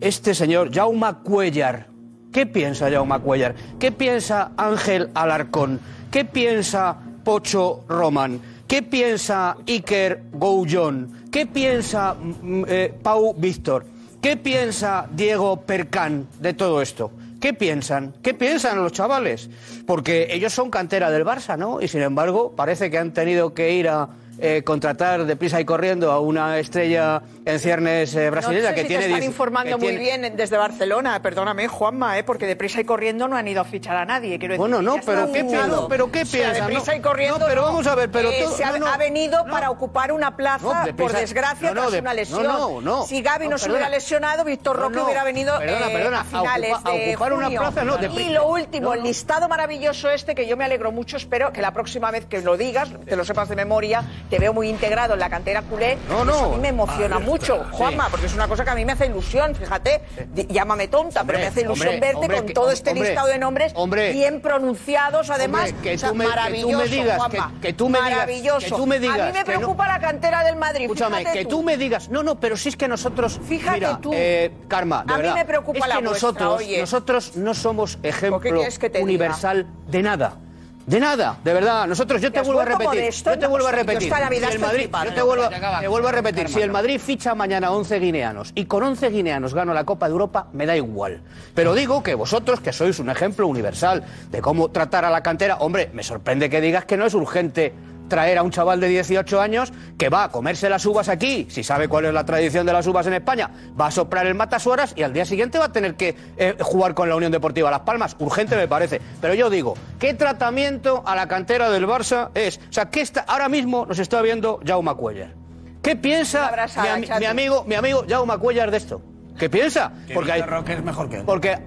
este 0.00 0.34
señor, 0.34 0.70
Jaume 0.74 1.14
Cuellar. 1.22 1.86
¿Qué 2.32 2.46
piensa 2.46 2.90
Jaume 2.90 3.18
Cuellar? 3.20 3.54
¿Qué 3.78 3.92
piensa 3.92 4.50
Ángel 4.56 5.08
Alarcón? 5.14 5.80
¿Qué 6.10 6.24
piensa 6.24 6.96
Pocho 7.24 7.84
Roman? 7.88 8.40
¿Qué 8.66 8.82
piensa 8.82 9.56
Iker 9.66 10.24
Goullón? 10.32 11.24
¿Qué 11.30 11.46
piensa 11.46 12.14
mm, 12.14 12.64
eh, 12.66 12.94
Pau 13.02 13.34
Víctor? 13.34 13.86
¿Qué 14.20 14.36
piensa 14.36 15.06
Diego 15.14 15.60
Percán 15.60 16.26
de 16.40 16.54
todo 16.54 16.82
esto? 16.82 17.10
¿Qué 17.44 17.52
piensan? 17.52 18.14
¿Qué 18.22 18.32
piensan 18.32 18.82
los 18.82 18.92
chavales? 18.92 19.50
Porque 19.86 20.28
ellos 20.30 20.50
son 20.50 20.70
cantera 20.70 21.10
del 21.10 21.26
Barça, 21.26 21.58
¿no? 21.58 21.82
Y 21.82 21.88
sin 21.88 22.00
embargo, 22.00 22.56
parece 22.56 22.90
que 22.90 22.96
han 22.96 23.12
tenido 23.12 23.52
que 23.52 23.74
ir 23.74 23.86
a 23.90 24.08
eh, 24.38 24.62
contratar 24.64 25.24
deprisa 25.24 25.60
y 25.60 25.64
corriendo 25.64 26.10
a 26.12 26.20
una 26.20 26.58
estrella 26.58 27.22
en 27.44 27.60
ciernes 27.60 28.14
eh, 28.14 28.30
brasileña 28.30 28.62
no 28.62 28.68
sé 28.70 28.74
que 28.74 28.80
si 28.82 28.88
tiene 28.88 29.02
te 29.02 29.06
están 29.08 29.20
10 29.20 29.30
informando 29.30 29.70
que 29.78 29.84
muy 29.84 29.96
tiene- 29.96 30.20
bien 30.20 30.36
desde 30.36 30.56
Barcelona, 30.56 31.20
perdóname, 31.22 31.68
Juanma, 31.68 32.18
¿eh? 32.18 32.24
porque 32.24 32.46
deprisa 32.46 32.80
y 32.80 32.84
corriendo 32.84 33.28
no 33.28 33.36
han 33.36 33.46
ido 33.46 33.60
a 33.60 33.64
fichar 33.64 33.96
a 33.96 34.04
nadie. 34.04 34.38
Quiero 34.38 34.52
decir, 34.52 34.58
Bueno, 34.58 34.82
no, 34.82 34.96
pero 35.04 35.26
¿qué 35.32 35.44
piensan? 35.44 35.70
¿Pero 35.88 36.10
qué 36.10 36.22
O 36.22 36.26
sea, 36.26 36.40
piensan? 36.40 36.66
deprisa 36.68 36.92
No, 36.92 36.98
y 36.98 37.00
corriendo. 37.00 37.38
no, 37.38 37.46
pero 37.46 37.62
vamos 37.62 37.86
a 37.86 37.94
ver, 37.94 38.10
pero 38.10 38.30
Eh, 38.30 38.44
tú- 38.44 38.54
se 38.56 38.64
ha, 38.64 38.72
no, 38.72 38.78
no. 38.78 38.86
ha 38.88 38.96
venido 38.96 39.44
para 39.50 39.70
ocupar 39.70 40.12
una 40.12 40.36
plaza, 40.36 40.64
No, 40.64 40.84
deprisa- 40.86 40.96
por 40.96 41.12
desgracia, 41.12 41.68
no, 41.68 41.74
no, 41.74 41.80
tras 41.82 41.92
de- 41.92 42.00
una 42.00 42.14
lesión. 42.14 42.42
no, 42.42 42.58
no, 42.58 42.80
no. 42.80 43.06
si 43.06 43.22
Gaby 43.22 43.44
no, 43.46 43.50
No, 43.52 43.58
se 43.58 43.70
hubiera 43.70 43.88
lesionado, 43.88 44.44
Víctor 44.44 44.76
No, 44.76 44.82
Roque 44.84 44.96
no. 44.96 45.04
hubiera 45.04 45.24
venido 45.24 45.56
Perdona, 45.58 45.86
eh, 45.88 45.92
perdona, 45.94 46.20
a 46.20 46.24
finales 46.24 46.70
a 46.72 46.74
ocupa- 46.76 46.90
a 46.90 46.92
de 46.92 47.10
ocupar 47.10 47.32
una 47.32 47.44
junio. 47.46 47.60
plaza, 47.60 47.84
no, 47.84 47.96
y 48.20 48.28
lo 48.30 48.48
último, 48.48 48.86
No, 48.88 48.94
el 48.94 49.00
no. 49.00 49.06
listado 49.06 49.48
maravilloso 49.48 50.10
este, 50.10 50.34
que 50.34 50.46
yo 50.46 50.56
me 50.56 50.64
alegro 50.64 50.90
mucho, 50.92 51.16
espero 51.16 51.52
que 51.52 51.60
la 51.62 51.72
próxima 51.72 52.10
vez 52.10 52.26
que 52.26 52.40
lo 52.42 52.56
digas, 52.56 52.88
te 53.06 53.16
lo 53.16 53.24
sepas 53.24 53.48
de 53.48 53.56
memoria, 53.56 54.02
te 54.30 54.38
veo 54.38 54.52
muy 54.52 54.68
integrado 54.68 55.14
en 55.14 55.20
la 55.20 55.28
cantera 55.30 55.62
culé. 55.62 55.98
No, 56.08 56.24
no. 56.24 56.32
Eso 56.34 56.44
a 56.46 56.48
mí 56.56 56.58
me 56.62 56.68
emociona 56.68 57.16
Ah, 57.16 57.20
mucho. 57.20 57.64
Juanma, 57.72 58.08
porque 58.10 58.26
es 58.26 58.34
una 58.34 58.48
cosa 58.48 58.64
que 58.64 58.70
a 58.70 58.74
mí 58.74 58.84
me 58.84 58.92
hace 58.92 59.06
ilusión, 59.06 59.54
fíjate, 59.54 60.02
di- 60.32 60.46
llámame 60.48 60.88
tonta, 60.88 61.20
Hombre, 61.20 61.36
pero 61.36 61.44
me 61.44 61.48
hace 61.50 61.60
ilusión 61.62 61.88
hombre, 61.88 62.00
verte 62.00 62.16
hombre, 62.20 62.36
con 62.38 62.46
que- 62.46 62.52
todo 62.54 62.70
este 62.70 62.94
listado 62.94 63.28
de 63.28 63.38
nombres 63.38 63.74
bien 64.12 64.40
pronunciados, 64.40 65.30
además, 65.30 65.72
que 65.72 65.74
tú 65.74 65.84
me- 65.84 65.90
que 65.92 65.96
tú 65.98 66.14
me 66.14 66.24
maravilloso, 66.28 66.84
digas, 66.86 67.16
Juanma, 67.16 67.52
que- 67.60 67.72
tú 67.72 67.88
me 67.88 68.00
digas, 68.00 68.26
que 68.64 68.70
tú 68.70 68.86
me 68.86 68.98
digas 68.98 69.20
a 69.20 69.26
mí 69.26 69.32
me 69.32 69.38
no- 69.40 69.44
preocupa 69.44 69.86
la 69.88 70.00
cantera 70.00 70.44
del 70.44 70.56
Madrid, 70.56 70.82
Escúchame, 70.84 71.24
que 71.24 71.44
tú 71.44 71.62
me 71.62 71.76
digas. 71.76 72.08
No, 72.08 72.22
no, 72.22 72.40
pero 72.40 72.56
si 72.56 72.70
es 72.70 72.76
que 72.76 72.88
nosotros. 72.88 73.40
Fíjate 73.46 73.74
mira, 73.80 73.98
tú. 74.00 74.10
eh, 74.14 74.50
Karma, 74.68 75.04
de 75.06 75.14
A 75.14 75.18
mí 75.18 75.28
me 75.34 75.44
preocupa 75.44 75.78
es 75.78 75.86
la 75.86 75.96
que 75.98 76.06
vuestra, 76.06 76.28
nosotros, 76.28 76.58
oye. 76.58 76.80
nosotros 76.80 77.36
no 77.36 77.54
somos 77.54 77.98
ejemplo 78.02 78.60
universal 79.00 79.66
de 79.88 80.02
nada. 80.02 80.38
De 80.86 81.00
nada, 81.00 81.38
de 81.42 81.52
verdad. 81.54 81.86
Nosotros, 81.86 82.20
yo 82.20 82.30
Te 82.30 82.42
vuelvo 82.42 82.60
a 82.60 82.64
repetir. 82.66 82.86
modesto, 82.86 83.30
Yo 83.30 83.38
te 83.38 83.46
vuelvo 83.46 83.68
a 83.68 83.70
yo 83.70 83.76
repetir. 83.78 84.02
Si 84.02 84.06
el 84.52 84.58
Madrid, 84.58 84.88
yo 85.04 85.14
te 85.14 85.22
vuelvo, 85.22 85.48
te 85.80 85.88
vuelvo 85.88 86.08
a 86.08 86.12
repetir. 86.12 86.48
Si 86.48 86.60
el 86.60 86.70
Madrid 86.70 87.00
ficha 87.00 87.34
mañana 87.34 87.70
11 87.70 87.98
guineanos 88.00 88.52
y 88.54 88.66
con 88.66 88.82
11 88.82 89.08
guineanos 89.08 89.54
gano 89.54 89.72
la 89.72 89.84
Copa 89.84 90.06
de 90.06 90.12
Europa, 90.12 90.48
me 90.52 90.66
da 90.66 90.76
igual. 90.76 91.22
Pero 91.54 91.74
digo 91.74 92.02
que 92.02 92.14
vosotros, 92.14 92.60
que 92.60 92.72
sois 92.72 92.98
un 92.98 93.08
ejemplo 93.08 93.46
universal 93.46 94.04
de 94.30 94.40
cómo 94.42 94.70
tratar 94.70 95.04
a 95.04 95.10
la 95.10 95.22
cantera, 95.22 95.56
hombre, 95.56 95.90
me 95.94 96.02
sorprende 96.02 96.50
que 96.50 96.60
digas 96.60 96.84
que 96.84 96.96
no 96.96 97.06
es 97.06 97.14
urgente 97.14 97.72
traer 98.08 98.38
a 98.38 98.42
un 98.42 98.50
chaval 98.50 98.80
de 98.80 98.88
18 98.88 99.40
años 99.40 99.72
que 99.98 100.08
va 100.08 100.24
a 100.24 100.30
comerse 100.30 100.68
las 100.68 100.84
uvas 100.86 101.08
aquí, 101.08 101.46
si 101.50 101.62
sabe 101.62 101.88
cuál 101.88 102.06
es 102.06 102.14
la 102.14 102.24
tradición 102.24 102.66
de 102.66 102.72
las 102.72 102.86
uvas 102.86 103.06
en 103.06 103.14
España, 103.14 103.50
va 103.78 103.86
a 103.86 103.90
soplar 103.90 104.26
el 104.26 104.34
matasueras 104.34 104.92
y 104.96 105.02
al 105.02 105.12
día 105.12 105.24
siguiente 105.24 105.58
va 105.58 105.66
a 105.66 105.72
tener 105.72 105.94
que 105.94 106.14
eh, 106.36 106.56
jugar 106.60 106.94
con 106.94 107.08
la 107.08 107.16
Unión 107.16 107.32
Deportiva 107.32 107.70
Las 107.70 107.80
Palmas. 107.80 108.16
Urgente 108.18 108.56
me 108.56 108.68
parece. 108.68 109.00
Pero 109.20 109.34
yo 109.34 109.50
digo, 109.50 109.74
¿qué 109.98 110.14
tratamiento 110.14 111.02
a 111.06 111.14
la 111.14 111.28
cantera 111.28 111.70
del 111.70 111.86
Barça 111.86 112.30
es? 112.34 112.58
O 112.58 112.72
sea, 112.72 112.90
¿qué 112.90 113.00
está, 113.00 113.22
ahora 113.22 113.48
mismo 113.48 113.86
nos 113.86 113.98
está 113.98 114.22
viendo 114.22 114.60
Jaume 114.64 114.94
Cuellar. 114.94 115.34
¿Qué 115.82 115.96
piensa 115.96 116.48
abrazada, 116.48 116.96
mi, 116.96 117.06
mi 117.18 117.24
amigo, 117.26 117.64
mi 117.66 117.74
amigo 117.74 118.04
Jaume 118.08 118.38
Cuellar 118.38 118.70
de 118.70 118.78
esto? 118.78 119.02
¿Qué 119.38 119.50
piensa? 119.50 119.92
Porque 120.12 120.32
hay, 120.32 120.42
Roque 120.42 120.74
es 120.74 120.82
mejor 120.82 121.08
que 121.08 121.16
él. 121.16 121.24
porque. 121.24 121.58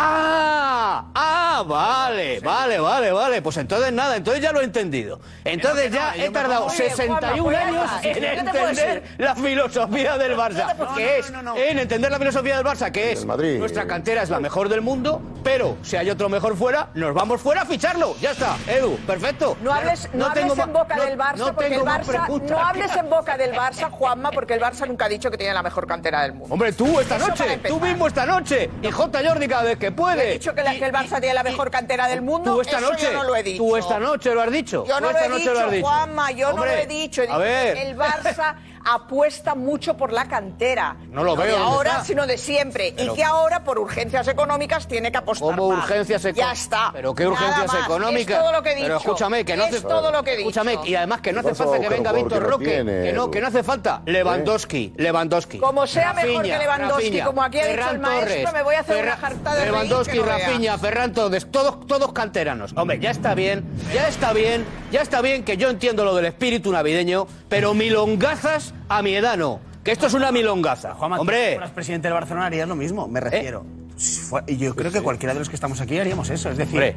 ¡Ah! 0.00 1.04
¡Ah! 1.14 1.64
Vale, 1.66 2.38
vale, 2.40 2.78
vale, 2.78 3.10
vale. 3.12 3.42
Pues 3.42 3.56
entonces 3.56 3.92
nada, 3.92 4.16
entonces 4.16 4.40
ya 4.42 4.52
lo 4.52 4.60
he 4.60 4.64
entendido. 4.64 5.18
Entonces 5.44 5.90
ya 5.90 6.14
he 6.14 6.30
tardado 6.30 6.70
61 6.70 7.56
años 7.56 7.90
en 8.04 8.24
entender 8.24 9.02
la 9.18 9.34
filosofía 9.34 10.16
del 10.16 10.36
Barça. 10.36 10.76
Que 10.94 11.18
es 11.18 11.32
en 11.56 11.78
entender 11.78 12.10
la 12.12 12.18
filosofía 12.18 12.56
del 12.56 12.64
Barça, 12.64 12.92
que 12.92 13.12
es 13.12 13.24
nuestra 13.24 13.86
cantera 13.86 14.22
es 14.22 14.30
la 14.30 14.38
mejor 14.40 14.68
del 14.68 14.82
mundo, 14.82 15.20
pero 15.42 15.76
si 15.82 15.96
hay 15.96 16.10
otro 16.10 16.28
mejor 16.28 16.56
fuera, 16.56 16.90
nos 16.94 17.12
vamos 17.12 17.40
fuera 17.40 17.62
a 17.62 17.66
ficharlo. 17.66 18.14
Ya 18.20 18.30
está, 18.32 18.56
Edu, 18.68 18.96
perfecto. 19.06 19.56
No 19.60 19.72
hables, 19.72 20.08
no 20.14 20.32
tengo 20.32 20.52
hables 20.52 20.66
en 20.66 20.72
boca 20.72 20.96
no- 20.96 21.04
del 21.04 21.18
Barça, 21.18 21.36
no 21.38 21.54
porque 21.54 21.74
el 21.74 21.80
Barça. 21.82 22.40
No 22.48 22.58
hables 22.60 22.96
en 22.96 23.10
boca 23.10 23.36
del 23.36 23.52
Barça, 23.52 23.90
Juanma, 23.90 24.30
porque 24.30 24.54
el 24.54 24.60
Barça 24.60 24.86
nunca 24.86 25.06
ha 25.06 25.08
dicho 25.08 25.30
que 25.30 25.36
tiene 25.38 25.54
la 25.54 25.62
mejor 25.62 25.86
cantera 25.88 26.22
del 26.22 26.34
mundo. 26.34 26.54
Hombre, 26.54 26.72
tú 26.72 27.00
esta 27.00 27.18
noche, 27.18 27.58
tú 27.66 27.80
mismo 27.80 28.06
esta 28.06 28.24
noche, 28.26 28.70
y 28.80 28.90
J. 28.90 29.20
Jordi 29.26 29.48
cada 29.48 29.62
vez 29.64 29.78
que 29.78 29.87
puede. 29.92 30.30
He 30.30 30.32
dicho 30.34 30.54
que, 30.54 30.62
la- 30.62 30.74
que 30.74 30.84
el 30.86 30.92
Barça 30.92 31.20
tiene 31.20 31.34
la 31.34 31.42
mejor 31.42 31.70
cantera 31.70 32.08
del 32.08 32.22
mundo. 32.22 32.54
Tú 32.54 32.60
esta 32.60 32.78
eso 32.78 32.90
noche, 32.90 33.06
yo 33.06 33.12
no 33.12 33.24
lo 33.24 33.36
he 33.36 33.42
dicho. 33.42 33.62
tú 33.62 33.76
esta 33.76 33.98
noche 33.98 34.34
lo 34.34 34.42
has 34.42 34.50
dicho. 34.50 34.84
Yo 34.86 35.00
no 35.00 35.12
lo 35.12 35.18
he 35.18 35.28
dicho, 35.28 35.52
lo 35.54 35.60
has 35.60 35.70
dicho. 35.70 35.86
Juanma, 35.86 36.30
yo 36.32 36.52
no 36.52 36.64
lo 36.64 36.70
he 36.70 36.86
dicho. 36.86 37.22
He 37.22 37.28
a 37.28 37.38
ver. 37.38 37.74
que 37.74 37.82
el 37.82 37.96
Barça 37.96 38.54
apuesta 38.84 39.54
mucho 39.54 39.96
por 39.96 40.12
la 40.12 40.26
cantera. 40.28 40.96
No 41.10 41.24
lo 41.24 41.36
de 41.36 41.44
veo, 41.46 41.58
¿dónde 41.58 41.74
ahora, 41.74 41.90
está? 41.92 42.04
sino 42.04 42.26
de 42.26 42.38
siempre. 42.38 42.92
Pero- 42.96 43.12
y 43.12 43.16
que 43.16 43.24
ahora, 43.24 43.64
por 43.64 43.78
urgencias 43.78 44.26
económicas, 44.28 44.86
tiene 44.88 45.10
que 45.12 45.18
apostar 45.18 45.48
¿Cómo 45.48 45.70
más. 45.70 45.84
urgencias 45.84 46.22
Ya 46.22 46.28
económicas? 46.30 46.60
está. 46.60 46.90
Pero 46.92 47.14
qué 47.14 47.26
urgencias 47.26 47.74
económicas. 47.84 48.36
Es 48.36 48.42
todo 48.42 48.52
lo 48.52 48.62
que 48.62 48.70
he 48.70 48.74
dicho. 48.74 48.86
Pero 48.86 48.96
escúchame, 48.98 49.44
que 49.44 49.56
no 49.56 49.64
es 49.64 49.70
hace 49.74 49.80
todo 49.82 50.10
lo 50.10 50.22
que 50.22 50.32
he 50.32 50.36
dicho. 50.36 50.48
Escúchame, 50.50 50.78
y 50.88 50.94
además 50.94 51.20
que 51.20 51.32
no 51.32 51.40
hace 51.40 51.48
¿Qué 51.50 51.54
falta 51.54 51.80
que 51.80 51.88
venga 51.88 52.12
Víctor 52.12 52.42
no 52.42 52.48
Roque. 52.50 52.64
tiene, 52.64 53.02
que 53.04 53.12
no, 53.12 53.30
que 53.30 53.40
no 53.40 53.46
hace 53.48 53.62
falta. 53.62 54.02
Lewandowski, 54.06 54.92
Lewandowski. 54.96 55.58
Como 55.58 55.86
sea 55.86 56.12
mejor 56.12 56.36
Rafinha, 56.36 56.58
que 56.58 56.64
Lewandowski, 56.64 57.04
Rafinha, 57.06 57.24
como 57.24 57.42
aquí 57.42 57.58
ha 57.58 57.64
dicho 57.66 57.76
Ferran 57.76 57.94
el 57.94 58.00
maestro, 58.00 58.28
Torres, 58.34 58.52
me 58.52 58.62
voy 58.62 58.74
a 58.74 58.80
hacer 58.80 59.02
una 59.02 59.16
Ferran- 59.16 59.20
jarta 59.20 59.54
de 59.54 59.64
Lewandowski, 59.66 60.18
no. 60.18 60.24
Rafinha, 60.24 60.78
Ferran 60.78 61.12
Torres, 61.12 61.50
todos, 61.50 61.86
todos 61.86 62.12
canteranos. 62.12 62.72
Hombre, 62.76 62.98
ya 62.98 63.10
está 63.10 63.34
bien, 63.34 63.64
ya 63.94 64.08
está 64.08 64.32
bien, 64.32 64.64
ya 64.90 65.00
está 65.02 65.20
bien 65.22 65.44
que 65.44 65.56
yo 65.56 65.68
entiendo 65.70 66.04
lo 66.04 66.14
del 66.14 66.26
espíritu 66.26 66.72
navideño, 66.72 67.26
pero 67.48 67.74
milongazas 67.74 68.74
a 68.88 69.02
mi 69.02 69.14
edad 69.14 69.36
no. 69.36 69.60
Que 69.84 69.92
esto 69.92 70.06
es 70.06 70.14
una 70.14 70.32
milongaza. 70.32 70.94
Juanma, 70.94 71.18
Hombre. 71.18 71.58
Presidente 71.74 72.08
del 72.08 72.14
Barcelona 72.14 72.46
harías 72.46 72.68
lo 72.68 72.76
mismo, 72.76 73.08
me 73.08 73.20
refiero. 73.20 73.64
Si 73.96 74.20
fue- 74.20 74.42
Y 74.46 74.56
yo 74.58 74.76
creo 74.76 74.92
que 74.92 75.00
cualquiera 75.02 75.32
de 75.32 75.40
los 75.40 75.48
que 75.48 75.56
estamos 75.56 75.80
aquí 75.80 75.98
haríamos 75.98 76.30
eso. 76.30 76.50
Es 76.50 76.56
decir, 76.56 76.74
Hombre. 76.76 76.96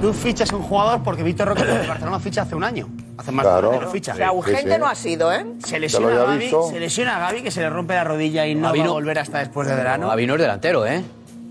tú 0.00 0.12
fichas 0.14 0.50
un 0.52 0.62
jugador 0.62 1.02
porque 1.02 1.22
Víctor 1.22 1.48
Roque 1.48 1.64
del 1.64 1.86
Barcelona 1.86 2.18
ficha 2.18 2.42
hace 2.42 2.54
un 2.54 2.64
año. 2.64 2.88
Hace 3.18 3.30
más 3.32 3.44
Claro. 3.44 3.60
de 3.62 3.68
un 3.68 3.74
año 3.74 3.84
lo 3.84 3.90
ficha. 3.90 4.12
O 4.12 4.16
sea, 4.16 4.32
urgente 4.32 4.78
no 4.78 4.86
ha 4.86 4.94
sido, 4.94 5.30
¿eh? 5.32 5.44
Se 5.66 5.78
lesiona, 5.78 6.08
a 6.22 6.24
Gavi, 6.26 6.50
se 6.70 6.80
lesiona 6.80 7.16
a 7.16 7.20
Gavi, 7.20 7.42
que 7.42 7.50
se 7.50 7.60
le 7.60 7.68
rompe 7.68 7.92
la 7.94 8.04
rodilla 8.04 8.46
y 8.46 8.54
no 8.54 8.68
Gavi 8.68 8.78
va 8.78 8.84
a 8.84 8.88
no- 8.88 8.92
volver 8.94 9.18
hasta 9.18 9.38
después 9.40 9.68
de 9.68 9.74
verano. 9.74 10.08
Gavi 10.08 10.26
no 10.26 10.34
es 10.36 10.40
delantero, 10.40 10.86
¿eh? 10.86 11.02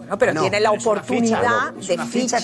No, 0.10 0.18
pero 0.18 0.41
tiene 0.41 0.60
la 0.60 0.72
oportunidad 0.72 1.74
de 1.74 1.97
ficha, 1.99 2.39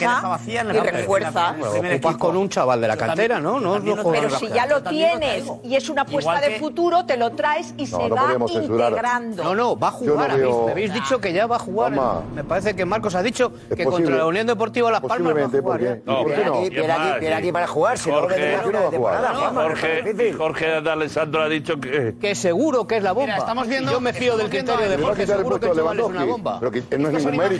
y 0.48 0.80
refuerza. 0.80 1.56
Ocupas 1.60 2.18
con 2.18 2.38
un 2.38 2.50
chaval 2.50 2.82
de 2.82 2.88
la 2.88 2.98
cantera, 2.98 3.40
¿no? 3.40 3.60
no, 3.60 3.82
pero 4.12 4.30
si 4.30 4.48
ya 4.50 4.66
lo 4.68 4.84
tienes 4.84 5.46
y 5.64 5.76
es 5.76 5.90
una 5.90 6.04
apuesta 6.04 6.40
de 6.42 6.60
futuro, 6.60 7.06
te 7.06 7.18
lo 7.18 7.32
traes 7.32 7.74
y 7.78 7.88
se 7.88 7.98
va 8.10 8.36
integrando. 8.38 9.44
No, 9.44 9.56
no, 9.56 9.78
va 9.78 9.90
a 9.90 9.92
jugar. 9.92 10.38
Me 10.38 10.72
habéis 10.72 10.94
dicho 10.94 11.20
que 11.20 11.34
ya 11.34 11.48
va 11.48 11.58
a 11.58 11.60
jugar. 11.60 11.94
Me 12.34 12.44
parece 12.44 12.76
que 12.76 12.86
Marcos 12.86 13.16
ha 13.16 13.24
dicho 13.24 13.52
que 13.76 13.84
contra 13.86 14.16
la 14.16 14.26
Unión 14.26 14.48
Deportiva 14.48 14.92
Las 14.92 15.02
Palmas 15.02 15.36
va 15.36 15.46
a 15.46 15.50
jugar. 15.50 15.80
Viene 16.70 17.28
¿eh? 17.28 17.34
aquí 17.34 17.52
para 17.52 17.68
jugar, 17.68 17.98
Jorge, 18.00 18.58
Jorge 20.38 20.76
Alessandro 20.76 21.42
ha 21.42 21.50
dicho 21.50 21.80
que... 21.80 22.16
Que 22.20 22.36
seguro 22.36 22.88
que 22.88 22.98
es 22.98 23.04
la 23.04 23.12
bomba. 23.12 23.38
Estamos 23.38 23.68
viendo... 23.68 23.92
Yo 23.92 24.02
me 24.02 24.14
fío 24.14 24.38
del 24.38 24.50
criterio 24.50 24.90
de 24.90 24.98
Jorge, 24.98 25.28
seguro 25.28 25.60
que 25.60 25.68
el 25.68 25.76
chaval 25.76 26.00
es 26.00 26.06
una 26.06 26.26
bomba. 26.26 26.60
Pero 26.60 26.72
que 26.72 26.98
no 26.98 27.10
es 27.10 27.26
ningún. 27.26 27.55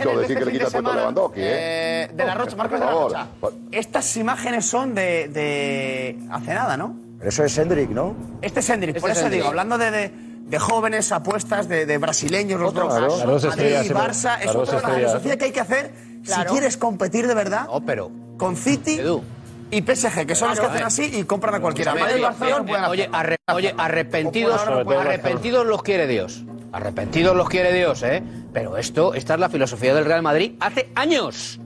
Eh, 1.34 2.10
de 2.12 2.24
la 2.24 2.34
Rocha, 2.34 2.56
Marcos 2.56 2.80
de 2.80 2.86
la 2.86 2.92
Rocha. 2.92 3.26
Estas 3.72 4.16
imágenes 4.16 4.66
son 4.66 4.94
de, 4.94 6.18
hace 6.30 6.54
nada, 6.54 6.76
¿no? 6.76 6.96
Pero 7.18 7.28
eso 7.28 7.44
es 7.44 7.56
Hendrik, 7.56 7.90
¿no? 7.90 8.14
Este 8.42 8.60
es 8.60 8.70
Hendrik, 8.70 8.96
este 8.96 9.00
por 9.00 9.10
eso 9.10 9.28
digo, 9.30 9.46
hablando 9.48 9.78
de, 9.78 10.10
de, 10.10 10.58
jóvenes, 10.58 11.10
apuestas, 11.12 11.68
de, 11.68 11.98
brasileños, 11.98 12.60
los 12.60 12.70
otros. 12.70 12.94
Claro. 12.94 13.16
Madrid, 13.26 13.48
estrellas, 13.48 13.88
Barça, 13.90 14.38
es 14.40 14.54
otra 14.54 14.80
filosofía 14.80 15.36
que 15.36 15.44
hay 15.46 15.52
que 15.52 15.60
hacer 15.60 15.92
si 16.22 16.40
quieres 16.44 16.76
competir 16.76 17.26
de 17.26 17.34
verdad 17.34 17.68
pero, 17.86 18.10
con 18.36 18.56
City. 18.56 19.00
Edu. 19.00 19.22
Y 19.68 19.82
PSG, 19.82 20.26
que 20.26 20.36
son 20.36 20.50
los 20.50 20.60
que 20.60 20.66
hacen 20.66 20.84
así 20.84 21.10
y 21.12 21.24
compran 21.24 21.54
a 21.54 21.60
pues 21.60 21.74
cualquiera. 21.74 21.94
Madrid, 21.94 22.22
oye, 22.88 23.10
oye, 23.52 23.74
arrepentidos, 23.76 24.60
arrepentidos 24.64 25.66
los 25.66 25.82
quiere 25.82 26.06
Dios. 26.06 26.44
Arrepentidos 26.72 27.36
los 27.36 27.48
quiere 27.48 27.72
Dios, 27.72 28.02
¿eh? 28.02 28.22
Pero 28.56 28.74
esto, 28.78 29.12
esta 29.12 29.34
es 29.34 29.40
la 29.40 29.50
filosofía 29.50 29.94
del 29.94 30.06
Real 30.06 30.22
Madrid 30.22 30.52
hace 30.60 30.88
años. 30.94 31.60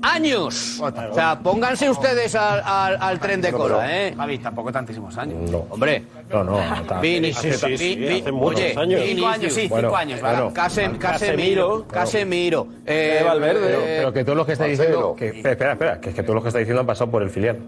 ¡Años! 0.00 0.78
O 0.80 1.14
sea, 1.14 1.40
pónganse 1.42 1.90
ustedes 1.90 2.36
al, 2.36 2.62
al- 2.64 2.98
al 3.00 3.18
tren 3.18 3.40
de 3.40 3.50
cola, 3.50 3.84
¿eh? 3.90 4.14
Javi, 4.16 4.38
tampoco 4.38 4.70
tantísimos 4.70 5.18
años. 5.18 5.50
No. 5.50 5.66
Hombre. 5.70 6.04
No, 6.30 6.44
no. 6.44 6.60
Vini, 7.00 7.32
sí, 7.32 7.52
sí, 7.52 7.76
sí, 7.76 8.20
hace 8.20 8.30
muchos 8.30 8.76
años. 8.76 9.00
Cinco 9.04 9.26
años, 9.26 9.52
sí, 9.52 9.66
Bueno, 9.66 9.88
cinco 9.88 9.96
años. 9.96 10.18
va. 10.22 10.28
claro. 10.30 10.52
Casemiro, 10.54 10.98
Casemiro. 11.00 11.84
Casemiro. 11.88 12.68
eh, 12.86 13.24
Pero, 13.24 13.44
eh, 13.44 13.94
pero 13.98 14.12
que 14.12 14.22
todos 14.22 14.36
los 14.36 14.46
que 14.46 14.52
estáis 14.52 14.78
diciendo. 14.78 15.16
Que, 15.18 15.28
espera, 15.30 15.72
espera, 15.72 16.00
que 16.00 16.10
es 16.10 16.14
que 16.14 16.22
todos 16.22 16.36
los 16.36 16.44
que 16.44 16.48
estáis 16.50 16.62
diciendo 16.66 16.82
han 16.82 16.86
pasado 16.86 17.10
por 17.10 17.24
el 17.24 17.30
filial. 17.30 17.58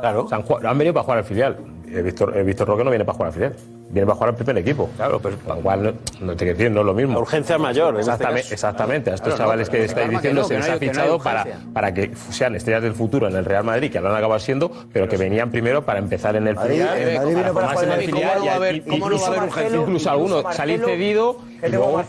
Claro. 0.00 0.28
han, 0.30 0.78
venido 0.78 0.94
para 0.94 1.02
jugar 1.02 1.18
al 1.18 1.24
filial. 1.24 1.56
Víctor, 1.90 2.44
Víctor 2.44 2.68
Roque 2.68 2.84
no 2.84 2.90
viene 2.90 3.04
para 3.04 3.16
jugar 3.16 3.28
al 3.28 3.34
final, 3.34 3.56
viene 3.90 4.06
para 4.06 4.14
jugar 4.14 4.30
al 4.30 4.36
primer 4.36 4.58
equipo. 4.58 4.88
Claro, 4.96 5.20
pero. 5.20 5.36
Con 5.38 5.56
lo 5.56 5.62
cual, 5.62 5.94
no, 6.20 6.32
te 6.32 6.44
quiero 6.44 6.58
decir, 6.58 6.70
no 6.70 6.80
es 6.80 6.86
lo 6.86 6.94
mismo. 6.94 7.18
Urgencia 7.18 7.58
mayor, 7.58 7.98
este 7.98 8.12
Exactamente, 8.12 8.54
exactamente. 8.54 9.10
A 9.10 9.14
estos 9.14 9.36
chavales 9.36 9.68
que 9.68 9.84
estáis 9.84 10.10
diciendo 10.10 10.42
que 10.42 10.48
se 10.48 10.58
les 10.58 10.68
ha 10.68 10.78
fichado 10.78 11.18
para, 11.18 11.46
para 11.72 11.92
que 11.92 12.12
sean 12.30 12.54
estrellas 12.54 12.82
del 12.82 12.94
futuro 12.94 13.28
en 13.28 13.36
el 13.36 13.44
Real 13.44 13.64
Madrid, 13.64 13.90
que 13.90 13.98
ahora 13.98 14.10
han 14.10 14.16
acabado 14.16 14.40
siendo, 14.40 14.70
pero, 14.92 15.08
que 15.08 15.16
venían 15.16 15.50
primero 15.50 15.84
para 15.84 15.98
empezar 15.98 16.36
en 16.36 16.46
el 16.46 16.58
filial. 16.58 18.82
Incluso 18.86 20.10
algunos 20.10 20.54
salir 20.54 20.84
cedido 20.84 21.38
y 21.66 21.70
luego 21.70 22.02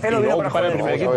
para 0.52 0.68
el 0.68 0.74
primer 0.74 0.96
equipo 0.96 1.14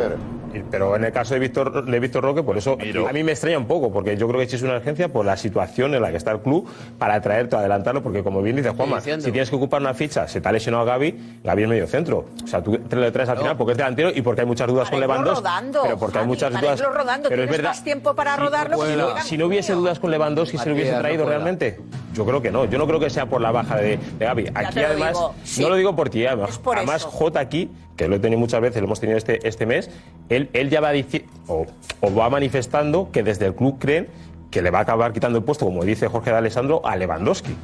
pero 0.70 0.96
en 0.96 1.04
el 1.04 1.12
caso 1.12 1.34
de 1.34 1.40
Víctor, 1.40 1.84
de 1.84 2.00
Víctor 2.00 2.22
Roque, 2.22 2.42
por 2.42 2.56
eso 2.56 2.78
a 3.08 3.12
mí 3.12 3.22
me 3.22 3.32
extraña 3.32 3.58
un 3.58 3.66
poco, 3.66 3.92
porque 3.92 4.16
yo 4.16 4.28
creo 4.28 4.40
que 4.40 4.48
sí 4.48 4.56
es 4.56 4.62
una 4.62 4.76
urgencia 4.76 5.08
por 5.08 5.24
la 5.24 5.36
situación 5.36 5.94
en 5.94 6.02
la 6.02 6.10
que 6.10 6.16
está 6.16 6.32
el 6.32 6.40
club 6.40 6.68
para 6.98 7.20
traerte, 7.20 7.56
adelantarlo, 7.56 8.02
porque 8.02 8.22
como 8.22 8.42
bien 8.42 8.56
dice 8.56 8.70
Juanma, 8.70 9.00
si 9.00 9.32
tienes 9.32 9.50
que 9.50 9.56
ocupar 9.56 9.80
una 9.80 9.94
ficha, 9.94 10.28
se 10.28 10.40
te 10.40 10.48
ha 10.48 10.52
lesionado 10.52 10.84
a 10.84 10.86
Gaby, 10.86 11.40
Gaby 11.42 11.62
es 11.62 11.68
medio 11.68 11.86
centro. 11.86 12.26
O 12.42 12.46
sea, 12.46 12.62
tú 12.62 12.78
te 12.78 12.96
lo 12.96 13.12
traes 13.12 13.28
al 13.28 13.38
final 13.38 13.56
porque 13.56 13.72
es 13.72 13.78
delantero 13.78 14.10
y 14.14 14.22
porque 14.22 14.42
hay 14.42 14.46
muchas 14.46 14.68
dudas 14.68 14.90
con 14.90 15.00
Lewandowski. 15.00 15.46
Pero 15.82 15.98
porque 15.98 16.18
hay 16.18 16.26
muchas 16.26 16.52
dudas. 16.52 16.82
Pero 17.28 17.42
es 17.42 17.50
verdad. 17.50 17.74
Tiempo 17.84 18.14
para 18.14 18.36
rodarlo 18.36 18.78
si, 19.22 19.36
no, 19.36 19.46
hubiese 19.46 19.74
dudas 19.74 19.98
con 19.98 20.10
Lewandowski, 20.10 20.58
¿se 20.58 20.68
lo 20.68 20.74
hubiese 20.74 20.92
traído 20.92 21.26
realmente? 21.26 21.78
Yo 22.12 22.24
creo 22.24 22.40
que 22.40 22.50
no. 22.50 22.64
Yo 22.64 22.78
no 22.78 22.86
creo 22.86 23.00
que 23.00 23.10
sea 23.10 23.26
por 23.26 23.40
la 23.40 23.50
baja 23.50 23.76
de, 23.76 23.98
de 24.18 24.24
Gaby. 24.24 24.50
Aquí, 24.54 24.80
además, 24.80 25.18
no 25.58 25.68
lo 25.68 25.76
digo 25.76 25.96
por 25.96 26.10
ti, 26.10 26.24
además, 26.26 26.60
además 26.64 27.04
J 27.04 27.40
aquí 27.40 27.70
que 27.96 28.08
lo 28.08 28.16
he 28.16 28.18
tenido 28.18 28.38
muchas 28.38 28.60
veces, 28.60 28.80
lo 28.80 28.86
hemos 28.86 29.00
tenido 29.00 29.18
este, 29.18 29.46
este 29.46 29.66
mes, 29.66 29.90
él, 30.28 30.50
él 30.52 30.70
ya 30.70 30.80
va 30.80 30.90
diciendo 30.90 31.30
o, 31.48 31.66
va 32.14 32.30
manifestando 32.30 33.10
que 33.12 33.22
desde 33.22 33.46
el 33.46 33.54
club 33.54 33.78
creen 33.78 34.08
que 34.50 34.62
le 34.62 34.70
va 34.70 34.78
a 34.78 34.82
acabar 34.82 35.12
quitando 35.12 35.38
el 35.38 35.44
puesto, 35.44 35.64
como 35.64 35.84
dice 35.84 36.08
Jorge 36.08 36.30
de 36.30 36.36
Alessandro, 36.36 36.80
a 36.84 36.96
Lewandowski. 36.96 37.54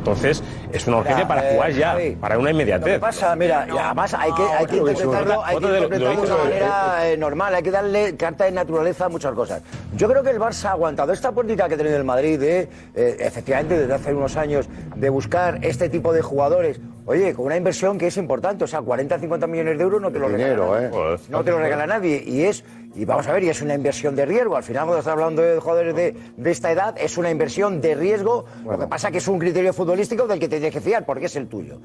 Entonces, 0.00 0.42
es 0.72 0.86
una 0.86 0.98
urgencia 0.98 1.28
para 1.28 1.46
eh, 1.46 1.54
jugar 1.54 1.72
ya, 1.72 1.96
para 2.18 2.38
una 2.38 2.50
inmediatez. 2.50 2.94
¿Qué 2.94 2.98
pasa? 2.98 3.36
Mira, 3.36 3.66
además 3.70 4.14
hay 4.14 4.32
que, 4.32 4.42
hay 4.42 4.66
que 4.66 4.76
interpretarlo, 4.78 5.42
que 5.44 5.66
de, 5.66 5.98
manera 5.98 7.10
eh, 7.10 7.16
normal, 7.18 7.54
hay 7.54 7.62
que 7.62 7.70
darle 7.70 8.16
carta 8.16 8.44
de 8.44 8.52
naturaleza 8.52 9.06
a 9.06 9.08
muchas 9.10 9.34
cosas. 9.34 9.62
Yo 9.94 10.08
creo 10.08 10.22
que 10.22 10.30
el 10.30 10.38
Barça 10.38 10.66
ha 10.66 10.70
aguantado 10.72 11.12
esta 11.12 11.32
política 11.32 11.68
que 11.68 11.74
ha 11.74 11.76
tenido 11.76 11.98
el 11.98 12.04
Madrid 12.04 12.40
de, 12.40 12.68
eh, 12.94 13.16
efectivamente, 13.20 13.78
desde 13.78 13.92
hace 13.92 14.14
unos 14.14 14.38
años, 14.38 14.70
de 14.96 15.10
buscar 15.10 15.58
este 15.62 15.90
tipo 15.90 16.14
de 16.14 16.22
jugadores 16.22 16.80
Oye, 17.10 17.34
con 17.34 17.46
una 17.46 17.56
inversión 17.56 17.98
que 17.98 18.06
es 18.06 18.16
importante, 18.18 18.62
o 18.62 18.66
sea, 18.68 18.82
40, 18.82 19.18
50 19.18 19.48
millones 19.48 19.76
de 19.76 19.82
euros 19.82 20.00
no 20.00 20.12
te 20.12 20.20
lo 20.20 20.28
regala 20.28 20.64
nadie. 20.64 20.86
¿eh? 20.86 21.18
No 21.28 21.42
te 21.42 21.50
lo 21.50 21.58
regala 21.58 21.84
nadie. 21.84 22.22
Y 22.24 22.44
es, 22.44 22.62
y 22.94 23.04
vamos 23.04 23.26
a 23.26 23.32
ver, 23.32 23.42
y 23.42 23.48
es 23.48 23.60
una 23.62 23.74
inversión 23.74 24.14
de 24.14 24.26
riesgo. 24.26 24.56
Al 24.56 24.62
final, 24.62 24.84
cuando 24.84 25.00
estás 25.00 25.14
hablando 25.14 25.42
de 25.42 25.58
jugadores 25.58 25.96
de, 25.96 26.14
esta 26.48 26.70
edad, 26.70 26.94
es 26.96 27.18
una 27.18 27.28
inversión 27.28 27.80
de 27.80 27.96
riesgo. 27.96 28.44
Lo 28.64 28.78
que 28.78 28.86
pasa 28.86 29.08
es 29.08 29.12
que 29.12 29.18
es 29.18 29.26
un 29.26 29.40
criterio 29.40 29.72
futbolístico 29.72 30.28
del 30.28 30.38
que 30.38 30.46
te 30.46 30.58
tienes 30.58 30.72
que 30.72 30.80
fiar, 30.80 31.04
porque 31.04 31.26
es 31.26 31.34
el 31.34 31.48
tuyo. 31.48 31.80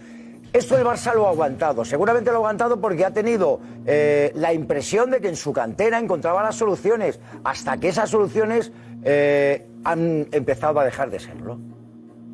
Esto 0.53 0.78
el 0.78 0.86
Barça 0.86 1.15
lo 1.15 1.26
ha 1.26 1.32
aguantado, 1.32 1.84
seguramente 1.84 2.30
lo 2.30 2.36
ha 2.36 2.39
aguantado 2.41 2.80
porque 2.80 3.03
ha 3.03 3.11
tenido 3.11 3.59
eh, 3.88 4.32
la 4.36 4.53
impresión 4.53 5.09
de 5.09 5.21
que 5.21 5.30
en 5.30 5.36
su 5.36 5.51
cantera 5.53 5.97
encontraba 5.97 6.43
las 6.43 6.55
soluciones, 6.55 7.19
hasta 7.43 7.78
que 7.78 7.88
esas 7.88 8.11
soluciones 8.11 8.71
eh, 9.03 9.65
han 9.84 10.28
empezado 10.32 10.80
a 10.80 10.86
dejar 10.86 11.09
de 11.09 11.19
serlo 11.19 11.57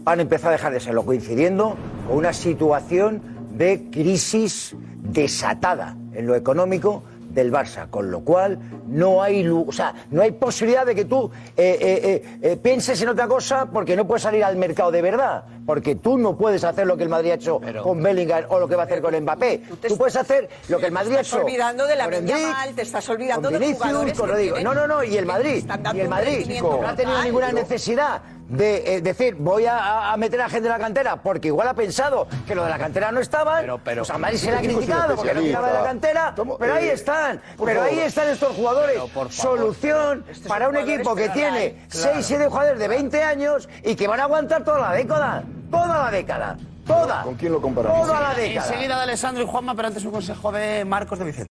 han 0.05 0.19
empezado 0.19 0.49
a 0.49 0.51
dejar 0.53 0.73
de 0.73 0.79
serlo, 0.79 1.05
coincidiendo 1.05 1.75
con 2.07 2.17
una 2.17 2.33
situación 2.33 3.21
de 3.51 3.89
crisis 3.91 4.75
desatada 5.03 5.95
en 6.13 6.27
lo 6.27 6.35
económico 6.35 7.03
del 7.33 7.51
Barça, 7.51 7.89
con 7.89 8.11
lo 8.11 8.21
cual 8.21 8.59
no 8.87 9.23
hay, 9.23 9.47
o 9.47 9.71
sea, 9.71 9.93
no 10.11 10.21
hay 10.21 10.31
posibilidad 10.31 10.85
de 10.85 10.95
que 10.95 11.05
tú 11.05 11.31
eh, 11.55 11.77
eh, 11.79 12.39
eh, 12.41 12.57
pienses 12.57 13.01
en 13.01 13.09
otra 13.09 13.27
cosa 13.27 13.67
porque 13.67 13.95
no 13.95 14.05
puedes 14.05 14.23
salir 14.23 14.43
al 14.43 14.57
mercado 14.57 14.91
de 14.91 15.01
verdad, 15.01 15.43
porque 15.65 15.95
tú 15.95 16.17
no 16.17 16.37
puedes 16.37 16.63
hacer 16.63 16.85
lo 16.85 16.97
que 16.97 17.03
el 17.03 17.09
Madrid 17.09 17.31
ha 17.31 17.35
hecho 17.35 17.61
con 17.81 18.03
Bellingham 18.03 18.45
o 18.49 18.59
lo 18.59 18.67
que 18.67 18.75
va 18.75 18.83
a 18.83 18.85
hacer 18.85 19.01
con 19.01 19.17
Mbappé. 19.17 19.63
Tú, 19.87 19.97
puedes 19.97 20.15
hacer 20.15 20.49
lo 20.67 20.77
que 20.79 20.87
el 20.87 20.91
Madrid 20.91 21.15
ha 21.15 21.21
hecho. 21.21 21.37
Te 21.37 21.41
estás 21.41 21.45
olvidando 21.45 21.87
de 21.87 21.95
la 21.95 22.09
Yamal, 22.09 22.75
te 22.75 22.81
estás 22.81 23.09
olvidando 23.09 23.49
con 23.49 23.59
Vinicius, 23.59 23.79
de 23.79 24.13
jugadores 24.13 24.53
con 24.53 24.63
No, 24.63 24.73
no, 24.73 24.87
no, 24.87 25.03
y 25.03 25.17
el 25.17 25.25
Madrid, 25.25 25.65
y 25.93 25.99
el 25.99 26.09
Madrid 26.09 26.61
no 26.61 26.87
ha 26.87 26.95
tenido 26.95 27.23
ninguna 27.23 27.51
necesidad 27.51 28.21
de 28.51 28.95
eh, 28.95 29.01
decir, 29.01 29.35
voy 29.35 29.65
a, 29.65 30.11
a, 30.11 30.17
meter 30.17 30.41
a 30.41 30.49
gente 30.49 30.67
en 30.67 30.73
la 30.73 30.79
cantera, 30.79 31.15
porque 31.15 31.47
igual 31.47 31.69
ha 31.69 31.73
pensado 31.73 32.27
que 32.45 32.53
lo 32.53 32.63
de 32.63 32.69
la 32.69 32.77
cantera 32.77 33.11
no 33.11 33.21
estaba, 33.21 33.61
pero, 33.61 33.79
pero, 33.83 34.01
o 34.01 34.05
sea, 34.05 34.17
se 34.35 34.51
le 34.51 34.57
ha 34.57 34.59
criticado 34.59 35.15
porque 35.15 35.33
no 35.33 35.39
estaba 35.39 35.67
de 35.67 35.73
la 35.73 35.83
cantera, 35.83 36.35
pero 36.59 36.73
ahí 36.73 36.89
están, 36.89 37.41
pero 37.63 37.83
ahí 37.83 37.99
están 37.99 38.27
estos 38.27 38.53
jugadores. 38.55 39.01
Solución 39.29 40.25
para 40.47 40.67
un 40.67 40.75
equipo 40.75 41.15
que 41.15 41.29
tiene 41.29 41.85
seis 41.87 42.25
siete 42.25 42.47
jugadores 42.47 42.79
de 42.79 42.87
20 42.87 43.23
años 43.23 43.69
y 43.83 43.95
que 43.95 44.07
van 44.07 44.19
a 44.19 44.23
aguantar 44.23 44.63
toda 44.63 44.79
la 44.79 44.91
década, 44.93 45.43
toda 45.69 46.03
la 46.05 46.11
década. 46.11 46.57
Toda. 46.85 47.21
¿Con 47.23 47.35
quién 47.35 47.51
lo 47.53 47.61
comparamos? 47.61 48.07
Toda 48.07 48.19
la 48.19 48.33
década. 48.33 48.67
Enseguida 48.67 48.97
de 48.97 49.03
Alessandro 49.03 49.43
y 49.43 49.47
Juanma, 49.47 49.75
pero 49.75 49.87
antes 49.87 50.03
un 50.03 50.11
consejo 50.11 50.51
de 50.51 50.83
Marcos 50.83 51.19
de 51.19 51.25
Vicente. 51.25 51.50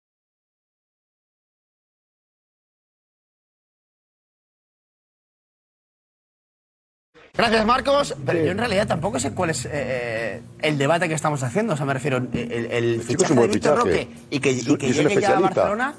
Gracias, 7.39 7.65
Marcos. 7.65 8.17
Pero 8.27 8.45
yo 8.45 8.51
en 8.51 8.59
realidad 8.59 8.87
tampoco 8.87 9.21
sé 9.21 9.33
cuál 9.33 9.51
es 9.51 9.65
eh, 9.65 9.71
eh, 9.73 10.43
el 10.61 10.77
debate 10.77 11.09
que 11.09 11.15
estamos 11.15 11.43
haciendo. 11.43 11.75
O 11.75 11.77
sea, 11.77 11.87
me 11.87 11.95
refiero, 11.95 12.19
el, 12.19 12.33
el 12.33 13.01
fichaje 13.01 13.35
de 13.35 13.47
Víctor 13.47 13.79
Roque 13.79 14.09
y 14.29 14.41
que, 14.41 14.51
y 14.51 14.77
que 14.77 14.93
llegue 14.93 15.21
ya 15.21 15.37
a 15.37 15.41
Barcelona 15.41 15.95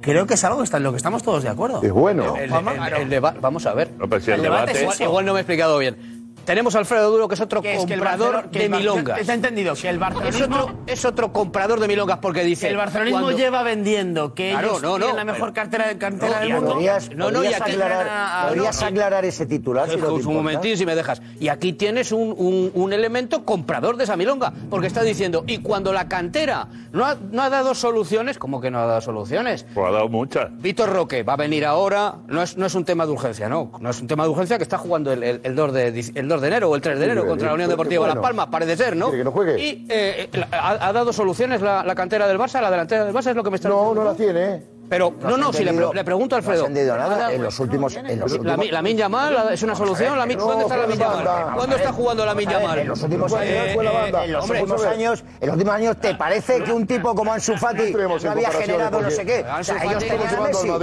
creo 0.00 0.26
que 0.26 0.34
es 0.34 0.44
algo 0.44 0.62
en 0.64 0.82
lo 0.82 0.90
que 0.90 0.96
estamos 0.96 1.22
todos 1.22 1.42
de 1.42 1.48
acuerdo. 1.48 1.82
Es 1.82 1.92
bueno. 1.92 2.34
Vamos 2.50 3.66
a 3.66 3.74
ver. 3.74 3.90
El, 3.98 4.42
debate, 4.42 4.72
es 4.72 4.80
igual, 4.80 4.96
igual, 5.00 5.26
no 5.26 5.32
me 5.32 5.40
he 5.40 5.42
explicado 5.42 5.78
bien. 5.78 6.17
Tenemos 6.48 6.74
a 6.74 6.78
Alfredo 6.78 7.10
Duro, 7.10 7.28
que 7.28 7.34
es 7.34 7.42
otro 7.42 7.62
comprador 7.62 8.50
de 8.50 8.70
milongas. 8.70 9.20
Está 9.20 9.34
entendido, 9.34 9.74
que 9.74 9.86
el 9.90 9.98
barcelonismo... 9.98 10.82
Es 10.86 11.04
otro, 11.04 11.30
comprador 11.30 11.78
de 11.78 11.86
milongas 11.86 12.20
porque 12.20 12.42
dice... 12.42 12.70
El 12.70 12.78
barcelonismo 12.78 13.32
lleva 13.32 13.62
vendiendo, 13.62 14.32
que 14.32 14.52
claro, 14.52 14.78
ellos 14.96 15.14
la 15.14 15.26
mejor 15.26 15.52
cartera 15.52 15.88
de 15.88 15.98
cantera 15.98 16.40
del 16.40 16.54
mundo. 16.54 16.72
Podrías, 16.72 17.10
no, 17.10 17.30
no, 17.30 17.40
podrías 17.40 18.80
aclarar, 18.80 19.26
ese 19.26 19.44
titular, 19.44 19.90
si 19.90 19.96
Un 19.96 20.34
momentín, 20.34 20.78
si 20.78 20.86
me 20.86 20.94
dejas. 20.94 21.20
Y 21.38 21.48
aquí 21.48 21.74
tienes 21.74 22.12
un, 22.12 22.92
elemento 22.94 23.44
comprador 23.44 23.98
de 23.98 24.04
esa 24.04 24.16
milonga, 24.16 24.54
porque 24.70 24.86
está 24.86 25.02
diciendo, 25.02 25.44
y 25.46 25.58
cuando 25.58 25.92
la 25.92 26.08
cantera 26.08 26.66
no 26.92 27.04
ha, 27.04 27.18
no 27.30 27.42
ha 27.42 27.50
dado 27.50 27.74
soluciones... 27.74 28.38
¿Cómo 28.38 28.62
que 28.62 28.70
no 28.70 28.78
ha 28.78 28.86
dado 28.86 29.02
soluciones? 29.02 29.66
Pues 29.74 29.86
ha 29.86 29.90
dado 29.90 30.08
muchas. 30.08 30.48
Víctor 30.62 30.88
Roque 30.94 31.24
va 31.24 31.34
a 31.34 31.36
venir 31.36 31.66
ahora, 31.66 32.14
no 32.26 32.40
es, 32.42 32.56
no 32.56 32.64
es 32.64 32.74
un 32.74 32.86
tema 32.86 33.04
de 33.04 33.12
urgencia, 33.12 33.50
no. 33.50 33.70
No 33.78 33.90
es 33.90 34.00
un 34.00 34.06
tema 34.06 34.22
de 34.22 34.30
urgencia 34.30 34.56
que 34.56 34.62
está 34.62 34.78
jugando 34.78 35.12
el, 35.12 35.22
el, 35.22 35.42
de... 35.42 36.12
El 36.14 36.26
2 36.26 36.37
enero 36.46 36.70
o 36.70 36.76
el 36.76 36.80
3 36.80 36.98
de 36.98 37.04
enero 37.04 37.22
Sí, 37.22 37.28
contra 37.28 37.48
la 37.48 37.54
Unión 37.54 37.68
Deportiva 37.68 38.00
bueno. 38.06 38.14
Las 38.14 38.22
Palmas, 38.22 38.46
parece 38.46 38.76
ser, 38.76 38.96
¿no? 38.96 39.06
¿Quiere 39.06 39.18
que 39.18 39.24
no 39.24 39.32
juegue? 39.32 39.58
Y 39.60 39.86
eh, 39.88 40.28
eh, 40.32 40.44
ha, 40.52 40.88
ha 40.88 40.92
dado 40.92 41.12
soluciones 41.12 41.60
la, 41.60 41.82
la 41.82 41.94
cantera 41.96 42.28
del 42.28 42.38
Barça, 42.38 42.60
la 42.60 42.70
delantera 42.70 43.04
del 43.04 43.14
Barça, 43.14 43.30
es 43.30 43.36
lo 43.36 43.42
que 43.42 43.50
me 43.50 43.56
está 43.56 43.68
No, 43.68 43.92
no 43.94 44.04
la 44.04 44.14
tiene. 44.14 44.77
Pero, 44.88 45.12
no, 45.20 45.36
no, 45.36 45.52
si 45.52 45.64
le, 45.64 45.72
pre- 45.72 45.88
le 45.92 46.04
pregunto 46.04 46.34
a 46.34 46.38
Alfredo. 46.38 46.60
No 46.60 46.64
has 46.64 46.68
entendido 46.70 46.96
nada 46.96 47.32
en 47.32 47.42
los 47.42 47.58
últimos. 47.60 47.94
En 47.96 48.18
los 48.18 48.32
últimos... 48.32 48.70
La, 48.70 48.82
Min 48.82 48.96
Yamal 48.96 49.52
es 49.52 49.62
una 49.62 49.74
solución. 49.74 50.18
La, 50.18 50.26
Min- 50.26 50.38
¿Cuándo 50.38 50.62
está 50.62 50.76
la 50.76 50.86
Min 50.86 50.98
Yamal? 50.98 51.28
¿Cuándo 51.54 51.76
está 51.76 51.92
jugando 51.92 52.24
la 52.26 52.34
Min 52.34 52.48
Yamal? 52.48 52.78
En 52.78 52.88
los 52.88 53.02
últimos 53.02 53.32
años 53.32 53.74
fue 53.74 53.84
la. 53.84 54.24
En 54.24 54.32
los 54.32 54.44
Hombre, 54.44 54.62
últimos 54.62 54.84
años, 54.86 55.24
en 55.40 55.46
los 55.46 55.54
últimos 55.54 55.74
años, 55.74 55.96
¿te 56.00 56.14
parece 56.14 56.62
que 56.62 56.72
un 56.72 56.86
tipo 56.86 57.14
como 57.14 57.32
Ansu 57.32 57.56
Fati 57.56 57.92
no 57.92 58.30
había 58.30 58.50
generado 58.50 59.00
no 59.00 59.10
sé 59.10 59.24
qué? 59.24 59.44
O 59.58 59.64
sea, 59.64 59.82
ellos 59.84 60.04
tenían 60.04 60.34
a 60.34 60.40
Messi. 60.40 60.68
No, 60.68 60.78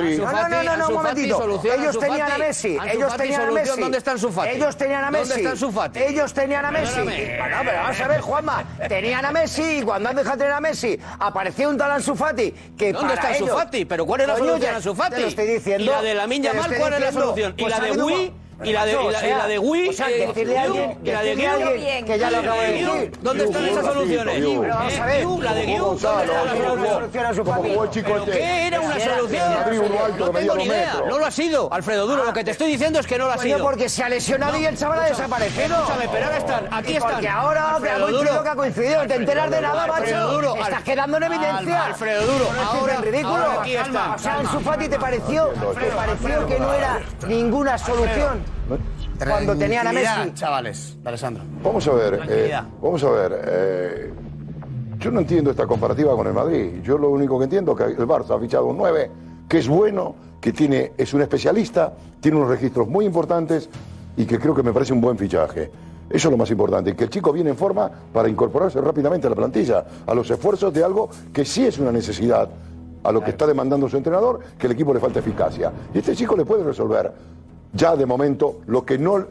no, 0.50 0.64
no, 0.64 0.78
no, 0.78 0.88
un 0.88 0.94
momentito. 0.94 1.60
Ellos 1.74 2.00
tenían 2.00 2.32
a 2.32 2.38
Messi. 2.38 2.78
Ellos 2.92 3.16
tenían 3.18 3.42
a 3.42 3.52
Messi. 3.52 3.82
¿Dónde 3.82 3.98
está 3.98 4.12
Ansu 4.12 4.32
Fati? 4.32 4.50
Ellos 4.50 4.76
tenían 4.78 5.04
a 5.04 5.12
Messi. 5.12 5.42
¿Dónde 5.42 5.54
está 5.54 5.72
Fati? 5.72 6.00
Ellos 6.00 6.34
tenían 6.34 6.66
a 6.66 6.72
Messi. 6.72 7.02
Bueno, 7.02 7.58
pero 7.64 7.78
vamos 7.82 8.00
a 8.02 8.08
ver, 8.08 8.22
Juanma. 8.22 8.64
Tenían 8.88 9.26
a 9.26 9.32
Messi 9.32 9.80
y 9.80 9.82
cuando 9.82 10.10
han 10.10 10.16
dejado 10.16 10.36
de 10.36 10.40
tener 10.44 10.54
a 10.54 10.62
Messi, 10.62 11.00
apareció 11.20 11.70
un 11.70 11.78
tal 11.78 11.92
Ansu 11.92 12.16
Fati 12.16 12.54
¿Dónde 12.92 13.14
está 13.16 13.30
Ansu 13.30 13.48
Fati? 13.48 13.86
pero 13.96 14.06
¿cuál 14.06 14.20
es 14.20 14.28
la 14.28 14.36
solución? 14.36 14.76
Te 15.10 15.22
lo 15.22 15.28
estoy 15.28 15.48
diciendo. 15.48 15.84
Y 15.86 15.88
la 15.88 16.02
de 16.02 16.16
la 16.16 16.28
Minya 16.28 16.52
Mal, 16.54 16.76
¿cuál 16.78 16.96
es 16.96 17.00
la 17.00 17.14
solución? 17.14 17.54
Y 17.56 17.62
pues 17.62 17.80
la 17.80 17.80
de 17.80 18.04
Wii 18.04 18.34
y 18.64 18.72
la, 18.72 18.86
de, 18.86 19.60
Wii, 19.60 19.90
o 19.90 19.94
sea, 19.94 20.10
eh, 20.10 20.28
decirle 20.28 20.58
a 20.58 20.62
alguien, 20.62 20.98
Gui, 21.02 22.06
que 22.06 22.18
ya 22.18 22.32
lo 22.32 22.38
acabo 22.38 22.62
de 22.62 22.72
decir. 22.72 23.12
¿Dónde 23.22 23.44
están 23.44 23.66
esas 23.66 23.86
soluciones? 23.86 24.36
Pero 24.36 24.64
eh, 24.64 24.68
vamos 24.70 25.00
a 25.00 25.06
ver, 25.06 25.26
la 25.26 25.54
de 25.54 25.66
Gui, 25.66 25.76
¿dónde 25.76 26.90
solución 26.90 27.26
a 27.26 27.34
su 27.34 27.46
familia? 27.46 27.80
¿Qué 28.26 28.68
era 28.68 28.80
una 28.80 29.00
solución? 29.00 29.54
No 30.18 30.30
tengo 30.32 30.56
ni 30.56 30.64
idea, 30.66 31.04
no 31.08 31.20
lo 31.20 31.26
ha 31.26 31.32
sido, 31.32 31.72
Alfredo 31.74 32.08
Duro, 32.08 32.24
lo 32.24 32.34
que 32.34 32.44
te 32.44 32.52
estoy 32.52 32.72
diciendo 32.72 33.00
es 33.00 33.08
que 33.08 33.18
no 33.18 33.26
lo 33.26 33.34
ha 33.34 33.38
sido. 33.38 33.60
porque 33.60 33.90
se 33.90 34.04
ha 34.04 34.10
lesionado 34.10 34.58
y 34.58 34.66
el 34.66 34.78
chaval 34.78 35.00
ha 35.00 35.06
desaparecido. 35.06 35.76
Escúchame, 35.76 36.10
pero 36.12 36.26
ahora 36.26 36.38
están, 36.38 36.68
aquí 36.72 36.96
están. 36.96 37.12
Porque 37.12 37.28
ahora 37.28 37.76
ha 37.76 37.80
coincidido 37.80 38.44
que 38.44 38.50
ha 38.50 38.56
coincidido, 38.56 39.08
te 39.08 39.16
enteras 39.16 39.52
de 39.52 39.62
nada, 39.62 39.88
macho. 39.88 40.56
Estás 40.56 40.84
quedando 40.84 41.18
en 41.18 41.24
evidencia. 41.24 41.86
Alfredo 41.86 42.26
Duro, 42.26 42.50
ahora 42.66 42.98
ridículo. 43.02 43.46
O 44.16 44.18
sea, 44.18 44.40
en 44.40 44.48
su 44.48 44.60
Fati 44.62 44.88
te 44.88 44.98
pareció, 44.98 45.48
te 45.48 45.88
pareció 45.88 46.48
que 46.48 46.60
no 46.60 46.74
era 46.74 47.02
ninguna 47.28 47.78
solución. 47.78 48.45
Cuando 49.20 49.56
tenían 49.56 49.88
a 49.88 49.94
Messi. 49.94 50.34
chavales, 50.34 50.98
Alessandro. 51.04 51.44
Vamos 51.64 51.88
a 51.88 51.94
ver, 51.94 52.22
eh, 52.28 52.60
vamos 52.82 53.04
a 53.04 53.10
ver. 53.12 53.42
Eh, 53.46 54.14
yo 54.98 55.12
no 55.12 55.20
entiendo 55.20 55.52
esta 55.52 55.68
comparativa 55.68 56.16
con 56.16 56.28
el 56.28 56.34
Madrid. 56.34 56.82
Yo 56.82 56.98
lo 56.98 57.10
único 57.10 57.38
que 57.38 57.46
entiendo 57.46 57.74
es 57.74 57.78
que 57.78 58.02
el 58.02 58.08
Barça 58.08 58.36
ha 58.36 58.40
fichado 58.40 58.66
un 58.66 58.78
9, 58.78 59.12
que 59.48 59.60
es 59.60 59.68
bueno, 59.68 60.16
que 60.42 60.52
tiene, 60.52 60.94
es 60.98 61.14
un 61.14 61.22
especialista, 61.22 61.94
tiene 62.20 62.38
unos 62.38 62.50
registros 62.50 62.88
muy 62.88 63.06
importantes 63.06 63.70
y 64.18 64.26
que 64.26 64.40
creo 64.40 64.56
que 64.56 64.64
me 64.64 64.74
parece 64.74 64.94
un 64.94 65.02
buen 65.02 65.18
fichaje. 65.18 65.72
Eso 66.10 66.28
es 66.28 66.32
lo 66.32 66.38
más 66.38 66.52
importante, 66.52 66.96
que 66.96 67.06
el 67.06 67.10
chico 67.10 67.34
viene 67.34 67.50
en 67.50 67.58
forma 67.58 67.90
para 68.14 68.30
incorporarse 68.30 68.80
rápidamente 68.80 69.26
a 69.26 69.32
la 69.32 69.36
plantilla, 69.36 69.86
a 70.06 70.14
los 70.14 70.30
esfuerzos 70.30 70.72
de 70.72 70.84
algo 70.84 71.10
que 71.34 71.44
sí 71.44 71.66
es 71.66 71.80
una 71.80 71.92
necesidad, 71.92 72.48
a 73.04 73.12
lo 73.12 73.24
que 73.24 73.32
está 73.32 73.48
demandando 73.48 73.90
su 73.90 73.98
entrenador, 73.98 74.40
que 74.58 74.68
el 74.68 74.74
equipo 74.74 74.94
le 74.94 75.00
falta 75.00 75.20
eficacia. 75.20 75.72
Y 75.94 76.00
este 76.00 76.16
chico 76.16 76.36
le 76.36 76.46
puede 76.46 76.64
resolver 76.64 77.12
ya 77.76 77.96
de 77.96 78.06
momento 78.06 78.62
lo 78.68 78.86
que 78.86 78.98
no, 78.98 79.26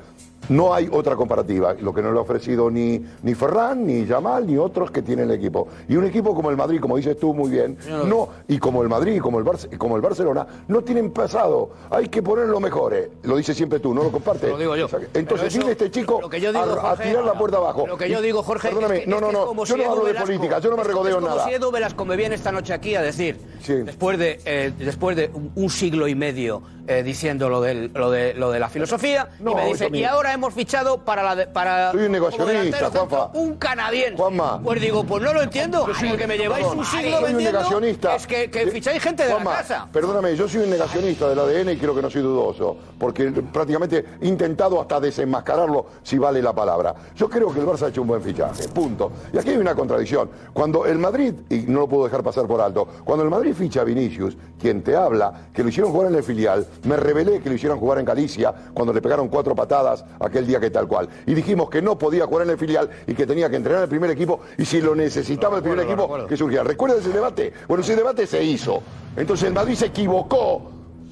no 0.49 0.75
hay 0.75 0.89
otra 0.91 1.17
comparativa, 1.17 1.75
lo 1.75 1.95
que 1.95 2.03
no 2.03 2.13
le 2.13 2.19
ha 2.19 2.23
ofrecido 2.23 2.71
ni, 2.71 3.03
ni 3.23 3.35
Ferran, 3.35 3.87
ni 3.87 4.05
Yamal, 4.05 4.47
ni 4.47 4.57
otros 4.59 4.91
que 4.91 5.03
tiene 5.03 5.23
el 5.23 5.31
equipo. 5.31 5.69
Y 5.89 5.97
un 5.97 6.05
equipo 6.05 6.35
como 6.35 6.51
el 6.51 6.57
Madrid, 6.57 6.81
como 6.81 6.97
dices 6.97 7.19
tú 7.19 7.33
muy 7.33 7.51
bien, 7.51 7.79
no, 8.07 8.29
y 8.49 8.59
como 8.59 8.83
el 8.83 8.89
Madrid, 8.89 9.21
como 9.21 9.39
el, 9.39 9.45
Barce- 9.45 9.77
como 9.79 9.97
el 9.97 10.03
Barcelona, 10.03 10.47
no 10.69 10.83
tienen 10.83 11.11
pasado. 11.11 11.71
Hay 11.91 12.09
que 12.09 12.23
poner 12.23 12.47
los 12.47 12.61
mejores. 12.61 13.09
Lo 13.23 13.35
eh. 13.35 13.39
dices 13.39 13.57
siempre 13.57 13.81
tú, 13.81 13.95
no 13.95 14.03
lo 14.03 14.13
compartes. 14.13 14.51
Lo 14.51 14.59
digo 14.59 14.77
yo. 14.77 14.87
Entonces 15.15 15.49
eso, 15.49 15.59
viene 15.59 15.73
este 15.73 15.91
chico 15.91 16.21
a, 16.25 16.97
tirar 16.97 17.25
la 17.25 17.35
puerta 17.39 17.57
abajo. 17.57 17.87
Lo 17.87 17.97
que 17.97 18.11
yo 18.11 18.21
digo, 18.21 18.43
Jorge, 18.43 18.69
es 18.69 18.75
que, 18.75 19.07
no, 19.07 19.21
no, 19.21 19.33
no, 19.33 19.65
yo 19.65 19.77
no 19.77 19.91
hablo 19.91 20.05
de 20.05 20.15
política, 20.15 20.59
yo 20.59 20.71
no 20.71 20.77
me 20.77 20.85
regodeo 20.85 21.21
nada. 21.21 21.45
Si 21.45 21.55
Edu 21.55 21.71
Velasco 21.71 22.05
me 22.05 22.17
viene 22.17 22.35
esta 22.35 22.53
noche 22.53 22.75
aquí 22.75 22.95
a 22.95 23.03
decir, 23.03 23.39
después, 23.67 24.19
de, 24.19 24.41
eh, 24.45 24.73
después 24.79 25.17
de 25.17 25.31
un 25.55 25.71
siglo 25.71 26.07
y 26.07 26.15
medio 26.15 26.63
eh, 26.87 27.03
diciendo 27.03 27.49
lo, 27.49 27.63
del, 27.63 27.91
lo, 27.95 28.11
de, 28.11 28.35
lo 28.35 28.51
de 28.51 28.59
la 28.59 28.69
filosofía 28.69 29.31
y 29.41 29.43
me 29.43 29.67
dice, 29.69 29.89
y 29.91 30.05
ahora 30.05 30.35
hemos 30.35 30.53
fichado 30.53 30.99
para 30.99 31.23
la 31.23 31.35
de, 31.35 31.47
para 31.47 31.93
Soy 31.93 32.05
un 32.05 32.13
negociacionista, 32.13 32.91
Un 33.33 33.57
canadiense. 33.57 34.17
Juanma. 34.17 34.61
Pues 34.63 34.83
digo, 34.83 35.03
pues 35.03 35.23
no 35.23 35.33
lo 35.33 35.41
entiendo, 35.41 35.87
soy, 35.99 36.11
porque 36.11 36.27
me 36.27 36.37
lleváis 36.37 36.67
un 36.67 36.85
siglo 36.85 37.21
soy 37.21 37.33
un 37.33 37.43
negacionista. 37.43 38.17
Es 38.17 38.27
que, 38.27 38.51
que 38.51 38.67
ficháis 38.67 39.03
gente 39.03 39.27
de 39.27 39.33
la 39.33 39.43
casa. 39.43 39.89
Perdóname, 39.91 40.37
yo 40.37 40.47
soy 40.47 40.65
un 40.65 40.71
negacionista 40.71 41.27
del 41.27 41.39
ADN 41.39 41.71
y 41.71 41.77
creo 41.79 41.95
que 41.95 42.03
no 42.03 42.11
soy 42.11 42.21
dudoso, 42.21 42.77
porque 42.99 43.31
prácticamente 43.31 44.05
he 44.21 44.29
intentado 44.29 44.79
hasta 44.79 45.01
desenmascararlo 45.01 45.87
si 46.03 46.19
vale 46.19 46.43
la 46.43 46.53
palabra. 46.53 46.95
Yo 47.17 47.31
creo 47.31 47.51
que 47.51 47.61
el 47.61 47.67
Barça 47.67 47.85
ha 47.87 47.89
hecho 47.89 48.03
un 48.03 48.09
buen 48.09 48.21
fichaje, 48.21 48.69
punto. 48.69 49.11
Y 49.33 49.39
aquí 49.39 49.49
hay 49.51 49.57
una 49.57 49.75
contradicción. 49.75 50.29
Cuando 50.53 50.85
el 50.85 50.99
Madrid, 50.99 51.33
y 51.49 51.61
no 51.61 51.81
lo 51.81 51.89
puedo 51.89 52.05
dejar 52.05 52.23
pasar 52.23 52.47
por 52.47 52.61
alto, 52.61 52.87
cuando 53.05 53.25
el 53.25 53.31
Madrid 53.31 53.55
ficha 53.55 53.81
a 53.81 53.85
Vinicius, 53.85 54.37
quien 54.61 54.83
te 54.83 54.95
habla, 54.95 55.49
que 55.55 55.63
lo 55.63 55.71
hicieron 55.71 55.91
jugar 55.91 56.09
en 56.09 56.17
el 56.17 56.23
filial, 56.23 56.67
me 56.85 56.97
rebelé 56.97 57.41
que 57.41 57.49
lo 57.49 57.55
hicieran 57.55 57.79
jugar 57.79 57.99
en 57.99 58.05
Galicia 58.05 58.53
cuando 58.73 58.93
le 58.93 59.01
pegaron 59.01 59.29
cuatro 59.29 59.55
patadas 59.55 60.05
aquel 60.21 60.47
día 60.47 60.61
que 60.61 60.71
tal 60.71 60.87
cual. 60.87 61.09
Y 61.27 61.35
dijimos 61.35 61.71
que 61.71 61.81
no 61.81 61.99
podía 61.99 62.27
jugar 62.27 62.47
en 62.47 62.51
el 62.51 62.59
filial 62.59 62.91
y 63.07 63.15
que 63.15 63.27
tenía 63.27 63.49
que 63.49 63.57
entrenar 63.57 63.83
el 63.83 63.89
primer 63.89 64.11
equipo 64.11 64.41
y 64.59 64.65
si 64.65 64.81
lo 64.81 64.95
necesitaba 64.95 65.57
el 65.57 65.63
primer 65.63 65.81
equipo, 65.81 66.27
que 66.27 66.37
surgiera. 66.37 66.65
¿Recuerdas 66.65 67.01
ese 67.01 67.13
debate? 67.13 67.53
Bueno, 67.69 67.83
ese 67.83 67.97
debate 67.97 68.27
se 68.27 68.43
hizo. 68.43 68.83
Entonces 69.17 69.49
el 69.49 69.55
Madrid 69.55 69.75
se 69.75 69.87
equivocó 69.87 70.71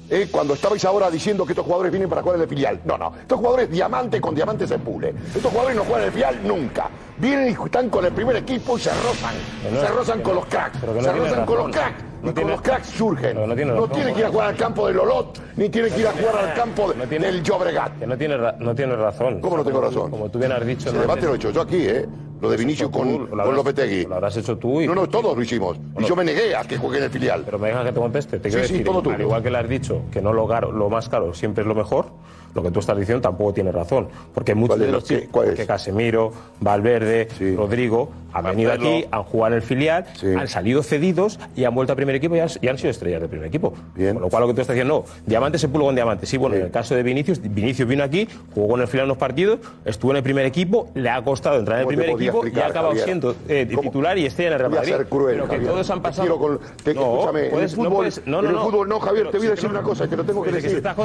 ¿eh? 0.09 0.27
cuando 0.31 0.53
estabais 0.53 0.83
ahora 0.85 1.09
diciendo 1.09 1.45
que 1.45 1.53
estos 1.53 1.65
jugadores 1.65 1.91
vienen 1.91 2.09
para 2.09 2.21
jugar 2.21 2.37
en 2.37 2.43
el 2.43 2.49
filial. 2.49 2.81
No, 2.85 2.97
no. 2.97 3.13
Estos 3.19 3.37
jugadores 3.37 3.69
diamante 3.69 4.21
con 4.21 4.35
diamante 4.35 4.67
se 4.67 4.79
pule. 4.79 5.13
Estos 5.33 5.51
jugadores 5.51 5.75
no 5.75 5.83
juegan 5.83 6.01
en 6.01 6.07
el 6.07 6.13
filial 6.13 6.39
nunca. 6.47 6.89
Vienen 7.17 7.49
y 7.49 7.65
están 7.65 7.89
con 7.89 8.05
el 8.05 8.11
primer 8.11 8.35
equipo 8.37 8.77
y 8.77 8.81
se 8.81 8.89
rozan. 8.89 9.35
Se 9.71 9.87
rozan 9.87 10.21
con 10.21 10.35
los 10.35 10.45
cracks. 10.45 10.79
Se 10.79 11.13
rozan 11.13 11.45
con 11.45 11.57
los 11.57 11.71
cracks 11.71 12.12
no 12.23 12.31
y 12.31 12.33
tiene, 12.33 12.51
los 12.51 12.61
cracks 12.61 12.87
surgen. 12.87 13.35
No, 13.35 13.53
tiene, 13.53 14.13
que 14.13 14.19
ir 14.21 14.25
a 14.25 14.29
jugar 14.29 14.49
al 14.49 14.55
campo 14.55 14.87
de 14.87 14.93
Lolot, 14.93 15.41
ni 15.57 15.67
tiene 15.67 15.89
que 15.89 15.99
ir 15.99 16.07
a 16.07 16.11
jugar 16.11 16.37
al 16.37 16.53
campo 16.53 16.93
del 16.93 17.43
Llobregat. 17.43 17.99
Que 17.99 18.07
no 18.07 18.17
tiene, 18.17 18.37
no 18.59 18.73
tiene 18.73 18.95
razón. 18.95 19.41
¿Cómo 19.41 19.57
no 19.57 19.63
tengo 19.65 19.81
razón? 19.81 20.09
Como 20.09 20.29
tú 20.29 20.39
bien 20.39 20.53
has 20.53 20.65
dicho. 20.65 20.89
El 20.89 20.99
debate 20.99 21.25
lo 21.25 21.33
he 21.33 21.35
hecho 21.35 21.51
yo 21.51 21.61
aquí, 21.61 21.85
¿eh? 21.85 22.07
Lo 22.39 22.49
de 22.49 22.57
Vinicius 22.57 22.89
con, 22.89 23.27
con 23.27 23.55
Lopetegui. 23.55 24.05
Lo 24.05 24.15
habrás 24.15 24.37
hecho 24.37 24.57
tú 24.57 24.81
y. 24.81 24.87
No, 24.87 24.95
no, 24.95 25.07
todos 25.07 25.35
lo 25.35 25.43
hicimos. 25.43 25.77
Y 25.99 26.05
yo 26.05 26.15
me 26.15 26.23
negué 26.23 26.55
a 26.55 26.63
que 26.63 26.77
juegue 26.77 26.97
en 26.97 27.03
el 27.05 27.09
filial. 27.09 27.43
Pero 27.45 27.59
me 27.59 27.67
dejas 27.67 27.85
que 27.85 27.91
te 27.91 27.99
conteste. 27.99 28.39
Te 28.39 28.49
quiero 28.49 28.65
sí, 28.65 28.73
decir, 28.73 28.85
todo 28.85 29.01
tú. 29.01 29.11
al 29.11 29.21
igual 29.21 29.43
que 29.43 29.49
le 29.49 29.57
has 29.57 29.69
dicho 29.69 30.01
que 30.11 30.21
no 30.21 30.33
lo, 30.33 30.47
lo 30.71 30.89
más 30.89 31.09
caro 31.09 31.33
siempre 31.33 31.61
es 31.61 31.67
lo 31.67 31.75
mejor 31.75 32.07
lo 32.53 32.63
que 32.63 32.71
tú 32.71 32.79
estás 32.79 32.97
diciendo 32.97 33.21
tampoco 33.21 33.53
tiene 33.53 33.71
razón. 33.71 34.07
Porque 34.33 34.55
muchos 34.55 34.79
de 34.79 34.91
los 34.91 35.03
chicos, 35.03 35.27
porque 35.31 35.65
Casemiro, 35.65 36.31
Valverde, 36.59 37.27
sí. 37.37 37.55
Rodrigo, 37.55 38.09
han 38.33 38.45
venido 38.45 38.71
aquí, 38.71 39.05
han 39.11 39.23
jugado 39.23 39.53
en 39.53 39.61
el 39.61 39.61
filial, 39.61 40.05
han 40.37 40.47
salido 40.47 40.81
cedidos 40.81 41.39
y 41.55 41.65
han 41.65 41.75
vuelto 41.75 41.93
al 41.93 41.97
primer 41.97 42.15
equipo 42.15 42.35
y 42.35 42.39
han, 42.39 42.49
sido 42.49 42.89
estrellas 42.89 43.21
del 43.21 43.29
primer 43.29 43.47
equipo. 43.47 43.73
Con 43.95 44.21
lo 44.21 44.29
cual 44.29 44.41
lo 44.41 44.47
que 44.47 44.55
tú 44.55 44.61
estás 44.61 44.75
diciendo, 44.75 45.05
no, 45.07 45.21
diamante 45.25 45.59
se 45.59 45.67
pulgó 45.67 45.87
con 45.87 45.95
diamante. 45.95 46.25
Sí, 46.25 46.37
bueno, 46.37 46.55
en 46.55 46.63
el 46.63 46.71
caso 46.71 46.95
de 46.95 47.03
Vinicius, 47.03 47.39
Vinicius 47.41 47.87
vino 47.87 48.03
aquí, 48.03 48.27
jugó 48.53 48.75
en 48.75 48.81
el 48.81 48.87
filial 48.87 49.05
unos 49.05 49.17
partidos, 49.17 49.59
estuvo 49.85 50.11
en 50.11 50.17
el 50.17 50.23
primer 50.23 50.45
equipo, 50.45 50.89
le 50.95 51.09
ha 51.09 51.23
costado 51.23 51.59
entrar 51.59 51.77
en 51.77 51.81
el 51.81 51.87
primer 51.87 52.09
equipo 52.09 52.45
y 52.45 52.59
ha 52.59 52.67
acabado 52.67 52.95
siendo 52.95 53.35
eh, 53.47 53.67
titular 53.67 54.17
y 54.17 54.25
estrella 54.25 54.47
en 54.47 54.53
el 54.53 54.59
Real 54.59 54.71
Madrid. 54.71 54.95
Pero 55.09 55.47
que 55.47 55.59
todos 55.59 55.89
han 55.89 56.01
pasado. 56.01 56.37
Con, 56.37 56.59
no, 56.95 57.29
pues, 57.31 57.75
puedes, 57.75 58.17
en 58.17 58.31
no, 58.31 58.41
no, 58.41 58.41
no, 58.41 58.49
en 58.49 58.55
el 58.55 58.61
fútbol, 58.61 58.89
no, 58.89 58.99
Javier, 58.99 59.29
te 59.29 59.37
voy 59.37 59.47
a 59.47 59.51
decir 59.51 59.69
una 59.69 59.81
cosa 59.81 60.09
que 60.09 60.17
no 60.17 60.23
tengo 60.23 60.41
que 60.43 60.51
decir. 60.51 60.77
Estás 60.77 60.97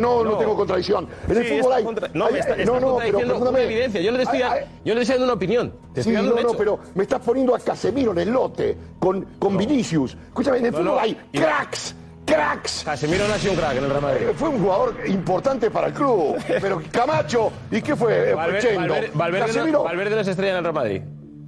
no, 0.00 0.24
no 0.24 0.36
tengo 0.36 0.56
contra 0.56 0.75
traición. 0.76 1.08
En 1.28 1.36
el 1.36 1.44
fútbol 1.44 1.72
hay. 1.72 1.84
no, 1.84 2.80
no, 2.80 2.80
no, 2.80 2.98
pero 2.98 3.18
perdóname. 3.18 3.64
Evidencia. 3.64 4.00
Yo 4.00 4.10
le 4.12 4.22
estoy, 4.22 4.40
yo 4.84 4.94
le 4.94 5.00
estoy 5.00 5.14
dando 5.14 5.24
una 5.24 5.34
opinión. 5.34 5.72
Te 5.94 6.00
estoy 6.00 6.14
dando 6.14 6.34
no, 6.34 6.42
no, 6.42 6.52
pero 6.54 6.78
me 6.94 7.02
estás 7.02 7.20
poniendo 7.20 7.54
a 7.54 7.58
Casemiro 7.58 8.12
en 8.12 8.18
el 8.18 8.30
lote 8.30 8.76
con, 8.98 9.22
con 9.38 9.56
Vinicius. 9.56 10.16
Escúchame, 10.28 10.58
en 10.58 10.66
el 10.66 10.72
fútbol 10.72 10.98
hay 10.98 11.14
cracks 11.32 11.94
cracks. 12.26 12.82
Casemiro 12.84 13.28
no 13.28 13.34
ha 13.34 13.38
sido 13.38 13.52
un 13.52 13.58
crack 13.58 13.76
en 13.76 13.84
el 13.84 13.90
Real 13.90 14.02
Madrid. 14.02 14.26
Fue 14.34 14.48
un 14.48 14.60
jugador 14.60 14.96
importante 15.06 15.70
para 15.70 15.86
el 15.86 15.92
club. 15.94 16.36
Pero 16.48 16.82
Camacho, 16.90 17.52
¿y 17.70 17.80
qué 17.80 17.94
fue? 17.94 18.30
Eh, 18.30 18.34
Valver, 18.34 18.76
Valver, 18.76 19.10
Valverde, 19.14 19.46
Casemiro... 19.46 19.78
no, 19.78 19.84
Valverde 19.84 20.14
no 20.16 20.20
es 20.22 20.28
estrella 20.28 20.50
en 20.52 20.58
el 20.58 20.64
Real 20.64 20.74
Madrid. 20.74 21.02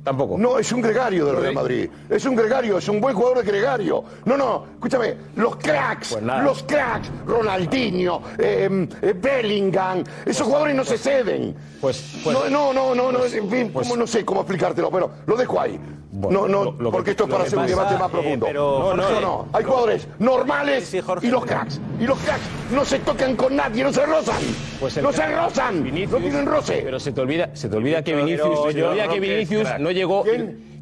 Tampoco. 0.05 0.39
No, 0.39 0.59
es 0.59 0.73
un 0.73 0.81
gregario 0.81 1.27
del 1.27 1.37
Real 1.37 1.55
Madrid. 1.55 1.91
Es 2.09 2.25
un 2.25 2.35
gregario, 2.35 2.79
es 2.79 2.89
un 2.89 3.01
buen 3.01 3.15
jugador 3.15 3.39
de 3.39 3.45
gregario. 3.45 4.03
No, 4.25 4.37
no, 4.37 4.65
escúchame, 4.75 5.15
los 5.37 5.57
pues 5.57 5.65
cracks, 5.65 6.19
los 6.43 6.63
cracks, 6.63 7.11
Ronaldinho, 7.27 8.23
em, 8.39 8.89
eh, 9.03 9.15
Bellingham, 9.15 10.01
esos 10.01 10.25
pues 10.25 10.41
jugadores 10.43 10.77
no 10.77 10.85
pues 10.85 11.01
se 11.01 11.11
ceden. 11.11 11.55
Pues, 11.81 12.25
no, 12.25 12.49
no, 12.49 12.73
no, 12.73 12.95
no, 12.95 13.13
no, 13.13 13.25
en 13.25 13.51
fin, 13.51 13.73
no 13.97 14.07
sé 14.07 14.25
cómo 14.25 14.41
explicártelo, 14.41 14.91
pero 14.91 15.11
lo 15.27 15.37
dejo 15.37 15.61
ahí. 15.61 15.79
No, 16.19 16.49
no, 16.49 16.91
porque 16.91 17.13
esto 17.13 17.25
es 17.25 17.31
para 17.31 17.45
hacer 17.45 17.59
un 17.59 17.67
debate 17.67 17.97
más 17.97 18.11
profundo. 18.11 18.47
Pero, 18.47 18.95
no, 18.97 19.11
no, 19.11 19.21
no. 19.21 19.49
Hay 19.53 19.65
jugadores 19.65 20.09
normales 20.19 20.95
y 20.95 21.29
los 21.29 21.45
cracks. 21.45 21.81
Y 22.01 22.07
los 22.07 22.19
cracks 22.19 22.43
no 22.73 22.85
se 22.85 22.99
tocan 23.01 23.37
con 23.37 23.55
nadie, 23.55 23.85
no 23.85 23.93
se 23.93 24.05
rozan. 24.05 24.37
Pues 24.81 25.01
no 25.03 25.13
se 25.13 25.27
rozan. 25.27 25.83
Vinicius, 25.83 26.13
no 26.13 26.19
tienen 26.19 26.47
roce. 26.47 26.81
Pero 26.85 26.99
se 26.99 27.13
te 27.13 27.21
olvida, 27.21 27.51
se 27.55 27.69
te 27.69 27.77
olvida 27.77 28.03
que 28.03 28.15
Vinicius, 28.17 28.63
se 28.67 28.75
te 28.75 28.83
olvida 28.83 29.09
que 29.09 29.21
Vinicius 29.21 29.69
no 29.79 29.91
llegó. 29.91 30.25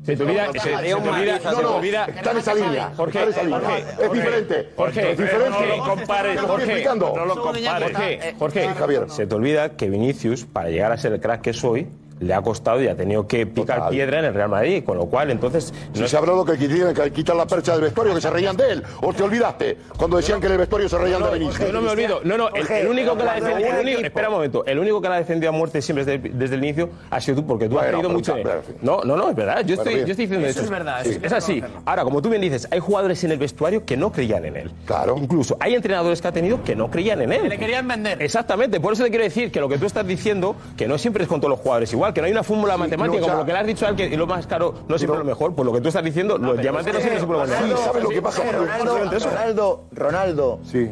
Se 0.07 0.17
te 0.17 0.23
olvida, 0.23 0.53
se, 0.53 0.61
te 0.61 0.95
olvida, 0.95 1.41
no, 1.43 1.51
no, 1.51 1.59
te 1.59 1.67
olvida. 1.67 2.05
Está 2.05 2.31
en 2.31 2.37
esa 2.39 2.55
línea. 2.55 2.93
Jorge, 2.97 3.29
está 3.29 3.43
en 3.43 3.53
esa 3.53 3.79
es 4.05 4.13
diferente. 4.13 4.69
Jorge, 4.77 5.11
es 5.11 5.19
diferente. 5.19 5.51
Jorge, 5.51 5.67
no 5.67 5.77
lo 5.77 5.85
compares. 5.85 6.41
Jorge. 6.41 6.87
Jorge, 6.87 8.35
Jorge, 8.39 8.69
Javier. 8.69 9.11
Se 9.11 9.27
te 9.27 9.35
olvida 9.35 9.71
que 9.71 9.91
Vinicius, 9.91 10.45
para 10.45 10.69
llegar 10.69 10.93
a 10.93 10.97
ser 10.97 11.13
el 11.13 11.21
crack 11.21 11.41
que 11.41 11.51
es 11.51 11.65
hoy, 11.65 11.89
le 12.21 12.33
ha 12.35 12.41
costado 12.41 12.83
y 12.83 12.89
ha 12.89 12.97
tenido 12.97 13.27
que 13.27 13.47
picar 13.47 13.91
piedra 13.91 14.21
en 14.21 14.25
el 14.27 14.35
Real 14.35 14.49
Madrid, 14.49 14.83
con 14.85 14.97
lo 14.97 15.07
cual 15.07 15.31
entonces 15.31 15.73
Si 15.93 16.07
se 16.09 16.17
ha 16.17 16.19
hablado 16.19 16.45
que 16.45 16.57
tienen 16.57 16.95
que 16.95 17.13
quitar 17.13 17.37
la 17.37 17.47
percha 17.47 17.73
del 17.73 17.83
vestuario, 17.83 18.15
que 18.15 18.21
se 18.21 18.31
reían 18.31 18.57
de 18.57 18.73
él. 18.73 18.83
¿O 19.03 19.13
te 19.13 19.23
olvidaste? 19.23 19.77
Cuando 19.97 20.17
decían 20.17 20.41
que 20.41 20.47
en 20.47 20.53
el 20.53 20.59
vestuario 20.59 20.89
se 20.89 20.97
reían 20.99 21.23
de 21.23 21.31
Vinicius. 21.39 21.59
Yo 21.67 21.73
no 21.73 21.83
me 21.83 21.91
olvido. 21.91 22.21
No, 22.25 22.39
no, 22.39 22.49
el, 22.51 22.67
el 22.71 22.87
único 22.89 23.17
que 23.17 23.25
la 23.25 23.33
ha 23.33 23.35
defendido. 23.41 23.69
el 23.71 23.81
único- 23.87 24.01
espera 24.01 24.29
un 24.29 24.35
momento. 24.35 24.65
El 24.67 24.79
único 24.79 25.01
que 25.01 25.09
la 25.09 25.15
ha 25.17 25.19
defendido 25.19 25.51
a 25.51 25.53
muerte 25.53 25.83
siempre 25.83 26.05
desde, 26.05 26.29
desde 26.31 26.55
el 26.55 26.65
inicio 26.65 26.89
ha 27.11 27.21
sido 27.21 27.37
tú, 27.43 27.47
porque 27.47 27.69
tú 27.69 27.79
has 27.79 27.85
Bueno, 27.87 27.99
pero 27.99 28.11
mucho 28.11 28.37
en 28.37 28.43
claro, 28.45 28.63
él. 28.69 28.75
No, 28.83 29.03
no, 29.05 29.17
no, 29.17 29.29
es 29.31 29.37
verdad. 29.37 29.61
Yo 29.65 29.77
Bueno, 29.77 29.91
estoy, 29.91 30.05
yo 30.07 30.11
estoy 30.13 30.27
diciendo 30.27 30.47
Eso 30.47 30.59
eso. 30.61 30.65
es 30.65 30.71
verdad, 30.71 31.01
Sí, 31.05 31.19
es 31.23 31.33
así. 31.33 31.63
Ahora, 31.85 32.05
como 32.05 32.23
tú 32.23 32.31
bien 32.31 32.41
dices, 32.43 32.67
hay 32.71 32.81
jugadores 32.81 33.23
en 33.25 33.33
el 33.33 33.39
vestuario 33.39 33.85
que 33.85 33.97
no 33.97 34.11
creían 34.11 34.45
en 34.47 34.57
él. 34.57 34.71
Claro. 34.87 35.17
Incluso 35.19 35.57
hay 35.61 35.75
entrenadores 35.75 36.23
que 36.23 36.29
ha 36.29 36.33
tenido 36.33 36.63
que 36.65 36.75
no 36.75 36.91
creían 36.91 37.21
en 37.21 37.33
él. 37.33 37.43
Que 37.43 37.49
le 37.49 37.59
querían 37.59 37.87
vender. 37.87 38.23
Exactamente. 38.23 38.81
Por 38.81 38.95
eso 38.95 39.05
te 39.05 39.11
quiero 39.11 39.25
decir 39.25 39.51
que 39.53 39.61
lo 39.61 39.69
que 39.69 39.77
tú 39.79 39.87
estás 39.87 40.07
diciendo, 40.07 40.57
que 40.77 40.89
no 40.89 40.97
siempre 40.99 41.23
es 41.25 41.29
con 41.29 41.41
todos 41.41 41.51
los 41.51 41.61
jugadores 41.61 41.93
igual, 41.93 42.06
que 42.15 42.21
no 42.21 42.27
hay 42.27 42.33
una 42.33 42.43
fórmula 42.43 42.77
matemática, 42.77 43.21
no, 43.21 43.27
como 43.27 43.39
lo 43.39 43.45
que 43.47 43.53
le 43.53 43.59
has 43.59 43.67
dicho 43.67 43.87
al 43.87 43.97
que 43.97 44.17
lo 44.17 44.27
más 44.27 44.47
caro 44.47 44.75
no 44.89 44.99
siempre 44.99 45.19
es 45.19 45.25
lo 45.25 45.31
mejor. 45.31 45.55
Pues 45.55 45.67
lo 45.67 45.73
que 45.73 45.81
tú 45.81 45.89
estás 45.89 46.05
diciendo, 46.05 46.39
los 46.39 46.59
diamantes 46.59 46.93
no 46.95 47.01
siempre 47.01 47.17
es 47.19 47.23
lo 47.23 47.29
mejor. 47.29 47.49
Ronaldo, 47.49 47.77
¿Sabes 47.79 48.03
lo 48.03 48.09
que 48.11 48.23
pasa? 48.23 48.43
Ronaldo. 48.53 49.19
Ronaldo, 49.19 49.85
Ronaldo. 49.93 50.59
Sí. 50.65 50.91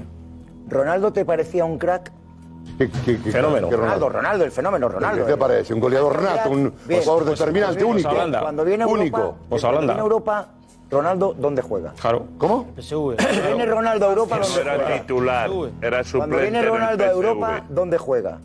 ¿Ronaldo 0.69 1.13
te 1.13 1.25
parecía 1.25 1.65
un 1.65 1.79
crack? 1.79 2.11
Fenómeno. 3.31 3.71
Ronaldo, 3.71 4.09
Ronaldo, 4.09 4.45
el 4.45 4.51
fenómeno, 4.51 4.89
Ronaldo. 4.89 5.25
¿Qué 5.27 5.33
te 5.33 5.37
parece? 5.39 5.75
Un 5.75 5.81
goleador 5.81 6.23
nato, 6.23 6.51
un 6.51 6.73
Bien. 6.87 7.03
jugador 7.03 7.25
determinante, 7.27 7.85
Pues 7.85 7.95
único. 7.95 8.09
Holanda. 8.09 8.41
Cuando 8.41 8.65
viene 8.65 8.85
a 8.85 8.87
Europa, 8.87 9.01
único. 9.03 9.37
cuando 9.49 9.79
viene 9.81 9.93
a 9.93 10.03
Europa, 10.03 10.49
Ronaldo, 10.91 11.35
¿dónde 11.39 11.63
juega? 11.63 11.93
Claro. 12.01 12.27
¿Cómo? 12.39 12.67
Cuando 12.89 13.17
viene 13.47 13.67
Ronaldo 13.67 14.07
a 14.07 14.09
Europa, 14.11 14.39
¿dónde 14.39 14.61
era 14.61 14.75
juega? 14.77 15.01
titular, 15.01 15.51
era 15.83 16.05
suplente. 16.05 16.17
Cuando 16.19 16.37
viene 16.39 16.63
Ronaldo 16.63 17.05
a 17.05 17.09
PSV. 17.09 17.15
Europa, 17.17 17.65
¿dónde 17.69 17.99
juega? 17.99 18.39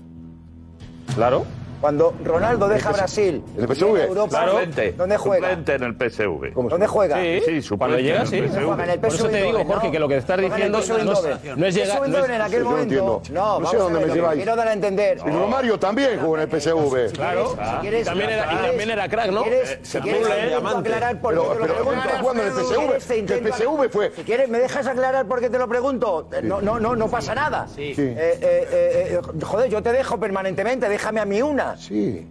Claro. 1.16 1.46
Cuando 1.82 2.14
Ronaldo 2.24 2.68
deja 2.68 2.92
Brasil, 2.92 3.44
¿En 3.56 3.64
el 3.64 3.68
PSV? 3.76 3.96
a 3.96 4.04
Europa, 4.04 4.46
Suplente. 4.50 4.92
¿dónde 4.98 5.18
juega? 5.18 5.48
Suplente 5.50 5.74
en 5.76 5.84
el 5.84 5.94
PSV. 5.96 6.70
¿Dónde 6.70 6.88
juega? 6.88 7.16
Sí, 7.22 7.42
Sí, 7.46 7.62
suplente 7.62 7.78
cuando 7.78 7.98
llega, 8.00 8.16
en 8.16 8.22
el 8.22 8.28
sí. 8.28 8.42
PSV. 8.42 8.66
Juega 8.66 8.84
en 8.84 8.90
el 8.90 9.00
Por 9.00 9.10
eso 9.10 9.18
PSV 9.18 9.32
te 9.32 9.44
digo, 9.44 9.66
Jorge, 9.66 9.86
¿no? 9.88 9.92
que 9.94 10.00
lo 10.00 10.08
que 10.10 10.18
estás 10.18 10.40
diciendo 10.42 10.82
PSV 10.82 10.90
no 10.90 10.96
es, 10.96 11.00
Eindhoven. 11.20 11.60
no 11.60 11.66
es 11.66 11.76
llegar. 11.76 11.98
PSV 11.98 12.08
no 12.10 12.18
es- 12.26 12.30
en 12.30 12.42
aquel 12.42 12.64
no 12.64 12.70
momento. 12.72 12.96
No, 12.96 13.32
No 13.34 13.42
vamos 13.56 13.72
sé 13.72 13.78
dónde 13.78 14.06
me 14.06 14.14
lleváis. 14.14 14.36
Quiero 14.38 14.56
dar 14.56 14.68
a 14.68 14.74
entender. 14.74 15.18
Y 15.26 15.30
Romario 15.30 15.80
también 15.80 16.20
jugó 16.20 16.36
en 16.36 16.42
el 16.42 16.50
PSV. 16.50 17.12
Claro. 17.14 17.50
Si 17.52 17.78
quieres- 17.82 18.06
también 18.06 18.30
era, 18.30 18.50
si 18.50 18.56
y 18.56 18.58
también 18.68 18.90
era 18.90 19.10
crack, 19.10 19.32
¿no? 19.32 19.44
Si 19.84 20.00
quieres, 20.00 20.28
Eh, 20.30 20.56
aclarar 20.56 21.22
por 21.22 21.34
qué 21.34 21.40
Pero, 21.40 21.54
te 21.54 21.60
lo 21.60 21.76
pregunto. 21.76 22.10
jugando 22.20 22.42
en 22.44 22.48
el 22.50 22.54
PSV. 22.54 23.26
Que 23.26 23.34
el 23.36 23.44
PSV 23.54 23.90
fue. 23.90 24.12
Si 24.16 24.24
quieres, 24.24 24.50
¿me 24.50 24.60
dejas 24.60 24.86
aclarar 24.88 25.26
por 25.28 25.40
qué 25.40 25.50
te 25.50 25.58
lo 25.58 25.68
pregunto? 25.68 26.28
Eh, 26.34 26.42
No, 26.44 26.62
no, 26.62 26.80
no, 26.80 26.96
no 26.96 27.08
pasa 27.10 27.34
nada. 27.36 27.68
Sí. 27.74 27.94
Eh, 27.98 28.16
eh, 28.18 28.38
eh, 28.42 29.20
eh, 29.22 29.44
joder, 29.46 29.70
yo 29.70 29.82
te 29.82 29.92
dejo 29.94 30.20
permanentemente, 30.20 30.90
déjame 30.90 31.20
a 31.22 31.26
mí 31.26 31.42
una. 31.42 31.69
Sí. 31.78 32.28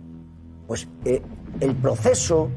Pues 0.66 0.89
eh, 1.05 1.23
el 1.60 1.74
proceso, 1.77 2.48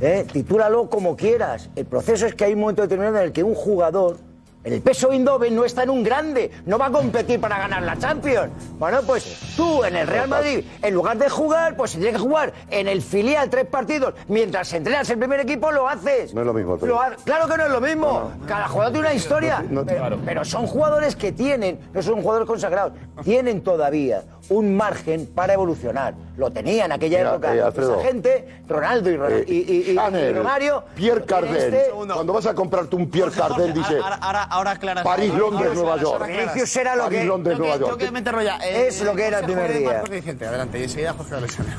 eh, 0.00 0.26
titúlalo 0.32 0.88
como 0.88 1.16
quieras. 1.16 1.70
El 1.76 1.86
proceso 1.86 2.26
es 2.26 2.34
que 2.34 2.44
hay 2.44 2.54
un 2.54 2.60
momento 2.60 2.82
determinado 2.82 3.18
en 3.18 3.24
el 3.24 3.32
que 3.32 3.42
un 3.42 3.54
jugador, 3.54 4.18
el 4.72 4.80
peso 4.82 5.10
Eindhoven 5.12 5.54
no 5.54 5.64
está 5.64 5.82
en 5.82 5.90
un 5.90 6.02
grande, 6.02 6.50
no 6.66 6.78
va 6.78 6.86
a 6.86 6.90
competir 6.90 7.40
para 7.40 7.58
ganar 7.58 7.82
la 7.82 7.96
Champions. 7.98 8.50
Bueno, 8.78 9.00
pues 9.06 9.54
tú 9.56 9.84
en 9.84 9.96
el 9.96 10.06
Real 10.06 10.28
Madrid, 10.28 10.64
en 10.82 10.94
lugar 10.94 11.18
de 11.18 11.28
jugar, 11.28 11.76
pues 11.76 11.92
si 11.92 11.98
tienes 11.98 12.14
que 12.16 12.20
jugar 12.26 12.52
en 12.70 12.88
el 12.88 13.02
filial 13.02 13.48
tres 13.50 13.66
partidos, 13.66 14.14
mientras 14.28 14.72
entrenas 14.72 15.08
el 15.10 15.18
primer 15.18 15.40
equipo, 15.40 15.70
lo 15.72 15.88
haces. 15.88 16.34
No 16.34 16.40
es 16.42 16.46
lo 16.46 16.52
mismo. 16.54 16.74
Alfredo. 16.74 16.94
Lo 16.94 17.00
ha- 17.00 17.16
claro 17.24 17.48
que 17.48 17.56
no 17.56 17.64
es 17.66 17.70
lo 17.72 17.80
mismo. 17.80 18.32
Cada 18.46 18.68
jugador 18.68 18.92
tiene 18.92 19.08
una 19.08 19.14
historia. 19.16 19.64
Claro. 19.86 20.18
pero 20.24 20.44
son 20.44 20.66
jugadores 20.66 21.16
que 21.16 21.32
tienen, 21.32 21.78
no 21.92 22.02
son 22.02 22.20
jugadores 22.22 22.46
consagrados, 22.46 22.92
tienen 23.24 23.62
todavía 23.62 24.22
un 24.48 24.76
margen 24.76 25.26
para 25.34 25.54
evolucionar. 25.54 26.14
Lo 26.38 26.52
tenía 26.52 26.84
en 26.84 26.92
aquella 26.92 27.18
Mira, 27.18 27.30
época 27.30 27.54
eh, 27.56 27.60
Alfredo. 27.60 27.98
esa 28.00 28.08
gente, 28.08 28.62
Ronaldo 28.68 29.10
y, 29.10 29.16
Ron- 29.16 29.32
Eh, 29.32 29.44
y, 29.48 29.54
y- 29.56 29.90
y- 29.90 29.94
Chanel, 29.96 30.30
y 30.30 30.38
Romario. 30.38 30.84
Pierre 30.94 31.24
Cardin. 31.24 31.56
este- 31.56 31.90
Cuando 31.90 32.32
vas 32.32 32.46
a 32.46 32.54
comprarte 32.54 32.94
un 32.94 33.10
Pierre 33.10 33.32
Cardin, 33.32 33.74
dice 33.74 33.96
Ahora, 33.98 34.14
ahora, 34.22 34.42
ahora 34.44 34.70
aclaras. 34.70 35.02
París, 35.04 35.30
Ahora- 35.32 35.40
Londres, 35.40 35.66
ahora- 35.66 35.74
Nueva 35.74 35.90
ahora 35.94 36.02
York. 36.02 36.22
aclaras. 36.22 36.54
Vinicius 36.54 36.76
era 36.76 36.94
lo 36.94 37.02
París, 37.04 37.18
que- 37.18 37.24
Londres, 37.26 37.56
Tengo 37.56 37.64
que- 37.64 37.68
Nueva 37.68 37.74
tengo 37.74 37.88
York. 37.88 38.00
que 38.00 38.30
rolla. 38.30 38.56
Es 38.58 39.02
lo 39.02 39.14
que 39.16 39.26
era 39.26 39.38
el 39.40 39.44
consejo 39.46 39.60
primer 39.62 39.72
de 39.72 39.78
día. 39.80 39.88
Marcos 39.90 40.10
Vicente, 40.10 40.46
adelante. 40.46 40.78
Y 40.78 40.82
enseguida 40.84 41.12
Jorge 41.14 41.34
Alexander. 41.34 41.74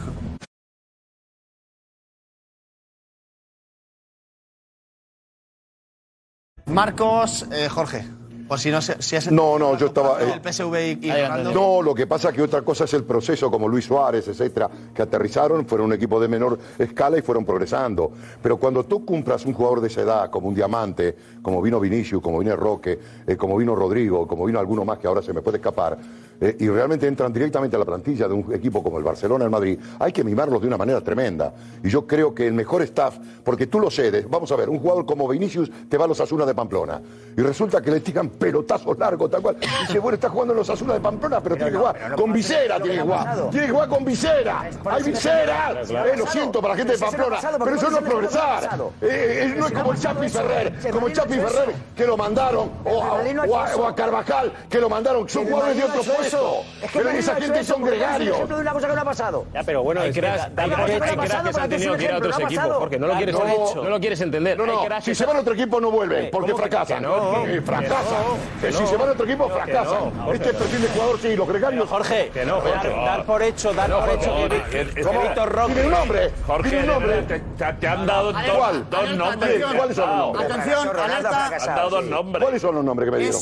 Marcos, 6.66 7.46
eh, 7.52 7.68
Jorge. 7.70 8.06
Por 8.50 8.60
si 8.60 8.72
no 8.72 8.82
se- 8.82 9.02
si 9.02 9.16
has 9.16 9.32
No, 9.32 9.58
no, 9.60 9.78
yo 9.78 9.86
estaba. 9.86 10.20
el 10.22 10.30
eh, 10.30 10.42
PSV 10.44 10.76
y, 11.02 11.08
y 11.08 11.12
Ronaldo. 11.12 11.54
No, 11.54 11.82
lo 11.84 11.94
que 11.96 12.08
pasa 12.08 12.30
es 12.30 12.36
que 12.36 12.42
otra 12.42 12.64
cosa 12.64 12.84
es 12.86 12.94
el 12.96 13.04
proceso, 13.04 13.50
como 13.52 13.68
Luis 13.68 13.86
Suárez, 13.86 14.28
etcétera, 14.28 14.68
que 14.94 15.02
aterrizaron, 15.04 15.66
fueron 15.68 15.86
un 15.88 15.94
equipo 15.94 16.20
de 16.20 16.28
menor 16.28 16.58
escala 16.80 17.18
y 17.18 17.22
fueron 17.22 17.46
progresando. 17.46 18.12
Pero 18.42 18.58
cuando 18.58 18.84
tú 18.86 19.06
compras 19.06 19.46
un 19.46 19.54
jugador 19.54 19.80
de 19.82 19.88
esa 19.88 20.02
edad, 20.02 20.30
como 20.32 20.48
un 20.50 20.56
diamante, 20.56 21.16
como 21.44 21.62
vino 21.62 21.80
Vinicius, 21.80 22.22
como 22.24 22.40
vino 22.40 22.56
Roque, 22.56 23.00
eh, 23.28 23.38
como 23.38 23.56
vino 23.56 23.76
Rodrigo, 23.76 24.28
como 24.28 24.46
vino 24.46 24.60
alguno 24.60 24.84
más 24.84 24.98
que 24.98 25.06
ahora 25.08 25.22
se 25.22 25.32
me 25.32 25.42
puede 25.44 25.58
escapar, 25.58 25.98
eh, 26.42 26.56
y 26.60 26.68
realmente 26.70 27.08
entran 27.08 27.32
directamente 27.34 27.76
a 27.76 27.80
la 27.80 27.86
plantilla 27.86 28.28
de 28.28 28.34
un 28.34 28.54
equipo 28.54 28.82
como 28.84 28.98
el 28.98 29.04
Barcelona, 29.04 29.44
el 29.46 29.50
Madrid, 29.52 29.80
hay 30.00 30.12
que 30.12 30.24
mimarlos 30.24 30.62
de 30.62 30.68
una 30.68 30.78
manera 30.78 31.02
tremenda. 31.02 31.54
Y 31.84 31.90
yo 31.90 32.06
creo 32.08 32.34
que 32.34 32.48
el 32.48 32.54
mejor 32.54 32.82
staff, 32.84 33.18
porque 33.44 33.68
tú 33.68 33.80
lo 33.80 33.90
cedes, 33.92 34.30
vamos 34.30 34.52
a 34.52 34.56
ver, 34.56 34.70
un 34.70 34.80
jugador 34.80 35.06
como 35.06 35.28
Vinicius 35.28 35.70
te 35.90 35.98
va 35.98 36.06
a 36.06 36.08
los 36.08 36.20
Asuna 36.20 36.46
de 36.46 36.54
Pamplona, 36.56 37.02
y 37.38 37.42
resulta 37.42 37.82
que 37.82 37.92
le 37.92 38.00
tiran 38.02 38.30
pelotazos 38.30 38.98
largos, 38.98 39.30
tal 39.32 39.42
cual. 39.42 39.58
Y 39.62 39.82
dice, 39.88 40.00
bueno, 40.00 40.16
está 40.16 40.30
jugando 40.30 40.54
en 40.54 40.60
los 40.60 40.70
Asuna 40.70 40.94
de 40.94 41.00
Pamplona, 41.00 41.40
pero, 41.42 41.56
tiene 41.56 41.72
que 41.72 41.78
jugar 41.78 42.10
no 42.10 42.16
con 42.16 42.34
visera, 42.34 42.80
tiene 42.82 42.98
que 42.98 43.02
jugar. 43.04 43.50
Tiene 43.52 43.66
que 43.68 43.72
jugar 43.74 43.90
con 43.90 44.06
visera. 44.06 44.70
Hay 44.86 45.04
visera. 45.04 45.82
Eh, 45.82 46.16
lo 46.18 46.28
siento 46.28 46.62
para 46.62 46.74
la 46.74 46.78
gente 46.78 46.94
de 46.94 47.00
Pamplona, 47.00 47.38
pero 47.64 47.76
eso 47.76 47.90
no 47.90 47.98
es 47.98 48.04
progresar. 48.04 48.80
Eh, 49.02 49.56
no 49.58 49.68
es 49.68 49.72
como 49.74 49.92
el 49.94 50.00
Chapi 50.00 50.30
Ferrer, 50.30 50.74
como 50.92 51.08
el 51.08 51.14
Chapi 51.14 51.34
Ferrer 51.34 51.76
que 51.96 52.06
lo 52.06 52.18
mandaron, 52.18 52.70
o 52.86 53.04
a, 53.04 53.14
o 53.48 53.58
a- 53.58 53.76
o 53.76 53.96
Carvajal 53.96 54.52
que 54.70 54.80
lo 54.80 54.90
mandaron. 54.90 55.28
Son 55.30 55.46
jugadores 55.46 55.78
de 55.78 55.84
otro 55.84 56.02
hecho 56.02 56.29
eso. 56.34 56.64
Es 56.82 56.92
que 56.92 56.98
Pero 57.00 57.10
esa 57.10 57.32
hecho 57.34 57.42
gente 57.42 57.64
son 57.64 57.82
porque 57.82 57.96
es 57.96 58.02
un 58.02 58.06
gregarios. 58.08 58.36
ejemplo 58.36 58.56
de 58.56 58.62
una 58.62 58.74
cosa 58.74 58.88
que 58.88 58.96
no 58.96 59.02
ha 59.02 59.06
pasado. 59.06 59.46
Ya, 59.54 59.64
pero 59.64 59.84
bueno, 59.84 60.02
hay 60.02 60.12
que 60.12 60.20
cracks 60.22 60.38
da- 60.56 60.64
hay 60.64 60.70
cracks- 60.70 60.88
da- 60.88 60.98
cracks 61.00 61.16
pasado 61.16 61.44
que 61.44 61.50
es 61.50 61.70
tenido 61.70 61.98
que 61.98 62.04
ir 62.04 62.12
a 62.12 62.18
otros 62.18 62.36
equipos, 62.40 62.56
pasado. 62.56 62.80
porque 62.80 63.00
no 63.00 63.08
lo 63.08 63.16
quieres, 63.16 63.36
No. 63.36 63.76
no 63.84 63.90
lo 63.90 64.00
quieres 64.00 64.22
entender. 64.22 64.58
No, 64.58 64.66
no, 64.66 65.02
si 65.02 65.16
se 65.16 65.26
van 65.26 65.38
a 65.38 65.40
otro 65.42 65.54
equipo 65.54 65.82
no 65.82 65.92
vuelven, 65.92 66.26
Eh, 66.26 66.30
porque 66.32 66.52
¿cómo 66.52 66.64
que- 66.64 66.70
fracasan. 66.70 66.98
que 67.02 67.08
no? 67.08 67.46
Eh, 67.48 67.62
fracasan. 67.62 68.24
Que 68.62 68.68
Eh, 68.68 68.72
no. 68.72 68.78
Si 68.80 68.88
se 68.88 68.98
van 68.98 69.10
a 69.10 69.12
otro 69.12 69.26
equipo, 69.26 69.50
fracasan. 69.50 70.12
Este 70.34 70.54
perfil 70.54 70.82
de 70.82 70.88
jugador, 70.90 71.20
sí, 71.20 71.36
los 71.36 71.48
gregarios. 71.48 71.90
Jorge, 71.90 72.30
Que 72.34 72.46
no, 72.46 72.62
Jorge. 72.62 72.90
dar, 72.90 73.26
por 73.26 73.42
hecho, 73.44 73.74
dar 73.74 73.90
por 73.92 74.10
hecho 74.10 74.36
que. 74.70 74.84
Víctor 74.84 75.50
Roque. 75.52 75.74
Tiene 75.74 75.88
un 75.88 75.94
nombre. 75.94 76.32
Jorge, 76.48 76.70
Tiene 76.70 76.84
un 76.86 76.90
nombre. 76.92 77.22
te, 77.24 77.88
han 77.88 78.06
dado 78.06 78.32
dos, 78.34 79.16
nombres. 79.18 79.64
¿Cuáles 79.76 79.96
son 79.96 80.10
los 80.10 80.18
nombres? 80.18 80.52
Atención, 80.52 80.88
alerta. 81.00 81.46
Han 81.48 81.76
dado 81.76 81.90
dos 81.90 82.06
nombres. 82.06 82.44
¿Cuáles 82.44 82.62
son 82.62 82.76
los 82.76 82.84
nombres 82.84 83.08
que 83.08 83.12
me 83.12 83.18
dieron? 83.24 83.42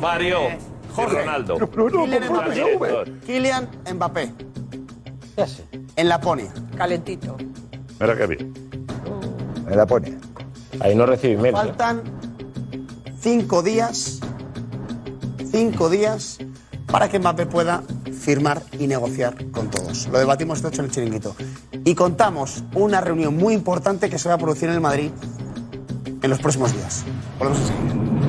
Mario 0.00 0.38
Jorge. 0.94 1.20
Ronaldo. 1.20 1.56
Pero 1.70 1.90
no, 1.90 2.04
Kylian 2.04 2.22
favor, 2.24 3.08
Mbappé. 3.08 3.26
Kylian 3.26 3.68
Mbappé. 3.94 4.34
En 5.96 6.08
Laponia. 6.08 6.52
Calentito. 6.76 7.36
Mira 8.00 8.16
qué 8.16 8.26
bien. 8.26 8.52
Me 9.66 9.76
la 9.76 9.86
pone. 9.86 10.18
Ahí 10.80 10.94
no 10.94 11.06
recibí 11.06 11.36
mail. 11.36 11.54
Faltan 11.54 12.02
cinco 13.20 13.62
días, 13.62 14.20
cinco 15.50 15.88
días 15.88 16.38
para 16.86 17.08
que 17.08 17.18
Mbappé 17.18 17.46
pueda 17.46 17.82
firmar 18.12 18.62
y 18.78 18.86
negociar 18.86 19.34
con 19.50 19.70
todos. 19.70 20.08
Lo 20.08 20.18
debatimos 20.18 20.58
esta 20.58 20.68
noche 20.68 20.80
en 20.80 20.84
el 20.86 20.90
chiringuito. 20.90 21.34
Y 21.84 21.94
contamos 21.94 22.64
una 22.74 23.00
reunión 23.00 23.36
muy 23.36 23.54
importante 23.54 24.10
que 24.10 24.18
se 24.18 24.28
va 24.28 24.36
a 24.36 24.38
producir 24.38 24.68
en 24.68 24.74
el 24.74 24.80
Madrid 24.80 25.10
en 26.22 26.30
los 26.30 26.38
próximos 26.38 26.72
días. 26.72 27.04
Volvemos 27.38 27.60
enseguida. 27.60 28.21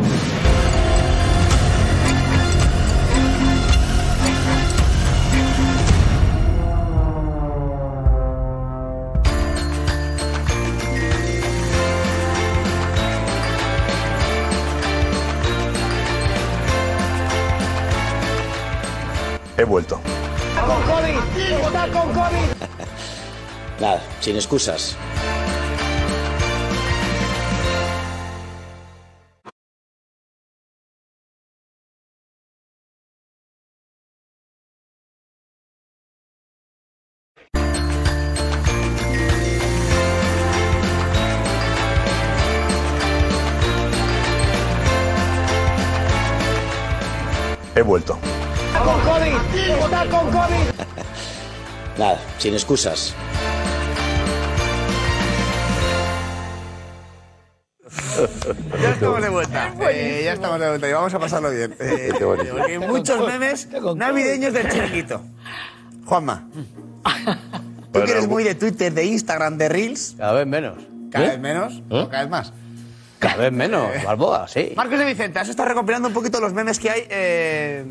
He 19.56 19.64
vuelto. 19.66 20.00
con 20.66 20.82
COVID! 20.84 21.66
¡Está 21.66 21.88
con 21.90 22.12
COVID! 22.12 23.80
Nada, 23.80 24.02
sin 24.20 24.36
excusas. 24.36 24.98
He 47.76 47.82
vuelto. 47.82 48.18
¡Está 48.84 48.96
con 48.96 49.02
COVID! 49.06 49.86
¡Está 49.86 50.06
con 50.10 50.32
COVID! 50.32 50.70
Nada, 51.98 52.20
sin 52.38 52.54
excusas. 52.54 53.16
Ya 58.82 58.90
estamos 58.90 59.22
de 59.22 59.30
vuelta. 59.30 59.74
Eh, 59.90 60.22
ya 60.26 60.34
estamos 60.34 60.60
de 60.60 60.68
vuelta 60.68 60.90
y 60.90 60.92
vamos 60.92 61.14
a 61.14 61.20
pasarlo 61.20 61.50
bien. 61.50 61.74
Eh, 61.80 62.12
porque 62.20 62.52
hay 62.52 62.78
muchos 62.80 63.26
memes 63.26 63.70
navideños 63.96 64.54
del 64.54 64.70
chiringuito. 64.70 65.22
Juanma. 66.06 66.50
Tú 67.94 68.04
que 68.04 68.12
eres 68.12 68.28
muy 68.28 68.44
de 68.44 68.56
Twitter, 68.56 68.94
de 68.94 69.06
Instagram, 69.06 69.58
de 69.58 69.70
Reels. 69.70 70.16
Cada 70.18 70.34
vez 70.34 70.48
menos. 70.48 70.84
Cada 71.10 71.26
¿Eh? 71.26 71.30
vez 71.30 71.40
menos. 71.40 71.82
o 71.90 72.10
Cada 72.10 72.24
vez 72.24 72.30
más. 72.30 72.54
Cada 73.20 73.38
vez 73.38 73.54
menos, 73.54 73.90
Balboa, 74.04 74.46
sí. 74.50 74.74
Marcos 74.76 75.00
de 75.00 75.06
Vicente, 75.06 75.40
has 75.40 75.48
estado 75.48 75.70
recopilando 75.70 76.10
un 76.10 76.14
poquito 76.14 76.42
los 76.42 76.52
memes 76.52 76.78
que 76.78 76.90
hay, 76.90 77.08
eh, 77.10 77.86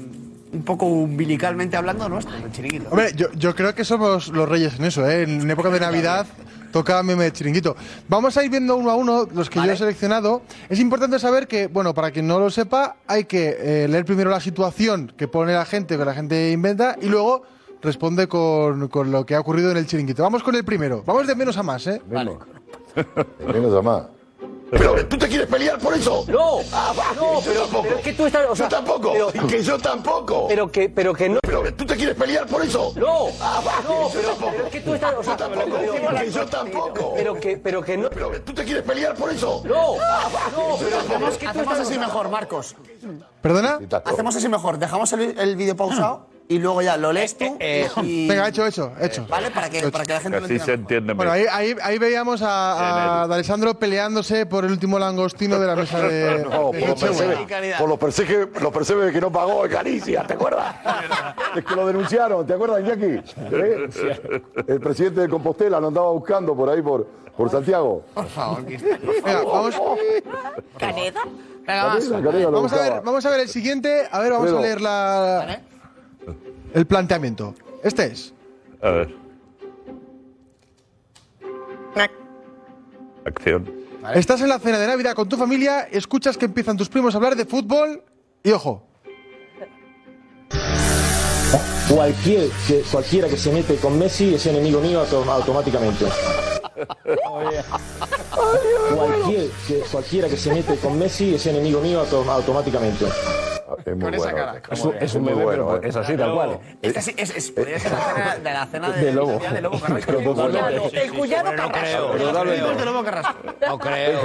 un 0.52 0.62
poco 0.62 0.86
umbilicalmente 0.86 1.76
hablando, 1.76 2.08
nuestro, 2.08 2.34
del 2.36 2.52
chiringuito. 2.52 2.88
Hombre, 2.90 3.12
yo, 3.16 3.32
yo 3.32 3.54
creo 3.54 3.74
que 3.74 3.84
somos 3.84 4.28
los 4.28 4.48
reyes 4.48 4.78
en 4.78 4.84
eso, 4.84 5.08
¿eh? 5.08 5.22
En 5.22 5.50
época 5.50 5.70
de 5.70 5.80
Navidad 5.80 6.26
toca 6.72 7.02
meme 7.02 7.24
de 7.24 7.32
chiringuito. 7.32 7.76
Vamos 8.08 8.36
a 8.36 8.44
ir 8.44 8.50
viendo 8.50 8.76
uno 8.76 8.90
a 8.90 8.96
uno 8.96 9.28
los 9.32 9.48
que 9.48 9.60
yo 9.60 9.70
he 9.70 9.76
seleccionado. 9.76 10.42
Es 10.68 10.80
importante 10.80 11.18
saber 11.18 11.46
que, 11.46 11.68
bueno, 11.68 11.94
para 11.94 12.10
quien 12.10 12.26
no 12.26 12.38
lo 12.38 12.50
sepa, 12.50 12.96
hay 13.06 13.24
que 13.24 13.56
eh, 13.58 13.88
leer 13.88 14.04
primero 14.04 14.30
la 14.30 14.40
situación 14.40 15.12
que 15.16 15.28
pone 15.28 15.52
la 15.52 15.64
gente, 15.64 15.96
que 15.96 16.04
la 16.04 16.14
gente 16.14 16.50
inventa, 16.50 16.96
y 17.00 17.06
luego 17.06 17.42
responde 17.82 18.26
con, 18.26 18.88
con 18.88 19.10
lo 19.10 19.26
que 19.26 19.34
ha 19.34 19.40
ocurrido 19.40 19.70
en 19.70 19.76
el 19.76 19.86
chiringuito. 19.86 20.22
Vamos 20.22 20.42
con 20.42 20.54
el 20.54 20.64
primero. 20.64 21.02
Vamos 21.04 21.26
de 21.26 21.34
menos 21.34 21.56
a 21.56 21.62
más, 21.62 21.86
¿eh? 21.86 22.00
Vale. 22.10 22.32
Menos 23.46 23.74
a 23.74 23.82
más. 23.82 24.02
Pero 24.72 25.06
tú 25.06 25.18
te 25.18 25.28
quieres 25.28 25.46
pelear 25.48 25.78
por 25.78 25.92
eso. 25.94 26.24
No, 26.28 26.60
Ah, 26.72 26.94
va, 26.98 27.12
no, 27.14 27.34
yo 27.34 27.40
pero, 27.44 27.60
tampoco. 27.62 27.82
pero 27.82 27.96
es 27.98 28.02
que 28.04 28.12
tú 28.14 28.24
estás. 28.26 28.46
o 28.48 28.56
sea, 28.56 28.68
yo 28.70 28.76
tampoco. 28.76 29.12
pero- 29.12 29.46
que 29.46 29.62
yo 29.62 29.78
tampoco. 29.78 30.48
Pero 30.48 30.72
que, 30.72 30.88
pero 30.88 31.12
que 31.14 31.28
no. 31.28 31.40
Pero 31.42 31.74
tú 31.74 31.84
te 31.84 31.94
quieres 31.96 32.16
pelear 32.16 32.46
por 32.46 32.62
eso. 32.64 32.92
No, 32.96 33.26
Ah, 33.40 33.60
va, 33.66 33.72
no, 33.86 34.08
yo 34.08 34.14
pero, 34.14 34.28
tampoco. 34.30 34.52
pero 34.52 34.64
es 34.66 34.72
que 34.72 34.80
tú 34.80 34.94
estás. 34.94 35.14
O 35.18 35.22
sea, 35.22 35.36
yo 35.36 35.44
tampoco. 35.46 35.76
que 36.18 36.30
yo 36.30 36.46
tampoco. 36.46 37.12
Pero 37.14 37.34
que, 37.40 37.56
pero 37.58 37.82
que 37.82 37.96
no. 37.98 38.08
Pero 38.10 38.40
tú 38.40 38.54
te 38.54 38.64
quieres 38.64 38.82
pelear 38.82 39.14
por 39.14 39.30
eso. 39.30 39.60
No, 39.64 39.94
Ah, 40.00 40.30
va, 40.34 40.40
no, 40.56 40.76
pero 40.78 40.90
tampoco. 40.96 41.12
hacemos 41.14 41.36
que 41.36 41.44
tú 41.44 41.50
Hacemos 41.50 41.72
estás. 41.74 41.88
así 41.90 41.98
mejor, 41.98 42.28
Marcos. 42.30 42.74
¿Perdona? 43.42 43.78
Hacemos 44.06 44.36
así 44.36 44.48
mejor. 44.48 44.78
Dejamos 44.78 45.12
el, 45.12 45.38
el 45.38 45.56
vídeo 45.56 45.76
pausado 45.76 46.26
y 46.48 46.58
luego 46.58 46.82
ya 46.82 46.96
lo 46.96 47.12
lees 47.12 47.36
tú. 47.38 47.56
y- 48.02 48.28
Venga, 48.28 48.48
hecho, 48.48 48.66
hecho, 48.66 48.92
hecho. 49.00 49.26
¿Vale? 49.28 49.50
Para 49.50 49.70
que, 49.70 49.88
para 49.90 50.04
que 50.04 50.12
la 50.12 50.20
gente 50.20 50.38
lo 50.40 50.44
Así 50.44 50.54
entienda. 50.54 50.64
se 50.66 50.72
entiende 50.74 51.12
Bueno, 51.14 51.32
mejor. 51.32 51.48
ahí, 51.50 51.68
ahí, 51.70 51.76
ahí 51.82 51.98
veíamos 51.98 52.42
a, 52.42 52.72
a 52.72 53.22
Alessandro 53.24 53.78
peleándose 53.78 54.46
por 54.46 54.64
el 54.64 54.72
último 54.72 54.98
langostino 54.98 55.58
de 55.58 55.66
la 55.66 55.76
mesa 55.76 56.00
de, 56.00 56.44
No, 56.50 56.70
de 56.72 56.80
por 56.80 56.88
los 56.88 56.88
Nochebuena. 57.02 57.46
percebes, 57.46 57.76
por 57.78 57.88
los 57.88 57.98
percebes, 57.98 58.48
los 58.62 58.72
percebes 58.72 59.12
que 59.12 59.20
no 59.20 59.32
pagó 59.32 59.64
en 59.64 59.72
Galicia, 59.72 60.24
¿te 60.26 60.34
acuerdas? 60.34 60.74
es 61.56 61.64
que 61.64 61.74
lo 61.74 61.86
denunciaron, 61.86 62.46
¿te 62.46 62.54
acuerdas? 62.54 62.82
¿Eh? 62.86 63.22
El 64.66 64.80
presidente 64.80 65.20
de 65.22 65.28
Compostela 65.28 65.80
lo 65.80 65.88
andaba 65.88 66.10
buscando 66.10 66.54
por 66.54 66.68
ahí, 66.68 66.82
por, 66.82 67.06
por 67.36 67.50
Santiago. 67.50 68.04
Por 68.14 68.26
favor, 68.28 68.64
Venga, 68.64 69.42
vamos, 69.44 69.74
¿Caneda? 70.78 71.20
Venga, 71.66 71.94
lo 72.42 72.50
vamos, 72.52 72.72
a 72.72 72.76
ver, 72.82 73.00
vamos 73.04 73.24
a 73.24 73.30
ver 73.30 73.40
el 73.40 73.48
siguiente. 73.48 74.02
A 74.10 74.18
ver, 74.20 74.32
vamos 74.32 74.52
a 74.52 74.60
leer 74.60 74.80
la, 74.80 75.60
el 76.74 76.86
planteamiento. 76.86 77.54
Este 77.82 78.06
es. 78.06 78.32
A 78.80 78.90
ver. 78.90 79.14
Acción. 83.24 83.70
Estás 84.14 84.40
en 84.40 84.48
la 84.48 84.58
cena 84.58 84.78
de 84.78 84.86
Navidad 84.88 85.14
con 85.14 85.28
tu 85.28 85.36
familia, 85.36 85.82
escuchas 85.82 86.36
que 86.36 86.44
empiezan 86.46 86.76
tus 86.76 86.88
primos 86.88 87.14
a 87.14 87.18
hablar 87.18 87.36
de 87.36 87.44
fútbol 87.46 88.02
y 88.42 88.50
ojo. 88.50 88.82
Cualquier, 91.88 92.48
que- 92.66 92.82
cualquiera 92.90 93.28
que 93.28 93.36
se 93.36 93.52
mete 93.52 93.76
con 93.76 93.96
Messi 93.98 94.34
es 94.34 94.46
enemigo 94.46 94.80
mío 94.80 95.00
auto- 95.00 95.22
automáticamente. 95.30 96.06
Cualquier, 98.94 99.50
que- 99.66 99.80
cualquiera 99.90 100.28
que 100.28 100.36
se 100.36 100.52
mete 100.52 100.76
con 100.76 100.98
Messi 100.98 101.34
es 101.34 101.46
enemigo 101.46 101.80
mío 101.80 102.00
auto- 102.00 102.24
automáticamente. 102.30 103.06
Es 103.86 103.96
muy 103.96 104.04
Con 104.04 104.14
esa 104.14 104.24
bueno. 104.32 104.36
cara. 104.46 104.62
Es, 104.70 104.84
un- 104.84 104.94
es 105.00 105.14
un 105.14 105.24
meme, 105.24 105.44
pero 105.46 105.82
es 105.82 105.96
así, 105.96 106.14
tal 106.16 106.34
cual. 106.34 106.58
Esta 106.82 107.00
sí, 107.00 107.14
es, 107.16 107.34
es, 107.34 107.50
podría 107.52 107.78
ser 107.78 107.90
la 107.92 107.98
cena 108.14 108.36
de 108.36 108.52
la 108.52 108.66
cena 108.66 108.90
de, 108.90 109.04
De 109.06 109.12
Lobo. 109.12 109.38
de 109.38 109.60
Lobo 109.62 109.80
Carrasco. 109.80 110.12
El 110.92 111.12
cuñado 111.12 111.50
Carrasco. 111.56 112.14
Los 112.18 112.78
de 112.78 112.84
Lobo 112.84 113.02
Carrasco. 113.02 113.34
No 113.66 113.78
creo. 113.78 114.20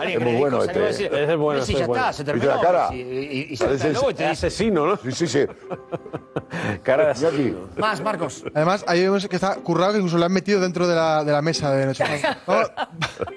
Es 0.00 0.20
muy 0.20 0.36
bueno 0.36 0.62
este. 0.62 0.88
Es 1.24 1.36
bueno, 1.36 1.64
Sí, 1.64 1.74
ya 1.74 1.80
es 1.80 1.86
bueno. 1.88 2.02
está, 2.08 2.12
se 2.12 2.22
¿Viste 2.22 2.38
terminó. 2.46 2.54
la 2.54 2.60
cara? 2.62 2.94
Y, 2.94 3.48
y- 3.50 3.56
se 3.56 3.64
y 3.64 3.68
te 3.78 3.88
dice. 3.88 4.24
Asesino, 4.26 4.86
¿no? 4.86 4.96
Sí, 4.96 5.10
sí, 5.12 5.26
sí. 5.26 5.40
Cara 6.84 7.12
de 7.12 7.18
Iñaki. 7.20 7.56
Más, 7.76 8.00
Marcos. 8.00 8.44
Además, 8.54 8.84
ahí 8.86 9.02
vemos 9.02 9.26
que 9.26 9.34
está 9.36 9.56
currado 9.56 9.92
que 9.92 9.98
incluso 9.98 10.18
lo 10.18 10.24
han 10.24 10.32
metido 10.32 10.60
dentro 10.60 10.86
de 10.86 10.94
la, 10.94 11.24
de 11.24 11.32
la 11.32 11.42
mesa 11.42 11.72
de 11.72 11.83
Nochebuena. 11.86 12.38
Vamos, 12.46 12.70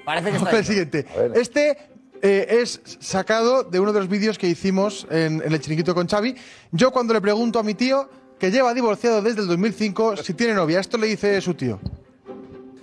Parece 0.06 0.32
que 0.32 0.38
vamos 0.38 0.48
está 0.48 0.50
con 0.50 0.50
el 0.50 0.56
hecho. 0.56 0.64
siguiente. 0.64 1.06
Este 1.36 1.78
eh, 2.22 2.48
es 2.62 2.82
sacado 3.00 3.64
de 3.64 3.80
uno 3.80 3.94
de 3.94 4.00
los 4.00 4.10
vídeos 4.10 4.38
que 4.38 4.48
hicimos 4.48 5.06
en, 5.10 5.42
en 5.46 5.54
el 5.54 5.60
chiringuito 5.60 5.94
con 5.94 6.08
Xavi. 6.08 6.36
Yo 6.72 6.92
cuando 6.92 7.14
le 7.14 7.22
pregunto 7.22 7.60
a 7.60 7.64
mi 7.64 7.74
tío, 7.76 8.10
que 8.40 8.52
lleva 8.52 8.74
divorciado 8.74 9.22
desde 9.22 9.42
el 9.42 9.48
2005, 9.48 10.18
si 10.18 10.34
tiene 10.34 10.54
novia, 10.54 10.80
esto 10.80 10.98
le 10.98 11.08
dice 11.08 11.40
su 11.42 11.54
tío. 11.54 11.80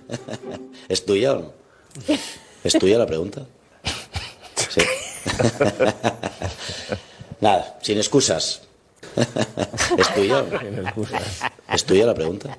¿Es 0.89 1.05
tuya 1.05 1.33
o 1.33 1.39
no? 1.39 1.53
¿Es 2.63 2.73
tuya 2.73 2.97
la 2.97 3.05
pregunta? 3.05 3.45
Sí. 4.69 4.81
Nada, 7.41 7.77
sin 7.81 7.97
excusas. 7.97 8.61
¿Es 9.97 10.13
tuya? 10.13 10.39
o 10.39 10.43
no? 10.43 11.05
¿Es 11.73 11.85
tuya 11.85 12.05
la 12.05 12.13
pregunta? 12.13 12.57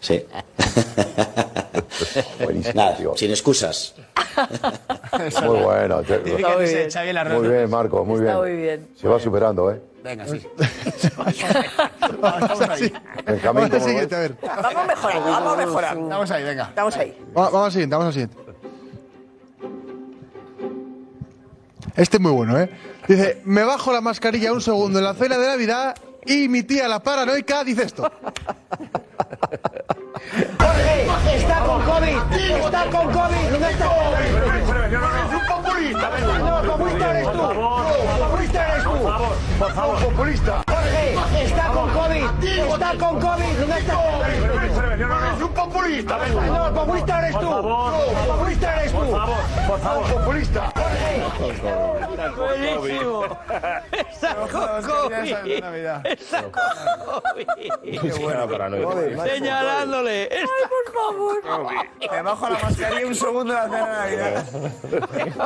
Sí. 0.00 0.24
Buenísimo, 2.44 2.74
Nada, 2.74 2.96
sin 3.16 3.30
excusas. 3.30 3.94
Muy 5.44 5.58
bueno. 5.58 6.02
te- 6.02 6.18
Tiene 6.18 6.38
que 6.42 6.46
hacerse 6.46 6.90
Xavi 6.90 7.08
en 7.10 7.14
la 7.14 7.24
Muy 7.24 7.48
bien, 7.48 7.70
Marco, 7.70 8.04
muy 8.04 8.20
bien. 8.20 8.28
Está 8.30 8.40
muy 8.40 8.56
bien. 8.56 8.88
Se 8.96 9.08
va 9.08 9.18
superando, 9.20 9.70
¿eh? 9.70 9.80
Venga, 10.02 10.26
sí. 10.26 10.40
Vamos 12.20 12.60
así. 12.62 12.92
Benjamín, 13.26 13.42
Vamos 13.42 13.62
al 13.64 13.70
¿cómo 13.70 13.84
siguiente, 13.84 14.14
a 14.14 14.18
ves? 14.20 14.30
ver. 14.30 14.38
Vamos 14.62 14.86
mejorando, 14.86 15.30
vamos 15.30 15.56
mejorando. 15.58 16.08
Vamos 16.08 16.30
ahí, 16.30 16.42
venga. 16.44 16.72
Vamos 16.74 16.96
ahí. 16.96 17.18
Va- 17.36 17.50
Vamos 17.50 17.66
al 17.66 17.72
siguiente, 17.72 17.96
vamos 17.96 18.06
al 18.06 18.12
siguiente. 18.12 18.36
Este 21.96 22.16
es 22.16 22.22
muy 22.22 22.32
bueno, 22.32 22.58
¿eh? 22.58 22.70
Dice, 23.08 23.42
me 23.44 23.64
bajo 23.64 23.92
la 23.92 24.00
mascarilla 24.00 24.52
un 24.52 24.60
segundo 24.60 24.98
en 25.00 25.04
la 25.04 25.14
cena 25.14 25.36
de 25.36 25.48
Navidad 25.48 25.96
y 26.24 26.48
mi 26.48 26.62
tía, 26.62 26.86
la 26.88 27.02
paranoica, 27.02 27.64
dice 27.64 27.82
esto. 27.84 28.10
Está 31.34 31.60
con 31.64 31.82
COVID, 31.82 32.18
está 32.64 32.84
con 32.90 33.06
COVID, 33.12 33.58
no 33.58 33.66
está 33.66 33.90
un 33.90 35.46
populista, 35.46 36.10
No, 36.38 36.62
populista 36.72 37.10
eres 37.10 37.32
tú. 37.32 37.38
Populista 38.20 38.68
eres 38.68 38.84
tú. 38.84 38.90
Por 39.58 39.72
favor, 39.72 39.98
populista. 40.04 40.64
Jorge, 40.68 41.44
está 41.44 41.66
con 41.68 41.90
COVID, 41.90 42.24
está 42.72 42.90
con 42.98 43.20
COVID, 43.20 43.58
no 43.66 43.74
está 43.76 43.94
Es 45.34 45.42
un 45.42 45.54
populista, 45.54 46.18
No, 46.28 46.74
populista 46.74 47.18
eres 47.26 47.40
tú. 47.40 47.48
Populista 48.28 48.76
eres 48.76 48.92
tú. 48.92 48.98
Por 49.66 49.80
favor, 49.80 50.04
populista. 50.14 50.72
Buenísimo. 52.36 53.26
Está 54.10 54.34
con 54.34 54.48
COVID. 54.50 55.32
Está 56.04 56.42
con 56.42 56.52
COVID. 56.52 57.50
Señalándole. 59.34 60.28
Ay, 60.30 60.46
por 60.68 60.94
favor. 60.94 61.42
Me 62.10 62.22
bajo 62.22 62.48
la 62.48 62.58
mascarilla 62.58 63.06
un 63.06 63.14
segundo 63.14 63.52
la 63.52 63.66
de 63.66 63.78
Navidad. 63.78 64.44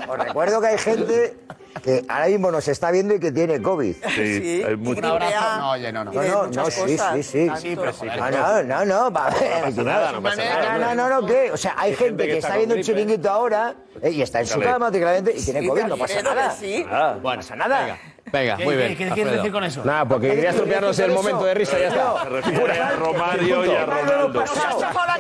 Os 0.08 0.18
recuerdo 0.18 0.60
que 0.60 0.66
hay 0.66 0.78
gente 0.78 1.36
que 1.82 2.04
ahora 2.08 2.26
mismo 2.26 2.50
nos 2.50 2.66
está 2.68 2.90
viendo 2.90 3.14
y 3.14 3.20
que 3.20 3.32
tiene 3.32 3.60
COVID. 3.60 3.94
Sí, 4.14 4.62
hay 4.66 4.76
mucho. 4.76 5.00
Un 5.00 5.04
abrazo. 5.04 5.58
No, 5.58 5.70
oye, 5.72 5.92
no, 5.92 6.04
no. 6.04 6.12
No, 6.12 6.22
no, 6.22 6.46
no, 6.46 6.70
sí, 6.70 6.96
sí, 6.98 7.22
sí. 7.22 7.50
Sí, 7.60 7.76
pero 7.76 7.92
sí. 7.92 8.06
No, 8.06 8.30
no, 8.30 8.62
no, 8.62 8.84
no, 8.84 9.12
va 9.12 9.30
ver. 9.30 9.62
pasa 9.62 9.82
nada, 9.82 10.12
no 10.12 10.22
pasa 10.22 10.44
nada. 10.44 10.78
No, 10.78 10.94
no, 10.94 11.20
no, 11.20 11.26
¿qué? 11.26 11.50
O 11.52 11.56
sea, 11.56 11.74
hay 11.76 11.94
gente 11.94 12.26
que 12.26 12.38
está 12.38 12.56
viendo 12.56 12.74
el 12.74 12.84
chiringuito 12.84 13.30
ahora 13.30 13.74
eh, 14.02 14.10
y 14.10 14.22
está 14.22 14.40
en 14.40 14.46
su 14.46 14.60
cama 14.60 14.88
y 14.88 15.42
tiene 15.42 15.66
COVID, 15.66 15.84
no 15.84 15.96
pasa 15.96 16.22
nada. 16.22 16.50
sí. 16.52 16.84
No 16.84 17.22
pasa 17.22 17.56
nada. 17.56 17.80
Venga, 17.80 17.98
¿Qué, 18.32 18.64
muy 18.64 18.74
qué- 18.74 18.76
bien. 18.76 18.88
qué 18.90 18.96
quieres 18.96 19.12
Alfredo. 19.12 19.36
decir 19.36 19.52
con 19.52 19.64
eso? 19.64 19.84
Nada, 19.84 20.04
porque 20.06 20.28
quería 20.30 20.50
estropearnos 20.50 20.98
el 20.98 21.12
momento 21.12 21.44
de 21.44 21.54
risa, 21.54 21.78
ya 21.78 21.88
está. 21.88 22.22
Se 22.24 22.28
refiere 22.30 22.72
a 22.80 22.90
Romario 22.92 23.64
y 23.66 23.70
a 23.70 23.86
Ronaldo. 23.86 24.44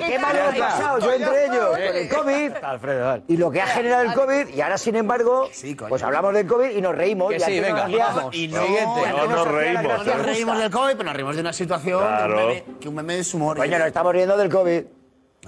¿Qué 0.06 0.18
mal 0.18 0.36
lo 0.36 0.50
he 0.50 0.58
pasado? 0.60 0.98
Yo 0.98 1.12
entre 1.12 1.44
ellos 1.46 1.68
con 1.68 1.80
el 1.96 2.08
COVID 2.08 2.52
Alfredo, 2.62 3.04
dale. 3.06 3.22
y 3.28 3.36
lo 3.36 3.50
que 3.50 3.60
ha 3.62 3.66
generado 3.66 4.02
el 4.02 4.12
COVID 4.14 4.48
y 4.54 4.60
ahora 4.60 4.78
sin 4.78 4.96
embargo 4.96 5.48
pues 5.88 6.02
hablamos 6.02 6.34
del 6.34 6.46
COVID 6.46 6.70
y 6.70 6.80
nos 6.80 6.94
reímos. 6.94 7.30
Que 7.30 7.36
y 7.36 7.40
sí, 7.40 7.60
venga. 7.60 7.88
Y 8.32 8.48
no, 8.48 8.60
No 8.60 9.26
no 9.26 9.36
nos 9.36 9.48
reímos. 9.48 9.82
gracia. 9.84 10.16
nos 10.16 10.26
reímos 10.26 10.58
del 10.58 10.70
COVID, 10.70 10.92
pero 10.92 11.04
nos 11.04 11.14
reímos 11.14 11.34
de 11.36 11.40
una 11.40 11.52
situación 11.52 12.00
que, 12.04 12.24
un 12.24 12.34
meme, 12.36 12.64
que 12.80 12.88
un 12.88 12.94
meme 12.94 13.18
es 13.18 13.34
humor. 13.34 13.56
Coño, 13.56 13.78
nos 13.78 13.86
estamos 13.86 14.12
riendo 14.12 14.36
del 14.36 14.48
COVID. 14.48 14.82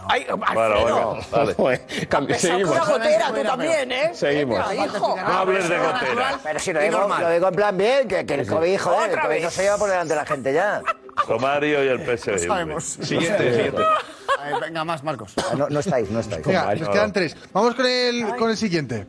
Ay, 0.09 0.27
Bueno, 0.55 1.19
Alfredo. 1.33 1.79
Cambio, 2.09 2.37
Esa 2.37 2.49
seguimos. 2.49 2.75
una 2.77 2.85
gotera, 2.85 3.33
tú 3.35 3.43
también, 3.43 3.93
¿eh? 3.93 4.11
Seguimos. 4.15 4.59
No 4.59 5.27
hables 5.27 5.69
de 5.69 5.79
gotera. 5.79 6.39
Pero 6.43 6.59
si 6.59 6.73
lo 6.73 6.81
digo, 6.81 7.09
lo 7.09 7.31
digo 7.31 7.49
en 7.49 7.55
plan 7.55 7.77
bien, 7.77 8.09
que, 8.09 8.25
que 8.27 8.35
el 8.35 8.47
COVID, 8.47 8.79
joder, 8.79 9.11
el 9.13 9.21
COVID 9.21 9.43
no 9.43 9.51
se 9.51 9.63
lleva 9.63 9.79
por 9.79 9.89
delante 9.91 10.15
de 10.15 10.21
la 10.21 10.27
gente 10.27 10.53
ya. 10.53 10.83
Somario 11.27 11.85
y 11.85 11.89
el 11.89 12.01
PSV. 12.01 12.33
No 12.33 12.39
sabemos. 12.39 12.85
Siguiente, 12.85 13.55
siguiente. 13.55 13.83
A 14.39 14.45
ver, 14.51 14.61
venga, 14.61 14.85
más, 14.85 15.03
Marcos. 15.03 15.35
No, 15.57 15.69
no 15.69 15.81
estáis, 15.81 16.11
no 16.11 16.21
estáis. 16.21 16.45
Venga, 16.47 16.75
nos 16.75 16.89
quedan 16.89 17.13
tres. 17.13 17.37
Vamos 17.53 17.75
con 17.75 17.87
el, 17.87 18.37
con 18.37 18.51
el 18.51 18.57
siguiente. 18.57 19.07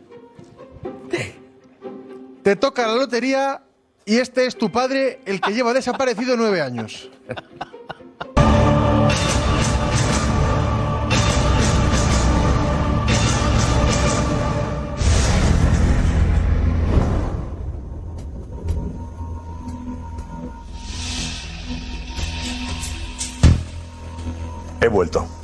Te 2.43 2.55
toca 2.55 2.87
la 2.87 2.95
lotería 2.95 3.61
y 4.05 4.19
este 4.19 4.45
es 4.45 4.57
tu 4.57 4.71
padre, 4.71 5.19
el 5.25 5.41
que 5.41 5.51
lleva 5.51 5.73
desaparecido 5.73 6.37
nueve 6.37 6.61
años. 6.61 7.09
He 24.87 24.89
vuelto. 24.89 25.36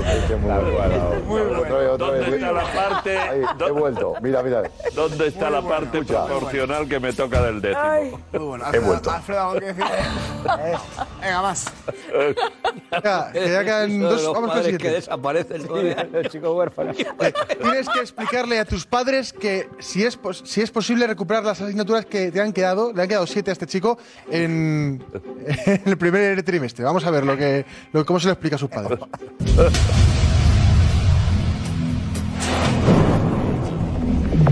He 0.00 0.34
vuelto. 0.34 1.60
Otra 1.60 1.78
vez, 1.78 1.88
otra 1.90 2.10
vez. 2.10 2.20
¿Dónde 2.26 2.36
está 2.36 2.52
la 2.52 2.72
parte? 2.72 3.18
Ahí, 3.18 3.40
he 3.66 3.70
vuelto. 3.70 4.14
Mira, 4.22 4.42
mira. 4.42 4.62
¿Dónde 4.94 5.26
está 5.28 5.50
la 5.50 5.62
parte 5.62 6.02
proporcional 6.02 6.88
que 6.88 7.00
me 7.00 7.12
toca 7.12 7.42
del 7.42 7.60
décimo? 7.60 8.20
Muy 8.32 8.40
bueno. 8.44 8.64
He 8.64 8.66
Alfredo, 8.68 8.86
vuelto. 8.86 9.10
Alfredo, 9.10 9.40
¿algo 9.40 9.60
que 9.60 9.66
decir? 9.66 9.84
Venga, 11.22 11.42
más. 11.42 11.64
Venga, 12.90 13.32
que 13.32 13.50
ya 13.50 13.64
quedan 13.64 14.00
dos. 14.00 14.22
los 14.22 14.32
Vamos 14.34 14.50
con 14.52 14.66
el 14.66 14.78
que 14.78 14.90
desaparecen 14.90 15.66
todavía. 15.66 16.08
Los 16.12 16.28
chicos 16.28 16.56
huérfanos. 16.56 16.96
Tienes 17.62 17.88
que 17.88 18.00
explicarle 18.00 18.58
a 18.60 18.64
tus 18.64 18.86
padres 18.86 19.32
que 19.32 19.68
si 19.78 20.04
es, 20.04 20.18
si 20.44 20.60
es 20.60 20.70
posible 20.70 21.06
recuperar 21.06 21.42
las 21.44 21.60
asignaturas 21.60 22.06
que 22.06 22.30
te 22.30 22.40
han 22.40 22.52
quedado, 22.52 22.92
le 22.92 23.02
han 23.02 23.08
quedado 23.08 23.26
siete 23.26 23.50
a 23.50 23.52
este 23.52 23.66
chico 23.66 23.98
en, 24.30 25.02
en 25.66 25.82
el 25.84 25.98
primer 25.98 26.42
trimestre. 26.42 26.84
Vamos 26.84 27.04
a 27.06 27.10
ver 27.10 27.24
lo 27.24 27.36
que, 27.36 27.64
lo- 27.92 28.04
cómo 28.06 28.20
se 28.20 28.26
lo 28.26 28.32
explica 28.32 28.56
a 28.56 28.58
sus 28.58 28.68
padres. 28.70 28.98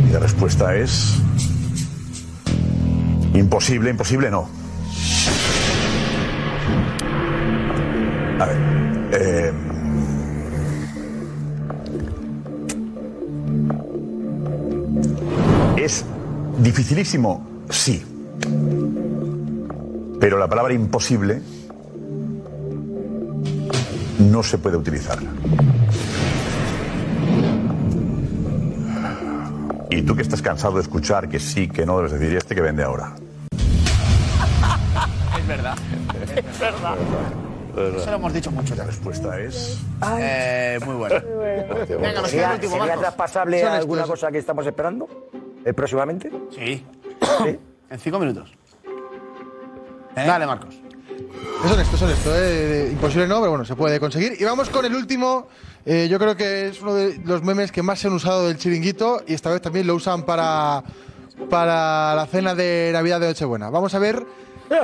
Y 0.08 0.12
la 0.12 0.18
respuesta 0.18 0.74
es. 0.76 1.16
Imposible, 3.34 3.90
imposible 3.90 4.30
no. 4.30 4.48
Eh, 9.16 9.52
¿Es 15.76 16.04
dificilísimo? 16.58 17.46
Sí. 17.70 18.02
Pero 20.18 20.38
la 20.38 20.48
palabra 20.48 20.74
imposible 20.74 21.42
no 24.18 24.42
se 24.42 24.58
puede 24.58 24.76
utilizar. 24.76 25.18
Y 29.90 30.02
tú 30.02 30.16
que 30.16 30.22
estás 30.22 30.42
cansado 30.42 30.74
de 30.74 30.82
escuchar 30.82 31.28
que 31.28 31.38
sí, 31.38 31.68
que 31.68 31.86
no, 31.86 31.96
debes 31.96 32.12
decir, 32.12 32.32
¿y 32.32 32.36
este 32.36 32.54
que 32.54 32.60
vende 32.60 32.82
ahora? 32.82 33.14
Es 35.38 35.46
verdad. 35.46 35.76
Es 36.34 36.58
verdad. 36.58 36.94
Eso 37.76 38.10
lo 38.10 38.16
hemos 38.16 38.32
dicho 38.32 38.50
mucho. 38.50 38.74
La 38.76 38.84
respuesta 38.84 39.38
es... 39.38 39.78
Eh, 40.18 40.78
muy 40.86 40.94
bueno. 40.94 41.16
Venga, 41.20 41.74
nos 41.74 41.88
queda 41.90 42.28
¿Sería, 42.28 42.48
el 42.48 42.54
último, 42.54 42.76
sería 42.78 42.96
traspasable 42.96 43.62
alguna 43.62 44.02
estos. 44.02 44.20
cosa 44.20 44.32
que 44.32 44.38
estamos 44.38 44.66
esperando 44.66 45.08
eh, 45.64 45.72
próximamente? 45.74 46.30
Sí. 46.50 46.84
En 47.90 47.98
cinco 47.98 48.18
minutos. 48.18 48.52
Dale, 50.14 50.46
Marcos. 50.46 50.83
Es 51.64 51.72
honesto, 51.72 51.96
es 51.96 52.02
honesto. 52.02 52.30
¿eh? 52.34 52.88
Imposible 52.92 53.26
no, 53.26 53.38
pero 53.40 53.50
bueno, 53.50 53.64
se 53.64 53.74
puede 53.76 53.98
conseguir. 54.00 54.36
Y 54.38 54.44
vamos 54.44 54.68
con 54.68 54.84
el 54.84 54.94
último. 54.94 55.48
eh, 55.86 56.08
yo 56.10 56.18
creo 56.18 56.36
que 56.36 56.68
es 56.68 56.80
uno 56.82 56.94
de 56.94 57.18
los 57.24 57.42
memes 57.42 57.72
que 57.72 57.82
más 57.82 57.98
se 57.98 58.08
han 58.08 58.14
usado 58.14 58.46
del 58.46 58.58
chiringuito 58.58 59.22
y 59.26 59.34
esta 59.34 59.50
vez 59.50 59.62
también 59.62 59.86
lo 59.86 59.94
usan 59.94 60.24
para, 60.24 60.82
para 61.50 62.14
la 62.14 62.26
cena 62.26 62.54
de 62.54 62.90
Navidad 62.92 63.20
de 63.20 63.28
Nochebuena. 63.28 63.70
Vamos 63.70 63.94
a 63.94 63.98
ver. 63.98 64.24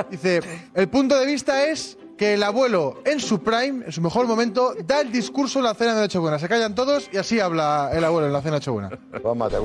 Dice, 0.09 0.41
el 0.75 0.87
punto 0.89 1.17
de 1.19 1.25
vista 1.25 1.65
es 1.65 1.97
que 2.17 2.35
el 2.35 2.43
abuelo 2.43 3.01
en 3.03 3.19
su 3.19 3.41
prime, 3.41 3.85
en 3.85 3.91
su 3.91 3.99
mejor 3.99 4.27
momento, 4.27 4.75
da 4.85 5.01
el 5.01 5.11
discurso 5.11 5.57
en 5.59 5.65
la 5.65 5.73
cena 5.73 5.95
de 5.95 6.01
Nochebuena. 6.01 6.37
Se 6.37 6.47
callan 6.47 6.75
todos 6.75 7.09
y 7.11 7.17
así 7.17 7.39
habla 7.39 7.89
el 7.93 8.03
abuelo 8.03 8.27
en 8.27 8.33
la 8.33 8.41
cena 8.41 8.59
de 8.59 8.59
Nochebuena. 8.59 8.89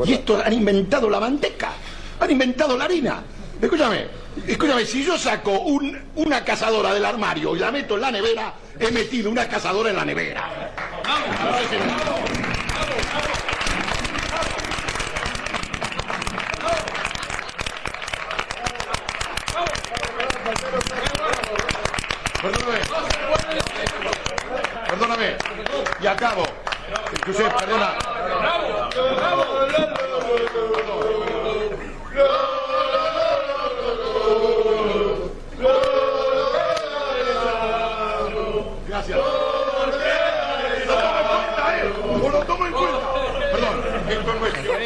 Y 0.06 0.12
esto 0.14 0.40
han 0.42 0.52
inventado 0.54 1.10
la 1.10 1.20
manteca, 1.20 1.72
han 2.18 2.30
inventado 2.30 2.76
la 2.78 2.84
harina. 2.86 3.22
Escúchame, 3.60 4.06
escúchame, 4.46 4.84
si 4.84 5.04
yo 5.04 5.16
saco 5.18 5.50
un- 5.52 5.98
una 6.16 6.44
cazadora 6.44 6.92
del 6.92 7.04
armario 7.04 7.54
y 7.56 7.58
la 7.58 7.70
meto 7.70 7.94
en 7.94 8.00
la 8.00 8.10
nevera, 8.10 8.52
he 8.78 8.90
metido 8.90 9.30
una 9.30 9.48
cazadora 9.48 9.90
en 9.90 9.96
la 9.96 10.04
nevera. 10.04 10.48
Perdóname. 22.42 22.80
Perdóname. 24.88 25.36
Y 26.00 26.06
acabo. 26.06 26.44
Escuché, 27.12 27.44
perdona. 27.58 27.94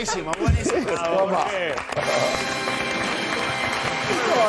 Buenísimo, 0.00 0.32
buenísimo. 0.40 0.86
Toma. 0.86 1.44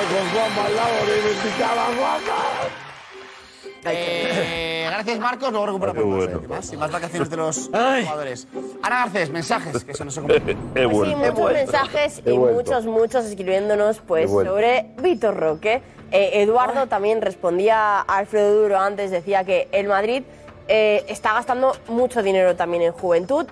Con 0.07 0.29
Juanma 0.31 0.65
al 0.65 0.75
lado, 0.77 0.93
reivindicaba 1.05 1.81
a 1.81 1.85
Juanma. 1.87 2.37
Eh, 3.83 4.85
gracias, 4.89 5.19
Marcos. 5.19 5.51
Luego 5.51 5.65
recuperamos 5.65 6.05
más, 6.05 6.15
bueno. 6.25 6.39
eh, 6.41 6.47
más 6.47 6.71
y 6.73 6.77
más 6.77 6.91
vacaciones 6.91 7.29
de 7.29 7.35
los 7.35 7.67
jugadores. 7.67 8.47
Ana 8.81 8.95
Garcés, 8.99 9.29
mensajes, 9.29 9.83
que 9.83 9.91
eso 9.91 10.05
no 10.05 10.11
se 10.11 10.21
complica. 10.25 10.51
He 10.75 10.87
Pues 10.87 11.09
sí, 11.09 11.15
vuelto. 11.15 11.33
muchos 11.41 11.53
mensajes 11.53 12.21
y 12.25 12.31
vuelto. 12.31 12.55
muchos, 12.55 12.85
muchos 12.85 13.25
escribiéndonos 13.25 13.99
pues 14.07 14.31
sobre 14.31 14.85
Víctor 15.01 15.35
Roque. 15.35 15.81
Eh, 16.11 16.41
Eduardo 16.43 16.87
también 16.87 17.21
respondía 17.21 17.99
a 17.99 18.01
Alfredo 18.03 18.61
Duro 18.61 18.79
antes, 18.79 19.11
decía 19.11 19.43
que 19.43 19.67
el 19.73 19.87
Madrid 19.89 20.23
eh, 20.73 21.03
está 21.09 21.33
gastando 21.33 21.75
mucho 21.89 22.23
dinero 22.23 22.55
también 22.55 22.83
en 22.83 22.93
juventud 22.93 23.45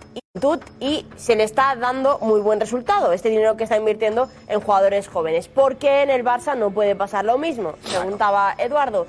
y, 0.79 1.05
se 1.17 1.35
le 1.35 1.43
está 1.43 1.75
dando 1.75 2.17
muy 2.19 2.39
buen 2.39 2.61
resultado, 2.61 3.11
este 3.11 3.29
dinero 3.29 3.57
que 3.57 3.65
está 3.65 3.75
invirtiendo 3.75 4.29
en 4.47 4.61
jugadores 4.61 5.09
jóvenes. 5.09 5.49
¿Por 5.49 5.75
qué 5.75 6.03
en 6.03 6.11
el 6.11 6.23
Barça 6.23 6.55
no 6.57 6.71
puede 6.71 6.95
pasar 6.95 7.25
lo 7.25 7.37
mismo? 7.37 7.73
Preguntaba 7.89 8.55
Eduardo. 8.57 9.05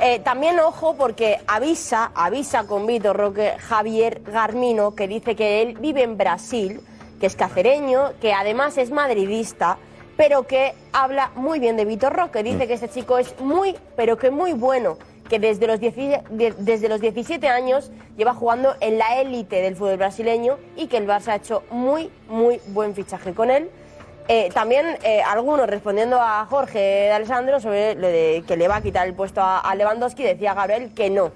Eh, 0.00 0.20
también 0.20 0.60
ojo 0.60 0.94
porque 0.94 1.40
avisa, 1.48 2.12
avisa 2.14 2.64
con 2.64 2.86
Víctor 2.86 3.16
Roque 3.16 3.56
Javier 3.58 4.22
Garmino 4.24 4.94
que 4.94 5.08
dice 5.08 5.34
que 5.34 5.60
él 5.62 5.76
vive 5.80 6.04
en 6.04 6.16
Brasil, 6.16 6.80
que 7.18 7.26
es 7.26 7.34
cacereño, 7.34 8.12
que 8.20 8.32
además 8.34 8.78
es 8.78 8.92
madridista, 8.92 9.78
pero 10.16 10.46
que 10.46 10.74
habla 10.92 11.32
muy 11.34 11.58
bien 11.58 11.76
de 11.76 11.84
Víctor 11.84 12.12
Roque. 12.12 12.44
Dice 12.44 12.68
que 12.68 12.74
este 12.74 12.88
chico 12.88 13.18
es 13.18 13.34
muy, 13.40 13.74
pero 13.96 14.16
que 14.16 14.30
muy 14.30 14.52
bueno, 14.52 14.96
que 15.28 15.38
desde 15.38 15.66
los, 15.66 15.78
10 15.80 15.94
de- 16.30 16.54
desde 16.58 16.88
los 16.88 17.00
17 17.00 17.48
años 17.48 17.90
lleva 18.16 18.34
jugando 18.34 18.74
en 18.80 18.98
la 18.98 19.20
élite 19.20 19.60
del 19.62 19.76
fútbol 19.76 19.96
brasileño 19.98 20.56
y 20.76 20.86
que 20.86 20.96
el 20.96 21.06
Barça 21.06 21.28
ha 21.28 21.36
hecho 21.36 21.62
muy, 21.70 22.10
muy 22.28 22.60
buen 22.68 22.94
fichaje 22.94 23.34
con 23.34 23.50
él. 23.50 23.70
Eh, 24.30 24.50
también 24.52 24.86
eh, 25.04 25.22
algunos 25.22 25.66
respondiendo 25.68 26.18
a 26.20 26.44
Jorge 26.46 26.78
de 26.78 27.10
Alessandro 27.12 27.60
sobre 27.60 27.94
lo 27.94 28.08
de 28.08 28.44
que 28.46 28.56
le 28.56 28.68
va 28.68 28.76
a 28.76 28.82
quitar 28.82 29.06
el 29.06 29.14
puesto 29.14 29.40
a, 29.40 29.60
a 29.60 29.74
Lewandowski, 29.74 30.22
decía 30.22 30.52
Gabriel 30.54 30.92
que 30.94 31.08
no, 31.08 31.30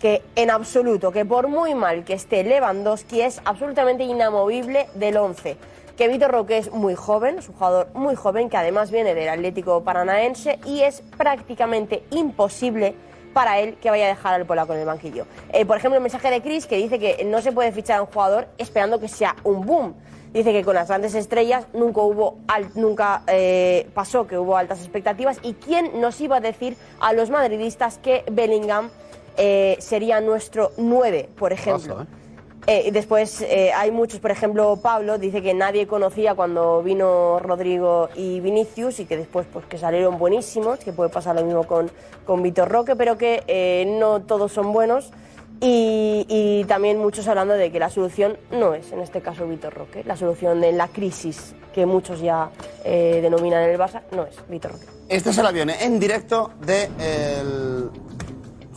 que 0.00 0.22
en 0.36 0.50
absoluto, 0.50 1.12
que 1.12 1.26
por 1.26 1.48
muy 1.48 1.74
mal 1.74 2.04
que 2.04 2.14
esté 2.14 2.42
Lewandowski 2.44 3.20
es 3.20 3.42
absolutamente 3.44 4.04
inamovible 4.04 4.86
del 4.94 5.18
11. 5.18 5.56
Que 5.98 6.08
Vitor 6.08 6.30
Roque 6.30 6.56
es 6.56 6.70
muy 6.72 6.94
joven, 6.94 7.38
es 7.40 7.48
un 7.50 7.54
jugador 7.56 7.88
muy 7.92 8.14
joven 8.14 8.48
que 8.48 8.56
además 8.56 8.90
viene 8.90 9.14
del 9.14 9.28
Atlético 9.28 9.84
Paranaense 9.84 10.58
y 10.64 10.80
es 10.80 11.02
prácticamente 11.18 12.02
imposible 12.10 12.94
para 13.32 13.58
él 13.58 13.76
que 13.80 13.90
vaya 13.90 14.06
a 14.06 14.08
dejar 14.08 14.34
al 14.34 14.46
polaco 14.46 14.74
en 14.74 14.80
el 14.80 14.86
banquillo. 14.86 15.26
Eh, 15.52 15.64
por 15.64 15.76
ejemplo, 15.76 15.96
el 15.96 16.02
mensaje 16.02 16.30
de 16.30 16.40
Chris 16.42 16.66
que 16.66 16.76
dice 16.76 16.98
que 16.98 17.24
no 17.24 17.40
se 17.42 17.52
puede 17.52 17.72
fichar 17.72 17.98
a 17.98 18.02
un 18.02 18.08
jugador 18.08 18.48
esperando 18.58 19.00
que 19.00 19.08
sea 19.08 19.36
un 19.44 19.64
boom. 19.64 19.94
Dice 20.32 20.52
que 20.52 20.62
con 20.62 20.76
las 20.76 20.86
grandes 20.86 21.14
estrellas 21.16 21.66
nunca 21.72 22.02
hubo 22.02 22.38
nunca 22.76 23.22
eh, 23.26 23.88
pasó 23.94 24.28
que 24.28 24.38
hubo 24.38 24.56
altas 24.56 24.78
expectativas 24.78 25.38
y 25.42 25.54
quién 25.54 26.00
nos 26.00 26.20
iba 26.20 26.36
a 26.36 26.40
decir 26.40 26.76
a 27.00 27.12
los 27.12 27.30
madridistas 27.30 27.98
que 27.98 28.24
Bellingham 28.30 28.90
eh, 29.36 29.76
sería 29.80 30.20
nuestro 30.20 30.70
9, 30.76 31.30
por 31.36 31.52
ejemplo. 31.52 32.06
¿Eh? 32.66 32.90
Después 32.92 33.40
eh, 33.42 33.72
hay 33.72 33.90
muchos, 33.90 34.20
por 34.20 34.30
ejemplo, 34.30 34.78
Pablo 34.82 35.18
dice 35.18 35.42
que 35.42 35.54
nadie 35.54 35.86
conocía 35.86 36.34
cuando 36.34 36.82
vino 36.82 37.38
Rodrigo 37.38 38.08
y 38.14 38.40
Vinicius 38.40 39.00
y 39.00 39.06
que 39.06 39.16
después 39.16 39.46
pues 39.52 39.66
que 39.66 39.78
salieron 39.78 40.18
buenísimos, 40.18 40.78
que 40.80 40.92
puede 40.92 41.10
pasar 41.10 41.36
lo 41.36 41.44
mismo 41.44 41.64
con, 41.64 41.90
con 42.24 42.42
Vitor 42.42 42.68
Roque, 42.68 42.96
pero 42.96 43.18
que 43.18 43.42
eh, 43.46 43.96
no 43.98 44.20
todos 44.22 44.52
son 44.52 44.72
buenos. 44.72 45.10
Y, 45.62 46.64
también 46.68 46.98
muchos 46.98 47.28
hablando 47.28 47.52
de 47.52 47.70
que 47.70 47.78
la 47.78 47.90
solución 47.90 48.38
no 48.50 48.72
es, 48.72 48.92
en 48.92 49.00
este 49.00 49.20
caso, 49.20 49.46
Vitor 49.46 49.74
Roque. 49.74 50.02
La 50.04 50.16
solución 50.16 50.64
en 50.64 50.78
la 50.78 50.88
crisis 50.88 51.54
que 51.74 51.84
muchos 51.84 52.22
ya 52.22 52.50
denominan 52.82 53.64
el 53.64 53.78
Barça 53.78 54.00
no 54.12 54.24
es 54.24 54.36
Vitor 54.48 54.72
Roque. 54.72 54.86
Este 55.10 55.30
es 55.30 55.36
el 55.38 55.44
avión 55.44 55.68
en 55.68 56.00
directo 56.00 56.52
del 56.64 57.90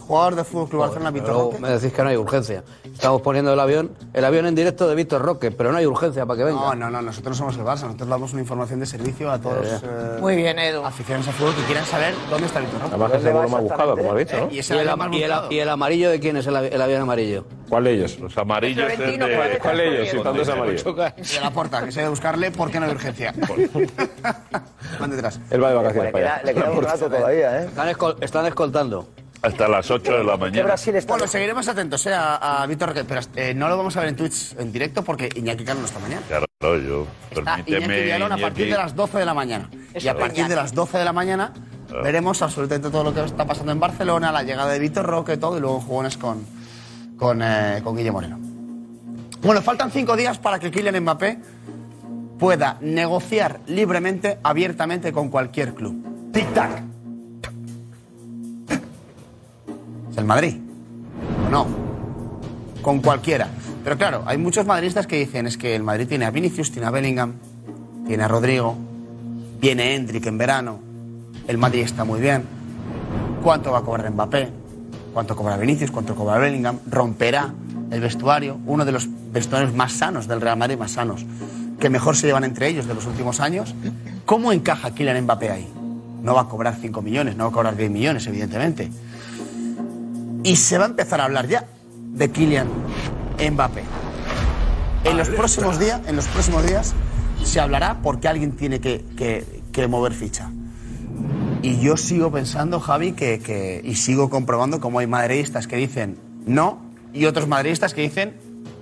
jugador 0.04 0.36
de 0.36 0.44
Fútbol 0.44 0.70
Club 0.70 0.80
Barcelona, 0.82 1.12
Luego 1.12 1.44
Roque. 1.52 1.60
me 1.60 1.70
decís 1.70 1.94
que 1.94 2.04
no 2.04 2.10
hay 2.10 2.18
urgencia. 2.18 2.64
Estamos 2.94 3.22
poniendo 3.22 3.54
el 3.54 3.60
avión, 3.60 3.92
el 4.14 4.26
avión 4.26 4.46
en 4.46 4.56
directo 4.56 4.88
de 4.88 4.96
Víctor 4.96 5.22
Roque, 5.22 5.52
pero 5.52 5.72
no 5.72 5.78
hay 5.78 5.86
urgencia 5.86 6.26
para 6.26 6.38
que 6.38 6.44
venga. 6.44 6.60
No, 6.60 6.76
no, 6.76 6.90
no, 6.90 7.02
nosotros 7.02 7.36
somos 7.38 7.56
el 7.58 7.64
Barça, 7.64 7.84
nosotros 7.84 8.08
damos 8.10 8.32
una 8.34 8.42
información 8.42 8.80
de 8.80 8.86
servicio 8.86 9.32
a 9.32 9.40
todos 9.40 9.66
Ya, 9.68 9.78
eh, 9.84 10.18
Muy 10.20 10.36
bien, 10.36 10.60
Edu. 10.60 10.84
aficionados 10.86 11.28
al 11.30 11.34
fútbol 11.34 11.56
que 11.56 11.64
quieran 11.64 11.86
saber 11.86 12.14
dónde 12.30 12.46
está 12.48 12.60
Vitor 12.60 12.74
Roque. 12.82 12.90
Además 12.90 13.12
que 13.12 13.18
es 13.18 13.26
el 13.26 13.34
más 13.34 13.62
buscado, 13.62 13.98
como 13.98 14.12
has 14.12 14.18
dicho, 14.20 14.38
¿no? 14.38 14.52
Y 14.52 14.56
¿Y 14.56 14.60
ese 14.60 14.74
el, 14.74 14.80
avión 14.90 15.00
más 15.10 15.18
y 15.18 15.24
el- 15.24 15.32
y 15.50 15.60
el 15.60 15.70
amarillo 15.70 16.10
de 16.10 16.20
quién 16.20 16.38
es 16.38 16.48
el, 16.48 16.56
avi- 16.56 16.70
el 16.72 16.82
avión 16.82 17.02
amarillo? 17.02 17.46
¿Cuál 17.70 17.86
de 17.86 17.92
ellos? 17.94 18.20
Los 18.20 18.38
amarillos 18.38 18.88
es 18.88 18.96
Florentino, 18.96 19.26
de- 19.28 19.36
¿cuál 19.36 19.52
es? 19.52 19.60
¿Cuál 19.60 19.78
de 19.78 19.88
ellos? 20.02 20.10
Si 20.10 20.20
tanto 20.24 20.42
es 20.42 20.50
amarillo. 20.50 20.94
De 20.94 21.40
la 21.42 21.52
puerta, 21.52 21.84
que 21.86 21.92
se 21.92 22.00
debe 22.02 22.10
buscarle 22.12 22.52
porque 22.52 22.80
no 22.80 22.86
hay 22.86 22.92
urgencia. 22.92 23.34
Van 25.00 25.10
detrás. 25.10 25.40
Él 25.50 25.64
va 25.64 25.70
de 25.70 25.76
vacaciones 25.76 26.06
Le 26.08 26.12
para 26.12 26.36
allá. 26.36 26.44
le 26.46 26.54
queda 26.54 26.72
un 26.72 26.84
rato 26.84 27.10
todavía, 27.10 27.62
¿eh? 27.62 27.66
Están, 27.66 27.90
escol- 27.90 28.18
están 28.22 28.46
escoltando. 28.46 29.08
Hasta 29.44 29.68
las 29.68 29.92
8 29.92 30.12
de 30.18 30.24
la 30.24 30.34
Que 30.34 30.38
mañana. 30.40 30.64
Brasil 30.64 30.96
está 30.96 31.14
Bueno, 31.14 31.28
seguiremos 31.28 31.68
atentos 31.68 32.06
eh, 32.08 32.14
a, 32.14 32.62
a 32.64 32.66
Víctor 32.66 32.90
Roque, 32.90 33.04
pero 33.04 33.22
eh, 33.36 33.54
no 33.54 33.68
lo 33.70 33.78
vamos 33.78 33.96
a 33.98 34.00
ver 34.00 34.10
en 34.10 34.16
Twitch 34.16 34.56
en 34.58 34.72
directo 34.72 35.04
porque 35.04 35.30
Iñaki 35.36 35.64
Cano 35.66 35.82
no 35.82 35.86
está 35.86 36.00
mañana. 36.00 36.22
Claro, 36.28 36.46
yo. 36.80 37.06
Está 37.30 37.42
Iñaki 37.42 37.72
Permíteme. 37.72 38.02
Villalón 38.02 38.32
a 38.32 38.38
partir 38.38 38.66
Iñaki. 38.68 38.72
de 38.72 38.78
las 38.78 38.96
12 38.96 39.18
de 39.20 39.26
la 39.26 39.34
mañana. 39.34 39.70
y 39.94 40.08
a 40.08 40.18
partir 40.18 40.48
de 40.48 40.56
las 40.56 40.74
12 40.74 40.98
de 40.98 41.06
la 41.06 41.14
mañana 41.14 41.54
veremos 42.04 42.42
absolutamente 42.42 42.90
todo 42.90 43.04
lo 43.04 43.14
que 43.14 43.24
está 43.24 43.46
pasando 43.46 43.72
en 43.72 43.80
Barcelona, 43.80 44.32
la 44.32 44.42
llegada 44.44 44.72
de 44.72 44.80
Víctor 44.80 45.06
Roque, 45.06 45.38
todo, 45.38 45.58
y 45.58 45.62
luego 45.62 45.80
jugones 45.82 46.18
con, 46.18 46.44
con, 47.18 47.42
eh, 47.44 47.82
con 47.84 47.96
Guille 47.96 48.12
Moreno. 48.12 48.40
Bueno, 49.42 49.62
faltan 49.62 49.92
cinco 49.92 50.16
días 50.16 50.40
para 50.40 50.58
que 50.58 50.72
Kylian 50.72 51.02
Mbappé 51.02 51.38
pueda 52.40 52.78
negociar 52.82 53.60
libremente, 53.68 54.40
abiertamente 54.42 55.12
con 55.12 55.30
cualquier 55.30 55.74
club. 55.76 56.32
Tic-tac. 56.32 56.93
Es 60.14 60.18
el 60.20 60.26
Madrid. 60.26 60.56
¿O 61.48 61.50
no? 61.50 61.68
Con 62.82 63.02
cualquiera. 63.02 63.50
Pero 63.84 63.98
claro, 63.98 64.24
hay 64.26 64.38
muchos 64.38 64.66
madridistas 64.66 65.08
que 65.08 65.18
dicen 65.18 65.48
es 65.48 65.58
que 65.58 65.76
el 65.76 65.84
Madrid 65.84 66.08
tiene 66.08 66.26
a 66.26 66.32
Vinicius, 66.32 66.72
tiene 66.72 66.88
a 66.88 66.92
Bellingham, 66.92 67.34
tiene 68.08 68.24
a 68.24 68.28
Rodrigo, 68.28 68.78
viene 69.60 69.96
Hendrik 69.96 70.26
en 70.28 70.38
verano, 70.38 70.80
el 71.48 71.58
Madrid 71.58 71.82
está 71.82 72.06
muy 72.06 72.22
bien. 72.22 72.44
¿Cuánto 73.44 73.72
va 73.72 73.80
a 73.80 73.82
cobrar 73.82 74.10
Mbappé? 74.10 74.50
¿Cuánto 75.14 75.36
cobra 75.36 75.58
Vinicius? 75.58 75.92
¿Cuánto 75.92 76.16
cobra 76.16 76.38
Bellingham? 76.38 76.80
¿Romperá 76.90 77.54
el 77.92 78.00
vestuario? 78.00 78.60
Uno 78.66 78.86
de 78.86 78.92
los 78.92 79.10
vestuarios 79.34 79.74
más 79.74 79.94
sanos 79.94 80.28
del 80.28 80.40
Real 80.40 80.58
Madrid, 80.58 80.78
más 80.78 80.92
sanos, 80.92 81.26
que 81.80 81.90
mejor 81.90 82.16
se 82.16 82.28
llevan 82.28 82.44
entre 82.44 82.68
ellos 82.68 82.88
de 82.88 82.94
los 82.94 83.08
últimos 83.08 83.40
años. 83.40 83.76
¿Cómo 84.26 84.52
encaja 84.52 84.92
Kylian 84.92 85.24
Mbappé 85.24 85.50
ahí? 85.50 85.68
No 86.22 86.36
va 86.36 86.42
a 86.42 86.46
cobrar 86.46 86.78
5 86.80 87.02
millones, 87.02 87.36
no 87.36 87.44
va 87.46 87.50
a 87.50 87.54
cobrar 87.54 87.76
10 87.76 87.92
millones, 87.92 88.26
evidentemente. 88.28 88.90
Y 90.44 90.56
se 90.58 90.78
va 90.78 90.86
a 90.86 90.88
empezar 90.88 91.22
a 91.22 91.26
hablar 91.26 91.48
ya 91.48 91.66
de 91.96 92.30
Kylian 92.30 92.68
Mbappé. 93.52 93.84
En 95.06 95.18
los 95.18 95.30
próximos 95.30 95.80
días, 95.80 96.02
en 96.08 96.16
los 96.16 96.28
próximos 96.28 96.66
días 96.66 96.94
se 97.44 97.60
hablará 97.60 97.98
porque 98.02 98.28
alguien 98.28 98.52
tiene 98.54 98.80
que, 98.80 99.04
que- 99.18 99.46
que 99.72 99.88
mover 99.88 100.14
ficha. 100.14 100.50
Y 101.62 101.80
yo 101.80 101.98
sigo 101.98 102.32
pensando, 102.32 102.80
Javi, 102.80 103.14
que, 103.14 103.40
que- 103.40 103.82
y 103.84 103.96
sigo 103.96 104.30
comprobando 104.30 104.80
cómo 104.80 105.00
hay 105.00 105.08
madridistas 105.08 105.68
que 105.68 105.78
dicen 105.78 106.18
no 106.46 106.80
y 107.14 107.26
otros 107.26 107.48
madridistas 107.48 107.94
que 107.94 108.02
dicen 108.02 108.34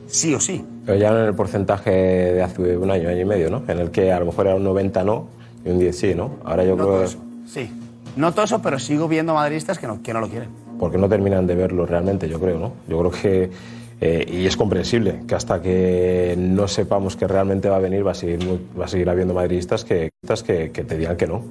sí 0.07 0.33
o 0.35 0.39
sí. 0.39 0.65
Pero 0.85 0.97
ya 0.97 1.09
en 1.09 1.17
el 1.25 1.33
porcentaje 1.35 1.91
de 1.91 2.41
hace 2.43 2.77
un 2.77 2.89
año, 2.91 3.09
año 3.09 3.21
y 3.21 3.25
medio, 3.25 3.49
¿no? 3.49 3.63
En 3.67 3.79
el 3.79 3.91
que 3.91 4.11
a 4.11 4.19
lo 4.19 4.25
mejor 4.25 4.47
era 4.47 4.55
un 4.55 4.63
90 4.63 5.03
no 5.03 5.27
y 5.65 5.69
un 5.69 5.79
10 5.79 5.97
sí, 5.97 6.15
¿no? 6.15 6.31
Ahora 6.43 6.63
yo 6.63 6.71
No 6.71 6.77
creo 6.83 6.87
todo 6.87 7.03
eso. 7.03 7.17
Sí. 7.47 7.69
No 8.15 8.33
todo 8.33 8.45
eso, 8.45 8.61
pero 8.61 8.77
sigo 8.79 9.07
viendo 9.07 9.33
madridistas 9.33 9.79
que 9.79 9.87
no, 9.87 10.01
que 10.01 10.11
no 10.13 10.19
lo 10.19 10.27
quieren. 10.27 10.49
Porque 10.81 10.97
no 10.97 11.07
terminan 11.07 11.45
de 11.45 11.53
verlo 11.53 11.85
realmente, 11.85 12.27
yo 12.27 12.39
creo, 12.39 12.57
¿no? 12.57 12.73
Yo 12.89 12.97
creo 12.97 13.11
que, 13.11 13.51
eh, 14.01 14.25
y 14.27 14.47
es 14.47 14.57
comprensible, 14.57 15.19
que 15.27 15.35
hasta 15.35 15.61
que 15.61 16.33
no 16.35 16.67
sepamos 16.67 17.15
que 17.15 17.27
realmente 17.27 17.69
va 17.69 17.75
a 17.75 17.79
venir, 17.79 18.05
va 18.05 18.11
a 18.13 18.15
seguir, 18.15 18.43
muy- 18.43 18.59
va 18.79 18.85
a 18.85 18.87
seguir 18.87 19.07
habiendo 19.07 19.35
madridistas 19.35 19.85
que, 19.85 20.09
que, 20.47 20.71
que 20.71 20.83
te 20.83 20.97
digan 20.97 21.17
que 21.17 21.27
no. 21.27 21.43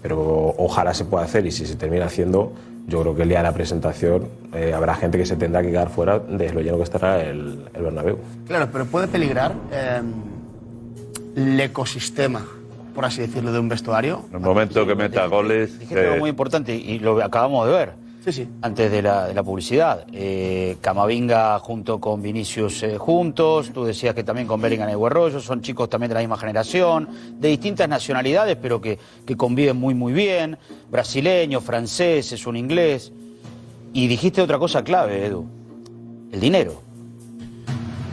Pero 0.00 0.54
ojalá 0.56 0.94
se 0.94 1.04
pueda 1.04 1.24
hacer 1.26 1.44
y 1.44 1.50
si 1.50 1.66
se 1.66 1.76
termina 1.76 2.06
haciendo, 2.06 2.54
yo 2.86 3.02
creo 3.02 3.14
que 3.14 3.22
el 3.24 3.28
día 3.28 3.38
de 3.38 3.44
la 3.44 3.52
presentación 3.52 4.26
eh, 4.54 4.72
habrá 4.72 4.94
gente 4.94 5.18
que 5.18 5.26
se 5.26 5.36
tendrá 5.36 5.60
que 5.60 5.68
quedar 5.68 5.90
fuera 5.90 6.18
de 6.18 6.50
lo 6.50 6.62
lleno 6.62 6.78
que 6.78 6.84
estará 6.84 7.20
el, 7.22 7.64
el 7.74 7.82
Bernabéu. 7.82 8.16
Claro, 8.46 8.70
pero 8.72 8.86
puede 8.86 9.06
peligrar 9.08 9.52
eh, 9.70 10.00
el 11.36 11.60
ecosistema, 11.60 12.46
por 12.94 13.04
así 13.04 13.20
decirlo, 13.20 13.52
de 13.52 13.58
un 13.58 13.68
vestuario. 13.68 14.22
En 14.30 14.36
el 14.36 14.40
momento 14.40 14.86
que 14.86 14.94
meta 14.94 15.26
goles. 15.26 15.78
Dijiste 15.78 16.00
algo 16.00 16.14
eh, 16.16 16.20
muy 16.20 16.30
importante 16.30 16.74
y 16.74 16.98
lo 17.00 17.22
acabamos 17.22 17.66
de 17.66 17.72
ver. 17.74 18.07
Antes 18.62 18.90
de 18.90 19.00
la, 19.00 19.42
publicidad. 19.42 20.06
Eh, 20.12 20.76
Camavinga 20.80 21.58
junto 21.60 22.00
con 22.00 22.20
Vinicius 22.20 22.82
eh, 22.82 22.98
juntos. 22.98 23.70
Tú 23.72 23.84
decías 23.84 24.14
que 24.14 24.24
también 24.24 24.46
con 24.46 24.60
Bellingham 24.60 24.90
y 24.90 24.94
Guerrollo. 24.94 25.40
Son 25.40 25.62
chicos 25.62 25.88
también 25.88 26.08
de 26.08 26.14
la 26.14 26.20
misma 26.20 26.36
generación. 26.36 27.08
De 27.38 27.48
distintas 27.48 27.88
nacionalidades, 27.88 28.56
pero 28.60 28.80
que, 28.80 28.98
que 29.24 29.36
conviven 29.36 29.76
muy, 29.76 29.94
muy 29.94 30.12
bien. 30.12 30.58
Brasileños, 30.90 31.62
franceses, 31.64 32.46
un 32.46 32.56
inglés. 32.56 33.12
Y 33.92 34.06
dijiste 34.08 34.42
otra 34.42 34.58
cosa 34.58 34.82
clave, 34.84 35.26
Edu. 35.26 35.46
El 36.32 36.40
dinero. 36.40 36.82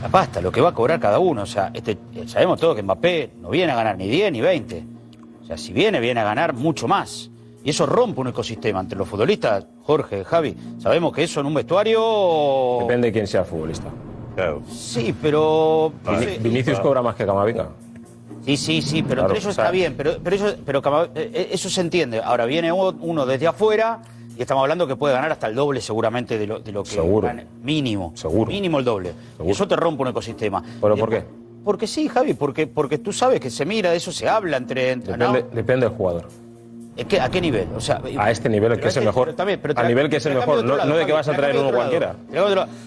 La 0.00 0.08
pasta, 0.08 0.40
lo 0.40 0.52
que 0.52 0.60
va 0.60 0.70
a 0.70 0.74
cobrar 0.74 1.00
cada 1.00 1.18
uno. 1.18 1.42
O 1.42 1.46
sea, 1.46 1.70
este, 1.74 1.98
sabemos 2.26 2.60
todos 2.60 2.76
que 2.76 2.82
Mbappé 2.82 3.32
no 3.40 3.50
viene 3.50 3.72
a 3.72 3.76
ganar 3.76 3.98
ni 3.98 4.08
10 4.08 4.32
ni 4.32 4.40
20. 4.40 4.84
O 5.42 5.46
sea, 5.46 5.56
si 5.56 5.72
viene, 5.72 6.00
viene 6.00 6.20
a 6.20 6.24
ganar 6.24 6.54
mucho 6.54 6.88
más. 6.88 7.30
Y 7.62 7.70
eso 7.70 7.84
rompe 7.86 8.20
un 8.20 8.28
ecosistema 8.28 8.80
entre 8.80 8.96
los 8.96 9.08
futbolistas. 9.08 9.66
Jorge, 9.86 10.24
Javi, 10.24 10.56
sabemos 10.80 11.12
que 11.12 11.22
eso 11.22 11.40
en 11.40 11.46
un 11.46 11.54
vestuario. 11.54 12.78
Depende 12.80 13.06
de 13.08 13.12
quién 13.12 13.26
sea 13.26 13.40
el 13.42 13.46
futbolista. 13.46 13.88
Sí, 14.70 15.14
pero. 15.22 15.92
Vini- 16.04 16.38
Vinicius 16.42 16.80
cobra 16.80 17.00
más 17.02 17.14
que 17.14 17.24
Camavinga. 17.24 17.68
Sí, 18.44 18.56
sí, 18.56 18.82
sí, 18.82 19.02
pero 19.02 19.22
Claro, 19.22 19.28
entre 19.28 19.38
eso 19.38 19.48
o 19.48 19.52
sea- 19.52 19.64
está 19.64 19.72
bien, 19.72 19.94
pero, 19.96 20.16
pero, 20.22 20.36
eso, 20.36 20.54
pero 20.64 20.82
Cama- 20.82 21.08
eh, 21.14 21.48
eso 21.52 21.68
se 21.70 21.80
entiende. 21.80 22.20
Ahora 22.22 22.44
viene 22.46 22.70
uno 22.72 23.26
desde 23.26 23.46
afuera 23.46 24.02
y 24.36 24.40
estamos 24.42 24.62
hablando 24.62 24.86
que 24.86 24.94
puede 24.94 25.14
ganar 25.14 25.32
hasta 25.32 25.46
el 25.48 25.54
doble 25.54 25.80
seguramente 25.80 26.38
de 26.38 26.46
lo, 26.46 26.60
de 26.60 26.70
lo 26.72 26.82
que 26.84 26.90
Seguro. 26.90 27.26
gane. 27.28 27.46
Mínimo. 27.62 28.12
Seguro. 28.14 28.50
Mínimo 28.50 28.78
el 28.78 28.84
doble. 28.84 29.12
Y 29.44 29.50
eso 29.50 29.66
te 29.66 29.74
rompe 29.74 30.02
un 30.02 30.08
ecosistema. 30.08 30.62
¿Pero 30.80 30.96
por 30.96 31.10
qué? 31.10 31.24
Porque 31.64 31.86
sí, 31.88 32.06
Javi, 32.08 32.34
porque, 32.34 32.66
porque 32.68 32.98
tú 32.98 33.12
sabes 33.12 33.40
que 33.40 33.50
se 33.50 33.64
mira, 33.64 33.90
de 33.90 33.96
eso 33.96 34.12
se 34.12 34.28
habla 34.28 34.56
entre... 34.58 34.90
entre 34.92 35.16
¿no? 35.16 35.32
Depende, 35.32 35.56
depende 35.56 35.86
del 35.88 35.96
jugador. 35.96 36.28
Es 36.96 37.04
que, 37.04 37.20
¿A 37.20 37.28
qué 37.28 37.40
nivel? 37.42 37.68
O 37.76 37.80
sea, 37.80 38.00
A 38.18 38.30
este 38.30 38.48
nivel, 38.48 38.72
el 38.72 38.80
que 38.80 38.88
es 38.88 38.96
el 38.96 39.02
que- 39.02 39.06
mejor. 39.08 39.26
pero 39.26 39.36
también, 39.36 39.60
pero 39.60 39.74
a 39.76 39.82
nivel 39.84 40.08
que 40.08 40.16
es 40.16 40.24
el 40.26 40.34
mejor, 40.34 40.64
no, 40.64 40.96
de 40.96 41.04
que 41.04 41.12
vas 41.12 41.28
a 41.28 41.34
traer 41.34 41.56
uno 41.58 41.70
cualquiera. 41.70 42.16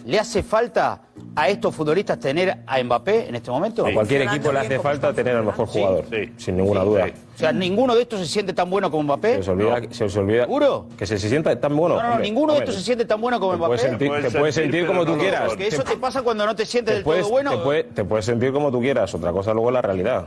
¿Le 0.05 0.19
hace 0.19 0.41
falta 0.41 1.01
a 1.35 1.47
estos 1.49 1.75
futbolistas 1.75 2.19
tener 2.19 2.57
a 2.65 2.83
Mbappé 2.83 3.29
en 3.29 3.35
este 3.35 3.51
momento? 3.51 3.85
A 3.85 3.93
cualquier 3.93 4.23
equipo 4.23 4.51
le 4.51 4.59
hace 4.59 4.79
falta 4.79 5.13
tener 5.13 5.35
al 5.35 5.43
mejor 5.45 5.67
jugador, 5.67 6.05
sin 6.37 6.57
ninguna 6.57 6.81
duda. 6.83 7.05
O 7.35 7.39
sea, 7.39 7.51
ninguno 7.53 7.95
de 7.95 8.01
estos 8.01 8.19
se 8.19 8.25
siente 8.25 8.51
tan 8.51 8.69
bueno 8.69 8.89
como 8.91 9.03
Mbappé. 9.03 9.35
Se 9.35 9.39
os 9.41 9.47
olvida, 9.49 9.81
se 9.91 10.03
os 10.05 10.17
olvida 10.17 10.43
¿Seguro? 10.43 10.87
que 10.97 11.05
se, 11.05 11.17
se 11.17 11.29
sienta 11.29 11.57
tan 11.57 11.77
bueno. 11.77 11.95
No, 11.95 12.01
no, 12.01 12.07
no, 12.07 12.13
hombre, 12.15 12.27
ninguno 12.27 12.53
de 12.53 12.59
estos 12.59 12.75
se 12.75 12.81
siente 12.81 13.05
tan 13.05 13.21
bueno 13.21 13.39
como 13.39 13.51
Te 13.53 13.57
Mbappé. 13.59 13.67
puedes 13.69 13.81
sentir, 13.81 14.11
te 14.31 14.39
puedes 14.39 14.55
sentir 14.55 14.87
como 14.87 15.05
tú 15.05 15.17
quieras. 15.17 15.43
Porque 15.45 15.67
eso 15.67 15.83
te 15.83 15.95
pasa 15.97 16.21
cuando 16.23 16.45
no 16.47 16.55
te 16.55 16.65
sientes 16.65 16.95
Te 16.95 17.03
del 17.03 17.21
todo 17.21 17.29
bueno. 17.29 17.51
te, 17.51 17.57
puede- 17.63 17.83
te 17.83 18.03
puedes 18.03 18.25
sentir 18.25 18.51
como 18.51 18.71
tú 18.71 18.81
quieras. 18.81 19.13
Otra 19.13 19.31
cosa 19.31 19.53
luego 19.53 19.69
es 19.69 19.73
la 19.75 19.81
realidad. 19.83 20.25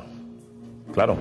Claro. 0.94 1.16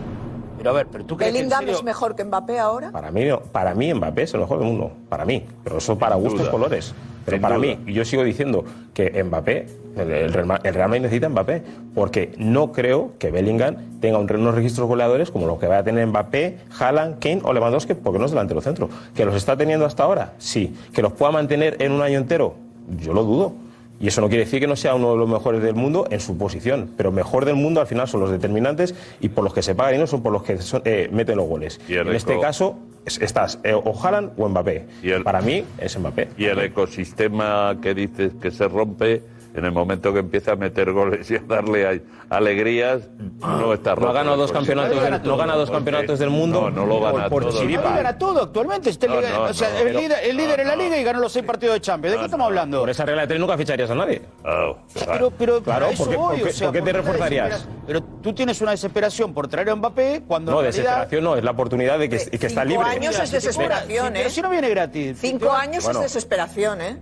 Pero 0.62 0.70
a 0.70 0.74
ver, 0.74 0.88
pero 0.92 1.06
tú 1.06 1.18
crees 1.18 1.34
¿Bellingham 1.34 1.60
serio- 1.62 1.76
es 1.76 1.84
mejor 1.84 2.16
que 2.16 2.24
Mbappé 2.24 2.60
ahora? 2.60 2.92
Para 2.92 3.12
mí, 3.12 3.26
no. 3.26 3.40
para 3.40 3.74
mí 3.74 3.94
Mbappé 3.94 4.24
es 4.24 4.34
el 4.34 4.42
mejor 4.42 4.60
del 4.60 4.68
mundo. 4.68 4.92
Para 5.10 5.26
mí. 5.26 5.44
Pero 5.64 5.78
eso 5.78 5.98
para 5.98 6.16
Sin 6.16 6.24
gustos 6.24 6.42
duda. 6.42 6.52
colores. 6.52 6.94
Pero 7.26 7.36
Sin 7.36 7.42
para 7.42 7.56
duda. 7.56 7.68
mí, 7.68 7.80
y 7.88 7.94
yo 7.94 8.06
sigo 8.06 8.24
diciendo 8.24 8.64
que 8.94 9.24
Mbappé, 9.24 9.68
el, 9.98 10.12
el 10.12 10.34
Real 10.34 10.46
Madrid 10.90 11.02
necesita 11.02 11.30
Mbappé. 11.30 11.62
Porque 11.94 12.34
no 12.38 12.72
creo 12.72 13.12
que 13.20 13.32
Bellingham 13.32 13.76
tenga 14.00 14.18
un- 14.18 14.32
unos 14.34 14.56
registros 14.56 14.88
goleadores 14.88 15.30
como 15.32 15.46
los 15.48 15.60
que 15.60 15.68
va 15.68 15.80
a 15.80 15.84
tener 15.84 16.06
Mbappé, 16.08 16.58
Haaland, 16.80 17.20
Kane 17.20 17.42
o 17.44 17.54
Lewandowski, 17.54 17.94
porque 17.96 18.18
no 18.20 18.26
es 18.26 18.32
delantero 18.32 18.62
centro. 18.62 18.90
¿Que 19.16 19.26
los 19.26 19.36
está 19.36 19.58
teniendo 19.58 19.86
hasta 19.86 20.04
ahora? 20.04 20.34
Sí. 20.38 20.76
¿Que 20.94 21.02
los 21.02 21.14
pueda 21.14 21.32
mantener 21.32 21.76
en 21.82 21.92
un 21.92 22.02
año 22.02 22.18
entero? 22.18 22.56
Yo 23.00 23.14
lo 23.14 23.24
dudo. 23.24 23.54
Y 24.02 24.08
eso 24.08 24.20
no 24.22 24.28
quiere 24.30 24.46
decir 24.46 24.60
que 24.60 24.68
no 24.68 24.76
sea 24.76 24.96
uno 24.96 25.12
de 25.12 25.18
los 25.18 25.30
mejores 25.30 25.62
del 25.62 25.76
mundo 25.76 26.08
en 26.10 26.20
su 26.20 26.38
posición, 26.38 26.90
pero 26.98 27.12
mejor 27.12 27.46
del 27.46 27.56
mundo 27.56 27.80
al 27.82 27.88
final 27.88 28.08
son 28.08 28.22
los 28.22 28.32
determinantes 28.32 28.96
y 29.20 29.30
por 29.30 29.44
los 29.44 29.54
que 29.54 29.62
se 29.62 29.76
pagan 29.76 29.96
y 29.96 29.98
no 30.00 30.08
son 30.08 30.24
por 30.24 30.32
los 30.34 30.44
que 30.44 30.58
son- 30.60 30.82
eh, 30.86 31.08
meten 31.12 31.38
los 31.38 31.48
goles. 31.48 31.80
Y 31.88 31.94
en 32.10 32.16
este 32.16 32.34
caso 32.42 32.78
es- 33.06 33.22
estás 33.22 33.60
eh, 33.64 33.74
o 33.74 33.94
Haaland 34.04 34.32
o 34.38 34.50
Mbappé. 34.50 34.88
Para 35.24 35.42
mí 35.42 35.64
es 35.78 35.98
Mbappé. 36.00 36.30
Y 36.38 36.46
el 36.46 36.60
ecosistema 36.60 37.78
que 37.82 37.94
dices 37.94 38.32
que 38.42 38.52
se 38.52 38.68
rompe 38.68 39.22
en 39.54 39.66
el 39.66 39.72
momento 39.72 40.14
que 40.14 40.20
empieza 40.20 40.54
a 40.54 40.56
meter 40.56 40.92
goles 40.92 41.30
y 41.30 41.36
a 41.36 41.42
darle 41.42 42.04
alegrías, 42.30 43.02
no 43.40 43.74
está 43.74 43.96
roto. 43.96 44.08
No 44.08 44.14
gana 44.14 44.36
dos 44.36 44.52
campeonatos, 44.52 44.96
no 44.96 45.02
gana, 45.02 45.20
gana 45.20 45.56
dos 45.56 45.70
campeonatos 45.70 46.20
del 46.20 46.30
mundo. 46.30 46.62
No, 46.62 46.72
no 46.72 46.86
lo 46.86 47.02
gana 47.02 47.30
por, 47.30 47.44
por 47.44 47.54
todo. 47.54 47.68
Gana 47.68 48.18
todo 48.18 48.44
actualmente. 48.44 48.90
Este 48.90 49.08
no, 49.08 49.18
liga, 49.18 49.42
o 49.42 49.54
sea, 49.54 49.82
el 49.82 49.96
líder, 49.96 50.20
el 50.24 50.38
líder 50.38 50.62
en 50.62 50.68
la 50.68 50.76
liga 50.76 50.98
y 50.98 51.04
ganó 51.04 51.20
los 51.20 51.32
seis 51.34 51.46
partidos 51.46 51.76
de 51.76 51.82
Champions. 51.82 52.14
¿De 52.14 52.20
qué 52.20 52.26
estamos 52.26 52.46
hablando? 52.46 52.80
Por 52.80 52.90
esa 52.90 53.06
regla 53.06 53.24
de 53.24 53.28
tres 53.28 53.40
nunca 53.40 53.58
ficharías 53.58 53.90
a 53.90 53.96
nadie. 53.96 54.22
Oh, 54.46 54.78
claro. 54.94 55.12
Pero, 55.12 55.32
pero 55.32 55.64
claro, 55.64 55.88
eso 55.88 56.04
porque, 56.04 56.18
voy, 56.18 56.38
porque, 56.38 56.50
o 56.50 56.54
sea, 56.54 56.68
¿por 56.68 56.76
qué 56.76 56.82
te 56.82 56.94
reforzarías? 56.94 57.68
Pero 57.86 58.04
tú 58.04 58.34
tienes 58.34 58.62
una 58.62 58.72
desesperación 58.72 59.34
por 59.34 59.48
traer 59.48 59.70
a 59.70 59.76
Mbappé 59.76 60.24
cuando. 60.26 60.52
No, 60.52 60.62
realidad, 60.62 60.84
desesperación 60.84 61.24
no, 61.24 61.36
es 61.36 61.44
la 61.44 61.52
oportunidad 61.52 62.00
de 62.00 62.10
que, 62.10 62.18
de, 62.18 62.40
que 62.40 62.48
está 62.48 62.64
libre. 62.64 62.86
Cinco 62.86 62.98
años 62.98 63.20
es 63.20 63.32
desesperación, 63.32 64.16
¿eh? 64.16 64.30
Si 64.30 64.42
no 64.42 64.50
viene 64.50 64.70
gratis. 64.70 65.18
Cinco 65.20 65.52
años 65.52 65.88
es 65.88 66.00
desesperación, 66.00 66.82
¿eh? 66.82 66.98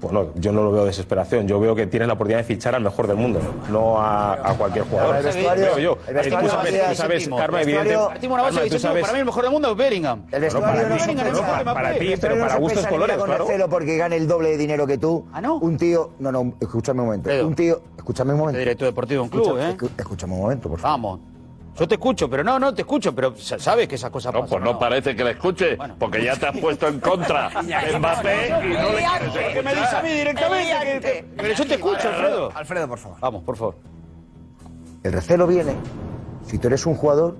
Bueno, 0.00 0.32
yo 0.34 0.50
no 0.50 0.64
lo 0.64 0.72
veo 0.72 0.84
desesperación. 0.84 1.46
Yo 1.46 1.60
veo 1.60 1.76
que 1.76 1.86
tienes 1.92 2.08
la 2.08 2.14
oportunidad 2.14 2.38
de 2.38 2.44
fichar 2.44 2.74
al 2.74 2.82
mejor 2.82 3.06
del 3.06 3.16
mundo, 3.16 3.38
no 3.70 4.00
a, 4.00 4.32
a 4.32 4.54
cualquier 4.54 4.86
jugador. 4.86 5.16
El 5.16 5.24
vestuario, 5.24 5.78
yo. 5.78 5.98
El 6.08 6.14
vestuario, 6.14 6.48
tú 6.48 6.56
sabes, 6.56 6.88
tú 6.88 6.94
sabes 6.94 7.28
Karma, 7.28 7.62
evidente. 7.62 7.96
Para 7.96 9.12
mí 9.12 9.18
el 9.18 9.24
mejor 9.26 9.42
del 9.42 9.52
mundo 9.52 9.70
es 9.70 9.76
Bellingham. 9.76 10.22
El 10.32 10.40
vestuario 10.40 10.88
no, 10.88 11.40
para, 11.40 11.64
no, 11.64 11.74
para 11.74 11.94
ti, 11.98 12.14
pero 12.18 12.38
para 12.38 12.56
gustos 12.56 12.86
colores, 12.86 13.16
claro. 13.16 13.68
porque 13.68 13.96
gane 13.98 14.16
el 14.16 14.26
doble 14.26 14.50
de 14.50 14.56
dinero 14.56 14.86
que 14.86 14.96
tú. 14.96 15.26
Ah, 15.32 15.40
no. 15.40 15.56
Un 15.56 15.76
tío, 15.76 16.12
no, 16.18 16.32
no, 16.32 16.54
escúchame 16.58 17.00
un 17.00 17.06
momento. 17.06 17.46
Un 17.46 17.54
tío, 17.54 17.82
escúchame 17.96 18.32
un 18.32 18.38
momento. 18.38 18.58
Directo 18.58 18.86
deportivo 18.86 19.22
de 19.22 19.24
un 19.24 19.28
club, 19.28 19.58
¿eh? 19.58 19.76
Escúchame 19.98 20.32
un 20.32 20.40
momento, 20.40 20.68
por 20.70 20.78
favor. 20.78 20.92
Vamos. 20.92 21.31
Yo 21.78 21.88
te 21.88 21.94
escucho, 21.94 22.28
pero 22.28 22.44
no, 22.44 22.58
no 22.58 22.74
te 22.74 22.82
escucho, 22.82 23.14
pero 23.14 23.34
sabes 23.36 23.88
que 23.88 23.94
esas 23.94 24.10
cosas 24.10 24.32
no. 24.34 24.40
Pues 24.40 24.62
no, 24.62 24.72
no, 24.72 24.78
parece 24.78 25.16
que 25.16 25.24
le 25.24 25.30
escuche, 25.30 25.78
porque 25.98 26.22
ya 26.22 26.36
te 26.36 26.46
has 26.46 26.58
puesto 26.58 26.86
en 26.86 27.00
contra 27.00 27.50
Mbappé 27.98 28.50
no 28.50 28.92
le 28.92 29.52
que 29.54 29.62
me 29.62 29.74
dice 29.74 29.96
a 29.96 30.02
mí 30.02 30.10
directamente. 30.10 31.24
Pero 31.36 31.54
yo 31.54 31.66
te 31.66 31.74
escucho, 31.74 32.08
Alfredo. 32.08 32.52
Alfredo, 32.54 32.88
por 32.88 32.98
favor. 32.98 33.18
Vamos, 33.20 33.42
por 33.42 33.56
favor. 33.56 33.76
El 35.02 35.12
recelo 35.12 35.46
viene 35.46 35.74
si 36.46 36.58
tú 36.58 36.68
eres 36.68 36.84
un 36.86 36.94
jugador 36.94 37.36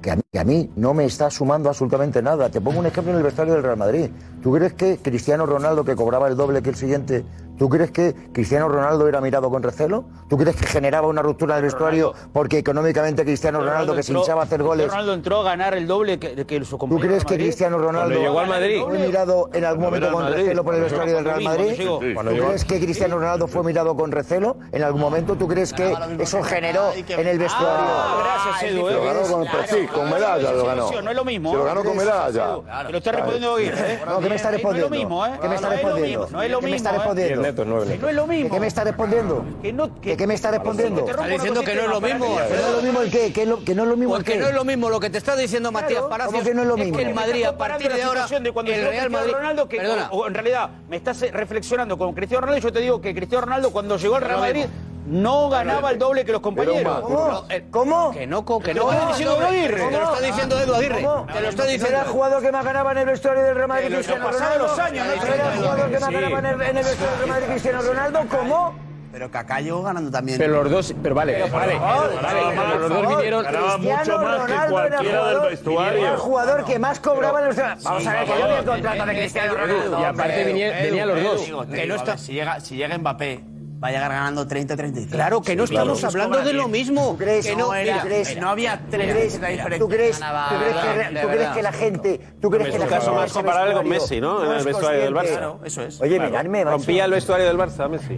que 0.00 0.38
a, 0.38 0.44
mí, 0.44 0.70
no 0.76 0.94
me 0.94 1.04
está 1.04 1.30
sumando 1.30 1.68
absolutamente 1.68 2.22
nada. 2.22 2.48
Te 2.48 2.60
pongo 2.60 2.78
un 2.78 2.86
ejemplo 2.86 3.12
en 3.12 3.18
el 3.18 3.24
vestuario 3.24 3.54
del 3.54 3.62
Real 3.62 3.76
Madrid. 3.76 4.10
¿Tú 4.42 4.52
crees 4.52 4.72
que 4.72 4.96
Cristiano 4.98 5.44
Ronaldo, 5.44 5.84
que 5.84 5.94
cobraba 5.94 6.28
el 6.28 6.36
doble 6.36 6.62
que 6.62 6.70
el 6.70 6.76
siguiente, 6.76 7.24
¿Tú 7.60 7.68
crees 7.68 7.90
que 7.90 8.14
Cristiano 8.32 8.70
Ronaldo 8.70 9.06
era 9.06 9.20
mirado 9.20 9.50
con 9.50 9.62
recelo? 9.62 10.06
¿Tú 10.30 10.38
crees 10.38 10.56
que 10.56 10.66
generaba 10.66 11.08
una 11.08 11.20
ruptura 11.20 11.56
del 11.56 11.64
vestuario 11.64 12.12
Ronaldo. 12.12 12.30
porque 12.32 12.56
económicamente 12.56 13.22
Cristiano 13.22 13.58
Ronaldo, 13.58 13.92
Ronaldo 13.92 13.94
que 13.96 14.00
entró, 14.00 14.14
se 14.14 14.18
hinchaba 14.18 14.40
a 14.40 14.44
hacer 14.46 14.62
goles? 14.62 14.88
Ronaldo 14.88 15.12
entró 15.12 15.40
a 15.40 15.42
ganar 15.42 15.74
el 15.74 15.86
doble 15.86 16.18
que, 16.18 16.46
que 16.46 16.64
su 16.64 16.78
compañero. 16.78 17.02
¿Tú 17.02 17.08
crees 17.08 17.24
que 17.26 17.34
Cristiano 17.34 17.76
Ronaldo 17.76 18.18
llegó 18.18 18.40
al 18.40 18.46
Madrid. 18.46 18.80
fue 18.82 18.98
mirado 18.98 19.50
en 19.52 19.64
algún 19.66 19.84
momento 19.84 20.10
con 20.10 20.32
recelo 20.32 20.64
por 20.64 20.74
el 20.74 20.80
vestuario 20.80 21.16
del 21.16 21.24
Real 21.26 21.42
Madrid? 21.42 21.72
¿Tú 21.76 21.98
crees 22.00 22.64
que 22.64 22.80
Cristiano 22.80 23.18
Ronaldo 23.18 23.46
fue 23.46 23.62
mirado 23.62 23.94
con 23.94 24.10
recelo 24.10 24.56
en 24.72 24.82
algún 24.82 25.02
momento? 25.02 25.36
¿Tú 25.36 25.46
crees 25.46 25.74
que 25.74 25.94
eso 26.18 26.42
generó 26.42 26.92
en 26.94 27.28
el 27.28 27.38
vestuario? 27.38 27.68
Ah, 27.78 28.40
gracias, 28.46 28.72
Edu. 28.72 28.88
Lo 28.88 29.04
ganó 29.04 29.22
con, 29.24 29.46
sí, 29.68 29.86
con 29.86 30.08
medalla 30.08 30.52
lo 30.52 30.64
ganó. 30.64 30.90
No 30.90 30.98
es 30.98 31.06
eh. 31.06 31.14
lo 31.14 31.24
mismo. 31.26 31.54
Lo 31.54 31.64
ganó 31.64 31.82
eh. 31.82 31.84
con 31.84 31.96
medalla. 31.98 32.56
Te 32.86 32.92
lo 32.92 32.96
está 32.96 33.12
respondiendo 33.12 33.56
bien. 33.56 33.74
Eh. 33.76 34.00
No, 34.06 34.18
que 34.18 34.28
me 34.30 34.36
está 34.36 34.50
respondiendo. 34.50 34.88
No 34.88 34.96
es 34.96 35.00
lo 35.02 35.06
mismo, 35.06 35.26
¿eh? 35.26 35.30
No 35.42 35.52
es 35.52 35.60
lo 35.60 35.70
mismo. 36.00 36.28
No 36.30 36.42
es 36.42 36.50
lo 36.50 36.62
mismo 36.62 37.49
respeto, 37.50 37.64
nueve. 37.64 37.98
No 38.00 38.08
es 38.08 38.14
lo 38.14 38.26
mismo. 38.26 38.44
¿De 38.44 38.50
qué 38.50 38.60
me 38.60 38.66
está 38.66 38.84
respondiendo? 38.84 39.44
Que 39.62 39.72
no, 39.72 40.00
que, 40.00 40.10
¿De 40.10 40.16
qué 40.16 40.26
me 40.26 40.34
está 40.34 40.50
respondiendo? 40.50 41.06
Está 41.06 41.26
diciendo 41.26 41.60
que 41.62 41.74
no 41.74 41.82
es 41.82 41.88
lo 41.88 42.00
mismo. 42.00 42.36
Que 42.36 42.54
no 42.54 42.66
es 42.66 42.72
lo 42.72 42.82
mismo 42.82 43.00
el 43.02 43.10
qué, 43.10 43.32
que, 43.32 43.46
no, 43.46 43.64
que 43.64 43.74
no 43.74 43.82
es 43.82 43.88
lo 43.88 43.96
mismo 43.96 44.14
pues 44.14 44.24
Porque 44.24 44.38
no 44.38 44.48
es 44.48 44.54
lo 44.54 44.64
mismo 44.64 44.90
lo 44.90 45.00
que 45.00 45.10
te 45.10 45.18
está 45.18 45.36
diciendo 45.36 45.72
Matías 45.72 46.02
Palacios. 46.04 46.44
que 46.44 46.54
no 46.54 46.62
es 46.62 46.68
lo 46.68 46.76
mismo? 46.76 46.96
que 46.96 47.02
el 47.02 47.14
Madrid 47.14 47.44
a 47.44 47.56
partir 47.56 47.92
de 47.92 48.02
ahora 48.02 48.26
de 48.26 48.52
cuando 48.52 48.72
el 48.72 48.86
Real 48.86 49.10
Madrid 49.10 49.32
Ronaldo 49.32 49.68
que 49.68 49.80
o 50.10 50.26
en 50.26 50.34
realidad 50.34 50.70
me 50.88 50.96
estás 50.96 51.20
reflexionando 51.32 51.96
con 51.98 52.12
Cristiano 52.14 52.42
Ronaldo, 52.42 52.66
yo 52.66 52.72
te 52.72 52.80
digo 52.80 53.00
que 53.00 53.14
Cristiano 53.14 53.44
Ronaldo 53.46 53.70
cuando 53.70 53.96
llegó 53.96 54.16
al 54.16 54.22
Real 54.22 54.40
Madrid 54.40 54.64
no 55.10 55.48
ganaba 55.50 55.90
el 55.90 55.98
doble 55.98 56.24
que 56.24 56.32
los 56.32 56.40
compañeros. 56.40 57.00
¿Cómo? 57.00 57.44
Eh, 57.50 57.64
¿Cómo? 57.70 58.10
Que 58.12 58.26
no, 58.26 58.44
que 58.44 58.52
no. 58.52 58.60
Te 58.60 58.74
lo 58.74 58.92
está 58.92 59.08
diciendo 59.08 59.36
Edu 59.36 59.46
Aguirre. 59.46 59.76
Te 59.76 59.90
lo 59.90 60.04
está 60.04 60.20
diciendo 60.20 60.60
Edu 60.60 60.74
Aguirre. 60.74 61.08
Te 61.32 61.40
lo 61.40 61.48
está 61.48 61.64
diciendo. 61.64 61.88
Era 61.88 62.02
el 62.02 62.08
jugador 62.08 62.42
que 62.42 62.52
más 62.52 62.64
ganaba 62.64 62.92
en 62.92 62.98
el 62.98 63.06
vestuario 63.06 63.42
del 63.42 63.54
Real 63.56 63.68
Madrid 63.68 63.94
Cristiano 63.94 64.30
Ronaldo. 64.30 64.66
los. 64.66 64.78
Era 64.78 65.52
el 65.52 65.58
jugador 65.58 65.90
que 65.90 65.98
más 65.98 66.10
ganaba 66.10 66.38
en 66.38 66.76
el 66.76 66.84
vestuario 66.84 67.10
del 67.10 67.18
Real 67.18 67.28
Madrid 67.28 67.46
Cristiano 67.48 67.82
Ronaldo. 67.82 68.20
¿Cómo? 68.30 68.90
Pero 69.12 69.28
Kaká 69.28 69.60
llegó 69.60 69.82
ganando 69.82 70.08
también. 70.12 70.38
Pero 70.38 70.62
los 70.62 70.70
dos, 70.70 70.94
pero 71.02 71.16
vale, 71.16 71.32
pero, 71.32 71.48
vale, 71.48 71.76
vale, 71.76 72.14
vale 72.14 72.40
pero 72.54 72.78
los 72.78 72.88
dos 72.90 73.08
vinieron 73.08 73.42
ganaba 73.42 73.76
mucho 73.76 74.18
más 74.18 74.40
Ronaldo 74.42 74.66
que 74.66 74.70
cualquiera 74.70 75.28
del 75.28 75.40
vestuario. 75.50 75.98
Era 75.98 76.12
el 76.12 76.18
jugador 76.18 76.64
que 76.64 76.78
más 76.78 77.00
cobraba 77.00 77.40
los 77.40 77.56
Vamos 77.56 78.02
sí, 78.02 78.08
a 78.08 78.12
ver 78.12 78.24
que 78.26 78.38
yo 78.38 78.46
vi 78.46 78.54
el 78.54 78.64
contrato 78.64 79.06
de 79.06 79.12
Cristiano 79.16 79.54
Ronaldo. 79.54 80.00
Y 80.00 80.04
aparte 80.04 80.44
venían 80.44 80.72
venía 80.82 81.06
los 81.06 81.22
dos. 81.24 82.20
Si 82.62 82.76
llega 82.76 82.96
Mbappé 82.96 83.59
va 83.82 83.88
a 83.88 83.92
ganando 83.92 84.46
30 84.46 84.76
35. 84.76 85.12
Claro 85.14 85.40
que 85.40 85.56
no 85.56 85.66
sí, 85.66 85.74
estamos 85.74 86.00
claro. 86.00 86.24
hablando 86.24 86.48
de 86.48 86.52
lo 86.52 86.68
mismo. 86.68 87.10
¿Tú 87.12 87.18
crees, 87.18 87.46
que 87.46 87.56
no, 87.56 87.68
no, 87.68 87.74
era, 87.74 88.02
crees, 88.02 88.36
no 88.36 88.50
había 88.50 88.80
tres 88.90 89.34
¿Tú 89.34 89.40
crees, 89.40 89.78
¿tú 89.78 89.88
crees, 89.88 90.16
que, 90.16 90.20
la, 90.20 91.22
¿tú 91.22 91.28
crees 91.28 91.48
que 91.50 91.62
la 91.62 91.72
gente, 91.72 92.20
tú 92.40 92.50
crees 92.50 92.74
que 92.74 92.86
caso 92.86 93.14
más 93.14 93.32
comparable 93.32 93.74
con 93.74 93.88
Messi, 93.88 94.20
¿no? 94.20 94.44
en 94.44 94.58
el 94.58 94.64
vestuario 94.64 95.00
del 95.02 95.14
Barça. 95.14 95.28
Claro, 95.28 95.60
eso 95.64 95.82
es. 95.82 96.00
Oye, 96.00 96.18
miradme, 96.18 96.64
rompía 96.64 97.04
el 97.06 97.12
vestuario 97.12 97.46
del 97.46 97.56
Barça 97.56 97.88
Messi. 97.88 98.16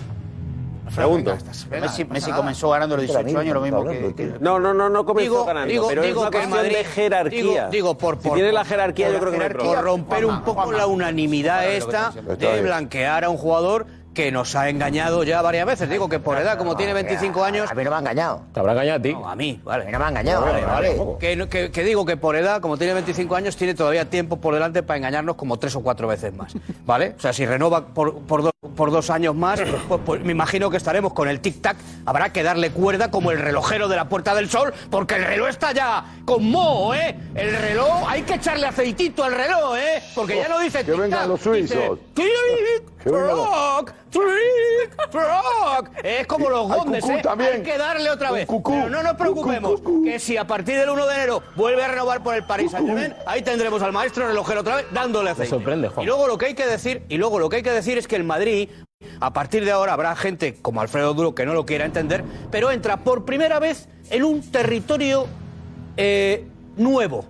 Pregunto. 0.94 1.36
Messi, 1.70 2.04
Messi, 2.04 2.32
comenzó 2.32 2.68
ganando 2.70 2.96
los 2.96 3.06
18 3.06 3.38
años, 3.38 3.54
lo 3.54 3.60
mismo 3.62 3.84
que, 3.84 4.14
que... 4.14 4.34
No, 4.40 4.58
no, 4.60 4.74
no, 4.74 4.90
no 4.90 5.06
comenzó 5.06 5.30
digo, 5.30 5.44
ganando, 5.46 5.72
digo, 5.72 5.88
pero 5.88 6.02
digo 6.02 6.16
es 6.16 6.22
una 6.22 6.30
cuestión 6.30 6.50
Madrid, 6.50 6.76
de 6.76 6.84
jerarquía. 6.84 7.68
Digo, 7.68 7.96
por, 7.96 8.18
por, 8.18 8.24
si 8.24 8.34
tiene 8.34 8.52
la 8.52 8.64
jerarquía, 8.64 9.06
por, 9.06 9.14
yo 9.14 9.20
creo 9.20 9.32
que 9.32 9.38
no 9.38 9.44
hay 9.44 9.74
Por 9.74 9.84
romper 9.84 10.26
un 10.26 10.42
poco 10.42 10.72
la 10.72 10.86
unanimidad 10.86 11.66
esta 11.66 12.10
de 12.10 12.62
blanquear 12.62 13.24
a 13.24 13.30
un 13.30 13.38
jugador 13.38 13.86
que 14.14 14.30
nos 14.30 14.54
ha 14.54 14.68
engañado 14.68 15.24
ya 15.24 15.42
varias 15.42 15.66
veces. 15.66 15.88
Digo 15.88 16.08
que 16.08 16.18
por 16.18 16.38
edad, 16.38 16.58
como 16.58 16.76
tiene 16.76 16.92
25 16.92 17.44
años. 17.44 17.70
A 17.70 17.74
mí 17.74 17.84
no 17.84 17.90
me 17.90 17.96
ha 17.96 18.00
engañado. 18.00 18.42
Te 18.52 18.60
habrá 18.60 18.72
engañado 18.72 18.98
a 18.98 19.02
ti. 19.02 19.16
A 19.24 19.34
mí, 19.34 19.60
vale. 19.64 19.82
A 19.82 19.86
mí 19.86 19.92
no 19.92 19.98
me 19.98 20.04
ha 20.04 20.08
engañado. 20.08 20.42
Vale, 20.42 20.64
vale. 20.64 21.18
Que, 21.72 21.84
digo 21.84 22.04
que 22.04 22.16
por 22.16 22.36
edad, 22.36 22.60
como 22.60 22.76
tiene 22.76 22.94
25 22.94 23.34
años, 23.34 23.56
tiene 23.56 23.74
todavía 23.74 24.08
tiempo 24.08 24.36
por 24.36 24.54
delante 24.54 24.82
para 24.82 24.98
engañarnos 24.98 25.36
como 25.36 25.58
tres 25.58 25.74
o 25.76 25.82
cuatro 25.82 26.08
veces 26.08 26.34
más. 26.34 26.54
¿Vale? 26.84 27.14
O 27.16 27.20
sea, 27.20 27.32
si 27.32 27.46
renova 27.46 27.86
por, 27.86 28.18
por 28.20 28.42
dos 28.42 28.51
por 28.76 28.92
dos 28.92 29.10
años 29.10 29.34
más, 29.34 29.60
pues, 29.60 29.82
pues, 29.88 30.00
pues, 30.06 30.24
me 30.24 30.30
imagino 30.30 30.70
que 30.70 30.76
estaremos 30.76 31.12
con 31.12 31.28
el 31.28 31.42
tic-tac. 31.42 31.76
Habrá 32.06 32.32
que 32.32 32.44
darle 32.44 32.70
cuerda 32.70 33.10
como 33.10 33.32
el 33.32 33.40
relojero 33.40 33.88
de 33.88 33.96
la 33.96 34.08
Puerta 34.08 34.36
del 34.36 34.48
Sol, 34.48 34.72
porque 34.88 35.16
el 35.16 35.24
reloj 35.24 35.48
está 35.48 35.72
ya 35.72 36.04
con 36.24 36.48
moho, 36.48 36.94
¿eh? 36.94 37.16
El 37.34 37.56
reloj, 37.56 38.04
hay 38.08 38.22
que 38.22 38.34
echarle 38.34 38.68
aceitito 38.68 39.24
al 39.24 39.34
reloj, 39.34 39.76
¿eh? 39.76 40.00
Porque 40.14 40.36
ya 40.36 40.48
no 40.48 40.60
dice 40.60 40.84
Que 40.84 40.92
vengan 40.92 41.28
los 41.28 41.40
suizos. 41.40 41.98
Es 46.04 46.26
como 46.26 46.48
los 46.48 46.68
gondes, 46.68 47.04
¿eh? 47.08 47.22
Hay 47.38 47.62
que 47.62 47.78
darle 47.78 48.10
otra 48.10 48.30
vez. 48.30 48.46
Pero 48.46 48.88
no 48.88 49.02
nos 49.02 49.14
preocupemos, 49.14 49.80
que 50.04 50.20
si 50.20 50.36
a 50.36 50.46
partir 50.46 50.78
del 50.78 50.90
1 50.90 51.06
de 51.06 51.14
enero 51.14 51.42
vuelve 51.56 51.82
a 51.82 51.88
renovar 51.88 52.22
por 52.22 52.34
el 52.34 52.44
parís, 52.44 52.70
Saint-Germain, 52.70 53.14
ahí 53.26 53.42
tendremos 53.42 53.82
al 53.82 53.92
maestro 53.92 54.26
relojero 54.28 54.60
otra 54.60 54.76
vez 54.76 54.86
dándole 54.92 55.30
aceite. 55.30 55.50
sorprende, 55.50 55.88
Juan. 55.88 56.04
Y 56.04 56.06
luego 56.06 56.28
lo 56.28 56.38
que 56.38 56.46
hay 56.46 56.54
que 56.54 56.66
decir, 56.66 57.02
y 57.08 57.16
luego 57.16 57.38
lo 57.38 57.48
que 57.48 57.56
hay 57.56 57.62
que 57.62 57.72
decir 57.72 57.98
es 57.98 58.06
que 58.06 58.16
el 58.16 58.24
Madrid 58.24 58.51
Madrid. 58.52 58.68
A 59.20 59.32
partir 59.32 59.64
de 59.64 59.70
ahora 59.70 59.94
habrá 59.94 60.14
gente 60.14 60.54
como 60.60 60.80
Alfredo 60.80 61.14
Duro 61.14 61.34
que 61.34 61.46
no 61.46 61.54
lo 61.54 61.66
quiera 61.66 61.84
entender, 61.84 62.24
pero 62.50 62.70
entra 62.70 62.98
por 62.98 63.24
primera 63.24 63.58
vez 63.58 63.88
en 64.10 64.24
un 64.24 64.42
territorio 64.42 65.26
eh, 65.96 66.46
nuevo, 66.76 67.24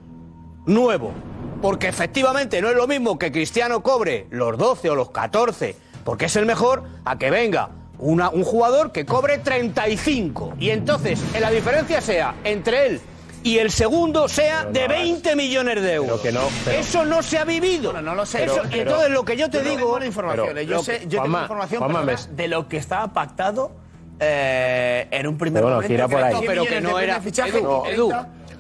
nuevo. 0.67 1.13
Porque 1.61 1.89
efectivamente 1.89 2.61
no 2.61 2.69
es 2.69 2.77
lo 2.77 2.87
mismo 2.87 3.19
que 3.19 3.31
Cristiano 3.31 3.83
cobre 3.83 4.27
los 4.31 4.59
12 4.59 4.91
o 4.91 4.95
los 4.95 5.11
14, 5.11 5.77
porque 6.05 6.27
es 6.27 6.37
el 6.37 6.45
mejor, 6.45 6.83
a 7.05 7.19
que 7.19 7.31
venga 7.31 7.71
un 7.99 8.43
jugador 8.43 8.91
que 8.91 9.07
cobre 9.07 9.39
35. 9.39 10.55
Y 10.59 10.71
entonces, 10.71 11.21
la 11.41 11.51
diferencia 11.51 12.01
sea 12.01 12.35
entre 12.43 12.87
él 12.87 13.01
y 13.45 13.59
el 13.59 13.71
segundo 13.71 14.29
sea 14.29 14.65
de 14.65 14.87
20 14.89 15.37
millones 15.37 15.83
de 15.83 15.95
euros. 15.95 16.21
No, 16.33 16.41
Eso 16.71 17.05
no 17.05 17.23
se 17.23 17.39
ha 17.39 17.45
vivido. 17.45 17.93
Bueno, 17.93 18.11
no 18.11 18.15
lo 18.15 18.27
sé. 18.27 18.45
Eso- 18.45 18.63
Pero- 18.71 18.83
entonces 18.83 19.11
lo 19.11 19.25
que 19.25 19.37
yo 19.37 19.51
te 19.51 19.63
digo... 19.63 19.89
Yo, 20.67 20.83
sé, 20.85 21.01
yo 21.09 21.23
tengo 21.23 21.29
información 21.43 21.81
de 22.37 22.49
lo 22.49 22.69
que 22.69 22.77
estaba 22.77 23.13
pactado 23.13 23.73
eh, 24.21 25.09
en 25.11 25.27
un 25.27 25.37
primer 25.39 25.63
momento. 25.77 25.89
Pero 26.47 26.65
que 26.65 26.81
no 26.81 26.99
era- 27.01 27.21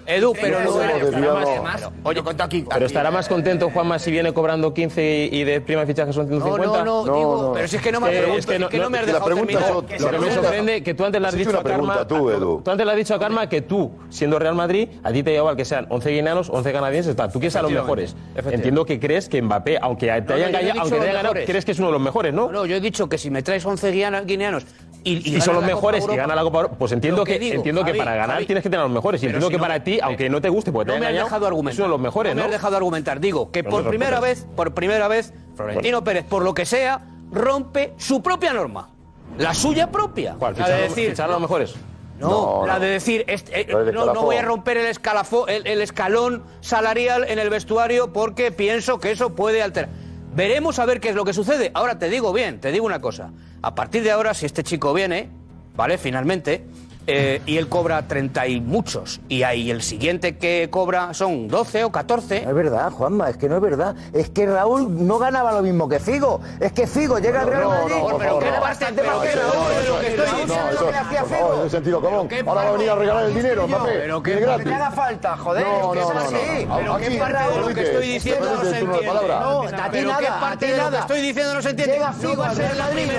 Edu, 0.06 0.32
pero 0.40 0.60
no 0.60 1.34
más, 1.34 1.62
más. 1.62 1.90
Oye, 2.02 2.22
contó 2.22 2.44
aquí. 2.44 2.64
Pero 2.68 2.86
estará 2.86 3.10
más 3.10 3.28
contento 3.28 3.70
Juanma 3.70 3.98
si 3.98 4.10
viene 4.10 4.32
cobrando 4.32 4.74
15 4.74 5.28
y, 5.30 5.44
de 5.44 5.60
prima 5.60 5.82
de 5.82 5.86
fichaje 5.86 6.12
son 6.12 6.28
150. 6.28 6.66
No, 6.66 6.84
no, 6.84 7.06
no, 7.06 7.14
digo, 7.14 7.52
pero 7.54 7.68
si 7.68 7.76
es 7.76 7.82
que 7.82 7.92
no 7.92 8.00
me 8.00 8.08
has 8.08 8.14
preguntado, 8.14 8.38
es 8.38 8.46
que 8.46 8.78
no, 8.78 8.90
me 8.90 8.98
has 8.98 9.06
dejado 9.06 9.28
la 9.28 9.34
pregunta 9.34 9.70
lo 9.70 9.86
que 9.86 10.18
me 10.18 10.30
sorprende 10.32 10.82
que 10.82 10.94
tú 10.94 11.04
antes 11.04 11.20
le 11.20 11.28
has 11.28 11.36
dicho 11.36 11.58
a 11.58 11.62
Karma, 11.62 12.06
tú, 12.06 12.62
antes 12.66 12.86
le 12.86 12.92
has 12.92 12.98
dicho 12.98 13.14
a 13.14 13.18
Karma 13.18 13.48
que 13.48 13.62
tú, 13.62 13.92
siendo 14.10 14.38
Real 14.38 14.54
Madrid, 14.54 14.88
a 15.02 15.12
ti 15.12 15.22
te 15.22 15.32
lleva 15.32 15.56
que 15.56 15.64
sean 15.64 15.86
11 15.88 16.10
guineanos, 16.10 16.50
11 16.50 16.72
canadienses. 16.72 17.16
Tú 17.32 17.38
quieres 17.38 17.56
a 17.56 17.62
los 17.62 17.72
mejores. 17.72 18.16
Entiendo 18.34 18.84
que 18.84 18.98
crees 18.98 19.28
que 19.28 19.40
Mbappé, 19.40 19.78
aunque 19.80 20.06
te 20.06 20.32
hayan 20.32 20.52
ganado, 20.52 21.32
crees 21.32 21.64
que 21.64 21.72
es 21.72 21.78
uno 21.78 21.88
de 21.88 21.92
los 21.92 22.02
mejores, 22.02 22.32
¿no? 22.32 22.50
No, 22.50 22.66
yo 22.66 22.76
he 22.76 22.80
dicho 22.80 23.08
que 23.08 23.18
si 23.18 23.30
me 23.30 23.42
traes 23.42 23.64
11 23.64 23.90
guineanos, 24.26 24.66
y, 25.04 25.40
son 25.40 25.54
los 25.54 25.64
mejores 25.64 26.04
y 26.10 26.16
gana 26.16 26.34
la 26.34 26.42
Copa 26.42 26.58
Europa, 26.58 26.76
pues 26.78 26.92
entiendo 26.92 27.24
que, 27.24 27.54
entiendo 27.54 27.84
que 27.84 27.94
para 27.94 28.14
ganar 28.14 28.44
tienes 28.44 28.62
que 28.62 28.70
tener 28.70 28.80
a 28.80 28.84
los 28.84 28.92
mejores. 28.92 29.22
Y 29.22 29.26
entiendo 29.26 29.48
que 29.48 29.58
para 29.58 29.82
ti, 29.82 29.98
aunque 30.02 30.28
no 30.28 30.40
te 30.40 30.48
guste, 30.48 30.72
porque 30.72 30.88
no 30.88 30.94
te 30.94 31.00
me 31.00 31.06
engañado, 31.06 31.26
dejado 31.26 31.46
argumentar. 31.46 31.88
¿no? 31.88 31.98
Me 31.98 32.42
has 32.42 32.50
dejado 32.50 32.76
argumentar. 32.76 33.20
Digo 33.20 33.50
que 33.50 33.64
por 33.64 33.88
primera 33.88 34.20
vez, 34.20 34.46
por 34.56 34.74
primera 34.74 35.08
vez, 35.08 35.32
Florentino 35.56 36.04
Pérez, 36.04 36.24
por 36.24 36.42
lo 36.42 36.54
que 36.54 36.64
sea, 36.64 37.00
rompe 37.30 37.94
su 37.96 38.22
propia 38.22 38.52
norma. 38.52 38.90
La 39.38 39.54
suya 39.54 39.90
propia. 39.90 40.36
¿Cuál? 40.38 40.54
La 40.58 40.68
de 40.68 40.82
decir, 40.82 41.20
a 41.20 41.26
los 41.26 41.40
mejores. 41.40 41.74
No, 42.18 42.64
la 42.66 42.78
de 42.78 42.86
decir, 42.86 43.24
este, 43.26 43.62
eh, 43.62 43.92
no, 43.92 44.14
voy 44.14 44.36
a 44.36 44.42
romper 44.42 44.76
el, 44.76 44.86
escalafo, 44.86 45.48
el 45.48 45.80
escalón 45.80 46.44
salarial 46.60 47.24
en 47.28 47.40
el 47.40 47.50
vestuario 47.50 48.12
porque 48.12 48.52
pienso 48.52 49.00
que 49.00 49.10
eso 49.10 49.34
puede 49.34 49.60
alterar. 49.60 49.90
Veremos 50.34 50.78
a 50.78 50.86
ver 50.86 51.00
qué 51.00 51.10
es 51.10 51.14
lo 51.14 51.24
que 51.24 51.34
sucede. 51.34 51.70
Ahora 51.74 51.98
te 51.98 52.08
digo 52.08 52.32
bien, 52.32 52.58
te 52.60 52.72
digo 52.72 52.86
una 52.86 53.00
cosa. 53.00 53.30
A 53.60 53.74
partir 53.74 54.02
de 54.02 54.10
ahora, 54.10 54.32
si 54.32 54.46
este 54.46 54.62
chico 54.62 54.94
viene, 54.94 55.28
¿vale? 55.76 55.98
Finalmente, 55.98 56.64
eh, 57.06 57.40
y 57.46 57.56
él 57.58 57.68
cobra 57.68 58.02
30 58.06 58.46
y 58.46 58.60
muchos, 58.60 59.20
y 59.28 59.42
ahí 59.42 59.70
el 59.70 59.82
siguiente 59.82 60.36
que 60.38 60.68
cobra 60.70 61.14
son 61.14 61.48
12 61.48 61.84
o 61.84 61.92
14. 61.92 62.42
No 62.42 62.50
es 62.50 62.54
verdad, 62.56 62.90
Juanma, 62.90 63.30
es 63.30 63.36
que 63.36 63.48
no 63.48 63.56
es 63.56 63.62
verdad. 63.62 63.94
Es 64.12 64.30
que 64.30 64.46
Raúl 64.46 65.06
no 65.06 65.18
ganaba 65.18 65.52
lo 65.52 65.62
mismo 65.62 65.88
que 65.88 65.98
Figo. 65.98 66.40
Es 66.60 66.72
que 66.72 66.86
Figo 66.86 67.18
llega 67.18 67.40
al 67.42 67.48
Real 67.48 67.62
no, 67.62 67.68
Madrid. 67.70 67.94
no, 67.98 68.18
pero 68.18 68.40
era 68.42 68.60
bastante 68.60 69.02
más 69.02 69.18
que 69.18 69.32
Raúl. 69.32 69.52
que 69.52 69.82
eso- 69.82 70.00
estoy 70.00 70.26
no, 70.26 70.36
diciendo, 70.46 70.86
que 70.86 70.92
le 70.92 70.98
hacía 70.98 71.24
Figo. 71.24 71.54
es 71.56 71.62
de 71.64 71.70
sentido 71.70 72.00
común. 72.00 72.28
Ahora 72.46 72.62
va 72.62 72.68
a 72.68 72.72
venir 72.72 72.90
a 72.90 72.94
regalar 72.94 73.24
el 73.24 73.34
dinero, 73.34 73.66
Mbappé. 73.68 73.92
Pero 73.92 74.22
que 74.22 74.32
te 74.36 74.74
haga 74.74 74.90
falta, 74.90 75.36
joder. 75.36 75.66
No, 75.66 75.94
es 75.94 76.00
que 76.00 76.00
no, 76.00 76.08
es 76.08 76.14
no, 76.14 76.20
así. 76.38 76.66
no. 76.66 76.76
Pero 76.76 76.96
qué 76.98 77.18
parte 77.18 77.38
de 77.52 77.60
lo 77.60 77.74
que 77.74 77.82
estoy 77.82 78.08
diciendo 78.08 78.54
no 78.54 78.60
se 78.62 78.78
entiende. 78.78 79.06
No, 79.06 79.62
a 79.62 79.90
ti 79.90 80.00
nada, 80.02 80.18
qué 80.18 80.26
a 80.28 80.40
parte 80.40 80.66
ti 80.66 80.72
de 80.72 80.78
lo 80.78 80.84
que 80.84 80.90
nada. 80.90 81.00
estoy 81.00 81.20
diciendo 81.20 81.54
no 81.54 81.62
se 81.62 81.70
entiende. 81.70 81.92
Llega 81.94 82.10
No 82.10 82.14
Figo 82.14 82.42
al 82.42 82.56
Real 82.56 82.78
Madrid, 82.78 83.10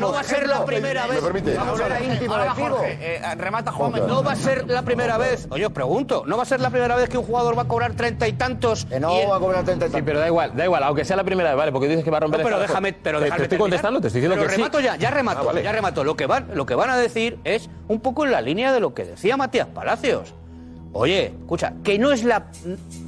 no 0.00 0.12
va 0.12 0.20
a 0.20 0.24
ser 0.24 0.46
la 0.46 0.64
primera 0.64 1.06
¿Me 1.08 1.14
vez. 1.16 1.24
permite? 1.24 1.54
Vamos 1.54 1.80
a 1.80 2.00
íntimo 2.02 2.34
ahora. 2.34 2.50
Jorge, 2.54 2.98
eh, 3.00 3.34
remata 3.36 3.72
Juanma. 3.72 3.98
No 4.00 4.22
va 4.22 4.32
a 4.32 4.36
ser 4.36 4.66
la 4.68 4.82
primera 4.82 5.18
vez. 5.18 5.46
Oye, 5.50 5.66
os 5.66 5.72
pregunto, 5.72 6.24
¿no 6.26 6.36
va 6.36 6.42
a 6.42 6.46
ser 6.46 6.60
la 6.60 6.70
primera 6.70 6.96
vez 6.96 7.08
que 7.08 7.18
un 7.18 7.24
jugador 7.24 7.56
va 7.58 7.62
a 7.62 7.68
cobrar 7.68 7.92
treinta 7.94 8.26
y 8.28 8.32
tantos? 8.34 8.86
no 9.00 9.14
y 9.16 9.20
el- 9.20 9.30
va 9.30 9.36
a 9.36 9.40
cobrar 9.40 9.64
30 9.64 9.86
y 9.86 9.90
Sí, 9.90 10.02
pero 10.02 10.20
da 10.20 10.26
igual, 10.26 10.56
da 10.56 10.64
igual, 10.64 10.82
aunque 10.82 11.04
sea 11.04 11.16
la 11.16 11.24
primera 11.24 11.50
vez, 11.50 11.58
vale, 11.58 11.72
porque 11.72 11.88
dices 11.88 12.04
que 12.04 12.10
va 12.10 12.18
a 12.18 12.20
romper 12.20 12.40
No, 12.40 12.44
pero 12.46 12.58
déjame, 12.60 12.92
pero 12.92 13.18
Te- 13.18 13.24
déjame 13.24 13.38
Te 13.38 13.44
estoy 13.44 13.58
contestando, 13.58 14.00
te 14.00 14.06
estoy 14.08 14.20
diciendo 14.20 14.36
pero 14.36 14.48
que 14.48 14.54
sí. 14.54 14.60
remato 14.60 14.80
ya, 14.80 14.96
ya 14.96 15.10
remato, 15.10 15.40
Ah, 15.40 15.44
vale. 15.46 15.62
ya 15.62 15.72
remato. 15.72 16.04
Lo 16.04 16.16
que, 16.16 16.26
van, 16.26 16.48
lo 16.54 16.66
que 16.66 16.74
van 16.74 16.90
a 16.90 16.96
decir 16.96 17.38
es 17.44 17.68
un 17.88 18.00
poco 18.00 18.24
en 18.24 18.32
la 18.32 18.40
línea 18.40 18.72
de 18.72 18.80
lo 18.80 18.94
que 18.94 19.04
decía 19.04 19.36
Matías 19.36 19.66
Palacios. 19.68 20.34
Oye, 20.92 21.26
escucha, 21.40 21.74
que 21.84 21.98
no 21.98 22.12
es 22.12 22.24
la... 22.24 22.46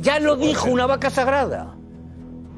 Ya 0.01 0.21
lo 0.21 0.37
dijo 0.37 0.69
una 0.69 0.87
vaca 0.87 1.09
sagrada. 1.11 1.75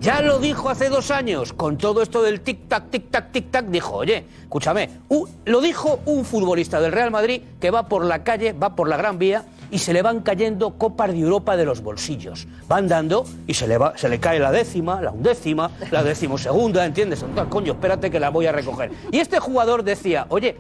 Ya 0.03 0.21
lo 0.21 0.41
dijo 0.41 0.69
hace 0.69 0.89
dos 0.89 1.13
años, 1.13 1.53
con 1.53 1.79
todo 1.79 2.03
esto 2.03 2.23
del 2.23 2.43
tic-tac, 2.43 2.91
tic-tac, 2.91 3.31
tic-tac, 3.33 3.67
dijo, 3.69 3.95
oye, 3.95 4.25
escúchame, 4.43 4.91
u- 5.09 5.29
lo 5.45 5.61
dijo 5.61 6.01
un 6.07 6.25
futbolista 6.25 6.81
del 6.81 6.91
Real 6.91 7.13
Madrid 7.13 7.41
que 7.61 7.71
va 7.71 7.87
por 7.89 8.05
la 8.05 8.25
calle, 8.25 8.53
va 8.53 8.75
por 8.75 8.89
la 8.89 8.97
Gran 8.97 9.19
Vía 9.21 9.45
y 9.71 9.79
se 9.79 9.93
le 9.93 10.03
van 10.03 10.21
cayendo 10.21 10.71
copas 10.77 11.13
de 11.13 11.21
Europa 11.21 11.57
de 11.57 11.65
los 11.65 11.83
bolsillos. 11.83 12.49
Van 12.67 12.89
dando 12.89 13.25
y 13.47 13.55
se 13.55 13.69
le, 13.69 13.79
se 13.95 14.09
le 14.09 14.19
cae 14.19 14.41
la 14.41 14.51
décima, 14.51 15.01
la 15.01 15.13
undécima, 15.13 15.71
la 15.93 16.03
decimosegunda, 16.03 16.85
¿entiendes? 16.85 17.23
Entonces, 17.23 17.47
coño, 17.49 17.75
espérate 17.75 18.11
que 18.11 18.19
la 18.19 18.31
voy 18.31 18.47
a 18.47 18.53
recoger. 18.53 18.91
Y 19.13 19.19
este 19.21 19.39
jugador 19.39 19.85
decía, 19.85 20.27
oye, 20.31 20.57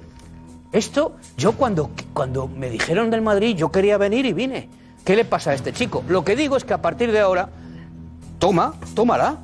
esto, 0.70 1.16
yo 1.36 1.52
cuando, 1.52 1.90
cuando 2.14 2.46
me 2.46 2.70
dijeron 2.70 3.10
del 3.10 3.22
Madrid, 3.22 3.56
yo 3.56 3.72
quería 3.72 3.98
venir 3.98 4.24
y 4.24 4.32
vine. 4.34 4.68
¿Qué 5.04 5.16
le 5.16 5.24
pasa 5.24 5.50
a 5.50 5.54
este 5.54 5.72
chico? 5.72 6.04
Lo 6.08 6.24
que 6.24 6.36
digo 6.36 6.56
es 6.56 6.64
que 6.64 6.74
a 6.74 6.80
partir 6.80 7.10
de 7.10 7.18
ahora, 7.18 7.48
toma, 8.42 8.74
tómala. 8.96 9.36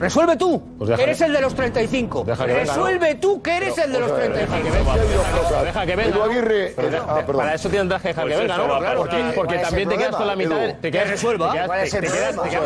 Resuelve 0.00 0.36
tú, 0.36 0.60
Pues 0.76 0.90
que 0.90 1.02
eres 1.04 1.20
el 1.22 1.32
de 1.32 1.40
los 1.40 1.54
35. 1.54 2.24
Deja 2.24 2.44
que 2.44 2.52
venga, 2.52 2.64
Resuelve 2.74 3.14
¿no? 3.14 3.20
tú, 3.20 3.40
que 3.40 3.56
eres 3.56 3.78
el 3.78 3.92
de 3.92 4.00
los 4.00 4.10
Deja 4.10 4.22
que 4.24 4.28
35. 4.34 4.70
venga, 4.92 5.62
Deja 5.62 5.86
que 5.86 5.96
venga. 5.96 6.10
Edu 6.10 6.18
¿no? 6.18 6.24
Aguirre, 6.24 6.72
Pero 6.76 6.88
eh, 6.88 6.90
de- 6.90 6.96
ah, 6.98 7.14
perdón. 7.24 7.36
Para 7.36 7.54
eso 7.54 7.68
tienes 7.70 8.02
que 8.02 8.08
dejar 8.08 8.24
Pues 8.24 8.34
que 8.36 8.40
venga, 8.42 8.54
eso, 8.56 8.66
¿no? 8.68 8.78
claro, 8.78 8.98
porque 9.00 9.16
claro. 9.16 9.32
porque 9.34 9.54
¿Cuál 9.54 9.60
es 9.64 9.68
también 9.70 9.88
te 9.88 9.96
quedas 9.96 10.16
con 10.16 10.26
la 10.26 10.36
mitad. 10.36 10.74
Te 10.82 10.90
quedas, 10.90 11.04
Que 11.04 11.10
resuelva. 11.12 11.46
te 11.46 11.52
quedas- 11.54 11.66
¿Cuál 11.68 11.80
es 11.80 11.90
te 11.90 12.00
quedas- 12.00 12.12
te 12.42 12.48
quedas 12.50 12.64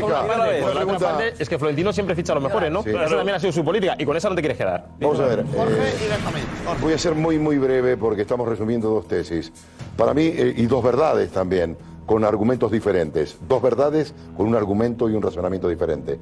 con 0.00 0.12
la 0.12 0.98
parte. 0.98 1.34
Que 1.46 1.58
Florentino 1.58 1.92
siempre 1.92 2.14
ficha 2.16 2.32
a 2.32 2.34
los 2.36 2.44
mejores, 2.44 2.70
¿no? 2.72 2.80
Esa 2.80 3.16
también 3.16 3.34
ha 3.36 3.40
sido 3.40 3.52
su 3.52 3.62
política 3.64 3.96
y 3.98 4.06
con 4.06 4.16
esa 4.16 4.28
no 4.30 4.34
te 4.34 4.40
quieres 4.40 4.56
quedar. 4.56 4.86
Vamos 5.00 5.20
a 5.20 5.24
ver. 5.26 5.40
eh, 5.40 5.44
voy 6.80 6.92
a 6.94 6.98
ser 6.98 7.14
muy, 7.14 7.38
muy 7.38 7.58
breve 7.58 7.98
porque 7.98 8.22
estamos 8.22 8.48
resumiendo 8.48 8.88
dos 8.88 9.06
tesis. 9.06 9.52
Para 9.98 10.14
mí, 10.14 10.32
eh, 10.34 10.54
y 10.56 10.64
dos 10.66 10.82
verdades 10.82 11.30
también, 11.30 11.76
con 12.06 12.24
argumentos 12.24 12.70
diferentes. 12.70 13.36
Dos 13.48 13.62
verdades 13.62 14.14
con 14.36 14.46
un 14.46 14.54
argumento 14.54 15.08
y 15.08 15.14
un 15.14 15.22
razonamiento 15.22 15.68
diferente. 15.68 16.18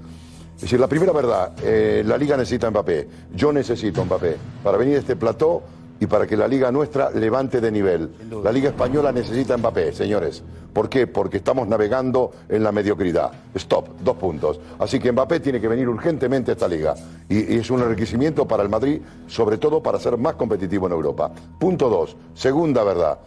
Es 0.54 0.62
decir, 0.62 0.78
la 0.78 0.86
primera 0.86 1.12
verdad, 1.12 1.52
eh, 1.62 2.04
la 2.06 2.16
Liga 2.16 2.36
necesita 2.36 2.68
a 2.68 2.70
Mbappé. 2.70 3.08
Yo 3.34 3.52
necesito 3.52 4.02
a 4.02 4.04
Mbappé 4.04 4.36
para 4.62 4.78
venir 4.78 4.96
a 4.96 4.98
este 5.00 5.16
plató 5.16 5.62
y 5.98 6.06
para 6.06 6.26
que 6.26 6.36
la 6.36 6.46
Liga 6.46 6.70
nuestra 6.70 7.10
levante 7.10 7.60
de 7.60 7.70
nivel. 7.70 8.10
La 8.44 8.52
Liga 8.52 8.70
Española 8.70 9.12
necesita 9.12 9.54
a 9.54 9.56
Mbappé, 9.56 9.92
señores. 9.92 10.42
¿Por 10.72 10.88
qué? 10.88 11.06
Porque 11.06 11.36
estamos 11.36 11.68
navegando 11.68 12.30
en 12.48 12.62
la 12.62 12.72
mediocridad. 12.72 13.30
Stop, 13.54 13.88
dos 14.02 14.16
puntos. 14.16 14.60
Así 14.78 14.98
que 14.98 15.12
Mbappé 15.12 15.40
tiene 15.40 15.60
que 15.60 15.68
venir 15.68 15.88
urgentemente 15.88 16.52
a 16.52 16.54
esta 16.54 16.68
liga. 16.68 16.94
Y, 17.28 17.54
y 17.54 17.58
es 17.58 17.70
un 17.70 17.82
enriquecimiento 17.82 18.46
para 18.46 18.62
el 18.62 18.68
Madrid, 18.68 19.00
sobre 19.26 19.58
todo 19.58 19.82
para 19.82 19.98
ser 19.98 20.16
más 20.16 20.34
competitivo 20.34 20.86
en 20.86 20.92
Europa. 20.92 21.30
Punto 21.58 21.88
dos, 21.88 22.16
segunda 22.34 22.84
verdad. 22.84 23.18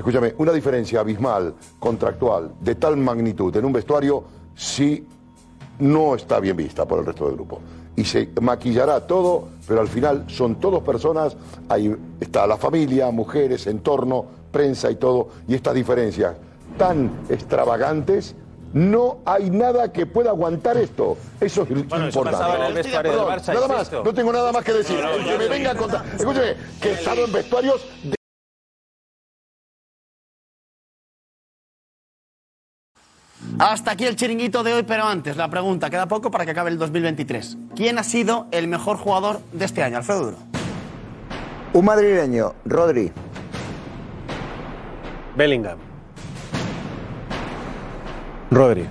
Escúchame, 0.00 0.34
una 0.38 0.52
diferencia 0.52 1.00
abismal, 1.00 1.54
contractual, 1.78 2.52
de 2.58 2.74
tal 2.76 2.96
magnitud 2.96 3.54
en 3.54 3.66
un 3.66 3.72
vestuario, 3.74 4.24
sí 4.56 5.06
no 5.80 6.14
está 6.14 6.40
bien 6.40 6.56
vista 6.56 6.86
por 6.86 7.00
el 7.00 7.04
resto 7.04 7.26
del 7.26 7.34
grupo. 7.34 7.60
Y 7.96 8.06
se 8.06 8.30
maquillará 8.40 9.06
todo, 9.06 9.48
pero 9.68 9.82
al 9.82 9.88
final 9.88 10.24
son 10.26 10.54
todos 10.54 10.82
personas, 10.82 11.36
ahí 11.68 11.94
está 12.18 12.46
la 12.46 12.56
familia, 12.56 13.10
mujeres, 13.10 13.66
entorno, 13.66 14.24
prensa 14.50 14.90
y 14.90 14.94
todo, 14.94 15.28
y 15.46 15.54
estas 15.54 15.74
diferencias 15.74 16.34
tan 16.78 17.10
extravagantes, 17.28 18.34
no 18.72 19.18
hay 19.26 19.50
nada 19.50 19.92
que 19.92 20.06
pueda 20.06 20.30
aguantar 20.30 20.78
esto. 20.78 21.18
Eso 21.38 21.64
es 21.64 21.88
Bueno, 21.90 22.06
importante. 22.06 22.38
pasaba 22.38 22.56
en 22.56 22.62
el 22.62 22.72
vestuario 22.72 23.10
del 23.12 23.20
Perdón, 23.20 23.38
Barça, 23.38 23.52
nada 23.52 23.68
más, 23.68 23.92
no 23.92 24.14
tengo 24.14 24.32
nada 24.32 24.50
más 24.50 24.64
que 24.64 24.72
decir. 24.72 24.98
El 24.98 25.24
que 25.26 25.36
me 25.36 25.48
venga 25.48 25.72
a 25.72 25.74
contar. 25.74 26.06
Escúcheme, 26.18 26.54
que 26.80 26.88
he 26.88 26.92
estado 26.92 27.26
en 27.26 27.32
vestuarios 27.32 27.84
de 28.02 28.19
Hasta 33.58 33.92
aquí 33.92 34.04
el 34.06 34.16
chiringuito 34.16 34.62
de 34.62 34.74
hoy, 34.74 34.82
pero 34.84 35.04
antes, 35.04 35.36
la 35.36 35.48
pregunta, 35.48 35.90
queda 35.90 36.06
poco 36.06 36.30
para 36.30 36.44
que 36.44 36.52
acabe 36.52 36.70
el 36.70 36.78
2023. 36.78 37.58
¿Quién 37.74 37.98
ha 37.98 38.04
sido 38.04 38.46
el 38.50 38.68
mejor 38.68 38.96
jugador 38.96 39.40
de 39.52 39.64
este 39.64 39.82
año, 39.82 39.98
Alfredo 39.98 40.24
Duro? 40.24 40.36
Un 41.72 41.84
madrileño, 41.84 42.54
Rodri. 42.64 43.12
Bellingham. 45.36 45.78
Rodri. 48.50 48.88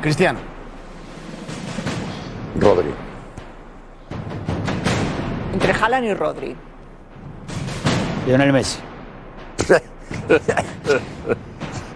Cristiano. 0.00 0.38
Rodri. 2.58 2.90
Entre 5.52 5.72
Haaland 5.72 6.06
y 6.06 6.14
Rodri. 6.14 6.56
Lionel 8.26 8.52
Messi. 8.52 8.78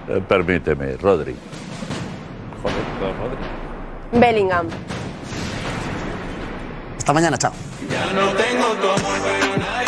Eh, 0.09 0.21
Permíteme, 0.29 0.97
Rodri. 0.97 1.35
Joder, 2.63 3.15
Rodri. 3.19 4.21
Bellingham. 4.21 4.69
Hasta 6.97 7.13
mañana, 7.13 7.37
chao. 7.39 7.53
Ya 7.91 8.13
no 8.13 8.29
tengo 8.33 8.69
como 8.81 9.86